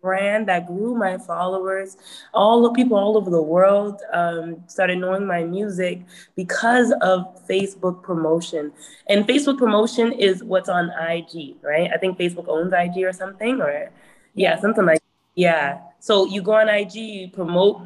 brand 0.04 0.48
that 0.50 0.68
grew 0.68 0.94
my 0.94 1.18
followers. 1.18 1.98
All 2.34 2.62
the 2.62 2.72
people 2.74 2.98
all 2.98 3.18
over 3.18 3.32
the 3.32 3.42
world 3.42 4.02
um, 4.12 4.62
started 4.68 5.00
knowing 5.00 5.26
my 5.26 5.44
music 5.44 6.02
because 6.36 6.94
of 7.02 7.26
Facebook 7.48 8.04
promotion. 8.04 8.72
And 9.08 9.26
Facebook 9.26 9.58
promotion 9.58 10.12
is 10.12 10.44
what's 10.44 10.70
on 10.70 10.92
IG, 11.10 11.56
right? 11.64 11.90
I 11.92 11.98
think 11.98 12.20
Facebook 12.20 12.48
owns 12.48 12.74
IG 12.74 13.04
or 13.04 13.14
something, 13.14 13.62
or 13.62 13.90
yeah, 14.36 14.60
something 14.60 14.86
like 14.86 15.02
yeah. 15.36 15.80
So 16.00 16.26
you 16.26 16.42
go 16.44 16.54
on 16.54 16.70
IG, 16.70 16.96
you 16.96 17.30
promote 17.30 17.82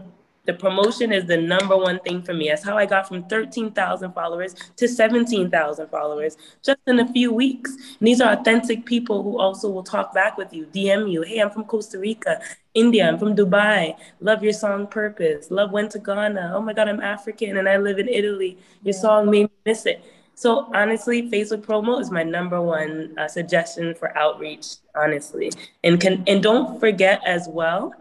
the 0.48 0.54
promotion 0.54 1.12
is 1.12 1.26
the 1.26 1.38
number 1.38 1.78
one 1.78 2.00
thing 2.00 2.24
for 2.24 2.34
me. 2.34 2.48
That's 2.48 2.64
how 2.64 2.78
I 2.78 2.86
got 2.86 3.08
from 3.08 3.24
13,000 3.24 4.14
followers 4.14 4.56
to 4.78 4.88
17,000 4.88 5.90
followers 5.90 6.38
just 6.64 6.80
in 6.88 7.00
a 7.02 7.12
few 7.12 7.34
weeks. 7.34 7.76
And 8.00 8.08
these 8.08 8.22
are 8.22 8.32
authentic 8.32 8.86
people 8.86 9.22
who 9.22 9.38
also 9.38 9.70
will 9.70 9.84
talk 9.84 10.14
back 10.14 10.38
with 10.38 10.54
you, 10.54 10.66
DM 10.68 11.12
you. 11.12 11.22
Hey, 11.22 11.40
I'm 11.40 11.52
from 11.52 11.66
Costa 11.66 12.00
Rica, 12.00 12.42
India, 12.74 13.08
I'm 13.08 13.20
from 13.20 13.36
Dubai. 13.36 13.98
Love 14.22 14.42
your 14.42 14.54
song 14.54 14.88
Purpose. 14.88 15.52
Love 15.52 15.72
Went 15.72 15.92
to 15.92 16.00
Ghana. 16.00 16.54
Oh 16.56 16.62
my 16.62 16.72
God, 16.72 16.88
I'm 16.88 17.02
African 17.02 17.58
and 17.58 17.68
I 17.68 17.76
live 17.76 18.00
in 18.00 18.08
Italy. 18.08 18.58
Your 18.84 18.94
song 18.94 19.30
made 19.30 19.44
me 19.44 19.52
miss 19.66 19.86
it. 19.86 20.04
So 20.34 20.70
honestly, 20.74 21.30
Facebook 21.30 21.66
promo 21.66 22.00
is 22.00 22.10
my 22.10 22.24
number 22.24 22.62
one 22.62 23.16
uh, 23.18 23.28
suggestion 23.28 23.96
for 23.96 24.16
outreach, 24.18 24.76
honestly. 24.96 25.52
And 25.84 26.00
can 26.00 26.24
and 26.26 26.42
don't 26.42 26.80
forget 26.80 27.22
as 27.26 27.50
well 27.50 27.92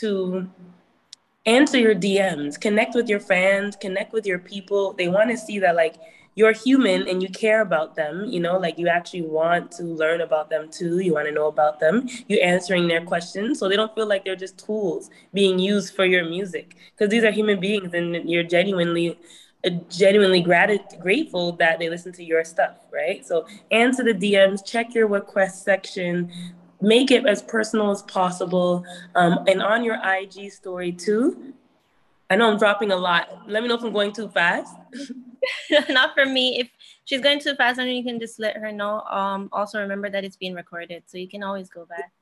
to 0.00 0.50
answer 1.46 1.78
your 1.78 1.94
DMs, 1.94 2.58
connect 2.58 2.94
with 2.94 3.08
your 3.08 3.20
fans, 3.20 3.76
connect 3.76 4.12
with 4.12 4.26
your 4.26 4.38
people. 4.38 4.94
They 4.94 5.08
want 5.08 5.30
to 5.30 5.36
see 5.36 5.58
that 5.60 5.76
like 5.76 5.96
you're 6.36 6.52
human 6.52 7.06
and 7.06 7.22
you 7.22 7.28
care 7.28 7.60
about 7.60 7.94
them, 7.94 8.24
you 8.26 8.40
know, 8.40 8.58
like 8.58 8.78
you 8.78 8.88
actually 8.88 9.22
want 9.22 9.70
to 9.72 9.84
learn 9.84 10.20
about 10.20 10.50
them 10.50 10.68
too. 10.70 10.98
You 10.98 11.14
want 11.14 11.26
to 11.26 11.32
know 11.32 11.46
about 11.46 11.78
them. 11.80 12.08
You're 12.28 12.42
answering 12.44 12.88
their 12.88 13.04
questions 13.04 13.58
so 13.58 13.68
they 13.68 13.76
don't 13.76 13.94
feel 13.94 14.06
like 14.08 14.24
they're 14.24 14.34
just 14.36 14.58
tools 14.64 15.10
being 15.32 15.58
used 15.58 15.94
for 15.94 16.04
your 16.04 16.24
music 16.28 16.76
because 16.96 17.10
these 17.10 17.24
are 17.24 17.30
human 17.30 17.60
beings 17.60 17.94
and 17.94 18.28
you're 18.28 18.42
genuinely 18.42 19.18
uh, 19.64 19.70
genuinely 19.88 20.40
grat- 20.40 21.00
grateful 21.00 21.52
that 21.52 21.78
they 21.78 21.88
listen 21.88 22.12
to 22.12 22.24
your 22.24 22.44
stuff, 22.44 22.76
right? 22.92 23.24
So 23.26 23.46
answer 23.70 24.02
the 24.02 24.12
DMs, 24.14 24.62
check 24.64 24.94
your 24.94 25.06
request 25.06 25.64
section, 25.64 26.30
make 26.84 27.10
it 27.10 27.26
as 27.26 27.42
personal 27.42 27.90
as 27.90 28.02
possible. 28.02 28.84
Um, 29.14 29.44
and 29.46 29.62
on 29.62 29.84
your 29.84 29.98
IG 30.04 30.52
story 30.52 30.92
too, 30.92 31.54
I 32.30 32.36
know 32.36 32.50
I'm 32.50 32.58
dropping 32.58 32.90
a 32.92 32.96
lot. 32.96 33.48
Let 33.48 33.62
me 33.62 33.68
know 33.68 33.76
if 33.76 33.82
I'm 33.82 33.92
going 33.92 34.12
too 34.12 34.28
fast. 34.28 34.74
Not 35.88 36.14
for 36.14 36.24
me. 36.24 36.60
If 36.60 36.70
she's 37.04 37.20
going 37.20 37.40
too 37.40 37.54
fast, 37.54 37.76
then 37.76 37.88
you 37.88 38.02
can 38.02 38.18
just 38.18 38.38
let 38.38 38.56
her 38.56 38.72
know. 38.72 39.00
Um, 39.02 39.48
also 39.52 39.80
remember 39.80 40.08
that 40.10 40.24
it's 40.24 40.36
being 40.36 40.54
recorded, 40.54 41.04
so 41.06 41.18
you 41.18 41.28
can 41.28 41.42
always 41.42 41.68
go 41.68 41.84
back. 41.84 42.12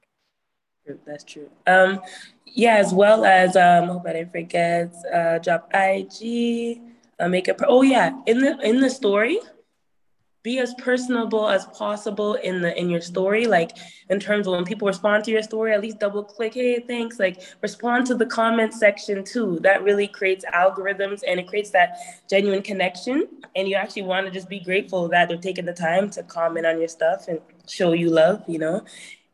That's 1.07 1.23
true. 1.23 1.49
Um, 1.67 2.01
yeah, 2.47 2.77
as 2.77 2.93
well 2.93 3.25
as 3.25 3.55
um, 3.57 3.89
hope 3.89 4.07
I 4.07 4.15
didn't 4.15 4.33
forget. 4.33 4.93
Uh, 5.13 5.39
drop 5.39 5.71
IG, 5.73 6.81
uh, 7.21 7.29
make 7.29 7.47
it. 7.47 7.61
Oh 7.67 7.83
yeah, 7.83 8.19
in 8.27 8.41
the 8.41 8.59
in 8.61 8.81
the 8.81 8.91
story, 8.91 9.39
be 10.43 10.59
as 10.59 10.75
personable 10.75 11.49
as 11.49 11.67
possible 11.67 12.35
in 12.35 12.61
the 12.61 12.79
in 12.79 12.91
your 12.91 13.01
story 13.01 13.47
like 13.47 13.77
in 14.11 14.19
terms 14.19 14.47
of 14.47 14.55
when 14.55 14.65
people 14.65 14.87
respond 14.87 15.25
to 15.25 15.31
your 15.31 15.43
story 15.43 15.73
at 15.73 15.81
least 15.81 15.99
double 15.99 16.25
click 16.25 16.55
hey 16.55 16.81
thanks 16.81 17.19
like 17.19 17.41
respond 17.63 18.07
to 18.07 18.15
the 18.15 18.27
comment 18.27 18.75
section 18.75 19.25
too. 19.25 19.59
That 19.63 19.83
really 19.83 20.09
creates 20.09 20.45
algorithms 20.53 21.23
and 21.27 21.39
it 21.39 21.47
creates 21.47 21.71
that 21.71 21.99
genuine 22.29 22.63
connection. 22.63 23.29
And 23.55 23.69
you 23.69 23.77
actually 23.77 24.03
want 24.03 24.27
to 24.27 24.33
just 24.33 24.49
be 24.49 24.61
grateful 24.61 25.09
that 25.09 25.29
they're 25.29 25.39
taking 25.39 25.65
the 25.65 25.73
time 25.73 26.11
to 26.11 26.23
comment 26.23 26.67
on 26.67 26.79
your 26.79 26.89
stuff 26.89 27.29
and 27.29 27.41
show 27.69 27.93
you 27.93 28.11
love 28.11 28.43
you 28.49 28.59
know 28.59 28.85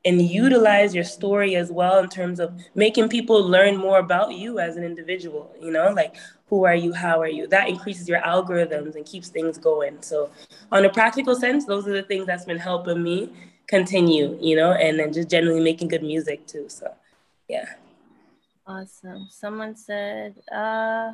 and 0.09 0.23
utilize 0.23 0.95
your 0.95 1.05
story 1.05 1.55
as 1.63 1.71
well 1.71 1.99
in 1.99 2.09
terms 2.09 2.41
of 2.41 2.49
making 2.75 3.09
people 3.09 3.39
learn 3.57 3.77
more 3.77 3.99
about 3.99 4.33
you 4.33 4.59
as 4.59 4.77
an 4.77 4.85
individual 4.85 5.45
you 5.61 5.71
know 5.71 5.89
like 5.93 6.15
who 6.49 6.65
are 6.65 6.75
you 6.75 6.93
how 6.93 7.21
are 7.21 7.29
you? 7.29 7.47
That 7.47 7.69
increases 7.69 8.09
your 8.09 8.21
algorithms 8.21 8.97
and 8.97 9.05
keeps 9.05 9.29
things 9.29 9.59
going. 9.59 10.01
So 10.03 10.31
on 10.73 10.85
a 10.85 10.91
practical 10.91 11.35
sense 11.35 11.65
those 11.65 11.87
are 11.87 11.93
the 11.93 12.03
things 12.03 12.27
that's 12.27 12.45
been 12.45 12.59
helping 12.59 13.03
me 13.03 13.33
continue 13.67 14.39
you 14.41 14.57
know 14.57 14.73
and 14.73 14.99
then 14.99 15.13
just 15.13 15.29
generally 15.29 15.63
making 15.63 15.89
good 15.89 16.03
music 16.03 16.47
too 16.47 16.67
so 16.69 16.95
yeah. 17.49 17.67
Awesome. 18.67 19.29
Someone 19.31 19.77
said 19.77 20.35
uh 20.51 21.13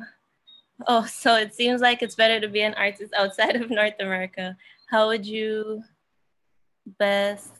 oh 0.87 1.05
so 1.05 1.35
it 1.35 1.53
seems 1.53 1.81
like 1.81 2.01
it's 2.01 2.15
better 2.15 2.39
to 2.39 2.47
be 2.47 2.61
an 2.61 2.73
artist 2.75 3.13
outside 3.17 3.55
of 3.57 3.69
north 3.69 3.95
america. 3.99 4.55
How 4.89 5.07
would 5.07 5.25
you 5.25 5.83
best 6.99 7.51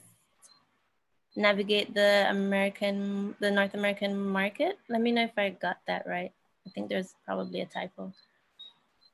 navigate 1.36 1.94
the 1.94 2.26
american 2.30 3.34
the 3.40 3.50
north 3.50 3.74
american 3.74 4.16
market 4.16 4.78
let 4.88 5.00
me 5.00 5.12
know 5.12 5.22
if 5.22 5.36
i 5.36 5.50
got 5.50 5.78
that 5.86 6.06
right 6.06 6.32
I 6.66 6.70
think 6.70 6.88
there's 6.88 7.14
probably 7.24 7.60
a 7.60 7.66
typo. 7.66 8.12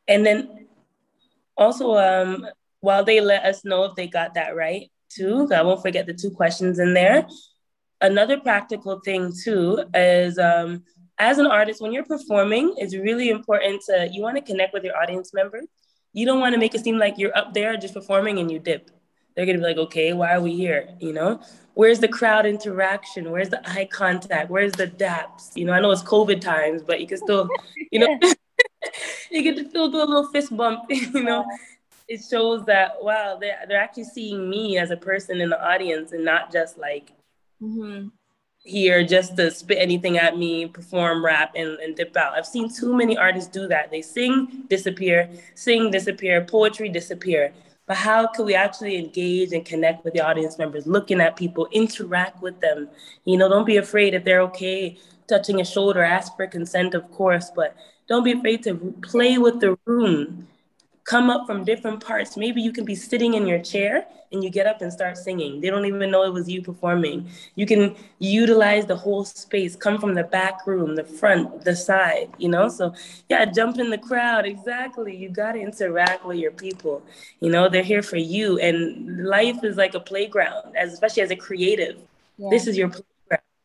And 0.09 0.25
then 0.25 0.66
also, 1.57 1.97
um, 1.97 2.47
while 2.81 3.05
they 3.05 3.20
let 3.20 3.45
us 3.45 3.64
know 3.64 3.85
if 3.85 3.95
they 3.95 4.07
got 4.07 4.35
that 4.35 4.57
right 4.57 4.91
too, 5.09 5.49
I 5.55 5.62
won't 5.62 5.83
forget 5.83 6.07
the 6.07 6.14
two 6.14 6.31
questions 6.31 6.79
in 6.79 6.95
there. 6.95 7.27
Another 8.01 8.41
practical 8.41 9.01
thing 9.01 9.33
too 9.45 9.85
is 9.95 10.39
um, 10.39 10.83
as 11.18 11.39
an 11.39 11.47
artist, 11.47 11.81
when 11.81 11.93
you're 11.93 12.05
performing, 12.05 12.75
it's 12.79 12.97
really 12.97 13.31
important 13.31 13.82
to 13.89 14.09
you 14.11 14.23
want 14.23 14.36
to 14.36 14.43
connect 14.43 14.73
with 14.73 14.82
your 14.82 14.97
audience 14.97 15.32
members. 15.35 15.66
You 16.15 16.27
don't 16.27 16.40
want 16.40 16.55
to 16.55 16.59
make 16.59 16.74
it 16.74 16.82
seem 16.82 16.99
like 16.99 17.15
you're 17.16 17.36
up 17.36 17.55
there 17.55 17.77
just 17.77 17.94
performing 17.94 18.39
and 18.39 18.51
you 18.51 18.59
dip. 18.59 18.90
They're 19.35 19.47
gonna 19.47 19.59
be 19.59 19.65
like, 19.65 19.79
okay, 19.79 20.13
why 20.13 20.35
are 20.35 20.41
we 20.41 20.55
here? 20.55 20.89
You 21.01 21.13
know, 21.13 21.41
where's 21.75 22.01
the 22.01 22.09
crowd 22.09 22.47
interaction? 22.47 23.31
Where's 23.31 23.49
the 23.49 23.67
eye 23.69 23.89
contact? 23.91 24.51
Where's 24.51 24.73
the 24.73 24.87
daps? 24.87 25.57
You 25.57 25.65
know, 25.65 25.73
I 25.73 25.81
know 25.81 25.91
it's 25.91 26.03
COVID 26.03 26.41
times, 26.41 26.83
but 26.83 27.01
you 27.01 27.07
can 27.07 27.19
still, 27.19 27.49
you 27.91 27.99
know, 27.99 28.19
you 29.31 29.43
get 29.43 29.57
to 29.57 29.69
still 29.69 29.91
do 29.91 29.99
a 29.99 30.05
little 30.05 30.29
fist 30.29 30.57
bump. 30.57 30.85
You 30.91 31.23
know, 31.23 31.45
it 32.09 32.23
shows 32.23 32.65
that 32.67 32.97
wow, 33.01 33.39
they're 33.41 33.59
they're 33.69 33.81
actually 33.81 34.05
seeing 34.05 34.49
me 34.51 34.79
as 34.79 34.91
a 34.91 34.97
person 34.97 35.41
in 35.41 35.51
the 35.51 35.65
audience 35.65 36.13
and 36.13 36.25
not 36.25 36.53
just 36.53 36.79
like, 36.79 37.13
mm-hmm. 37.63 38.09
here 38.59 39.05
just 39.05 39.37
to 39.37 39.51
spit 39.51 39.79
anything 39.81 40.19
at 40.19 40.37
me, 40.37 40.67
perform 40.67 41.25
rap, 41.25 41.53
and, 41.57 41.79
and 41.79 41.97
dip 41.97 42.17
out. 42.17 42.35
I've 42.35 42.47
seen 42.47 42.69
too 42.73 42.95
many 42.95 43.17
artists 43.17 43.51
do 43.51 43.67
that. 43.69 43.91
They 43.91 44.03
sing, 44.03 44.65
disappear, 44.69 45.31
sing, 45.55 45.91
disappear, 45.91 46.45
poetry, 46.45 46.89
disappear. 46.89 47.53
But 47.93 47.98
how 47.98 48.27
can 48.27 48.47
we 48.47 48.55
actually 48.55 48.97
engage 48.97 49.52
and 49.52 49.66
connect 49.66 50.02
with 50.02 50.14
the 50.14 50.23
audience 50.23 50.56
members, 50.56 50.86
looking 50.86 51.20
at 51.20 51.36
people, 51.36 51.69
interact 51.73 52.40
with 52.40 52.59
them? 52.62 52.89
You 53.27 53.36
know, 53.36 53.51
don't 53.51 53.66
be 53.66 53.77
afraid 53.77 54.14
if 54.14 54.24
they're 54.24 54.40
okay 54.40 54.97
touching 55.28 55.60
a 55.60 55.64
shoulder, 55.66 56.02
ask 56.02 56.35
for 56.35 56.47
consent, 56.47 56.94
of 56.94 57.10
course, 57.10 57.52
but 57.55 57.77
don't 58.09 58.24
be 58.24 58.32
afraid 58.32 58.62
to 58.62 58.94
play 59.02 59.36
with 59.36 59.60
the 59.60 59.78
room 59.85 60.48
come 61.05 61.31
up 61.31 61.47
from 61.47 61.65
different 61.65 62.05
parts. 62.05 62.37
Maybe 62.37 62.62
you 62.62 62.73
can 62.73 62.85
be 62.85 62.95
sitting 62.95 63.35
in 63.35 63.47
your 63.47 63.59
chair 63.59 64.07
and 64.31 64.43
you 64.43 64.51
get 64.51 64.66
up 64.66 64.81
and 64.81 64.93
start 64.93 65.19
singing. 65.19 65.61
They 65.61 65.69
don't 65.69 65.85
even 65.85 66.11
know 66.11 66.23
it 66.23 66.33
was 66.33 66.49
you 66.49 66.62
performing. 66.62 67.29
You 67.55 67.66
can 67.66 67.97
utilize 68.19 68.87
the 68.87 68.97
whole 68.97 69.24
space, 69.24 69.77
come 69.77 69.99
from 69.99 70.15
the 70.15 70.24
back 70.24 70.66
room, 70.66 70.95
the 70.95 71.05
front, 71.05 71.65
the 71.65 71.77
side, 71.77 72.31
you 72.39 72.49
know? 72.49 72.69
So, 72.69 72.95
yeah, 73.29 73.45
jump 73.45 73.79
in 73.79 73.91
the 73.91 73.99
crowd. 73.99 74.47
Exactly. 74.47 75.16
You 75.16 75.29
got 75.29 75.53
to 75.53 75.61
interact 75.61 76.24
with 76.24 76.39
your 76.39 76.53
people. 76.53 77.03
You 77.41 77.51
know, 77.51 77.69
they're 77.69 77.83
here 77.83 78.03
for 78.03 78.16
you. 78.16 78.59
And 78.59 79.27
life 79.27 79.65
is 79.65 79.77
like 79.77 79.95
a 79.95 80.01
playground, 80.01 80.77
as, 80.77 80.93
especially 80.93 81.23
as 81.23 81.31
a 81.31 81.37
creative. 81.37 81.99
Yeah. 82.39 82.49
This 82.51 82.66
is 82.66 82.79
your 82.79 82.91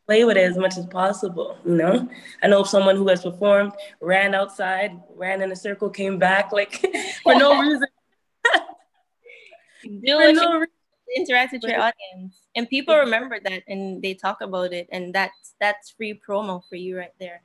play 0.08 0.24
with 0.24 0.38
it 0.38 0.50
as 0.50 0.56
much 0.56 0.78
as 0.78 0.86
possible, 0.86 1.58
you 1.66 1.74
know? 1.74 2.08
I 2.42 2.46
know 2.48 2.62
someone 2.62 2.96
who 2.96 3.06
has 3.08 3.22
performed, 3.22 3.72
ran 4.00 4.34
outside, 4.34 4.98
ran 5.14 5.42
in 5.42 5.52
a 5.52 5.56
circle, 5.56 5.90
came 5.90 6.18
back 6.18 6.50
like 6.50 6.82
for 7.22 7.34
no 7.34 7.60
reason. 7.60 7.86
Do 9.84 10.18
for 10.18 10.32
no 10.32 10.54
reason. 10.54 10.68
interact 11.14 11.52
with 11.52 11.62
your 11.62 11.78
audience. 11.88 12.40
And 12.56 12.66
people 12.70 12.96
remember 12.96 13.38
that 13.38 13.62
and 13.68 14.02
they 14.02 14.14
talk 14.14 14.40
about 14.40 14.72
it 14.72 14.88
and 14.90 15.14
that's 15.14 15.54
that's 15.60 15.90
free 15.90 16.18
promo 16.26 16.62
for 16.66 16.76
you 16.76 16.96
right 16.96 17.14
there. 17.20 17.42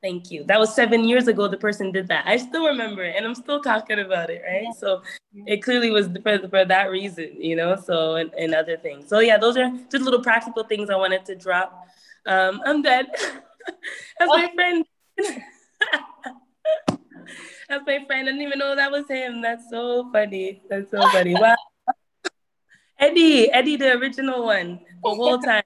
Thank 0.00 0.30
you. 0.30 0.44
That 0.44 0.60
was 0.60 0.72
seven 0.74 1.02
years 1.04 1.26
ago. 1.26 1.48
The 1.48 1.56
person 1.56 1.90
did 1.90 2.06
that. 2.08 2.24
I 2.26 2.36
still 2.36 2.66
remember 2.66 3.02
it, 3.02 3.16
and 3.16 3.26
I'm 3.26 3.34
still 3.34 3.60
talking 3.60 3.98
about 3.98 4.30
it, 4.30 4.42
right? 4.46 4.62
Yeah. 4.62 4.70
So 4.72 5.02
it 5.46 5.62
clearly 5.62 5.90
was 5.90 6.08
for, 6.22 6.38
for 6.48 6.64
that 6.64 6.90
reason, 6.90 7.34
you 7.36 7.56
know. 7.56 7.74
So 7.74 8.14
and, 8.14 8.32
and 8.34 8.54
other 8.54 8.76
things. 8.76 9.08
So 9.08 9.18
yeah, 9.18 9.38
those 9.38 9.56
are 9.56 9.70
just 9.90 10.04
little 10.04 10.22
practical 10.22 10.62
things 10.62 10.88
I 10.88 10.94
wanted 10.94 11.24
to 11.26 11.34
drop. 11.34 11.88
Um, 12.26 12.60
I'm 12.64 12.80
dead. 12.82 13.06
That's 14.18 14.28
my 14.28 14.52
friend. 14.54 14.84
That's 17.68 17.84
my 17.84 18.04
friend. 18.06 18.28
I 18.28 18.32
didn't 18.32 18.42
even 18.42 18.58
know 18.60 18.76
that 18.76 18.92
was 18.92 19.08
him. 19.08 19.42
That's 19.42 19.68
so 19.68 20.10
funny. 20.12 20.62
That's 20.70 20.92
so 20.92 21.00
funny. 21.10 21.34
Wow. 21.34 21.56
Eddie, 23.00 23.50
Eddie, 23.50 23.76
the 23.76 23.96
original 23.98 24.44
one, 24.44 24.80
the 25.02 25.10
whole 25.10 25.38
time. 25.38 25.62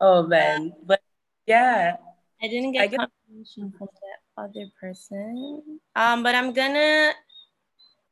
Oh 0.00 0.24
man, 0.26 0.72
but 0.84 1.00
yeah. 1.46 1.96
I 2.42 2.48
didn't 2.48 2.72
get 2.72 2.82
I 2.82 2.96
confirmation 2.96 3.72
from 3.76 3.88
that 3.92 4.42
other 4.42 4.66
person. 4.80 5.80
Um, 5.96 6.22
but 6.22 6.34
I'm 6.34 6.52
gonna 6.52 7.12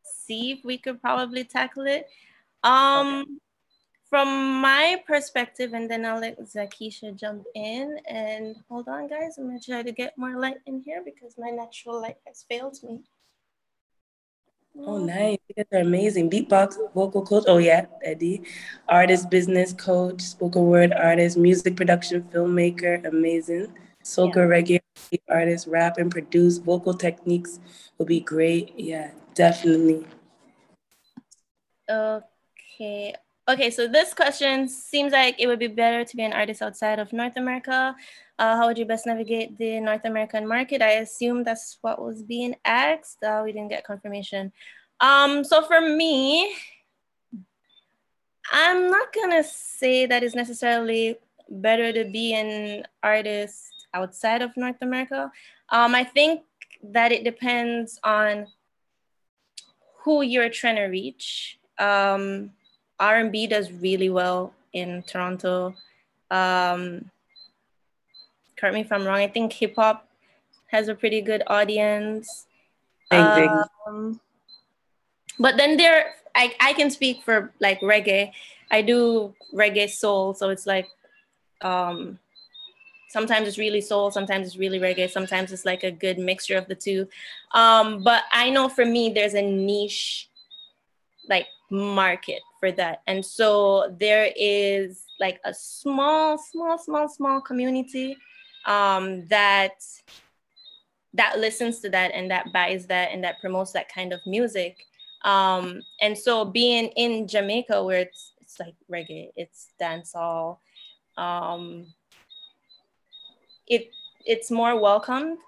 see 0.03 0.53
if 0.53 0.65
we 0.65 0.79
could 0.79 1.01
probably 1.01 1.45
tackle 1.45 1.87
it. 1.87 2.07
Um, 2.65 3.21
okay 3.21 3.31
from 4.09 4.61
my 4.61 5.03
perspective, 5.07 5.75
and 5.75 5.91
then 5.91 6.05
I'll 6.05 6.21
let 6.21 6.41
Zakisha 6.41 7.19
jump 7.19 7.45
in. 7.55 7.99
And 8.07 8.57
hold 8.69 8.89
on, 8.89 9.09
guys, 9.09 9.37
I'm 9.39 9.47
gonna 9.47 9.61
try 9.61 9.83
to 9.83 9.93
get 9.93 10.17
more 10.17 10.39
light 10.39 10.59
in 10.67 10.81
here 10.81 11.03
because 11.05 11.35
my 11.39 11.51
natural 11.51 12.01
light 12.01 12.17
has 12.27 12.45
failed 12.49 12.79
me. 12.83 13.01
Oh, 14.79 14.99
nice. 14.99 15.39
You 15.49 15.55
guys 15.55 15.67
are 15.73 15.81
amazing. 15.81 16.31
Beatbox, 16.31 16.77
vocal 16.95 17.25
coach. 17.25 17.45
Oh, 17.47 17.57
yeah, 17.57 17.87
Eddie. 18.05 18.43
Artist, 18.87 19.31
business 19.31 19.73
coach, 19.73 20.21
spoken 20.21 20.67
word 20.67 20.93
artist, 20.93 21.39
music 21.39 21.77
production, 21.77 22.23
filmmaker. 22.25 23.07
Amazing. 23.07 23.73
Soca 24.07 24.37
yeah. 24.37 24.79
reggae 24.79 25.21
artist, 25.29 25.67
rap 25.67 25.99
and 25.99 26.11
produce. 26.11 26.59
Vocal 26.59 26.95
techniques 26.95 27.59
will 27.99 28.07
be 28.07 28.21
great. 28.21 28.73
Yeah, 28.77 29.11
definitely. 29.35 30.07
Okay. 31.91 33.15
Okay, 33.49 33.71
so 33.71 33.87
this 33.87 34.15
question 34.15 34.69
seems 34.69 35.13
like 35.13 35.37
it 35.39 35.47
would 35.47 35.59
be 35.59 35.69
better 35.69 36.05
to 36.05 36.17
be 36.17 36.23
an 36.23 36.33
artist 36.33 36.63
outside 36.63 36.99
of 36.99 37.13
North 37.13 37.37
America. 37.37 37.95
Uh, 38.39 38.57
how 38.57 38.67
would 38.67 38.79
you 38.79 38.85
best 38.85 39.07
navigate 39.07 39.59
the 39.59 39.81
North 39.81 40.05
American 40.05 40.47
market? 40.47 40.83
I 40.83 41.03
assume 41.03 41.43
that's 41.43 41.79
what 41.81 42.03
was 42.03 42.23
being 42.23 42.57
asked. 42.65 43.23
Uh, 43.23 43.43
we 43.45 43.53
didn't 43.53 43.71
get 43.71 43.85
confirmation. 43.85 44.53
Um, 45.01 45.45
so 45.45 45.63
for 45.63 45.81
me, 45.81 46.55
I'm 48.53 48.91
not 48.91 49.13
gonna 49.13 49.45
say 49.45 50.07
that 50.07 50.23
it's 50.23 50.35
necessarily 50.35 51.17
better 51.49 51.93
to 51.93 52.05
be 52.05 52.35
an 52.35 52.85
artist 53.03 53.76
outside 53.97 54.43
of 54.43 54.57
North 54.57 54.81
America. 54.83 55.31
Um, 55.71 55.95
I 55.95 56.05
think 56.05 56.43
that 56.83 57.11
it 57.13 57.25
depends 57.25 57.99
on 58.05 58.47
who 60.03 60.23
you're 60.23 60.51
trying 60.51 60.77
to 60.77 60.85
reach. 60.85 61.59
Um, 61.79 62.51
R&B 63.01 63.47
does 63.49 63.73
really 63.73 64.11
well 64.11 64.53
in 64.73 65.03
Toronto. 65.03 65.75
Um, 66.31 67.11
correct 68.57 68.75
me 68.75 68.83
if 68.83 68.93
I'm 68.93 69.05
wrong. 69.05 69.19
I 69.19 69.29
think 69.29 69.53
hip 69.53 69.75
hop 69.77 70.09
has 70.69 70.89
a 70.89 70.95
pretty 70.95 71.21
good 71.21 71.43
audience. 71.47 72.47
Um, 73.11 74.21
but 75.39 75.57
then 75.57 75.77
there, 75.77 76.15
I, 76.35 76.55
I 76.61 76.73
can 76.73 76.91
speak 76.91 77.23
for 77.23 77.53
like 77.61 77.81
reggae. 77.81 78.33
I 78.71 78.83
do 78.83 79.35
reggae 79.55 79.89
soul, 79.91 80.35
so 80.35 80.51
it's 80.51 80.67
like 80.67 80.89
um, 81.61 82.19
sometimes 83.17 83.49
it's 83.49 83.57
really 83.57 83.81
soul, 83.81 84.11
sometimes 84.11 84.47
it's 84.47 84.59
really 84.59 84.79
reggae, 84.79 85.09
sometimes 85.09 85.51
it's 85.51 85.65
like 85.65 85.85
a 85.85 85.91
good 85.91 86.19
mixture 86.19 86.59
of 86.59 86.69
the 86.69 86.75
two. 86.75 87.09
Um, 87.53 88.05
but 88.05 88.25
I 88.31 88.51
know 88.51 88.69
for 88.69 88.85
me, 88.85 89.09
there's 89.09 89.33
a 89.33 89.41
niche 89.41 90.29
like 91.27 91.47
market 91.71 92.43
for 92.61 92.71
that. 92.73 93.01
And 93.07 93.25
so 93.25 93.97
there 93.99 94.31
is 94.37 95.07
like 95.19 95.41
a 95.47 95.55
small, 95.55 96.37
small, 96.37 96.77
small, 96.77 97.09
small 97.09 97.41
community 97.41 98.19
um, 98.67 99.27
that 99.29 99.79
that 101.15 101.39
listens 101.39 101.81
to 101.81 101.89
that 101.89 102.11
and 102.13 102.31
that 102.31 102.53
buys 102.53 102.87
that 102.89 103.13
and 103.13 103.25
that 103.25 103.41
promotes 103.41 103.73
that 103.73 103.91
kind 103.91 104.13
of 104.13 104.21
music. 104.27 104.77
Um, 105.25 105.81
and 106.03 106.19
so 106.19 106.45
being 106.45 106.89
in 106.97 107.27
Jamaica 107.27 107.83
where 107.83 108.01
it's 108.01 108.35
it's 108.43 108.61
like 108.61 108.75
reggae, 108.93 109.31
it's 109.37 109.69
dancehall, 109.81 110.59
um, 111.17 111.87
it 113.69 113.91
it's 114.25 114.51
more 114.51 114.81
welcomed 114.81 115.39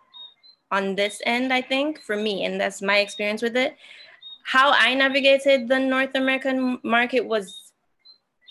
on 0.71 0.95
this 0.95 1.21
end, 1.25 1.53
I 1.53 1.63
think, 1.63 2.01
for 2.01 2.17
me, 2.17 2.45
and 2.45 2.61
that's 2.61 2.83
my 2.83 2.99
experience 2.99 3.43
with 3.43 3.57
it 3.57 3.77
how 4.49 4.73
I 4.73 4.95
navigated 4.95 5.69
the 5.69 5.79
North 5.79 6.15
American 6.15 6.81
market 6.83 7.21
was 7.21 7.73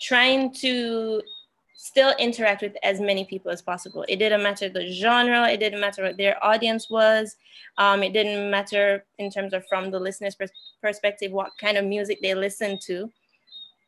trying 0.00 0.54
to 0.54 1.20
still 1.74 2.14
interact 2.20 2.62
with 2.62 2.76
as 2.84 3.00
many 3.00 3.24
people 3.24 3.50
as 3.50 3.62
possible. 3.62 4.04
It 4.08 4.20
didn't 4.20 4.44
matter 4.44 4.68
the 4.68 4.92
genre, 4.92 5.48
it 5.48 5.58
didn't 5.58 5.80
matter 5.80 6.04
what 6.04 6.16
their 6.16 6.36
audience 6.44 6.88
was, 6.88 7.34
um, 7.78 8.04
it 8.04 8.12
didn't 8.12 8.48
matter 8.48 9.04
in 9.18 9.28
terms 9.28 9.52
of 9.52 9.66
from 9.66 9.90
the 9.90 9.98
listener's 9.98 10.36
pers- 10.36 10.52
perspective 10.80 11.32
what 11.32 11.50
kind 11.60 11.76
of 11.76 11.84
music 11.84 12.20
they 12.22 12.34
listened 12.34 12.80
to. 12.82 13.10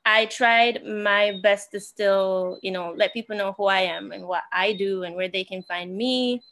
I 0.04 0.26
tried 0.26 0.84
my 0.84 1.38
best 1.42 1.72
to 1.72 1.80
still, 1.80 2.58
you 2.62 2.70
know, 2.70 2.94
let 2.96 3.12
people 3.12 3.36
know 3.36 3.54
who 3.56 3.66
I 3.66 3.80
am 3.80 4.12
and 4.12 4.26
what 4.26 4.42
I 4.52 4.72
do 4.72 5.02
and 5.02 5.14
where 5.14 5.28
they 5.28 5.44
can 5.44 5.62
find 5.62 5.96
me. 5.96 6.42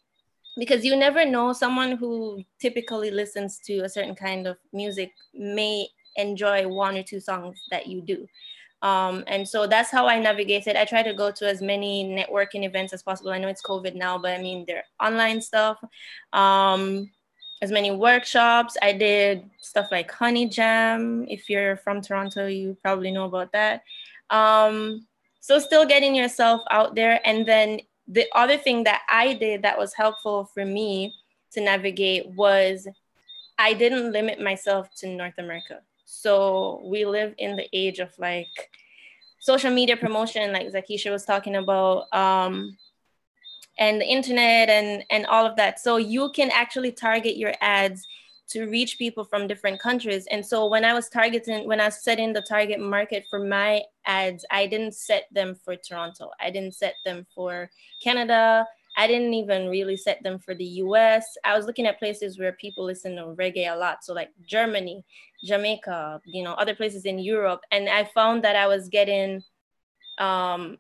Because 0.59 0.85
you 0.85 0.97
never 0.97 1.25
know 1.25 1.53
someone 1.53 1.93
who 1.93 2.43
typically 2.61 3.11
listens 3.11 3.59
to 3.67 3.81
a 3.81 3.89
certain 3.89 4.15
kind 4.15 4.47
of 4.47 4.57
music 4.73 5.13
may 5.33 5.87
enjoy 6.17 6.67
one 6.67 6.97
or 6.97 7.03
two 7.03 7.21
songs 7.21 7.61
that 7.71 7.87
you 7.87 8.03
do. 8.03 8.27
Um, 8.83 9.25
and 9.27 9.49
so 9.49 9.67
that's 9.67 9.91
how 9.91 10.07
i 10.07 10.21
navigated. 10.21 10.77
I 10.77 10.85
try 10.85 11.03
to 11.03 11.13
go 11.13 11.31
to 11.33 11.49
as 11.49 11.61
many 11.61 12.05
networking 12.05 12.65
events 12.65 12.93
as 12.93 13.03
possible. 13.03 13.31
I 13.31 13.39
know 13.39 13.49
it's 13.49 13.63
covid 13.63 13.95
now 13.97 14.19
but 14.19 14.39
i 14.39 14.43
mean 14.43 14.65
they're 14.67 14.85
online 15.03 15.41
stuff. 15.41 15.79
Um, 16.33 17.11
as 17.61 17.71
many 17.71 17.91
workshops. 17.91 18.77
I 18.83 18.93
did 18.93 19.49
stuff 19.61 19.89
like 19.91 20.11
honey 20.11 20.49
jam. 20.49 21.27
If 21.29 21.51
you're 21.51 21.77
from 21.77 22.01
toronto 22.01 22.47
you 22.47 22.77
probably 22.83 23.11
know 23.11 23.25
about 23.25 23.53
that. 23.53 23.83
Um, 24.31 25.07
so 25.41 25.59
still 25.59 25.87
getting 25.87 26.15
yourself 26.15 26.63
out 26.71 26.95
there. 26.95 27.21
And 27.25 27.47
then 27.47 27.81
the 28.07 28.27
other 28.35 28.57
thing 28.57 28.85
that 28.85 29.03
I 29.09 29.35
did 29.35 29.63
that 29.63 29.79
was 29.79 29.95
helpful 29.95 30.51
for 30.53 30.65
me 30.65 31.15
to 31.53 31.61
navigate 31.61 32.29
was 32.31 32.87
I 33.59 33.75
didn't 33.75 34.13
limit 34.13 34.41
myself 34.41 34.89
to 34.99 35.09
North 35.09 35.39
America. 35.39 35.81
So 36.05 36.81
we 36.85 37.05
live 37.05 37.35
in 37.39 37.57
the 37.57 37.69
age 37.73 37.99
of 37.99 38.11
like 38.19 38.71
social 39.41 39.71
media 39.71 39.97
promotion, 39.97 40.53
like 40.53 40.69
Zakisha 40.73 41.11
was 41.11 41.25
talking 41.25 41.57
about, 41.57 42.13
um, 42.15 42.77
and 43.79 44.01
the 44.01 44.07
internet 44.07 44.69
and 44.69 45.05
and 45.11 45.27
all 45.27 45.47
of 45.47 45.57
that. 45.57 45.81
So 45.81 45.97
you 45.97 46.31
can 46.31 46.51
actually 46.51 46.93
target 46.93 47.37
your 47.37 47.55
ads 47.61 48.07
to 48.49 48.67
reach 48.67 48.97
people 48.99 49.25
from 49.25 49.47
different 49.47 49.79
countries. 49.79 50.27
And 50.31 50.45
so 50.45 50.67
when 50.67 50.85
I 50.85 50.95
was 50.95 51.09
targeting, 51.09 51.69
when 51.69 51.81
I 51.81 51.87
was 51.87 52.03
setting 52.03 52.33
the 52.33 52.41
target 52.41 52.81
market 52.81 53.27
for 53.29 53.39
my 53.39 53.83
ads, 54.07 54.45
I 54.51 54.67
didn't 54.67 54.95
set 54.95 55.27
them 55.31 55.55
for 55.55 55.77
Toronto. 55.77 56.31
I 56.41 56.51
didn't 56.51 56.75
set 56.75 56.95
them 57.05 57.27
for 57.35 57.71
Canada. 58.03 58.67
I 58.97 59.07
didn't 59.07 59.35
even 59.35 59.69
really 59.69 59.97
set 59.97 60.23
them 60.23 60.39
for 60.39 60.55
the 60.55 60.65
US. 60.65 61.37
I 61.45 61.57
was 61.57 61.67
looking 61.67 61.87
at 61.87 61.99
places 61.99 62.39
where 62.39 62.53
people 62.53 62.85
listen 62.85 63.17
to 63.17 63.35
reggae 63.39 63.73
a 63.73 63.77
lot. 63.77 64.03
So 64.03 64.15
like 64.15 64.31
Germany, 64.47 65.05
Jamaica, 65.45 66.21
you 66.25 66.43
know, 66.43 66.55
other 66.55 66.75
places 66.75 67.05
in 67.05 67.19
Europe. 67.19 67.61
And 67.71 67.89
I 67.89 68.05
found 68.05 68.43
that 68.45 68.57
I 68.57 68.67
was 68.67 68.89
getting 68.89 69.43
um, 70.17 70.79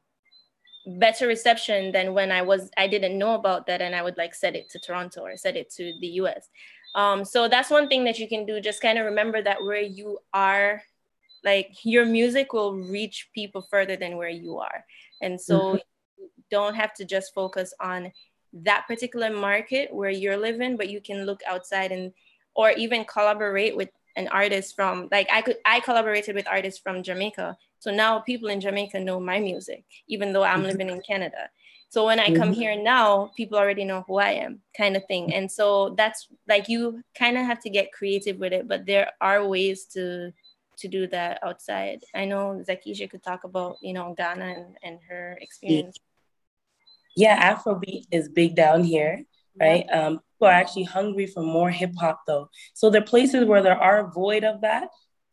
better 0.88 1.26
reception 1.26 1.92
than 1.92 2.14
when 2.14 2.32
I 2.32 2.42
was, 2.42 2.70
I 2.76 2.86
didn't 2.88 3.18
know 3.18 3.34
about 3.34 3.66
that. 3.66 3.82
And 3.82 3.94
I 3.94 4.02
would 4.02 4.16
like 4.16 4.34
set 4.34 4.56
it 4.56 4.70
to 4.70 4.78
Toronto 4.78 5.22
or 5.22 5.36
set 5.36 5.56
it 5.56 5.70
to 5.74 5.92
the 6.00 6.06
US. 6.22 6.48
Um, 6.94 7.24
so 7.24 7.48
that's 7.48 7.70
one 7.70 7.88
thing 7.88 8.04
that 8.04 8.18
you 8.18 8.28
can 8.28 8.46
do. 8.46 8.60
Just 8.60 8.80
kind 8.80 8.98
of 8.98 9.04
remember 9.04 9.42
that 9.42 9.62
where 9.62 9.80
you 9.80 10.18
are, 10.32 10.82
like 11.44 11.70
your 11.84 12.04
music 12.04 12.52
will 12.52 12.74
reach 12.74 13.28
people 13.34 13.62
further 13.62 13.96
than 13.96 14.16
where 14.16 14.28
you 14.28 14.58
are. 14.58 14.84
And 15.20 15.40
so 15.40 15.58
mm-hmm. 15.60 15.76
you 16.18 16.30
don't 16.50 16.74
have 16.74 16.94
to 16.94 17.04
just 17.04 17.34
focus 17.34 17.74
on 17.80 18.12
that 18.52 18.86
particular 18.88 19.30
market 19.30 19.92
where 19.92 20.10
you're 20.10 20.38
living, 20.38 20.76
but 20.76 20.88
you 20.88 21.00
can 21.00 21.26
look 21.26 21.40
outside 21.46 21.92
and 21.92 22.12
or 22.54 22.70
even 22.72 23.04
collaborate 23.04 23.76
with 23.76 23.90
an 24.16 24.28
artist 24.28 24.74
from 24.74 25.08
like 25.12 25.28
I 25.32 25.42
could 25.42 25.56
I 25.64 25.80
collaborated 25.80 26.34
with 26.34 26.48
artists 26.48 26.80
from 26.80 27.02
Jamaica. 27.02 27.56
So 27.78 27.90
now 27.90 28.20
people 28.20 28.48
in 28.48 28.60
Jamaica 28.60 29.00
know 29.00 29.20
my 29.20 29.38
music, 29.38 29.84
even 30.08 30.32
though 30.32 30.44
I'm 30.44 30.60
mm-hmm. 30.60 30.68
living 30.68 30.90
in 30.90 31.00
Canada. 31.00 31.50
So 31.90 32.04
when 32.04 32.20
I 32.20 32.26
come 32.26 32.50
mm-hmm. 32.50 32.52
here 32.52 32.82
now, 32.82 33.30
people 33.36 33.56
already 33.56 33.84
know 33.84 34.04
who 34.06 34.18
I 34.18 34.32
am, 34.32 34.60
kind 34.76 34.94
of 34.94 35.06
thing. 35.06 35.32
And 35.32 35.50
so 35.50 35.94
that's 35.96 36.28
like 36.46 36.68
you 36.68 37.02
kind 37.16 37.38
of 37.38 37.46
have 37.46 37.60
to 37.60 37.70
get 37.70 37.92
creative 37.92 38.36
with 38.36 38.52
it, 38.52 38.68
but 38.68 38.84
there 38.84 39.10
are 39.20 39.46
ways 39.46 39.86
to 39.94 40.32
to 40.78 40.88
do 40.88 41.06
that 41.08 41.40
outside. 41.42 42.04
I 42.14 42.24
know 42.24 42.62
Zakisha 42.68 43.10
could 43.10 43.22
talk 43.22 43.44
about, 43.44 43.78
you 43.82 43.92
know, 43.92 44.14
Ghana 44.16 44.44
and, 44.44 44.76
and 44.82 44.98
her 45.08 45.36
experience. 45.40 45.96
Yeah, 47.16 47.52
Afrobeat 47.52 48.04
is 48.12 48.28
big 48.28 48.54
down 48.54 48.84
here, 48.84 49.24
right? 49.58 49.84
Yeah. 49.88 50.06
Um, 50.06 50.20
people 50.34 50.48
are 50.48 50.52
actually 50.52 50.84
hungry 50.84 51.26
for 51.26 51.42
more 51.42 51.70
hip 51.70 51.92
hop 51.98 52.20
though. 52.26 52.48
So 52.74 52.90
there 52.90 53.02
are 53.02 53.04
places 53.04 53.44
where 53.44 53.62
there 53.62 53.76
are 53.76 54.12
void 54.12 54.44
of 54.44 54.60
that, 54.60 54.88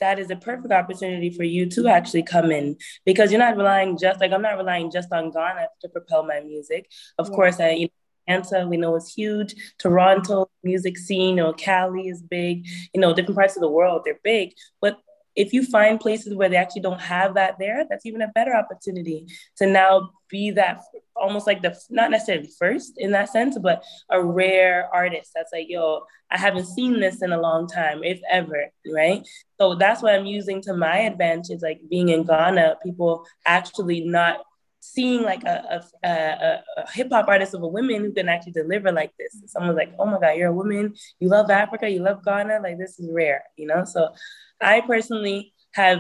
that 0.06 0.20
is 0.20 0.30
a 0.30 0.36
perfect 0.36 0.72
opportunity 0.72 1.32
for 1.32 1.44
you 1.44 1.66
to 1.66 1.88
actually 1.88 2.22
come 2.22 2.52
in 2.52 2.78
because 3.06 3.32
you're 3.32 3.40
not 3.48 3.58
relying 3.58 3.98
just 3.98 4.20
like 4.22 4.32
I'm 4.32 4.42
not 4.44 4.58
relying 4.58 4.92
just 4.92 5.12
on 5.12 5.32
Ghana 5.32 5.68
to 5.82 5.90
propel 5.90 6.24
my 6.24 6.42
music. 6.42 6.92
Of 7.18 7.30
yeah. 7.30 7.36
course, 7.36 7.60
I 7.60 7.70
you 7.72 7.86
know, 7.86 8.36
Atlanta, 8.36 8.68
we 8.68 8.78
know 8.78 8.96
is 8.96 9.12
huge. 9.14 9.56
Toronto 9.80 10.50
music 10.64 10.98
scene, 10.98 11.38
you 11.38 11.44
know, 11.44 11.54
Cali 11.54 12.08
is 12.08 12.22
big. 12.22 12.66
You 12.94 13.02
know, 13.02 13.14
different 13.14 13.38
parts 13.38 13.56
of 13.58 13.62
the 13.62 13.70
world 13.70 14.04
they're 14.06 14.20
big. 14.24 14.54
But 14.80 15.00
if 15.36 15.54
you 15.54 15.64
find 15.64 16.00
places 16.00 16.34
where 16.34 16.50
they 16.50 16.56
actually 16.56 16.82
don't 16.82 17.02
have 17.02 17.34
that 17.36 17.58
there, 17.60 17.86
that's 17.90 18.06
even 18.06 18.22
a 18.22 18.32
better 18.34 18.56
opportunity 18.56 19.28
to 19.58 19.68
now 19.68 20.12
be 20.30 20.52
that 20.52 20.82
almost 21.16 21.48
like 21.48 21.62
the 21.62 21.78
not 21.90 22.12
necessarily 22.12 22.50
first 22.58 22.94
in 22.98 23.12
that 23.12 23.30
sense, 23.30 23.58
but 23.60 23.84
a 24.10 24.24
rare 24.24 24.90
artist 24.94 25.32
that's 25.36 25.54
like, 25.54 25.68
yo, 25.70 26.04
I 26.32 26.38
haven't 26.38 26.66
seen 26.66 27.00
this 27.00 27.22
in 27.22 27.32
a 27.32 27.40
long 27.40 27.68
time, 27.68 28.04
if 28.04 28.20
ever, 28.30 28.66
right? 28.92 29.28
So 29.60 29.76
that's 29.76 30.02
what 30.02 30.16
I'm 30.16 30.26
using 30.26 30.62
to 30.64 30.74
my 30.74 31.00
advantage, 31.00 31.62
like 31.62 31.82
being 31.90 32.10
in 32.10 32.24
Ghana, 32.24 32.78
people 32.84 33.26
actually 33.46 34.02
not 34.02 34.40
seeing 34.94 35.24
like 35.24 35.44
a, 35.44 35.82
a, 36.04 36.08
a, 36.08 36.64
a 36.78 36.92
hip 36.92 37.10
hop 37.12 37.28
artist 37.28 37.54
of 37.54 37.64
a 37.64 37.68
woman 37.68 38.02
who 38.02 38.12
can 38.12 38.30
actually 38.30 38.54
deliver 38.54 38.92
like 38.92 39.12
this. 39.18 39.36
And 39.40 39.50
Someone's 39.50 39.78
like, 39.78 39.94
oh 40.00 40.06
my 40.06 40.20
God, 40.20 40.38
you're 40.38 40.50
a 40.50 40.54
woman, 40.54 40.94
you 41.20 41.30
love 41.30 41.50
Africa, 41.50 41.90
you 41.90 42.00
love 42.00 42.24
Ghana, 42.24 42.60
like 42.62 42.78
this 42.78 43.00
is 43.00 43.10
rare, 43.12 43.44
you 43.58 43.68
know? 43.68 43.84
So 43.86 44.10
I 44.62 44.82
personally 44.82 45.54
have 45.74 46.00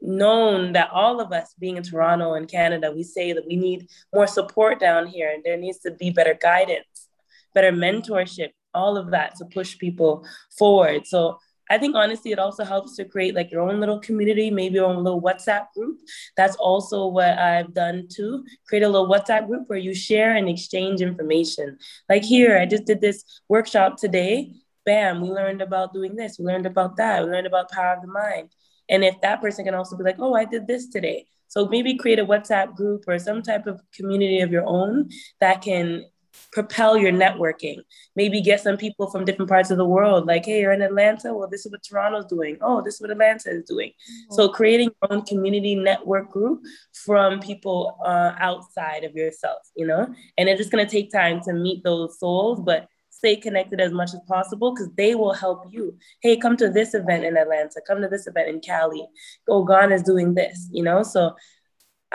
known 0.00 0.72
that 0.72 0.90
all 0.90 1.20
of 1.20 1.32
us 1.32 1.54
being 1.58 1.76
in 1.76 1.82
Toronto 1.82 2.34
and 2.34 2.48
Canada, 2.48 2.92
we 2.92 3.02
say 3.02 3.32
that 3.32 3.46
we 3.46 3.56
need 3.56 3.88
more 4.14 4.26
support 4.26 4.80
down 4.80 5.06
here 5.06 5.30
and 5.32 5.42
there 5.44 5.56
needs 5.56 5.78
to 5.80 5.90
be 5.92 6.10
better 6.10 6.34
guidance, 6.40 7.08
better 7.54 7.72
mentorship, 7.72 8.50
all 8.74 8.96
of 8.96 9.10
that 9.12 9.36
to 9.36 9.44
push 9.46 9.78
people 9.78 10.26
forward. 10.58 11.06
So 11.06 11.38
I 11.74 11.78
think 11.78 11.96
honestly, 11.96 12.30
it 12.30 12.38
also 12.38 12.62
helps 12.62 12.94
to 12.96 13.04
create 13.04 13.34
like 13.34 13.50
your 13.50 13.68
own 13.68 13.80
little 13.80 13.98
community, 13.98 14.48
maybe 14.48 14.76
your 14.76 14.86
own 14.86 15.02
little 15.02 15.20
WhatsApp 15.20 15.72
group. 15.76 15.98
That's 16.36 16.54
also 16.54 17.08
what 17.08 17.36
I've 17.36 17.74
done 17.74 18.06
too. 18.08 18.44
Create 18.68 18.84
a 18.84 18.88
little 18.88 19.08
WhatsApp 19.08 19.48
group 19.48 19.64
where 19.66 19.78
you 19.78 19.92
share 19.92 20.36
and 20.36 20.48
exchange 20.48 21.00
information. 21.00 21.76
Like 22.08 22.22
here, 22.22 22.56
I 22.56 22.66
just 22.66 22.84
did 22.84 23.00
this 23.00 23.24
workshop 23.48 23.96
today. 23.96 24.52
Bam, 24.86 25.20
we 25.20 25.30
learned 25.30 25.62
about 25.62 25.92
doing 25.92 26.14
this, 26.14 26.38
we 26.38 26.44
learned 26.44 26.66
about 26.66 26.96
that, 26.98 27.24
we 27.24 27.30
learned 27.30 27.48
about 27.48 27.72
power 27.72 27.94
of 27.94 28.02
the 28.02 28.06
mind. 28.06 28.50
And 28.88 29.02
if 29.02 29.20
that 29.22 29.40
person 29.40 29.64
can 29.64 29.74
also 29.74 29.96
be 29.96 30.04
like, 30.04 30.20
oh, 30.20 30.34
I 30.34 30.44
did 30.44 30.68
this 30.68 30.88
today. 30.88 31.26
So 31.48 31.66
maybe 31.66 31.96
create 31.96 32.20
a 32.20 32.26
WhatsApp 32.26 32.76
group 32.76 33.04
or 33.08 33.18
some 33.18 33.42
type 33.42 33.66
of 33.66 33.80
community 33.92 34.40
of 34.40 34.52
your 34.52 34.66
own 34.66 35.08
that 35.40 35.62
can 35.62 36.04
propel 36.52 36.96
your 36.96 37.12
networking. 37.12 37.78
Maybe 38.16 38.40
get 38.40 38.60
some 38.60 38.76
people 38.76 39.10
from 39.10 39.24
different 39.24 39.48
parts 39.48 39.70
of 39.70 39.76
the 39.76 39.84
world, 39.84 40.26
like, 40.26 40.44
hey, 40.44 40.60
you're 40.60 40.72
in 40.72 40.82
Atlanta. 40.82 41.34
Well, 41.34 41.48
this 41.48 41.66
is 41.66 41.72
what 41.72 41.82
Toronto's 41.82 42.26
doing. 42.26 42.58
Oh, 42.60 42.82
this 42.82 42.94
is 42.94 43.00
what 43.00 43.10
Atlanta 43.10 43.50
is 43.50 43.64
doing. 43.64 43.90
Mm-hmm. 43.90 44.34
So 44.34 44.48
creating 44.48 44.90
your 45.02 45.12
own 45.12 45.24
community 45.24 45.74
network 45.74 46.30
group 46.30 46.62
from 46.92 47.40
people 47.40 47.98
uh, 48.04 48.34
outside 48.38 49.04
of 49.04 49.14
yourself, 49.14 49.58
you 49.76 49.86
know, 49.86 50.06
and 50.38 50.48
it's 50.48 50.58
just 50.58 50.70
gonna 50.70 50.88
take 50.88 51.10
time 51.10 51.40
to 51.42 51.52
meet 51.52 51.82
those 51.82 52.18
souls, 52.18 52.60
but 52.60 52.88
stay 53.24 53.36
connected 53.36 53.80
as 53.80 53.90
much 53.90 54.12
as 54.12 54.20
possible 54.28 54.74
because 54.74 54.90
they 54.96 55.14
will 55.14 55.32
help 55.32 55.64
you. 55.70 55.96
Hey, 56.20 56.36
come 56.36 56.58
to 56.58 56.68
this 56.68 56.92
event 56.92 57.24
in 57.24 57.38
Atlanta, 57.38 57.80
come 57.86 58.02
to 58.02 58.08
this 58.08 58.26
event 58.26 58.48
in 58.48 58.60
Cali. 58.60 59.02
Go, 59.46 59.64
Ghana 59.64 59.94
is 59.94 60.02
doing 60.02 60.34
this, 60.34 60.68
you 60.70 60.82
know? 60.82 61.02
So 61.02 61.34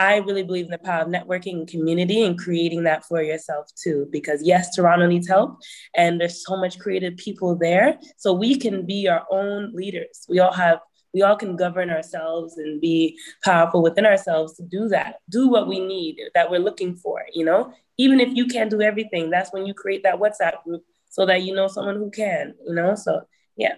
I 0.00 0.16
really 0.16 0.42
believe 0.42 0.64
in 0.64 0.70
the 0.72 0.78
power 0.78 1.02
of 1.02 1.08
networking 1.08 1.60
and 1.60 1.68
community 1.68 2.24
and 2.24 2.36
creating 2.36 2.82
that 2.84 3.04
for 3.04 3.22
yourself 3.22 3.66
too. 3.80 4.08
Because 4.10 4.42
yes, 4.42 4.74
Toronto 4.74 5.06
needs 5.06 5.28
help 5.28 5.58
and 5.94 6.20
there's 6.20 6.44
so 6.44 6.56
much 6.56 6.78
creative 6.78 7.16
people 7.16 7.54
there. 7.54 7.98
So 8.16 8.32
we 8.32 8.56
can 8.56 8.84
be 8.84 9.08
our 9.08 9.24
own 9.30 9.72
leaders. 9.74 10.26
We 10.28 10.40
all 10.40 10.52
have 10.52 10.80
we 11.12 11.22
all 11.22 11.36
can 11.36 11.56
govern 11.56 11.90
ourselves 11.90 12.56
and 12.56 12.80
be 12.80 13.18
powerful 13.44 13.82
within 13.82 14.06
ourselves 14.06 14.54
to 14.54 14.62
do 14.62 14.86
that 14.86 15.16
do 15.28 15.48
what 15.48 15.66
we 15.66 15.80
need 15.80 16.20
that 16.36 16.48
we're 16.48 16.60
looking 16.60 16.94
for 16.94 17.24
you 17.34 17.44
know 17.44 17.72
even 17.98 18.20
if 18.20 18.32
you 18.32 18.46
can't 18.46 18.70
do 18.70 18.80
everything 18.80 19.28
that's 19.28 19.52
when 19.52 19.66
you 19.66 19.74
create 19.74 20.04
that 20.04 20.20
whatsapp 20.20 20.62
group 20.62 20.84
so 21.10 21.26
that 21.26 21.42
you 21.42 21.52
know 21.54 21.66
someone 21.66 21.96
who 21.96 22.10
can, 22.10 22.54
you 22.66 22.74
know? 22.74 22.94
So, 22.94 23.22
yeah. 23.56 23.74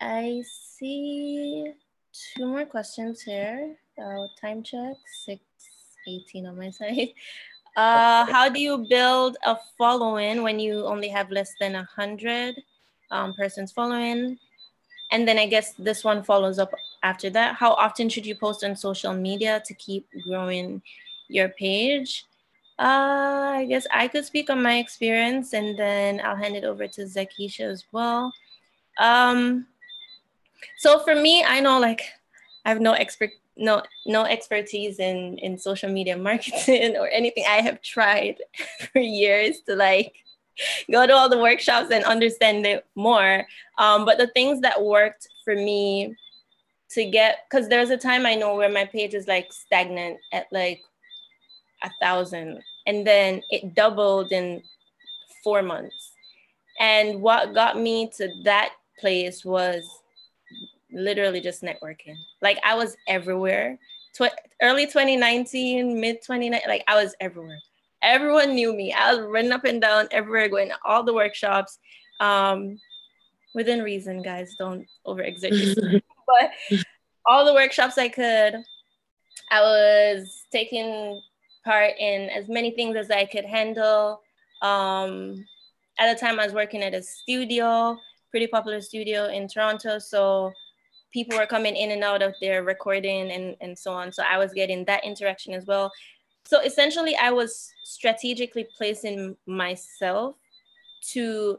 I 0.00 0.42
see 0.76 1.72
two 2.12 2.46
more 2.46 2.66
questions 2.66 3.22
here. 3.22 3.76
Uh, 4.00 4.26
time 4.40 4.62
check, 4.62 4.96
618 5.24 6.46
on 6.46 6.56
my 6.56 6.70
side. 6.78 7.08
Uh, 7.76 8.24
how 8.26 8.48
do 8.48 8.60
you 8.60 8.86
build 8.88 9.36
a 9.44 9.56
following 9.76 10.42
when 10.42 10.58
you 10.58 10.84
only 10.84 11.08
have 11.08 11.30
less 11.30 11.52
than 11.60 11.74
a 11.74 11.88
100 11.96 12.62
um, 13.10 13.34
persons 13.34 13.72
following? 13.72 14.38
And 15.10 15.26
then 15.26 15.38
I 15.38 15.46
guess 15.46 15.74
this 15.74 16.04
one 16.04 16.22
follows 16.22 16.58
up 16.58 16.72
after 17.02 17.30
that. 17.30 17.56
How 17.56 17.72
often 17.72 18.08
should 18.08 18.26
you 18.26 18.34
post 18.34 18.64
on 18.64 18.76
social 18.76 19.14
media 19.14 19.62
to 19.64 19.74
keep 19.74 20.06
growing 20.24 20.82
your 21.28 21.48
page? 21.50 22.26
Uh, 22.78 23.58
I 23.58 23.66
guess 23.68 23.86
I 23.92 24.06
could 24.06 24.24
speak 24.24 24.50
on 24.50 24.62
my 24.62 24.78
experience 24.78 25.52
and 25.52 25.78
then 25.78 26.20
I'll 26.24 26.36
hand 26.36 26.56
it 26.56 26.64
over 26.64 26.86
to 26.86 27.02
Zakisha 27.02 27.62
as 27.62 27.84
well. 27.90 28.32
Um, 28.98 29.66
so 30.76 31.00
for 31.00 31.14
me, 31.14 31.44
I 31.44 31.60
know 31.60 31.78
like 31.80 32.02
I 32.64 32.68
have 32.68 32.80
no 32.80 32.92
expert 32.92 33.30
no 33.58 33.82
no 34.06 34.24
expertise 34.24 34.98
in 34.98 35.36
in 35.38 35.58
social 35.58 35.90
media 35.90 36.16
marketing 36.16 36.96
or 36.98 37.08
anything. 37.08 37.44
I 37.46 37.60
have 37.60 37.82
tried 37.82 38.36
for 38.92 39.00
years 39.00 39.60
to 39.66 39.74
like 39.74 40.14
go 40.90 41.06
to 41.06 41.12
all 41.12 41.28
the 41.28 41.38
workshops 41.38 41.90
and 41.90 42.04
understand 42.04 42.66
it 42.66 42.86
more. 42.94 43.46
Um, 43.78 44.04
but 44.04 44.18
the 44.18 44.28
things 44.28 44.60
that 44.62 44.82
worked 44.82 45.28
for 45.44 45.54
me 45.54 46.16
to 46.90 47.04
get 47.04 47.46
because 47.48 47.68
there's 47.68 47.90
a 47.90 47.96
time 47.96 48.24
I 48.24 48.34
know 48.34 48.56
where 48.56 48.70
my 48.70 48.84
page 48.84 49.14
is 49.14 49.28
like 49.28 49.52
stagnant 49.52 50.18
at 50.32 50.46
like 50.52 50.80
a 51.82 51.90
thousand 52.00 52.60
and 52.86 53.06
then 53.06 53.42
it 53.50 53.74
doubled 53.74 54.32
in 54.32 54.62
four 55.44 55.62
months 55.62 56.12
and 56.80 57.20
what 57.20 57.54
got 57.54 57.78
me 57.78 58.10
to 58.16 58.28
that 58.44 58.70
place 58.98 59.44
was 59.44 59.84
literally 60.92 61.40
just 61.40 61.62
networking. 61.62 62.16
Like 62.42 62.58
i 62.64 62.74
was 62.74 62.96
everywhere. 63.06 63.78
Tw- 64.16 64.34
early 64.62 64.86
2019 64.86 66.00
mid 66.00 66.16
2019 66.22 66.68
like 66.68 66.84
i 66.88 67.02
was 67.02 67.14
everywhere. 67.20 67.58
Everyone 68.02 68.54
knew 68.54 68.72
me. 68.74 68.92
I 68.92 69.14
was 69.14 69.26
running 69.26 69.52
up 69.52 69.64
and 69.64 69.80
down 69.80 70.08
everywhere 70.10 70.48
going 70.48 70.68
to 70.68 70.76
all 70.84 71.02
the 71.02 71.14
workshops. 71.14 71.78
Um 72.20 72.78
within 73.54 73.82
reason 73.82 74.22
guys 74.22 74.54
don't 74.58 74.86
overexert 75.06 75.50
yourself. 75.50 76.02
But 76.26 76.82
all 77.24 77.46
the 77.46 77.54
workshops 77.54 77.96
i 77.96 78.06
could 78.06 78.56
i 79.50 79.60
was 79.62 80.44
taking 80.52 81.22
part 81.68 81.92
in 81.98 82.30
as 82.30 82.48
many 82.48 82.70
things 82.70 82.96
as 82.96 83.10
I 83.10 83.26
could 83.26 83.44
handle. 83.44 84.22
Um, 84.62 85.44
at 85.98 86.12
the 86.12 86.18
time, 86.18 86.40
I 86.40 86.44
was 86.44 86.54
working 86.54 86.82
at 86.82 86.94
a 86.94 87.02
studio, 87.02 87.98
pretty 88.30 88.46
popular 88.46 88.80
studio 88.80 89.26
in 89.26 89.48
Toronto. 89.48 89.98
So 89.98 90.52
people 91.12 91.38
were 91.38 91.46
coming 91.46 91.76
in 91.76 91.90
and 91.90 92.04
out 92.04 92.22
of 92.22 92.34
there 92.40 92.62
recording 92.62 93.30
and, 93.30 93.56
and 93.60 93.78
so 93.78 93.92
on. 93.92 94.12
So 94.12 94.22
I 94.28 94.38
was 94.38 94.52
getting 94.52 94.84
that 94.86 95.04
interaction 95.04 95.54
as 95.54 95.66
well. 95.66 95.90
So 96.44 96.60
essentially, 96.60 97.16
I 97.16 97.30
was 97.30 97.70
strategically 97.84 98.66
placing 98.76 99.36
myself 99.46 100.36
to 101.12 101.58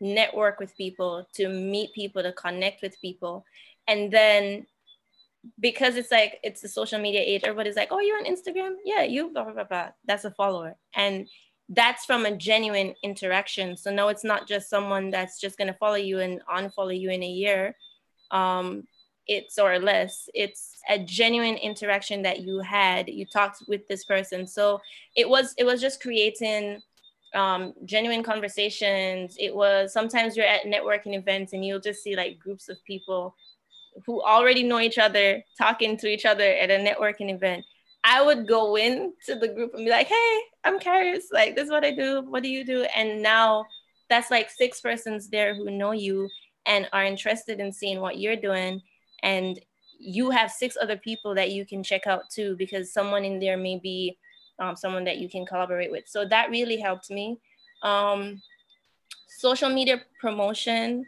network 0.00 0.58
with 0.58 0.76
people, 0.76 1.26
to 1.34 1.48
meet 1.48 1.92
people, 1.92 2.22
to 2.22 2.32
connect 2.32 2.82
with 2.82 3.00
people. 3.00 3.44
And 3.86 4.10
then 4.12 4.66
because 5.58 5.96
it's 5.96 6.10
like 6.10 6.38
it's 6.42 6.60
the 6.60 6.68
social 6.68 7.00
media 7.00 7.20
age, 7.20 7.42
everybody's 7.44 7.76
like, 7.76 7.88
oh, 7.90 8.00
you're 8.00 8.18
on 8.18 8.24
Instagram? 8.24 8.74
Yeah, 8.84 9.02
you 9.02 9.30
blah 9.32 9.44
blah 9.44 9.52
blah 9.54 9.64
blah. 9.64 9.88
That's 10.06 10.24
a 10.24 10.30
follower. 10.30 10.76
And 10.94 11.28
that's 11.68 12.04
from 12.04 12.26
a 12.26 12.36
genuine 12.36 12.94
interaction. 13.02 13.76
So 13.76 13.92
no, 13.92 14.08
it's 14.08 14.24
not 14.24 14.46
just 14.46 14.68
someone 14.70 15.10
that's 15.10 15.40
just 15.40 15.58
gonna 15.58 15.76
follow 15.78 15.96
you 15.96 16.20
and 16.20 16.40
unfollow 16.46 16.98
you 16.98 17.10
in 17.10 17.22
a 17.22 17.28
year. 17.28 17.76
Um, 18.32 18.84
it's 19.26 19.58
or 19.58 19.78
less. 19.78 20.28
It's 20.34 20.80
a 20.88 20.98
genuine 20.98 21.56
interaction 21.56 22.22
that 22.22 22.40
you 22.40 22.60
had. 22.60 23.08
You 23.08 23.24
talked 23.24 23.62
with 23.68 23.86
this 23.86 24.04
person. 24.04 24.46
So 24.46 24.80
it 25.16 25.28
was 25.28 25.54
it 25.58 25.64
was 25.64 25.80
just 25.80 26.02
creating 26.02 26.82
um, 27.34 27.72
genuine 27.84 28.22
conversations. 28.22 29.36
It 29.38 29.54
was 29.54 29.92
sometimes 29.92 30.36
you're 30.36 30.46
at 30.46 30.64
networking 30.64 31.16
events 31.16 31.52
and 31.52 31.64
you'll 31.64 31.80
just 31.80 32.02
see 32.02 32.16
like 32.16 32.38
groups 32.38 32.68
of 32.68 32.82
people 32.84 33.34
who 34.06 34.22
already 34.22 34.62
know 34.62 34.80
each 34.80 34.98
other 34.98 35.42
talking 35.58 35.96
to 35.98 36.08
each 36.08 36.24
other 36.26 36.44
at 36.44 36.70
a 36.70 36.78
networking 36.78 37.32
event. 37.32 37.64
I 38.04 38.22
would 38.22 38.48
go 38.48 38.76
in 38.76 39.12
to 39.26 39.36
the 39.36 39.48
group 39.48 39.74
and 39.74 39.84
be 39.84 39.90
like, 39.90 40.08
hey, 40.08 40.38
I'm 40.64 40.80
Karis. 40.80 41.24
Like, 41.30 41.54
this 41.54 41.66
is 41.66 41.70
what 41.70 41.84
I 41.84 41.92
do. 41.92 42.22
What 42.22 42.42
do 42.42 42.48
you 42.48 42.64
do? 42.64 42.84
And 42.96 43.22
now 43.22 43.66
that's 44.08 44.30
like 44.30 44.50
six 44.50 44.80
persons 44.80 45.28
there 45.28 45.54
who 45.54 45.70
know 45.70 45.92
you 45.92 46.28
and 46.66 46.88
are 46.92 47.04
interested 47.04 47.60
in 47.60 47.72
seeing 47.72 48.00
what 48.00 48.18
you're 48.18 48.36
doing. 48.36 48.80
And 49.22 49.60
you 49.98 50.30
have 50.30 50.50
six 50.50 50.76
other 50.80 50.96
people 50.96 51.34
that 51.34 51.52
you 51.52 51.64
can 51.64 51.82
check 51.82 52.06
out 52.06 52.22
too, 52.30 52.56
because 52.58 52.92
someone 52.92 53.24
in 53.24 53.38
there 53.38 53.56
may 53.56 53.78
be 53.78 54.18
um, 54.58 54.76
someone 54.76 55.04
that 55.04 55.18
you 55.18 55.28
can 55.28 55.46
collaborate 55.46 55.90
with. 55.90 56.04
So 56.06 56.24
that 56.26 56.50
really 56.50 56.78
helped 56.78 57.10
me. 57.10 57.38
Um, 57.82 58.40
social 59.28 59.70
media 59.70 60.02
promotion 60.20 61.04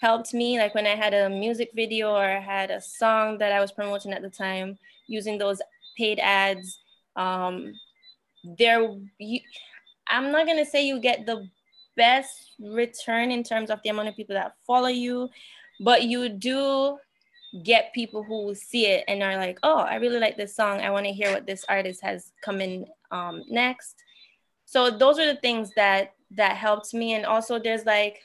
helped 0.00 0.34
me. 0.34 0.58
Like 0.58 0.74
when 0.74 0.86
I 0.86 0.94
had 0.94 1.14
a 1.14 1.28
music 1.28 1.70
video 1.74 2.10
or 2.10 2.24
I 2.24 2.40
had 2.40 2.70
a 2.70 2.80
song 2.80 3.38
that 3.38 3.52
I 3.52 3.60
was 3.60 3.72
promoting 3.72 4.12
at 4.12 4.22
the 4.22 4.30
time, 4.30 4.78
using 5.06 5.38
those 5.38 5.60
paid 5.96 6.18
ads. 6.18 6.78
Um, 7.16 7.72
there, 8.58 8.88
you, 9.18 9.40
I'm 10.08 10.30
not 10.30 10.46
gonna 10.46 10.64
say 10.64 10.86
you 10.86 11.00
get 11.00 11.26
the 11.26 11.48
best 11.96 12.52
return 12.60 13.30
in 13.30 13.42
terms 13.42 13.70
of 13.70 13.80
the 13.82 13.90
amount 13.90 14.08
of 14.08 14.16
people 14.16 14.34
that 14.34 14.54
follow 14.66 14.88
you, 14.88 15.28
but 15.80 16.04
you 16.04 16.28
do 16.28 16.98
get 17.62 17.92
people 17.94 18.22
who 18.22 18.54
see 18.54 18.86
it 18.86 19.04
and 19.08 19.22
are 19.22 19.36
like, 19.36 19.58
oh, 19.62 19.78
I 19.78 19.96
really 19.96 20.18
like 20.18 20.36
this 20.36 20.54
song. 20.54 20.80
I 20.80 20.90
want 20.90 21.06
to 21.06 21.12
hear 21.12 21.32
what 21.32 21.46
this 21.46 21.64
artist 21.68 22.02
has 22.02 22.32
come 22.42 22.60
in 22.60 22.86
um, 23.10 23.42
next. 23.48 24.02
So 24.64 24.90
those 24.90 25.18
are 25.18 25.26
the 25.26 25.40
things 25.40 25.70
that 25.76 26.12
that 26.32 26.56
helped 26.56 26.92
me. 26.92 27.14
And 27.14 27.24
also 27.24 27.58
there's 27.58 27.84
like, 27.84 28.18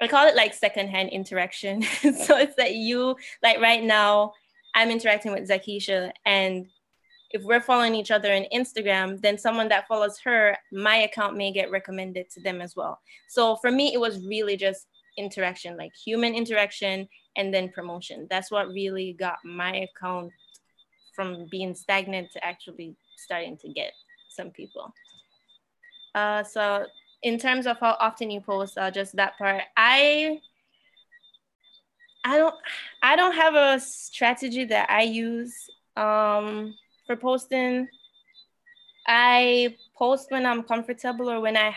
I 0.00 0.06
call 0.06 0.28
it 0.28 0.36
like 0.36 0.54
secondhand 0.54 1.10
interaction. 1.10 1.82
so 2.02 2.36
it's 2.38 2.54
that 2.56 2.74
you 2.74 3.16
like 3.42 3.60
right 3.60 3.82
now, 3.82 4.32
I'm 4.74 4.90
interacting 4.90 5.32
with 5.32 5.48
Zakisha 5.48 6.12
and 6.24 6.66
if 7.30 7.42
we're 7.42 7.60
following 7.60 7.94
each 7.94 8.10
other 8.10 8.32
on 8.32 8.46
Instagram, 8.54 9.20
then 9.20 9.36
someone 9.38 9.68
that 9.68 9.88
follows 9.88 10.18
her, 10.20 10.56
my 10.72 10.96
account 10.98 11.36
may 11.36 11.52
get 11.52 11.70
recommended 11.70 12.30
to 12.30 12.40
them 12.40 12.60
as 12.60 12.76
well. 12.76 13.00
So 13.28 13.56
for 13.56 13.70
me, 13.70 13.92
it 13.92 14.00
was 14.00 14.24
really 14.24 14.56
just 14.56 14.86
interaction, 15.18 15.76
like 15.76 15.92
human 15.94 16.34
interaction 16.34 17.08
and 17.36 17.52
then 17.52 17.68
promotion. 17.70 18.26
That's 18.30 18.50
what 18.50 18.68
really 18.68 19.14
got 19.18 19.38
my 19.44 19.88
account 19.88 20.32
from 21.14 21.46
being 21.50 21.74
stagnant 21.74 22.30
to 22.32 22.44
actually 22.44 22.96
starting 23.16 23.56
to 23.58 23.68
get 23.68 23.92
some 24.28 24.50
people. 24.50 24.92
Uh, 26.14 26.42
so 26.42 26.86
in 27.22 27.38
terms 27.38 27.66
of 27.66 27.78
how 27.80 27.96
often 27.98 28.30
you 28.30 28.40
post, 28.40 28.78
uh, 28.78 28.90
just 28.90 29.16
that 29.16 29.36
part, 29.38 29.62
I 29.76 30.40
I 32.24 32.38
don't 32.38 32.54
I 33.02 33.16
don't 33.16 33.34
have 33.34 33.54
a 33.54 33.80
strategy 33.80 34.64
that 34.64 34.90
I 34.90 35.02
use 35.02 35.54
um, 35.96 36.74
for 37.06 37.16
posting. 37.16 37.88
I 39.06 39.76
post 39.96 40.30
when 40.30 40.46
I'm 40.46 40.62
comfortable 40.62 41.30
or 41.30 41.40
when 41.40 41.56
I 41.56 41.74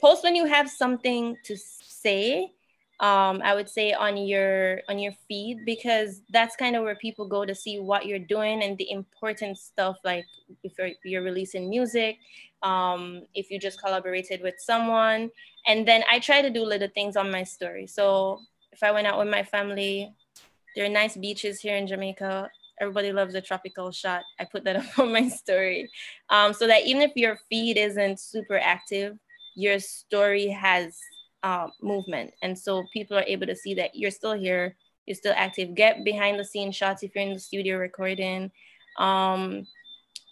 post 0.00 0.22
when 0.22 0.36
you 0.36 0.46
have 0.46 0.70
something 0.70 1.36
to 1.44 1.56
say 1.56 2.52
um, 3.00 3.40
I 3.44 3.54
would 3.54 3.68
say 3.68 3.92
on 3.92 4.16
your 4.16 4.80
on 4.88 4.98
your 4.98 5.12
feed 5.28 5.64
because 5.64 6.20
that's 6.30 6.56
kind 6.56 6.74
of 6.74 6.82
where 6.82 6.96
people 6.96 7.28
go 7.28 7.44
to 7.44 7.54
see 7.54 7.78
what 7.78 8.06
you're 8.06 8.18
doing 8.18 8.62
and 8.62 8.76
the 8.76 8.90
important 8.90 9.56
stuff 9.56 9.98
like 10.04 10.24
if 10.64 10.72
you're, 10.78 10.90
you're 11.04 11.22
releasing 11.22 11.70
music, 11.70 12.18
um, 12.64 13.22
if 13.34 13.52
you 13.52 13.60
just 13.60 13.80
collaborated 13.80 14.42
with 14.42 14.54
someone, 14.58 15.30
and 15.68 15.86
then 15.86 16.02
I 16.10 16.18
try 16.18 16.42
to 16.42 16.50
do 16.50 16.64
little 16.64 16.88
things 16.92 17.16
on 17.16 17.30
my 17.30 17.44
story. 17.44 17.86
So 17.86 18.40
if 18.72 18.82
I 18.82 18.90
went 18.90 19.06
out 19.06 19.18
with 19.18 19.28
my 19.28 19.44
family, 19.44 20.12
there 20.74 20.84
are 20.84 20.88
nice 20.88 21.16
beaches 21.16 21.60
here 21.60 21.76
in 21.76 21.86
Jamaica. 21.86 22.50
Everybody 22.80 23.12
loves 23.12 23.34
a 23.34 23.40
tropical 23.40 23.90
shot. 23.90 24.22
I 24.38 24.44
put 24.44 24.64
that 24.64 24.76
up 24.82 24.98
on 24.98 25.12
my 25.12 25.28
story, 25.28 25.90
um, 26.30 26.52
so 26.52 26.66
that 26.66 26.86
even 26.86 27.02
if 27.02 27.12
your 27.16 27.38
feed 27.48 27.76
isn't 27.76 28.20
super 28.20 28.58
active, 28.58 29.18
your 29.54 29.78
story 29.78 30.48
has 30.48 30.98
uh, 31.42 31.68
movement. 31.82 32.32
And 32.42 32.58
so 32.58 32.84
people 32.92 33.16
are 33.16 33.24
able 33.26 33.46
to 33.46 33.56
see 33.56 33.74
that 33.74 33.94
you're 33.94 34.10
still 34.10 34.34
here, 34.34 34.76
you're 35.06 35.14
still 35.14 35.34
active. 35.36 35.74
Get 35.74 36.04
behind 36.04 36.38
the 36.38 36.44
scenes 36.44 36.76
shots 36.76 37.02
if 37.02 37.14
you're 37.14 37.24
in 37.24 37.34
the 37.34 37.40
studio 37.40 37.76
recording. 37.76 38.50
Um, 38.98 39.66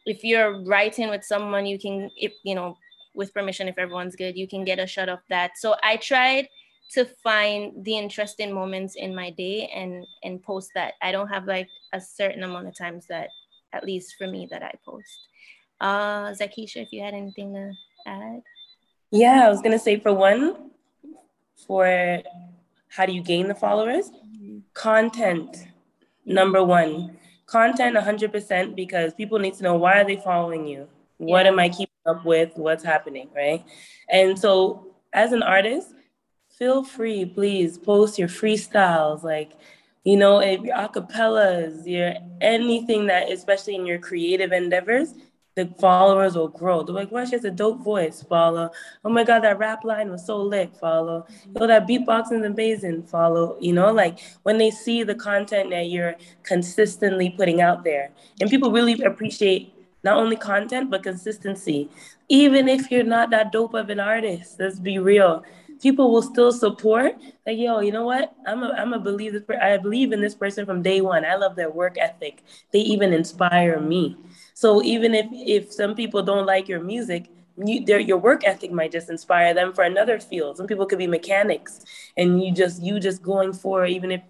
if 0.04 0.22
you're 0.22 0.62
writing 0.64 1.08
with 1.08 1.24
someone, 1.24 1.66
you 1.66 1.78
can, 1.78 2.10
if 2.16 2.32
you 2.44 2.54
know, 2.54 2.76
with 3.14 3.32
permission, 3.34 3.66
if 3.66 3.78
everyone's 3.78 4.14
good, 4.14 4.36
you 4.36 4.46
can 4.46 4.64
get 4.64 4.78
a 4.78 4.86
shot 4.86 5.08
of 5.08 5.18
that. 5.30 5.52
So 5.56 5.74
I 5.82 5.96
tried 5.96 6.48
to 6.92 7.04
find 7.22 7.84
the 7.84 7.96
interesting 7.96 8.52
moments 8.52 8.94
in 8.96 9.14
my 9.14 9.30
day 9.30 9.70
and 9.74 10.06
and 10.22 10.42
post 10.42 10.70
that. 10.74 10.94
I 11.02 11.12
don't 11.12 11.28
have 11.28 11.46
like 11.46 11.68
a 11.92 12.00
certain 12.00 12.42
amount 12.42 12.68
of 12.68 12.76
times 12.76 13.06
that, 13.08 13.28
at 13.72 13.84
least 13.84 14.14
for 14.16 14.26
me, 14.26 14.48
that 14.50 14.62
I 14.62 14.72
post. 14.84 15.28
Uh, 15.80 16.30
Zakisha, 16.30 16.76
if 16.76 16.92
you 16.92 17.02
had 17.02 17.14
anything 17.14 17.54
to 17.54 17.72
add. 18.06 18.42
Yeah, 19.10 19.46
I 19.46 19.50
was 19.50 19.60
gonna 19.60 19.78
say 19.78 19.98
for 19.98 20.12
one, 20.12 20.70
for 21.66 22.22
how 22.88 23.06
do 23.06 23.12
you 23.12 23.22
gain 23.22 23.48
the 23.48 23.54
followers? 23.54 24.10
Content, 24.74 25.66
number 26.24 26.64
one. 26.64 27.18
Content 27.46 27.96
100% 27.96 28.74
because 28.74 29.14
people 29.14 29.38
need 29.38 29.54
to 29.54 29.62
know 29.62 29.76
why 29.76 30.00
are 30.00 30.04
they 30.04 30.16
following 30.16 30.66
you? 30.66 30.88
What 31.18 31.44
yeah. 31.44 31.52
am 31.52 31.58
I 31.58 31.68
keeping 31.68 31.94
up 32.04 32.24
with? 32.24 32.50
What's 32.56 32.82
happening, 32.82 33.28
right? 33.34 33.64
And 34.10 34.38
so 34.38 34.94
as 35.12 35.32
an 35.32 35.42
artist, 35.42 35.94
feel 36.58 36.82
free, 36.82 37.24
please 37.24 37.76
post 37.78 38.18
your 38.18 38.28
freestyles, 38.28 39.22
like, 39.22 39.52
you 40.04 40.16
know, 40.16 40.38
if 40.40 40.60
your 40.62 40.76
acapellas, 40.76 41.86
your 41.86 42.14
anything 42.40 43.06
that, 43.06 43.30
especially 43.30 43.74
in 43.74 43.84
your 43.84 43.98
creative 43.98 44.52
endeavors, 44.52 45.14
the 45.56 45.66
followers 45.80 46.36
will 46.36 46.48
grow. 46.48 46.82
They're 46.82 46.94
like, 46.94 47.10
wow, 47.10 47.24
she 47.24 47.32
has 47.32 47.44
a 47.44 47.50
dope 47.50 47.80
voice, 47.80 48.22
follow. 48.22 48.70
Oh 49.04 49.10
my 49.10 49.24
God, 49.24 49.40
that 49.40 49.58
rap 49.58 49.84
line 49.84 50.10
was 50.10 50.24
so 50.24 50.36
lit, 50.36 50.76
follow. 50.76 51.22
Mm-hmm. 51.22 51.48
You 51.48 51.60
know, 51.60 51.66
that 51.66 51.88
beatboxing 51.88 52.40
is 52.40 52.44
amazing, 52.44 53.02
follow. 53.04 53.56
You 53.58 53.72
know, 53.72 53.90
like 53.90 54.18
when 54.42 54.58
they 54.58 54.70
see 54.70 55.02
the 55.02 55.14
content 55.14 55.70
that 55.70 55.88
you're 55.88 56.14
consistently 56.42 57.30
putting 57.30 57.60
out 57.62 57.84
there. 57.84 58.10
And 58.40 58.50
people 58.50 58.70
really 58.70 59.02
appreciate 59.02 59.74
not 60.04 60.18
only 60.18 60.36
content, 60.36 60.90
but 60.90 61.02
consistency. 61.02 61.88
Even 62.28 62.68
if 62.68 62.90
you're 62.90 63.02
not 63.02 63.30
that 63.30 63.50
dope 63.50 63.74
of 63.74 63.88
an 63.88 63.98
artist, 63.98 64.60
let's 64.60 64.78
be 64.78 64.98
real. 64.98 65.42
People 65.80 66.12
will 66.12 66.22
still 66.22 66.52
support. 66.52 67.16
Like, 67.46 67.58
yo, 67.58 67.80
you 67.80 67.92
know 67.92 68.04
what? 68.04 68.34
I'm 68.46 68.62
a, 68.62 68.68
I'm 68.70 68.92
a 68.92 68.98
believe 68.98 69.32
this. 69.32 69.42
I 69.60 69.76
believe 69.76 70.12
in 70.12 70.20
this 70.20 70.34
person 70.34 70.64
from 70.66 70.82
day 70.82 71.00
one. 71.00 71.24
I 71.24 71.36
love 71.36 71.56
their 71.56 71.70
work 71.70 71.96
ethic. 71.98 72.42
They 72.72 72.80
even 72.80 73.12
inspire 73.12 73.80
me. 73.80 74.16
So 74.54 74.82
even 74.82 75.14
if 75.14 75.26
if 75.32 75.72
some 75.72 75.94
people 75.94 76.22
don't 76.22 76.46
like 76.46 76.68
your 76.68 76.80
music, 76.80 77.28
you, 77.64 77.84
their, 77.84 78.00
your 78.00 78.18
work 78.18 78.46
ethic 78.46 78.72
might 78.72 78.92
just 78.92 79.10
inspire 79.10 79.54
them 79.54 79.72
for 79.72 79.84
another 79.84 80.18
field. 80.20 80.56
Some 80.56 80.66
people 80.66 80.86
could 80.86 80.98
be 80.98 81.06
mechanics, 81.06 81.84
and 82.16 82.42
you 82.42 82.52
just 82.52 82.82
you 82.82 83.00
just 83.00 83.22
going 83.22 83.52
for 83.52 83.86
even 83.86 84.10
if 84.12 84.22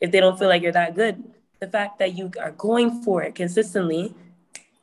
if 0.00 0.10
they 0.10 0.20
don't 0.20 0.38
feel 0.38 0.48
like 0.48 0.62
you're 0.62 0.72
that 0.72 0.94
good. 0.94 1.22
The 1.60 1.68
fact 1.68 1.98
that 2.00 2.16
you 2.16 2.30
are 2.40 2.50
going 2.52 3.02
for 3.02 3.22
it 3.22 3.34
consistently, 3.34 4.14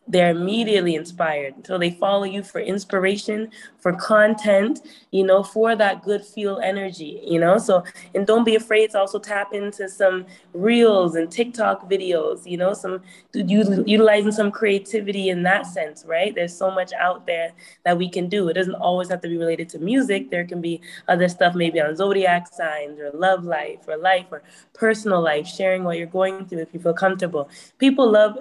they're 0.10 0.32
immediately 0.32 0.96
inspired. 0.96 1.54
So 1.66 1.78
they 1.78 1.92
follow 1.92 2.24
you 2.24 2.42
for 2.42 2.60
inspiration, 2.60 3.52
for 3.78 3.94
content, 3.94 4.82
you 5.12 5.24
know, 5.24 5.44
for 5.44 5.76
that 5.76 6.02
good 6.04 6.26
feel 6.26 6.60
energy, 6.64 7.22
you 7.24 7.40
know. 7.40 7.60
So, 7.60 7.84
and 8.16 8.26
don't 8.26 8.44
be 8.44 8.56
afraid 8.56 8.90
to 8.92 9.00
also 9.00 9.20
tap 9.20 9.54
into 9.54 9.88
some 9.88 10.26
reels 10.54 11.16
and 11.16 11.32
TikTok 11.32 11.88
videos, 11.90 12.50
you 12.50 12.58
know, 12.58 12.74
some 12.74 13.02
utilizing 13.34 14.32
some 14.32 14.50
creativity 14.50 15.30
in 15.30 15.44
that 15.44 15.68
sense, 15.68 16.04
right? 16.06 16.34
There's 16.34 16.56
so 16.56 16.72
much 16.72 16.92
out 16.94 17.28
there 17.28 17.52
that 17.86 17.98
we 17.98 18.10
can 18.10 18.28
do. 18.28 18.50
It 18.50 18.54
doesn't 18.54 18.76
always 18.76 19.10
have 19.10 19.22
to 19.22 19.30
be 19.30 19.38
related 19.38 19.70
to 19.70 19.80
music. 19.80 20.32
There 20.32 20.46
can 20.46 20.60
be 20.60 20.82
other 21.08 21.30
stuff, 21.30 21.54
maybe 21.54 21.80
on 21.80 21.96
zodiac 21.96 22.52
signs 22.52 23.00
or 23.00 23.12
love 23.14 23.44
life 23.44 23.88
or 23.88 23.96
life 23.96 24.26
or 24.32 24.42
personal 24.74 25.22
life, 25.22 25.46
sharing 25.46 25.84
what 25.84 25.98
you're 26.00 26.08
going 26.08 26.48
through 26.48 26.60
if 26.60 26.74
you 26.74 26.80
feel 26.80 26.94
comfortable. 26.94 27.48
People 27.78 28.10
love 28.10 28.40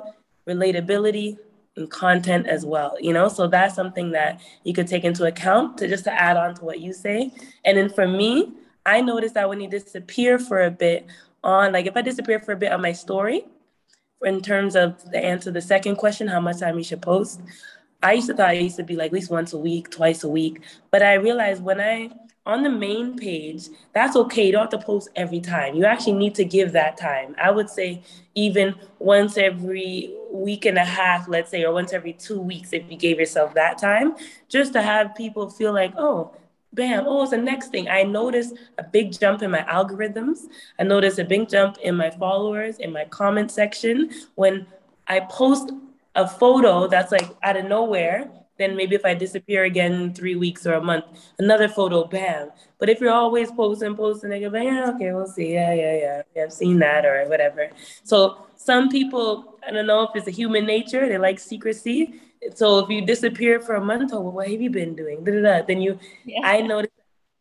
relatability 0.49 1.36
and 1.79 1.91
content 1.91 2.47
as 2.47 2.67
well 2.67 2.97
you 3.01 3.13
know? 3.13 3.29
So 3.29 3.47
that's 3.47 3.75
something 3.75 4.11
that 4.13 4.41
you 4.65 4.75
could 4.75 4.89
take 4.89 5.05
into 5.05 5.25
account 5.25 5.79
to 5.79 5.89
just 5.89 6.05
to 6.05 6.13
add 6.13 6.37
on 6.37 6.55
to 6.57 6.65
what 6.65 6.81
you 6.81 6.93
say. 6.93 7.33
And 7.65 7.79
then 7.79 7.89
for 7.89 8.07
me 8.07 8.53
i 8.89 9.01
noticed 9.01 9.35
that 9.35 9.49
when 9.49 9.61
you 9.61 9.69
disappear 9.69 10.39
for 10.39 10.63
a 10.63 10.71
bit 10.71 11.07
on 11.45 11.73
like 11.73 11.87
if 11.87 11.97
i 11.97 12.03
disappear 12.03 12.41
for 12.41 12.53
a 12.53 12.57
bit 12.57 12.73
on 12.73 12.81
my 12.81 12.93
story 12.93 13.45
in 14.23 14.41
terms 14.41 14.75
of 14.75 15.11
the 15.11 15.19
answer 15.19 15.51
the 15.51 15.61
second 15.61 15.97
question 15.97 16.27
how 16.27 16.41
much 16.41 16.59
time 16.59 16.79
you 16.79 16.85
should 16.85 17.03
post 17.03 17.41
i 18.03 18.13
used 18.13 18.29
to 18.29 18.35
thought 18.35 18.49
i 18.49 18.53
used 18.53 18.77
to 18.77 18.83
be 18.83 18.97
like 18.97 19.09
at 19.09 19.13
least 19.13 19.31
once 19.31 19.53
a 19.53 19.59
week 19.59 19.91
twice 19.91 20.25
a 20.25 20.29
week. 20.29 20.63
But 20.91 21.03
i 21.03 21.15
realized 21.15 21.63
when 21.63 21.81
i 21.81 22.11
on 22.47 22.62
the 22.62 22.70
main 22.70 23.16
page, 23.16 23.69
that's 23.93 24.16
okay. 24.16 24.47
You 24.47 24.52
don't 24.52 24.73
have 24.73 24.81
to 24.81 24.86
post 24.86 25.10
every 25.15 25.40
time. 25.40 25.74
You 25.74 25.85
actually 25.85 26.15
need 26.15 26.35
to 26.36 26.44
give 26.44 26.73
that 26.73 26.97
time. 26.97 27.36
I 27.43 27.51
would 27.51 27.69
say 27.69 28.02
even 28.35 28.74
once 28.98 29.36
every 29.36 30.15
week 30.31 30.65
and 30.65 30.78
a 30.78 30.85
half, 30.85 31.28
let's 31.28 31.51
say, 31.51 31.65
or 31.65 31.73
once 31.73 31.93
every 31.93 32.15
two 32.15 32.40
weeks, 32.40 32.73
if 32.73 32.90
you 32.90 32.97
gave 32.97 33.19
yourself 33.19 33.55
that 33.55 33.78
time, 33.78 34.16
just 34.48 34.73
to 34.73 34.82
have 34.82 35.15
people 35.15 35.51
feel 35.51 35.74
like, 35.74 35.93
oh, 35.98 36.32
bam, 36.73 37.05
oh, 37.06 37.23
it's 37.23 37.32
the 37.32 37.36
next 37.36 37.69
thing. 37.69 37.89
I 37.89 38.02
noticed 38.02 38.55
a 38.78 38.82
big 38.82 39.19
jump 39.19 39.43
in 39.43 39.51
my 39.51 39.62
algorithms. 39.62 40.44
I 40.78 40.85
noticed 40.85 41.19
a 41.19 41.24
big 41.24 41.48
jump 41.48 41.78
in 41.78 41.97
my 41.97 42.10
followers, 42.10 42.78
in 42.78 42.93
my 42.93 43.05
comment 43.06 43.51
section. 43.51 44.10
When 44.36 44.66
I 45.06 45.20
post 45.20 45.73
a 46.15 46.27
photo 46.27 46.86
that's 46.86 47.12
like 47.12 47.28
out 47.43 47.56
of 47.56 47.66
nowhere 47.66 48.31
then 48.59 48.77
maybe 48.77 48.95
if 48.95 49.05
I 49.05 49.15
disappear 49.15 49.65
again 49.65 49.93
in 49.93 50.15
three 50.15 50.35
weeks 50.35 50.67
or 50.67 50.75
a 50.75 50.81
month, 50.81 51.05
another 51.39 51.69
photo, 51.69 52.05
bam. 52.05 52.51
But 52.79 52.89
if 52.89 53.01
you're 53.01 53.13
always 53.13 53.51
posting, 53.51 53.95
posting, 53.95 54.31
they 54.31 54.41
go, 54.41 54.53
yeah, 54.57 54.91
okay, 54.95 55.13
we'll 55.13 55.27
see. 55.27 55.55
Yeah, 55.55 55.73
yeah, 55.73 55.97
yeah. 55.97 56.23
yeah. 56.35 56.43
I've 56.45 56.53
seen 56.53 56.79
that 56.81 57.07
or 57.07 57.25
whatever. 57.29 57.71
So 58.03 58.47
some 58.57 58.89
people, 58.89 59.59
I 59.67 59.71
don't 59.71 59.87
know 59.87 60.03
if 60.03 60.11
it's 60.15 60.29
a 60.29 60.33
human 60.33 60.67
nature, 60.67 61.09
they 61.09 61.19
like 61.19 61.39
secrecy. 61.39 62.21
So 62.55 62.81
if 62.81 62.89
you 62.89 63.05
disappear 63.05 63.61
for 63.61 63.77
a 63.77 63.81
month, 63.81 64.13
oh, 64.13 64.21
well, 64.21 64.33
what 64.33 64.49
have 64.49 64.61
you 64.61 64.71
been 64.71 64.95
doing? 64.95 65.25
Da-da-da. 65.25 65.67
Then 65.67 65.81
you, 65.81 65.99
yeah. 66.25 66.41
I 66.45 66.61
noticed 66.61 66.93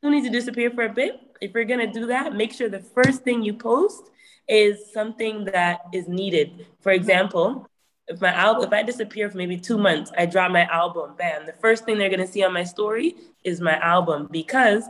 you 0.02 0.10
need 0.10 0.23
to 0.23 0.30
disappear 0.30 0.72
for 0.72 0.85
a 0.85 0.89
bit. 0.89 1.19
If 1.41 1.53
you're 1.53 1.65
gonna 1.65 1.91
do 1.91 2.07
that, 2.07 2.35
make 2.35 2.53
sure 2.53 2.69
the 2.69 2.80
first 2.80 3.23
thing 3.23 3.44
you 3.44 3.53
post 3.53 4.10
is 4.48 4.91
something 4.94 5.45
that 5.45 5.81
is 5.94 6.07
needed. 6.07 6.65
For 6.81 6.91
example, 6.91 7.68
if 8.07 8.21
my 8.21 8.34
album 8.34 8.63
if 8.63 8.73
I 8.73 8.84
disappear 8.84 9.29
for 9.29 9.38
maybe 9.38 9.57
two 9.57 9.77
months, 9.77 10.11
I 10.17 10.25
drop 10.25 10.51
my 10.51 10.65
album, 10.65 11.15
bam. 11.17 11.45
The 11.45 11.53
first 11.53 11.85
thing 11.85 11.97
they're 11.97 12.09
gonna 12.09 12.27
see 12.27 12.43
on 12.43 12.53
my 12.53 12.63
story 12.63 13.15
is 13.43 13.61
my 13.61 13.77
album 13.79 14.27
because 14.31 14.84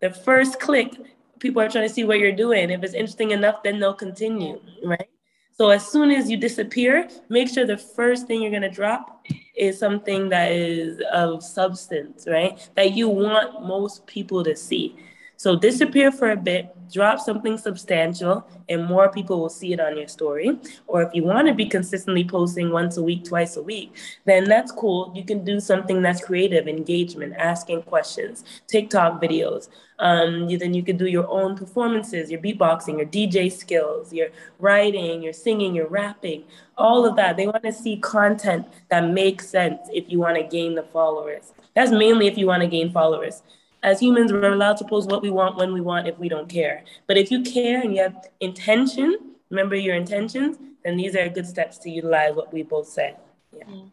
the 0.00 0.10
first 0.10 0.60
click, 0.60 0.92
people 1.40 1.60
are 1.62 1.68
trying 1.68 1.88
to 1.88 1.94
see 1.94 2.04
what 2.04 2.18
you're 2.18 2.32
doing. 2.32 2.70
If 2.70 2.82
it's 2.82 2.94
interesting 2.94 3.32
enough, 3.32 3.62
then 3.62 3.78
they'll 3.78 3.94
continue, 3.94 4.60
right? 4.84 5.08
So 5.52 5.70
as 5.70 5.86
soon 5.86 6.10
as 6.10 6.30
you 6.30 6.36
disappear, 6.36 7.08
make 7.28 7.48
sure 7.48 7.64
the 7.64 7.76
first 7.76 8.26
thing 8.26 8.42
you're 8.42 8.50
gonna 8.50 8.70
drop 8.70 9.24
is 9.56 9.78
something 9.78 10.28
that 10.30 10.50
is 10.50 11.00
of 11.12 11.42
substance, 11.42 12.26
right? 12.28 12.68
That 12.74 12.92
you 12.94 13.08
want 13.08 13.64
most 13.64 14.06
people 14.06 14.42
to 14.42 14.56
see. 14.56 14.96
So 15.44 15.54
disappear 15.54 16.10
for 16.10 16.30
a 16.30 16.38
bit, 16.38 16.74
drop 16.90 17.20
something 17.20 17.58
substantial, 17.58 18.48
and 18.70 18.86
more 18.86 19.10
people 19.10 19.38
will 19.38 19.50
see 19.50 19.74
it 19.74 19.78
on 19.78 19.94
your 19.94 20.08
story. 20.08 20.58
Or 20.86 21.02
if 21.02 21.10
you 21.12 21.22
want 21.22 21.48
to 21.48 21.52
be 21.52 21.66
consistently 21.66 22.24
posting 22.24 22.70
once 22.70 22.96
a 22.96 23.02
week, 23.02 23.24
twice 23.24 23.58
a 23.58 23.62
week, 23.62 23.94
then 24.24 24.44
that's 24.44 24.72
cool. 24.72 25.12
You 25.14 25.22
can 25.22 25.44
do 25.44 25.60
something 25.60 26.00
that's 26.00 26.24
creative, 26.24 26.66
engagement, 26.66 27.34
asking 27.36 27.82
questions, 27.82 28.42
TikTok 28.68 29.20
videos. 29.20 29.68
Um, 29.98 30.48
you, 30.48 30.56
then 30.56 30.72
you 30.72 30.82
can 30.82 30.96
do 30.96 31.08
your 31.08 31.28
own 31.28 31.58
performances, 31.58 32.30
your 32.30 32.40
beatboxing, 32.40 32.96
your 32.96 33.06
DJ 33.06 33.52
skills, 33.52 34.14
your 34.14 34.28
writing, 34.58 35.22
your 35.22 35.34
singing, 35.34 35.74
your 35.74 35.88
rapping, 35.88 36.44
all 36.78 37.04
of 37.04 37.16
that. 37.16 37.36
They 37.36 37.46
want 37.46 37.64
to 37.64 37.72
see 37.74 37.98
content 37.98 38.66
that 38.88 39.10
makes 39.10 39.46
sense 39.50 39.90
if 39.92 40.10
you 40.10 40.20
want 40.20 40.38
to 40.38 40.42
gain 40.42 40.74
the 40.74 40.84
followers. 40.84 41.52
That's 41.74 41.90
mainly 41.90 42.28
if 42.28 42.38
you 42.38 42.46
want 42.46 42.62
to 42.62 42.66
gain 42.66 42.90
followers 42.90 43.42
as 43.84 44.00
humans, 44.00 44.32
we're 44.32 44.52
allowed 44.52 44.78
to 44.78 44.84
post 44.84 45.10
what 45.10 45.22
we 45.22 45.30
want 45.30 45.56
when 45.56 45.72
we 45.72 45.80
want 45.80 46.08
if 46.08 46.18
we 46.18 46.28
don't 46.28 46.48
care. 46.48 46.82
But 47.06 47.18
if 47.18 47.30
you 47.30 47.42
care 47.42 47.82
and 47.82 47.94
you 47.94 48.02
have 48.02 48.28
intention, 48.40 49.36
remember 49.50 49.76
your 49.76 49.94
intentions, 49.94 50.56
then 50.82 50.96
these 50.96 51.14
are 51.14 51.28
good 51.28 51.46
steps 51.46 51.76
to 51.78 51.90
utilize 51.90 52.34
what 52.34 52.52
we 52.52 52.62
both 52.62 52.88
said. 52.88 53.16
Yeah. 53.52 53.64
Mm. 53.64 53.90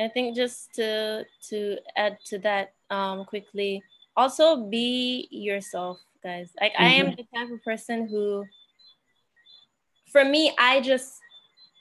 I 0.00 0.08
think 0.08 0.34
just 0.34 0.72
to 0.74 1.24
to 1.50 1.76
add 1.96 2.18
to 2.26 2.38
that 2.38 2.72
um, 2.90 3.24
quickly, 3.24 3.82
also 4.16 4.64
be 4.64 5.28
yourself, 5.30 5.98
guys. 6.22 6.50
Like 6.60 6.72
mm-hmm. 6.72 6.84
I 6.84 6.88
am 6.94 7.06
mm-hmm. 7.06 7.16
the 7.16 7.38
type 7.38 7.52
of 7.52 7.62
person 7.62 8.08
who, 8.08 8.44
for 10.10 10.24
me, 10.24 10.54
I 10.58 10.80
just 10.80 11.20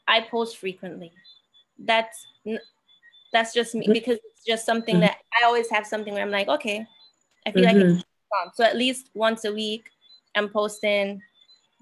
I 0.07 0.21
post 0.21 0.57
frequently. 0.57 1.11
That's 1.79 2.25
that's 3.31 3.53
just 3.53 3.75
me 3.75 3.87
because 3.87 4.19
it's 4.31 4.45
just 4.45 4.65
something 4.65 4.95
mm-hmm. 4.95 5.13
that 5.13 5.17
I 5.41 5.45
always 5.45 5.69
have 5.69 5.87
something 5.87 6.13
where 6.13 6.23
I'm 6.23 6.31
like, 6.31 6.49
okay, 6.49 6.85
I 7.45 7.51
feel 7.51 7.65
mm-hmm. 7.65 7.79
like 7.79 7.97
it's 7.97 8.05
so 8.55 8.63
at 8.63 8.77
least 8.77 9.09
once 9.13 9.45
a 9.45 9.53
week 9.53 9.89
I'm 10.35 10.49
posting 10.49 11.21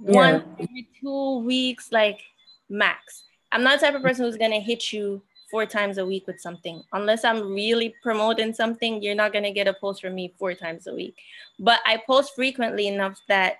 yeah. 0.04 0.16
one 0.16 0.44
every 0.60 0.88
two 1.00 1.40
weeks, 1.40 1.92
like 1.92 2.22
max. 2.70 3.24
I'm 3.52 3.64
not 3.64 3.80
the 3.80 3.86
type 3.88 3.96
of 3.96 4.02
person 4.02 4.26
who's 4.26 4.38
gonna 4.38 4.60
hit 4.60 4.94
you 4.94 5.22
four 5.50 5.66
times 5.66 5.98
a 5.98 6.06
week 6.06 6.28
with 6.28 6.40
something. 6.40 6.84
Unless 6.94 7.26
I'm 7.26 7.54
really 7.54 7.96
promoting 8.04 8.54
something, 8.54 9.02
you're 9.02 9.16
not 9.16 9.34
gonna 9.34 9.52
get 9.52 9.68
a 9.68 9.74
post 9.74 10.02
from 10.02 10.16
me 10.16 10.34
four 10.38 10.54
times 10.54 10.88
a 10.88 10.94
week. 10.94 11.16
But 11.60 11.80
I 11.86 12.02
post 12.06 12.36
frequently 12.36 12.88
enough 12.88 13.20
that 13.28 13.58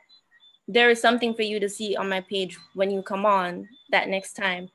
there 0.68 0.90
is 0.90 1.02
something 1.02 1.34
for 1.34 1.42
you 1.42 1.60
to 1.60 1.70
see 1.70 1.96
on 1.96 2.10
my 2.10 2.22
page 2.22 2.58
when 2.76 2.92
you 2.92 3.02
come 3.02 3.26
on 3.26 3.68
that 3.92 4.08
next 4.08 4.34
time. 4.34 4.70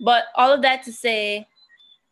But 0.00 0.24
all 0.34 0.52
of 0.52 0.62
that 0.62 0.84
to 0.84 0.92
say, 0.92 1.46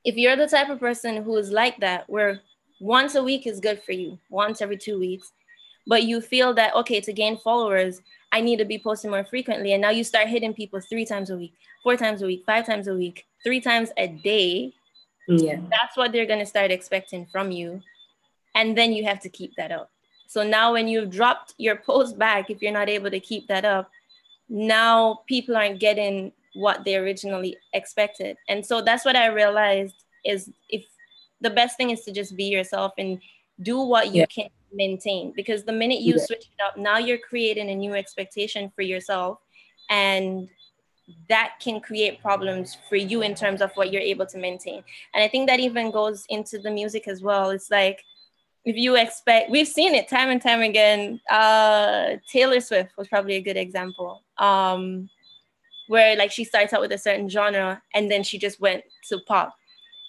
if 0.05 0.17
you're 0.17 0.37
the 0.37 0.47
type 0.47 0.69
of 0.69 0.81
person 0.81 1.23
who 1.23 1.37
is 1.37 1.51
like 1.51 1.79
that, 1.81 2.09
where 2.11 2.43
once 2.81 3.15
a 3.15 3.23
week 3.23 3.47
is 3.47 3.61
good 3.61 3.83
for 3.83 3.93
you, 3.93 4.19
once 4.31 4.61
every 4.61 4.77
two 4.77 4.99
weeks. 4.99 5.33
But 5.87 6.03
you 6.03 6.21
feel 6.21 6.53
that, 6.55 6.75
okay, 6.75 7.01
to 7.01 7.13
gain 7.13 7.39
followers, 7.39 8.01
I 8.33 8.41
need 8.41 8.59
to 8.59 8.65
be 8.65 8.79
posting 8.79 9.11
more 9.11 9.25
frequently. 9.25 9.73
And 9.73 9.81
now 9.81 9.91
you 9.91 10.03
start 10.03 10.29
hitting 10.29 10.53
people 10.53 10.81
three 10.81 11.05
times 11.05 11.31
a 11.31 11.37
week, 11.37 11.55
four 11.83 11.97
times 11.97 12.23
a 12.23 12.27
week, 12.27 12.43
five 12.45 12.67
times 12.67 12.89
a 12.89 12.95
week, 12.95 13.25
three 13.45 13.61
times 13.61 13.91
a 13.97 14.09
day. 14.09 14.73
Yeah. 15.29 15.61
That's 15.71 15.97
what 15.97 16.13
they're 16.13 16.27
going 16.27 16.41
to 16.41 16.47
start 16.47 16.71
expecting 16.71 17.27
from 17.27 17.51
you. 17.51 17.83
And 18.55 18.77
then 18.77 18.93
you 18.93 19.05
have 19.05 19.21
to 19.21 19.29
keep 19.29 19.55
that 19.57 19.71
up. 19.71 19.91
So 20.27 20.43
now 20.43 20.73
when 20.73 20.89
you've 20.89 21.11
dropped 21.11 21.55
your 21.57 21.77
post 21.77 22.19
back, 22.19 22.51
if 22.51 22.61
you're 22.61 22.73
not 22.73 22.89
able 22.89 23.11
to 23.11 23.21
keep 23.21 23.47
that 23.47 23.65
up, 23.65 23.91
now 24.49 25.21
people 25.29 25.57
aren't 25.57 25.79
getting 25.79 26.33
what 26.55 26.85
they 26.85 26.97
originally 26.97 27.57
expected. 27.75 28.37
And 28.49 28.65
so 28.65 28.81
that's 28.81 29.05
what 29.05 29.15
I 29.15 29.27
realized 29.27 29.95
is 30.25 30.51
if 30.69 30.85
the 31.41 31.51
best 31.51 31.77
thing 31.77 31.91
is 31.91 32.03
to 32.03 32.13
just 32.13 32.37
be 32.37 32.45
yourself 32.45 32.93
and 32.99 33.21
do 33.61 33.81
what 33.81 34.09
you 34.09 34.21
yeah. 34.21 34.27
can 34.27 34.49
maintain. 34.73 35.33
Because 35.35 35.65
the 35.65 35.73
minute 35.73 36.01
you 36.01 36.15
yeah. 36.17 36.25
switch 36.25 36.45
it 36.45 36.63
up 36.65 36.77
now 36.77 36.99
you're 36.99 37.19
creating 37.19 37.71
a 37.71 37.75
new 37.75 37.95
expectation 37.95 38.71
for 38.75 38.83
yourself 38.83 39.39
and 39.91 40.49
that 41.29 41.53
can 41.61 41.81
create 41.81 42.21
problems 42.21 42.77
for 42.89 42.97
you 42.97 43.23
in 43.23 43.35
terms 43.35 43.63
of 43.63 43.71
what 43.75 43.93
you're 43.93 44.03
able 44.03 44.27
to 44.27 44.39
maintain. 44.39 44.83
And 45.15 45.23
i 45.23 45.29
think 45.29 45.49
that 45.49 45.61
even 45.61 45.91
goes 45.91 46.25
into 46.29 46.59
the 46.59 46.71
music 46.71 47.07
as 47.09 47.23
well. 47.23 47.51
It's 47.51 47.71
like 47.71 48.03
if 48.65 48.77
you 48.77 48.97
expect 48.97 49.51
we've 49.51 49.69
seen 49.69 49.95
it 49.95 50.09
time 50.09 50.31
and 50.31 50.43
time 50.43 50.63
again. 50.63 51.21
Uh 51.31 52.17
taylor 52.31 52.61
swift 52.61 52.97
was 52.99 53.09
probably 53.09 53.37
a 53.37 53.41
good 53.41 53.57
example. 53.57 54.23
Um 54.39 55.09
where 55.89 56.17
like 56.17 56.33
she 56.33 56.45
starts 56.45 56.73
out 56.73 56.81
with 56.81 56.91
a 56.93 56.99
certain 56.99 57.29
genre 57.29 57.81
and 57.95 58.11
then 58.11 58.25
she 58.25 58.39
just 58.39 58.61
went 58.61 58.83
to 59.09 59.21
pop 59.29 59.55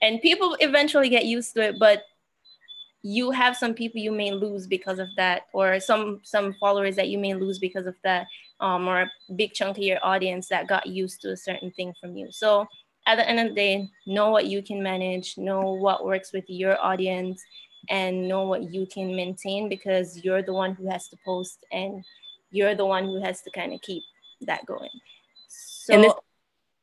and 0.02 0.22
people 0.22 0.56
eventually 0.60 1.10
get 1.10 1.26
used 1.26 1.54
to 1.54 1.62
it 1.62 1.76
but 1.80 2.04
you 3.04 3.32
have 3.32 3.56
some 3.56 3.74
people 3.74 4.02
you 4.02 4.12
may 4.12 4.32
lose 4.32 4.68
because 4.68 5.00
of 5.00 5.08
that 5.16 5.44
or 5.54 5.80
some 5.80 6.20
some 6.24 6.54
followers 6.60 6.96
that 6.96 7.10
you 7.10 7.18
may 7.18 7.34
lose 7.34 7.60
because 7.60 7.86
of 7.86 7.96
that 8.04 8.28
um, 8.60 8.88
or 8.88 9.04
a 9.04 9.12
big 9.36 9.54
chunk 9.54 9.78
of 9.78 9.84
your 9.84 10.00
audience 10.04 10.48
that 10.50 10.68
got 10.68 10.86
used 10.88 11.22
to 11.22 11.32
a 11.32 11.38
certain 11.38 11.72
thing 11.72 11.94
from 12.02 12.18
you. 12.18 12.28
So 12.32 12.68
at 13.06 13.16
the 13.16 13.30
end 13.30 13.40
of 13.40 13.50
the 13.50 13.54
day 13.54 13.90
know 14.06 14.32
what 14.32 14.48
you 14.48 14.62
can 14.62 14.84
manage 14.84 15.38
know 15.38 15.74
what 15.74 16.06
works 16.06 16.34
with 16.34 16.44
your 16.50 16.78
audience 16.84 17.42
and 17.90 18.28
know 18.28 18.44
what 18.44 18.74
you 18.74 18.86
can 18.86 19.16
maintain 19.16 19.70
because 19.70 20.24
you're 20.24 20.42
the 20.42 20.54
one 20.54 20.74
who 20.74 20.90
has 20.90 21.08
to 21.08 21.18
post 21.24 21.66
and 21.72 22.04
you're 22.52 22.76
the 22.76 22.86
one 22.86 23.06
who 23.06 23.22
has 23.22 23.42
to 23.42 23.52
kind 23.52 23.74
of 23.74 23.82
keep 23.82 24.04
that 24.42 24.66
going. 24.66 24.90
So 25.48 26.20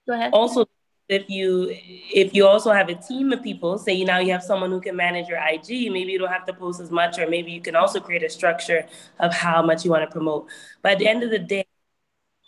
go 0.07 0.15
ahead. 0.15 0.33
also 0.33 0.67
if 1.09 1.29
you 1.29 1.69
if 1.71 2.35
you 2.35 2.47
also 2.47 2.73
have 2.73 2.89
a 2.89 2.95
team 2.95 3.33
of 3.33 3.43
people 3.43 3.77
say 3.77 3.93
you 3.93 4.07
now 4.07 4.19
you 4.19 4.33
have 4.33 4.43
someone 4.43 4.71
who 4.71 4.81
can 4.81 4.97
manage 4.97 5.29
your 5.29 5.39
ig 5.39 5.69
maybe 5.93 6.13
you 6.13 6.19
don't 6.19 6.33
have 6.33 6.47
to 6.47 6.53
post 6.55 6.81
as 6.81 6.91
much 6.91 7.19
or 7.19 7.29
maybe 7.29 7.53
you 7.53 7.61
can 7.61 7.77
also 7.77 8.01
create 8.01 8.23
a 8.23 8.31
structure 8.31 8.87
of 9.21 9.33
how 9.35 9.63
much 9.63 9.85
you 9.85 9.91
want 9.91 10.03
to 10.03 10.11
promote. 10.11 10.47
But 10.83 10.93
at 10.93 10.99
the 10.99 11.09
end 11.09 11.23
of 11.23 11.31
the 11.31 11.39
day 11.39 11.67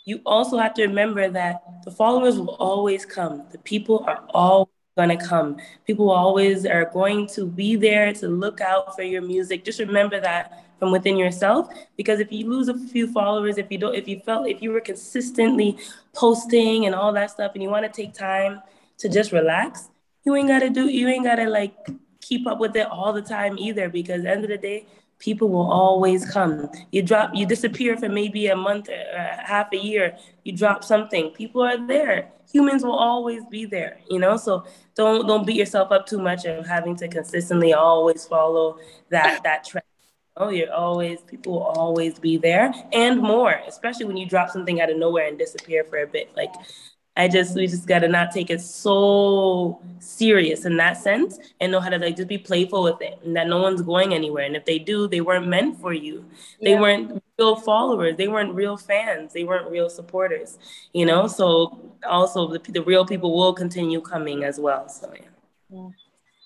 you 0.06 0.20
also 0.24 0.56
have 0.56 0.74
to 0.74 0.82
remember 0.86 1.28
that 1.28 1.62
the 1.84 1.90
followers 1.90 2.38
will 2.38 2.54
always 2.56 3.04
come. 3.04 3.44
The 3.50 3.58
people 3.58 4.04
are 4.06 4.24
all 4.30 4.70
going 4.96 5.10
to 5.10 5.26
come. 5.26 5.58
People 5.86 6.10
always 6.10 6.64
are 6.64 6.86
going 6.86 7.26
to 7.26 7.46
be 7.46 7.76
there 7.76 8.14
to 8.14 8.28
look 8.28 8.62
out 8.62 8.96
for 8.96 9.02
your 9.02 9.20
music. 9.20 9.62
Just 9.62 9.78
remember 9.78 10.18
that 10.20 10.64
from 10.78 10.90
within 10.90 11.18
yourself 11.18 11.68
because 11.98 12.18
if 12.18 12.32
you 12.32 12.48
lose 12.48 12.68
a 12.68 12.78
few 12.88 13.10
followers 13.10 13.56
if 13.56 13.66
you 13.70 13.78
don't 13.78 13.94
if 13.94 14.06
you 14.06 14.20
felt 14.20 14.46
if 14.46 14.60
you 14.60 14.70
were 14.70 14.80
consistently 14.80 15.78
posting 16.14 16.84
and 16.84 16.94
all 16.94 17.14
that 17.14 17.30
stuff 17.30 17.52
and 17.54 17.62
you 17.62 17.70
want 17.70 17.82
to 17.90 17.90
take 17.90 18.12
time 18.12 18.60
to 18.98 19.08
just 19.08 19.32
relax 19.32 19.88
you 20.24 20.34
ain't 20.36 20.48
got 20.48 20.58
to 20.58 20.68
do 20.68 20.90
you 20.90 21.08
ain't 21.08 21.24
got 21.24 21.36
to 21.36 21.48
like 21.48 21.74
keep 22.20 22.46
up 22.46 22.60
with 22.60 22.76
it 22.76 22.86
all 22.88 23.10
the 23.10 23.22
time 23.22 23.56
either 23.58 23.88
because 23.88 24.26
end 24.26 24.44
of 24.44 24.50
the 24.50 24.58
day 24.58 24.86
people 25.18 25.48
will 25.48 25.70
always 25.70 26.30
come. 26.30 26.68
You 26.92 27.02
drop 27.02 27.30
you 27.34 27.46
disappear 27.46 27.96
for 27.96 28.08
maybe 28.08 28.48
a 28.48 28.56
month 28.56 28.88
or 28.90 29.18
uh, 29.18 29.42
half 29.42 29.72
a 29.72 29.78
year 29.78 30.16
you 30.44 30.52
drop 30.52 30.84
something 30.84 31.30
people 31.30 31.62
are 31.62 31.86
there. 31.86 32.28
Humans 32.52 32.84
will 32.84 32.98
always 32.98 33.42
be 33.46 33.64
there 33.64 33.98
you 34.10 34.18
know? 34.18 34.36
So 34.36 34.64
don't 34.96 35.26
don't 35.26 35.46
beat 35.46 35.56
yourself 35.56 35.92
up 35.92 36.06
too 36.06 36.18
much 36.18 36.44
of 36.44 36.66
having 36.66 36.96
to 36.96 37.08
consistently 37.08 37.72
always 37.72 38.26
follow 38.26 38.78
that 39.10 39.42
that 39.44 39.64
trend 39.64 39.84
Oh, 40.38 40.50
you're 40.50 40.72
always 40.72 41.22
people 41.22 41.54
will 41.54 41.62
always 41.62 42.18
be 42.18 42.36
there 42.36 42.70
and 42.92 43.22
more, 43.22 43.58
especially 43.66 44.04
when 44.04 44.18
you 44.18 44.26
drop 44.26 44.50
something 44.50 44.82
out 44.82 44.90
of 44.90 44.98
nowhere 44.98 45.28
and 45.28 45.38
disappear 45.38 45.82
for 45.82 45.98
a 46.02 46.06
bit. 46.06 46.30
Like 46.36 46.52
I 47.16 47.28
just 47.28 47.54
we 47.54 47.66
just 47.66 47.86
gotta 47.86 48.08
not 48.08 48.30
take 48.30 48.50
it 48.50 48.60
so 48.60 49.80
serious 49.98 50.64
in 50.64 50.76
that 50.76 50.98
sense 50.98 51.38
and 51.60 51.72
know 51.72 51.80
how 51.80 51.88
to 51.88 51.98
like 51.98 52.16
just 52.16 52.28
be 52.28 52.38
playful 52.38 52.82
with 52.82 53.00
it 53.00 53.18
and 53.24 53.34
that 53.36 53.48
no 53.48 53.60
one's 53.60 53.82
going 53.82 54.12
anywhere. 54.12 54.44
And 54.44 54.54
if 54.54 54.64
they 54.64 54.78
do, 54.78 55.08
they 55.08 55.20
weren't 55.20 55.48
meant 55.48 55.80
for 55.80 55.92
you. 55.92 56.24
They 56.60 56.72
yeah. 56.72 56.80
weren't 56.80 57.22
real 57.38 57.56
followers, 57.56 58.16
they 58.16 58.28
weren't 58.28 58.54
real 58.54 58.76
fans, 58.76 59.32
they 59.32 59.44
weren't 59.44 59.70
real 59.70 59.88
supporters, 59.88 60.58
you 60.92 61.06
know. 61.06 61.26
So 61.26 61.78
also 62.06 62.48
the, 62.48 62.72
the 62.72 62.82
real 62.82 63.06
people 63.06 63.34
will 63.34 63.54
continue 63.54 64.00
coming 64.00 64.44
as 64.44 64.60
well. 64.60 64.88
So 64.88 65.12
yeah. 65.14 65.22
yeah. 65.70 65.88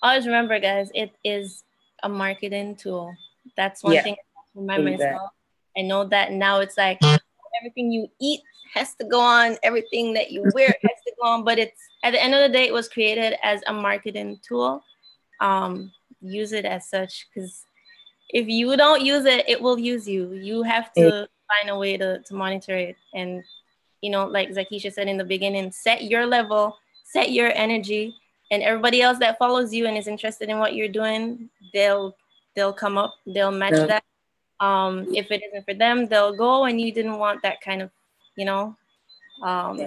Always 0.01 0.25
remember 0.25 0.59
guys, 0.59 0.89
it 0.95 1.11
is 1.23 1.63
a 2.03 2.09
marketing 2.09 2.75
tool 2.75 3.13
that's 3.55 3.83
one 3.83 3.93
yeah. 3.93 4.03
thing 4.03 4.15
I 4.55 4.59
remind 4.59 4.85
myself. 4.85 5.31
I 5.77 5.81
know 5.81 6.05
that 6.05 6.31
now 6.31 6.59
it's 6.59 6.77
like 6.77 6.99
everything 7.61 7.91
you 7.91 8.07
eat 8.19 8.41
has 8.73 8.95
to 8.95 9.05
go 9.05 9.19
on, 9.19 9.57
everything 9.63 10.13
that 10.13 10.31
you 10.31 10.43
wear 10.53 10.67
has 10.81 10.99
to 11.05 11.13
go 11.21 11.27
on. 11.27 11.43
But 11.43 11.59
it's 11.59 11.81
at 12.03 12.11
the 12.11 12.21
end 12.21 12.33
of 12.33 12.41
the 12.41 12.49
day, 12.49 12.65
it 12.67 12.73
was 12.73 12.89
created 12.89 13.35
as 13.43 13.61
a 13.67 13.73
marketing 13.73 14.39
tool. 14.47 14.83
Um, 15.39 15.91
use 16.21 16.51
it 16.51 16.65
as 16.65 16.87
such 16.87 17.27
because 17.33 17.65
if 18.29 18.47
you 18.47 18.75
don't 18.77 19.01
use 19.01 19.25
it, 19.25 19.47
it 19.47 19.61
will 19.61 19.79
use 19.79 20.07
you. 20.07 20.33
You 20.33 20.63
have 20.63 20.93
to 20.93 21.27
find 21.47 21.69
a 21.69 21.77
way 21.77 21.97
to, 21.97 22.21
to 22.21 22.33
monitor 22.33 22.75
it. 22.75 22.95
And, 23.13 23.43
you 24.01 24.09
know, 24.09 24.25
like 24.25 24.49
Zakisha 24.49 24.91
said 24.91 25.07
in 25.07 25.17
the 25.17 25.23
beginning, 25.23 25.71
set 25.71 26.03
your 26.03 26.25
level, 26.25 26.77
set 27.03 27.31
your 27.31 27.51
energy, 27.53 28.15
and 28.51 28.63
everybody 28.63 29.01
else 29.01 29.17
that 29.19 29.37
follows 29.37 29.73
you 29.73 29.87
and 29.87 29.97
is 29.97 30.07
interested 30.07 30.49
in 30.49 30.59
what 30.59 30.75
you're 30.75 30.87
doing, 30.89 31.49
they'll 31.73 32.15
they'll 32.55 32.73
come 32.73 32.97
up, 32.97 33.13
they'll 33.25 33.51
match 33.51 33.73
yeah. 33.73 33.85
that. 33.85 34.03
Um, 34.61 35.07
if 35.13 35.31
it 35.31 35.41
isn't 35.43 35.65
for 35.65 35.73
them, 35.73 36.07
they'll 36.07 36.37
go, 36.37 36.65
and 36.65 36.79
you 36.79 36.93
didn't 36.93 37.17
want 37.17 37.41
that 37.41 37.61
kind 37.61 37.81
of, 37.81 37.89
you 38.37 38.45
know, 38.45 38.77
um, 39.43 39.79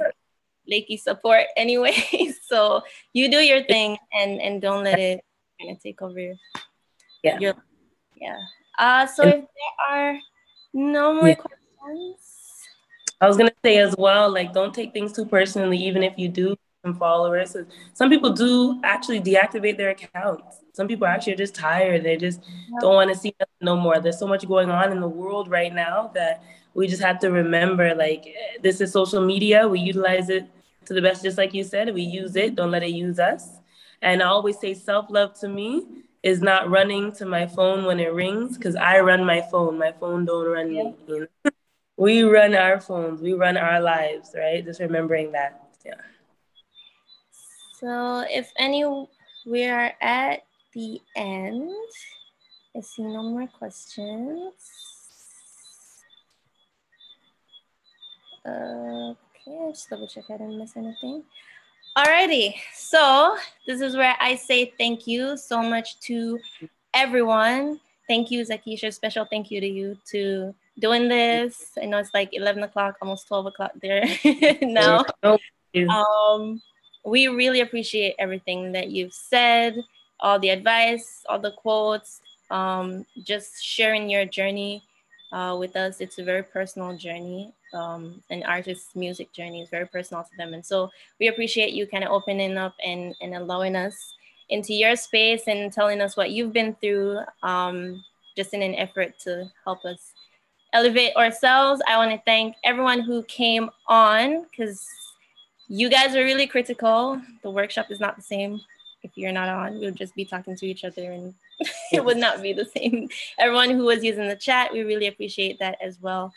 lakey 0.70 1.01
support 1.01 1.46
anyway. 1.56 1.94
so 2.42 2.82
you 3.12 3.30
do 3.30 3.38
your 3.38 3.62
thing, 3.64 3.96
and 4.12 4.42
and 4.42 4.60
don't 4.60 4.84
let 4.84 4.98
it 4.98 5.24
kind 5.60 5.76
of 5.76 5.82
take 5.82 6.02
over. 6.02 6.34
Yeah. 7.22 7.38
Your, 7.38 7.55
yeah. 8.20 8.36
Uh, 8.78 9.06
so 9.06 9.22
if 9.22 9.32
there 9.32 9.88
are 9.88 10.18
no 10.74 11.14
more 11.14 11.28
yeah. 11.28 11.34
questions. 11.36 12.18
I 13.20 13.28
was 13.28 13.36
gonna 13.36 13.52
say 13.64 13.78
as 13.78 13.94
well, 13.96 14.28
like 14.30 14.52
don't 14.52 14.74
take 14.74 14.92
things 14.92 15.12
too 15.12 15.24
personally, 15.24 15.78
even 15.78 16.02
if 16.02 16.18
you 16.18 16.28
do 16.28 16.56
some 16.85 16.94
followers. 16.94 17.56
Some 17.94 18.11
people 18.11 18.31
do 18.32 18.81
actually 18.85 19.20
deactivate 19.20 19.77
their 19.77 19.90
accounts. 19.90 20.61
Some 20.73 20.86
people 20.86 21.06
actually 21.06 21.32
are 21.32 21.36
just 21.36 21.55
tired. 21.55 22.05
They 22.05 22.16
just 22.16 22.40
yeah. 22.47 22.78
don't 22.81 22.94
want 22.94 23.11
to 23.11 23.16
see 23.16 23.35
no 23.61 23.77
more. 23.77 24.01
There's 24.01 24.19
so 24.19 24.27
much 24.27 24.47
going 24.47 24.70
on 24.70 24.93
in 24.93 25.01
the 25.01 25.09
world 25.09 25.48
right 25.48 25.73
now 25.73 26.11
that 26.15 26.43
we 26.74 26.86
just 26.86 27.02
have 27.02 27.19
to 27.20 27.31
remember 27.31 27.94
like 27.94 28.35
this 28.62 28.81
is 28.81 28.93
social 28.93 29.24
media. 29.24 29.66
We 29.66 29.81
utilize 29.81 30.28
it 30.28 30.47
to 30.86 30.94
the 30.94 31.01
best, 31.01 31.23
just 31.23 31.39
like 31.39 31.55
you 31.55 31.65
said. 31.65 31.94
We 31.94 32.02
use 32.02 32.36
it, 32.36 32.55
don't 32.55 32.70
let 32.70 32.82
it 32.82 32.90
use 32.90 33.19
us. 33.19 33.61
And 34.02 34.23
I 34.23 34.27
always 34.27 34.59
say 34.59 34.74
self 34.74 35.06
love 35.09 35.39
to 35.40 35.48
me 35.48 35.86
is 36.23 36.43
not 36.43 36.69
running 36.69 37.12
to 37.12 37.24
my 37.24 37.47
phone 37.47 37.85
when 37.85 38.01
it 38.01 38.12
rings 38.12 38.59
because 38.59 38.77
I 38.77 39.01
run 39.01 39.24
my 39.24 39.43
phone. 39.51 39.78
My 39.78 39.93
phone 39.93 40.24
don't 40.24 40.47
run 40.47 40.73
yeah. 40.74 40.90
me. 41.09 41.27
We 41.97 42.24
run 42.24 42.55
our 42.56 42.81
phones, 42.81 43.23
we 43.23 43.35
run 43.35 43.56
our 43.56 43.81
lives, 43.81 44.35
right? 44.36 44.65
Just 44.65 44.81
remembering 44.81 45.31
that. 45.32 45.69
Yeah. 45.86 45.94
So 47.85 48.24
if 48.31 48.51
any, 48.56 48.82
we 49.44 49.66
are 49.66 49.93
at 50.01 50.47
the 50.73 51.02
end. 51.15 51.70
I 52.74 52.81
see 52.81 53.02
no 53.02 53.23
more 53.23 53.47
questions. 53.47 54.55
Okay, 58.47 59.59
i 59.66 59.70
just 59.70 59.90
double 59.90 60.09
check 60.09 60.24
I 60.31 60.39
didn't 60.39 60.59
miss 60.59 60.78
anything. 60.78 61.24
Alrighty, 61.94 62.55
so 62.73 63.36
this 63.66 63.82
is 63.82 63.97
where 63.97 64.16
I 64.19 64.36
say 64.36 64.73
thank 64.78 65.06
you 65.06 65.36
so 65.36 65.62
much 65.62 66.01
to 66.09 66.39
everyone. 66.94 67.81
Thank 68.09 68.31
you, 68.31 68.47
Zakisha. 68.47 68.94
Special 68.94 69.27
thank 69.31 69.51
you 69.51 69.61
to 69.61 69.69
you 69.69 69.98
to 70.06 70.55
doing 70.78 71.06
this. 71.11 71.73
I 71.81 71.85
know 71.85 71.98
it's 71.98 72.15
like 72.15 72.31
11 72.32 72.62
o'clock, 72.62 72.97
almost 73.02 73.28
12 73.28 73.44
o'clock 73.44 73.73
there 73.82 74.06
now. 74.62 75.05
Um, 75.23 76.62
we 77.05 77.28
really 77.28 77.60
appreciate 77.60 78.14
everything 78.18 78.72
that 78.72 78.90
you've 78.90 79.12
said 79.12 79.76
all 80.20 80.39
the 80.39 80.48
advice, 80.48 81.22
all 81.28 81.39
the 81.39 81.52
quotes, 81.52 82.20
um, 82.51 83.05
just 83.22 83.62
sharing 83.62 84.09
your 84.09 84.24
journey 84.24 84.82
uh, 85.32 85.56
with 85.59 85.76
us. 85.76 86.01
It's 86.01 86.18
a 86.18 86.24
very 86.24 86.43
personal 86.43 86.97
journey. 86.97 87.52
Um, 87.72 88.22
an 88.31 88.43
artist's 88.44 88.94
music 88.94 89.32
journey 89.32 89.62
is 89.62 89.68
very 89.68 89.86
personal 89.86 90.22
to 90.22 90.31
them. 90.39 90.55
And 90.55 90.64
so 90.64 90.90
we 91.20 91.28
appreciate 91.28 91.72
you 91.72 91.86
kind 91.86 92.05
of 92.05 92.10
opening 92.10 92.56
up 92.56 92.74
and, 92.85 93.14
and 93.20 93.35
allowing 93.35 93.76
us 93.76 94.14
into 94.48 94.72
your 94.72 94.97
space 94.97 95.43
and 95.47 95.72
telling 95.72 96.01
us 96.01 96.16
what 96.16 96.31
you've 96.31 96.52
been 96.52 96.74
through 96.76 97.18
um, 97.43 98.02
just 98.36 98.55
in 98.55 98.62
an 98.62 98.74
effort 98.76 99.18
to 99.20 99.51
help 99.64 99.85
us 99.85 100.12
elevate 100.72 101.14
ourselves. 101.16 101.82
I 101.89 101.97
want 101.97 102.12
to 102.12 102.22
thank 102.24 102.56
everyone 102.64 103.01
who 103.01 103.22
came 103.24 103.70
on 103.89 104.44
because 104.51 104.86
you 105.68 105.88
guys 105.88 106.14
are 106.14 106.24
really 106.24 106.46
critical. 106.46 107.20
The 107.42 107.50
workshop 107.50 107.90
is 107.90 108.00
not 108.00 108.16
the 108.16 108.22
same 108.22 108.60
if 109.04 109.12
you're 109.16 109.32
not 109.32 109.48
on, 109.48 109.78
we'll 109.78 109.92
just 109.92 110.14
be 110.16 110.24
talking 110.24 110.56
to 110.56 110.66
each 110.66 110.82
other 110.82 111.12
and 111.12 111.34
it 111.92 112.04
would 112.04 112.16
not 112.16 112.42
be 112.42 112.52
the 112.52 112.64
same. 112.64 113.08
Everyone 113.38 113.70
who 113.70 113.84
was 113.84 114.02
using 114.02 114.26
the 114.26 114.34
chat, 114.34 114.72
we 114.72 114.82
really 114.82 115.06
appreciate 115.06 115.58
that 115.60 115.76
as 115.80 116.00
well. 116.00 116.32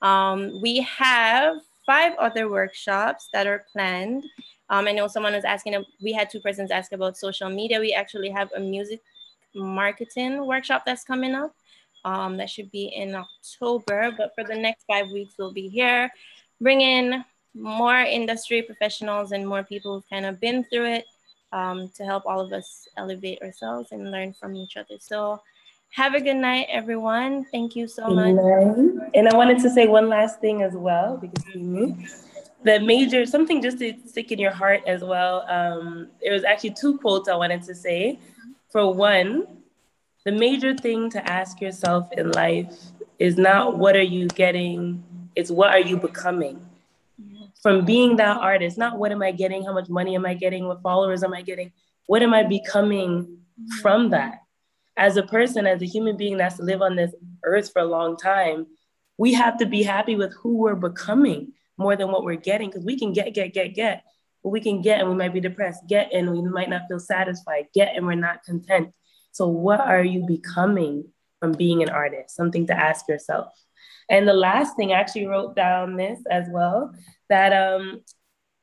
Um, 0.00 0.62
we 0.62 0.80
have 0.82 1.56
five 1.84 2.14
other 2.18 2.48
workshops 2.48 3.28
that 3.32 3.46
are 3.46 3.66
planned. 3.72 4.24
Um, 4.70 4.86
I 4.86 4.92
know 4.92 5.08
someone 5.08 5.34
was 5.34 5.44
asking, 5.44 5.84
we 6.00 6.12
had 6.12 6.30
two 6.30 6.40
persons 6.40 6.70
ask 6.70 6.92
about 6.92 7.18
social 7.18 7.50
media. 7.50 7.80
We 7.80 7.92
actually 7.92 8.30
have 8.30 8.50
a 8.56 8.60
music 8.60 9.00
marketing 9.54 10.46
workshop 10.46 10.84
that's 10.86 11.04
coming 11.04 11.34
up. 11.34 11.54
Um, 12.04 12.36
that 12.38 12.50
should 12.50 12.70
be 12.72 12.86
in 12.86 13.14
October, 13.14 14.12
but 14.16 14.32
for 14.34 14.42
the 14.42 14.56
next 14.56 14.84
five 14.88 15.10
weeks, 15.10 15.34
we'll 15.38 15.52
be 15.52 15.68
here 15.68 16.10
bringing 16.60 17.24
more 17.54 17.98
industry 18.00 18.62
professionals 18.62 19.32
and 19.32 19.46
more 19.46 19.62
people 19.62 19.94
who've 19.94 20.10
kind 20.10 20.26
of 20.26 20.40
been 20.40 20.64
through 20.64 20.86
it 20.86 21.06
um, 21.52 21.90
to 21.96 22.04
help 22.04 22.24
all 22.26 22.40
of 22.40 22.52
us 22.52 22.88
elevate 22.96 23.42
ourselves 23.42 23.92
and 23.92 24.10
learn 24.10 24.32
from 24.32 24.56
each 24.56 24.76
other. 24.76 24.96
So 24.98 25.40
have 25.90 26.14
a 26.14 26.20
good 26.20 26.36
night, 26.36 26.68
everyone. 26.70 27.44
Thank 27.52 27.76
you 27.76 27.86
so 27.86 28.08
much. 28.08 28.36
And 29.14 29.28
I 29.28 29.36
wanted 29.36 29.58
to 29.58 29.70
say 29.70 29.86
one 29.86 30.08
last 30.08 30.40
thing 30.40 30.62
as 30.62 30.72
well, 30.72 31.18
because 31.18 31.44
you 31.54 31.96
the 32.64 32.78
major 32.78 33.26
something 33.26 33.60
just 33.60 33.78
to 33.80 33.92
stick 34.06 34.30
in 34.30 34.38
your 34.38 34.52
heart 34.52 34.82
as 34.86 35.02
well. 35.02 35.44
Um, 35.48 36.08
there 36.22 36.32
was 36.32 36.44
actually 36.44 36.74
two 36.74 36.96
quotes 36.98 37.28
I 37.28 37.34
wanted 37.34 37.62
to 37.64 37.74
say. 37.74 38.18
For 38.70 38.94
one, 38.94 39.46
the 40.24 40.32
major 40.32 40.74
thing 40.74 41.10
to 41.10 41.30
ask 41.30 41.60
yourself 41.60 42.10
in 42.12 42.30
life 42.30 42.72
is 43.18 43.36
not 43.36 43.76
what 43.76 43.96
are 43.96 44.00
you 44.00 44.28
getting, 44.28 45.04
it's 45.36 45.50
what 45.50 45.70
are 45.70 45.80
you 45.80 45.98
becoming 45.98 46.64
from 47.62 47.84
being 47.84 48.16
that 48.16 48.38
artist, 48.38 48.76
not 48.76 48.98
what 48.98 49.12
am 49.12 49.22
I 49.22 49.30
getting, 49.30 49.64
how 49.64 49.72
much 49.72 49.88
money 49.88 50.16
am 50.16 50.26
I 50.26 50.34
getting, 50.34 50.66
what 50.66 50.82
followers 50.82 51.22
am 51.22 51.32
I 51.32 51.42
getting, 51.42 51.72
what 52.06 52.22
am 52.22 52.34
I 52.34 52.42
becoming 52.42 53.38
from 53.80 54.10
that? 54.10 54.40
As 54.96 55.16
a 55.16 55.22
person, 55.22 55.66
as 55.66 55.80
a 55.80 55.86
human 55.86 56.16
being 56.16 56.36
that's 56.36 56.56
to 56.56 56.62
live 56.62 56.82
on 56.82 56.96
this 56.96 57.14
earth 57.44 57.72
for 57.72 57.80
a 57.80 57.86
long 57.86 58.16
time, 58.16 58.66
we 59.16 59.32
have 59.34 59.58
to 59.58 59.66
be 59.66 59.82
happy 59.82 60.16
with 60.16 60.34
who 60.34 60.56
we're 60.56 60.74
becoming 60.74 61.52
more 61.78 61.96
than 61.96 62.10
what 62.10 62.24
we're 62.24 62.34
getting 62.34 62.68
because 62.68 62.84
we 62.84 62.98
can 62.98 63.12
get, 63.12 63.32
get, 63.32 63.54
get, 63.54 63.74
get. 63.74 64.02
but 64.42 64.50
we 64.50 64.60
can 64.60 64.82
get 64.82 65.00
and 65.00 65.08
we 65.08 65.14
might 65.14 65.32
be 65.32 65.40
depressed, 65.40 65.86
get 65.88 66.12
and 66.12 66.30
we 66.30 66.42
might 66.42 66.68
not 66.68 66.82
feel 66.88 66.98
satisfied, 66.98 67.66
get 67.72 67.96
and 67.96 68.04
we're 68.04 68.14
not 68.14 68.42
content. 68.42 68.92
So, 69.30 69.46
what 69.46 69.80
are 69.80 70.04
you 70.04 70.26
becoming 70.26 71.04
from 71.40 71.52
being 71.52 71.82
an 71.82 71.88
artist? 71.88 72.34
Something 72.34 72.66
to 72.66 72.78
ask 72.78 73.08
yourself. 73.08 73.54
And 74.10 74.28
the 74.28 74.34
last 74.34 74.76
thing, 74.76 74.92
I 74.92 75.00
actually 75.00 75.26
wrote 75.26 75.56
down 75.56 75.96
this 75.96 76.20
as 76.30 76.46
well 76.50 76.92
that 77.32 77.52
um, 77.54 78.02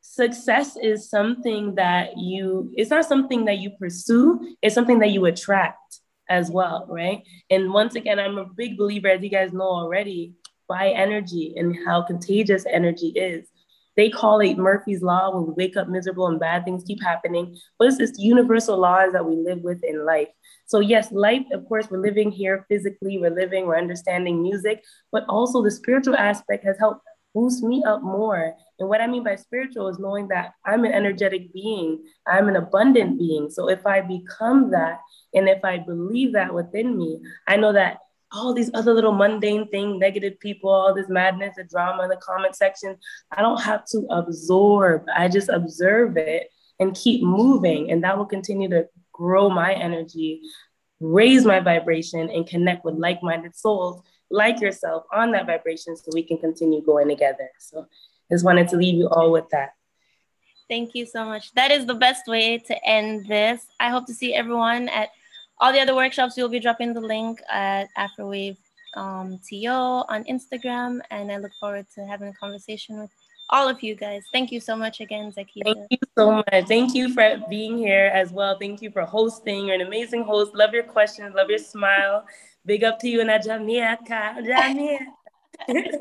success 0.01 0.77
is 0.77 1.09
something 1.09 1.73
that 1.73 2.17
you, 2.17 2.71
it's 2.75 2.91
not 2.91 3.05
something 3.05 3.45
that 3.45 3.57
you 3.57 3.71
pursue, 3.79 4.55
it's 4.61 4.75
something 4.75 4.99
that 4.99 5.09
you 5.09 5.25
attract 5.25 6.01
as 6.29 6.51
well, 6.51 6.85
right? 6.87 7.23
And 7.49 7.73
once 7.73 7.95
again, 7.95 8.19
I'm 8.19 8.37
a 8.37 8.45
big 8.45 8.77
believer, 8.77 9.07
as 9.07 9.23
you 9.23 9.29
guys 9.29 9.51
know 9.53 9.63
already, 9.63 10.35
by 10.67 10.89
energy 10.89 11.55
and 11.57 11.75
how 11.83 12.03
contagious 12.03 12.63
energy 12.67 13.07
is. 13.07 13.47
They 13.97 14.11
call 14.11 14.39
it 14.39 14.59
Murphy's 14.59 15.01
Law 15.01 15.35
when 15.35 15.47
we 15.47 15.53
wake 15.65 15.75
up 15.75 15.89
miserable 15.89 16.27
and 16.27 16.39
bad 16.39 16.63
things 16.63 16.83
keep 16.85 17.01
happening. 17.03 17.57
But 17.79 17.87
it's 17.87 17.97
this 17.97 18.13
universal 18.19 18.77
laws 18.77 19.13
that 19.13 19.25
we 19.25 19.35
live 19.35 19.61
with 19.63 19.83
in 19.83 20.05
life. 20.05 20.29
So, 20.67 20.79
yes, 20.79 21.11
life, 21.11 21.45
of 21.51 21.67
course, 21.67 21.89
we're 21.89 21.97
living 21.97 22.29
here 22.29 22.67
physically, 22.69 23.17
we're 23.17 23.35
living, 23.35 23.65
we're 23.65 23.79
understanding 23.79 24.43
music, 24.43 24.83
but 25.11 25.25
also 25.27 25.63
the 25.63 25.71
spiritual 25.71 26.15
aspect 26.15 26.63
has 26.65 26.77
helped 26.77 27.01
boost 27.34 27.64
me 27.64 27.84
up 27.85 28.01
more. 28.01 28.56
And 28.80 28.89
what 28.89 29.01
I 29.01 29.07
mean 29.07 29.23
by 29.23 29.35
spiritual 29.35 29.88
is 29.88 29.99
knowing 29.99 30.27
that 30.30 30.53
I'm 30.65 30.85
an 30.85 30.91
energetic 30.91 31.53
being, 31.53 32.03
I'm 32.27 32.47
an 32.47 32.56
abundant 32.56 33.19
being. 33.19 33.49
So, 33.49 33.69
if 33.69 33.85
I 33.85 34.01
become 34.01 34.72
that, 34.72 34.99
and 35.34 35.47
if 35.47 35.64
I 35.64 35.77
believe 35.77 36.34
that 36.34 36.53
within 36.53 36.97
me, 36.97 37.19
I 37.47 37.57
know 37.57 37.73
that 37.73 37.99
all 38.31 38.53
these 38.53 38.72
other 38.73 38.93
little 38.93 39.11
mundane 39.11 39.68
things, 39.69 39.99
negative 39.99 40.39
people, 40.39 40.69
all 40.69 40.93
this 40.93 41.10
madness, 41.10 41.56
the 41.57 41.64
drama 41.64 42.03
in 42.03 42.10
the 42.10 42.18
comment 42.18 42.56
section. 42.56 42.95
I 43.31 43.41
don't 43.41 43.61
have 43.61 43.85
to 43.91 44.06
absorb. 44.11 45.06
I 45.15 45.27
just 45.27 45.49
observe 45.49 46.18
it 46.18 46.49
and 46.80 46.95
keep 46.95 47.23
moving. 47.23 47.91
And 47.91 48.03
that 48.03 48.18
will 48.18 48.26
continue 48.26 48.69
to 48.69 48.88
grow 49.11 49.49
my 49.49 49.73
energy, 49.73 50.41
raise 50.99 51.43
my 51.43 51.60
vibration, 51.60 52.30
and 52.30 52.47
connect 52.47 52.85
with 52.85 52.95
like 52.95 53.23
minded 53.23 53.56
souls 53.56 54.03
like 54.31 54.61
yourself 54.61 55.06
on 55.11 55.31
that 55.31 55.45
vibration 55.45 55.95
so 55.95 56.11
we 56.14 56.23
can 56.23 56.38
continue 56.38 56.81
going 56.81 57.07
together. 57.07 57.49
So 57.60 57.88
just 58.31 58.45
wanted 58.45 58.68
to 58.69 58.77
leave 58.77 58.95
you 58.95 59.07
all 59.10 59.31
with 59.31 59.49
that. 59.49 59.73
Thank 60.69 60.93
you 60.93 61.06
so 61.06 61.26
much. 61.26 61.51
That 61.53 61.72
is 61.72 61.88
the 61.88 61.95
best 61.95 62.27
way 62.27 62.60
to 62.60 62.85
end 62.88 63.27
this. 63.27 63.65
I 63.80 63.89
hope 63.89 64.06
to 64.06 64.14
see 64.14 64.35
everyone 64.35 64.88
at 64.89 65.10
all 65.60 65.73
the 65.73 65.80
other 65.80 65.95
workshops, 65.95 66.38
we'll 66.38 66.47
be 66.47 66.60
dropping 66.60 66.93
the 66.93 67.01
link 67.01 67.41
at 67.51 67.89
Afrowave 67.97 68.57
um, 68.95 69.39
TO 69.47 69.68
on 69.68 70.23
Instagram. 70.26 70.99
And 71.11 71.31
I 71.31 71.38
look 71.38 71.51
forward 71.60 71.85
to 71.95 72.06
having 72.06 72.30
a 72.30 72.34
conversation 72.34 72.99
with 72.99 73.10
all 73.49 73.68
of 73.68 73.81
you 73.84 73.95
guys. 73.95 74.23
Thank 74.31 74.51
you 74.51 74.60
so 74.60 74.76
much 74.76 75.01
again, 75.01 75.31
Zakisha. 75.31 75.64
Thank 75.64 75.88
you 75.89 75.97
so 76.18 76.31
much. 76.31 76.68
Thank 76.68 76.93
you 76.93 77.14
for 77.14 77.41
being 77.49 77.77
here 77.77 78.11
as 78.14 78.31
well. 78.31 78.57
Thank 78.60 78.81
you 78.81 78.91
for 78.91 79.03
hosting. 79.03 79.65
You're 79.65 79.76
an 79.76 79.88
amazing 79.88 80.23
host. 80.23 80.53
Love 80.56 80.73
your 80.73 80.84
questions. 80.84 81.34
Love 81.35 81.49
your 81.49 81.60
smile. 81.60 82.26
Big 82.65 82.84
up 82.84 82.99
to 82.99 83.10
you 83.10 83.22
and 83.22 83.44
Jamaica. 83.44 84.36
Jamaica. 84.44 85.06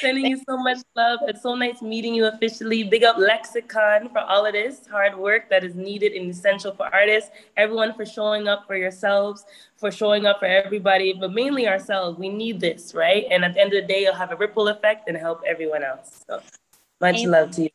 Sending 0.00 0.26
you 0.26 0.36
so 0.48 0.56
much 0.56 0.78
love. 0.94 1.20
It's 1.26 1.42
so 1.42 1.56
nice 1.56 1.82
meeting 1.82 2.14
you 2.14 2.26
officially. 2.26 2.84
Big 2.84 3.02
up 3.02 3.18
Lexicon 3.18 4.08
for 4.10 4.20
all 4.20 4.46
of 4.46 4.52
this 4.52 4.86
hard 4.86 5.16
work 5.18 5.50
that 5.50 5.64
is 5.64 5.74
needed 5.74 6.12
and 6.12 6.30
essential 6.30 6.72
for 6.72 6.92
artists. 6.94 7.30
Everyone 7.56 7.92
for 7.94 8.06
showing 8.06 8.46
up 8.46 8.64
for 8.66 8.76
yourselves, 8.76 9.44
for 9.76 9.90
showing 9.90 10.24
up 10.24 10.38
for 10.38 10.46
everybody, 10.46 11.12
but 11.12 11.32
mainly 11.32 11.66
ourselves. 11.66 12.16
We 12.16 12.28
need 12.28 12.60
this, 12.60 12.94
right? 12.94 13.26
And 13.30 13.44
at 13.44 13.54
the 13.54 13.60
end 13.60 13.74
of 13.74 13.82
the 13.82 13.88
day, 13.92 14.02
you'll 14.02 14.14
have 14.14 14.30
a 14.30 14.36
ripple 14.36 14.68
effect 14.68 15.08
and 15.08 15.16
help 15.16 15.42
everyone 15.44 15.82
else. 15.82 16.22
So 16.28 16.40
much 17.00 17.16
Amen. 17.16 17.30
love 17.30 17.50
to 17.52 17.62
you. 17.62 17.70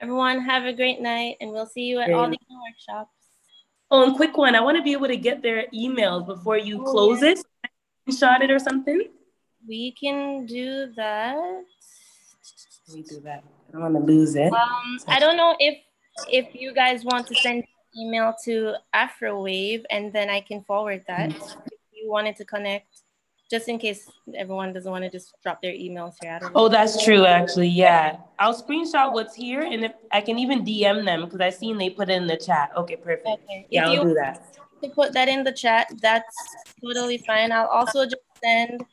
Everyone, 0.00 0.40
have 0.42 0.64
a 0.64 0.72
great 0.72 1.00
night, 1.00 1.36
and 1.40 1.50
we'll 1.50 1.66
see 1.66 1.82
you 1.82 1.98
at 1.98 2.12
all 2.12 2.30
the 2.30 2.38
workshops. 2.64 3.17
Oh, 3.90 4.04
and 4.04 4.16
quick 4.16 4.36
one. 4.36 4.54
I 4.54 4.60
want 4.60 4.76
to 4.76 4.82
be 4.82 4.92
able 4.92 5.08
to 5.08 5.16
get 5.16 5.42
their 5.42 5.66
emails 5.74 6.26
before 6.26 6.58
you 6.58 6.82
oh, 6.82 6.90
close 6.90 7.22
yeah. 7.22 7.30
it. 7.30 8.14
Shot 8.14 8.42
it 8.42 8.50
or 8.50 8.58
something. 8.58 9.08
We 9.66 9.92
can 9.92 10.46
do 10.46 10.92
that. 10.96 11.36
We 12.92 13.02
do 13.02 13.20
that. 13.20 13.44
I 13.68 13.72
don't 13.72 13.82
want 13.82 13.94
to 13.94 14.00
lose 14.00 14.34
it. 14.34 14.52
Um, 14.52 14.98
I 15.06 15.18
don't 15.18 15.36
know 15.36 15.56
if 15.58 15.78
if 16.30 16.54
you 16.54 16.74
guys 16.74 17.04
want 17.04 17.26
to 17.28 17.34
send 17.36 17.64
email 17.96 18.34
to 18.44 18.74
Afrowave 18.94 19.84
and 19.90 20.12
then 20.12 20.30
I 20.30 20.40
can 20.40 20.62
forward 20.64 21.04
that. 21.06 21.30
Mm-hmm. 21.30 21.60
If 21.66 21.78
you 21.92 22.10
wanted 22.10 22.36
to 22.36 22.44
connect, 22.44 23.02
just 23.50 23.68
in 23.68 23.78
case 23.78 24.10
everyone 24.34 24.72
doesn't 24.72 24.90
want 24.90 25.04
to 25.04 25.10
just 25.10 25.34
drop 25.42 25.62
their 25.62 25.72
emails 25.72 26.14
here. 26.20 26.38
Oh, 26.54 26.68
that's 26.68 27.02
true. 27.02 27.24
Actually, 27.24 27.68
yeah. 27.68 28.18
I'll 28.38 28.54
screenshot 28.54 29.12
what's 29.12 29.34
here, 29.34 29.62
and 29.62 29.84
if 29.84 29.92
I 30.12 30.20
can 30.20 30.38
even 30.38 30.64
DM 30.64 31.04
them 31.04 31.24
because 31.24 31.40
I've 31.40 31.54
seen 31.54 31.78
they 31.78 31.90
put 31.90 32.10
it 32.10 32.14
in 32.14 32.26
the 32.26 32.36
chat. 32.36 32.70
Okay, 32.76 32.96
perfect. 32.96 33.26
Okay. 33.26 33.66
Yeah, 33.70 33.90
if 33.90 33.98
I'll 33.98 34.04
do 34.04 34.14
that. 34.14 34.54
To 34.82 34.90
put 34.90 35.12
that 35.14 35.28
in 35.28 35.42
the 35.42 35.52
chat, 35.52 35.92
that's 36.00 36.36
totally 36.84 37.18
fine. 37.18 37.50
I'll 37.50 37.66
also 37.66 38.04
just 38.04 38.22
send 38.42 38.84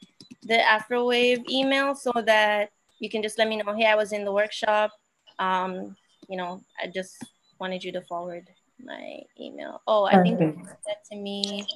the 0.44 0.60
Afrowave 0.68 1.44
email 1.50 1.94
so 1.94 2.12
that 2.26 2.72
you 3.00 3.10
can 3.10 3.22
just 3.22 3.38
let 3.38 3.48
me 3.48 3.58
know, 3.58 3.74
hey, 3.76 3.86
I 3.86 3.96
was 3.96 4.14
in 4.14 4.24
the 4.24 4.32
workshop. 4.32 4.92
Um, 5.38 5.96
you 6.30 6.38
know, 6.38 6.62
I 6.82 6.88
just 6.88 7.24
wanted 7.60 7.84
you 7.84 7.92
to 7.92 8.02
forward 8.02 8.48
my 8.84 9.20
email. 9.40 9.82
Oh, 9.86 10.06
I 10.06 10.24
think 10.24 10.40
you 10.40 10.68
that 10.88 11.04
to 11.12 11.18
me 11.18 11.68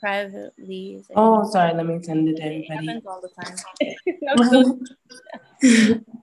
privately. 0.00 1.04
Oh, 1.14 1.48
sorry. 1.50 1.74
Let 1.74 1.86
me 1.86 2.02
send 2.02 2.28
it 2.28 2.36
to 2.36 2.42
everybody. 2.42 2.88
It 2.88 3.04
all 3.06 3.20
the 3.20 3.30
time. 3.42 3.56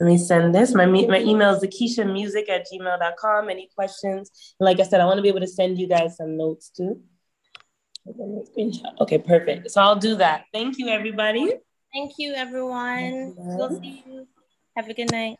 Let 0.00 0.06
me 0.06 0.16
send 0.16 0.54
this. 0.54 0.74
My, 0.74 0.86
my 0.86 1.20
email 1.20 1.50
is 1.54 1.98
Music 1.98 2.48
at 2.48 2.66
gmail.com. 2.72 3.50
Any 3.50 3.68
questions? 3.74 4.54
Like 4.58 4.80
I 4.80 4.84
said, 4.84 5.00
I 5.02 5.04
want 5.04 5.18
to 5.18 5.22
be 5.22 5.28
able 5.28 5.40
to 5.40 5.46
send 5.46 5.78
you 5.78 5.86
guys 5.86 6.16
some 6.16 6.38
notes 6.38 6.70
too. 6.70 7.02
Okay, 9.00 9.18
perfect. 9.18 9.70
So 9.70 9.82
I'll 9.82 9.96
do 9.96 10.16
that. 10.16 10.44
Thank 10.54 10.78
you, 10.78 10.88
everybody. 10.88 11.52
Thank 11.92 12.12
you, 12.16 12.32
everyone. 12.32 13.34
We'll 13.36 13.78
see 13.78 14.02
you. 14.06 14.26
Have 14.74 14.88
a 14.88 14.94
good 14.94 15.12
night. 15.12 15.36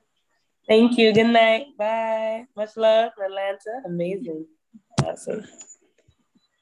Thank 0.69 0.99
you. 0.99 1.15
Good 1.15 1.25
night. 1.25 1.69
Bye. 1.79 2.47
Much 2.55 2.77
love, 2.77 3.12
Atlanta. 3.25 3.83
Amazing. 3.87 4.47
Awesome. 5.03 5.45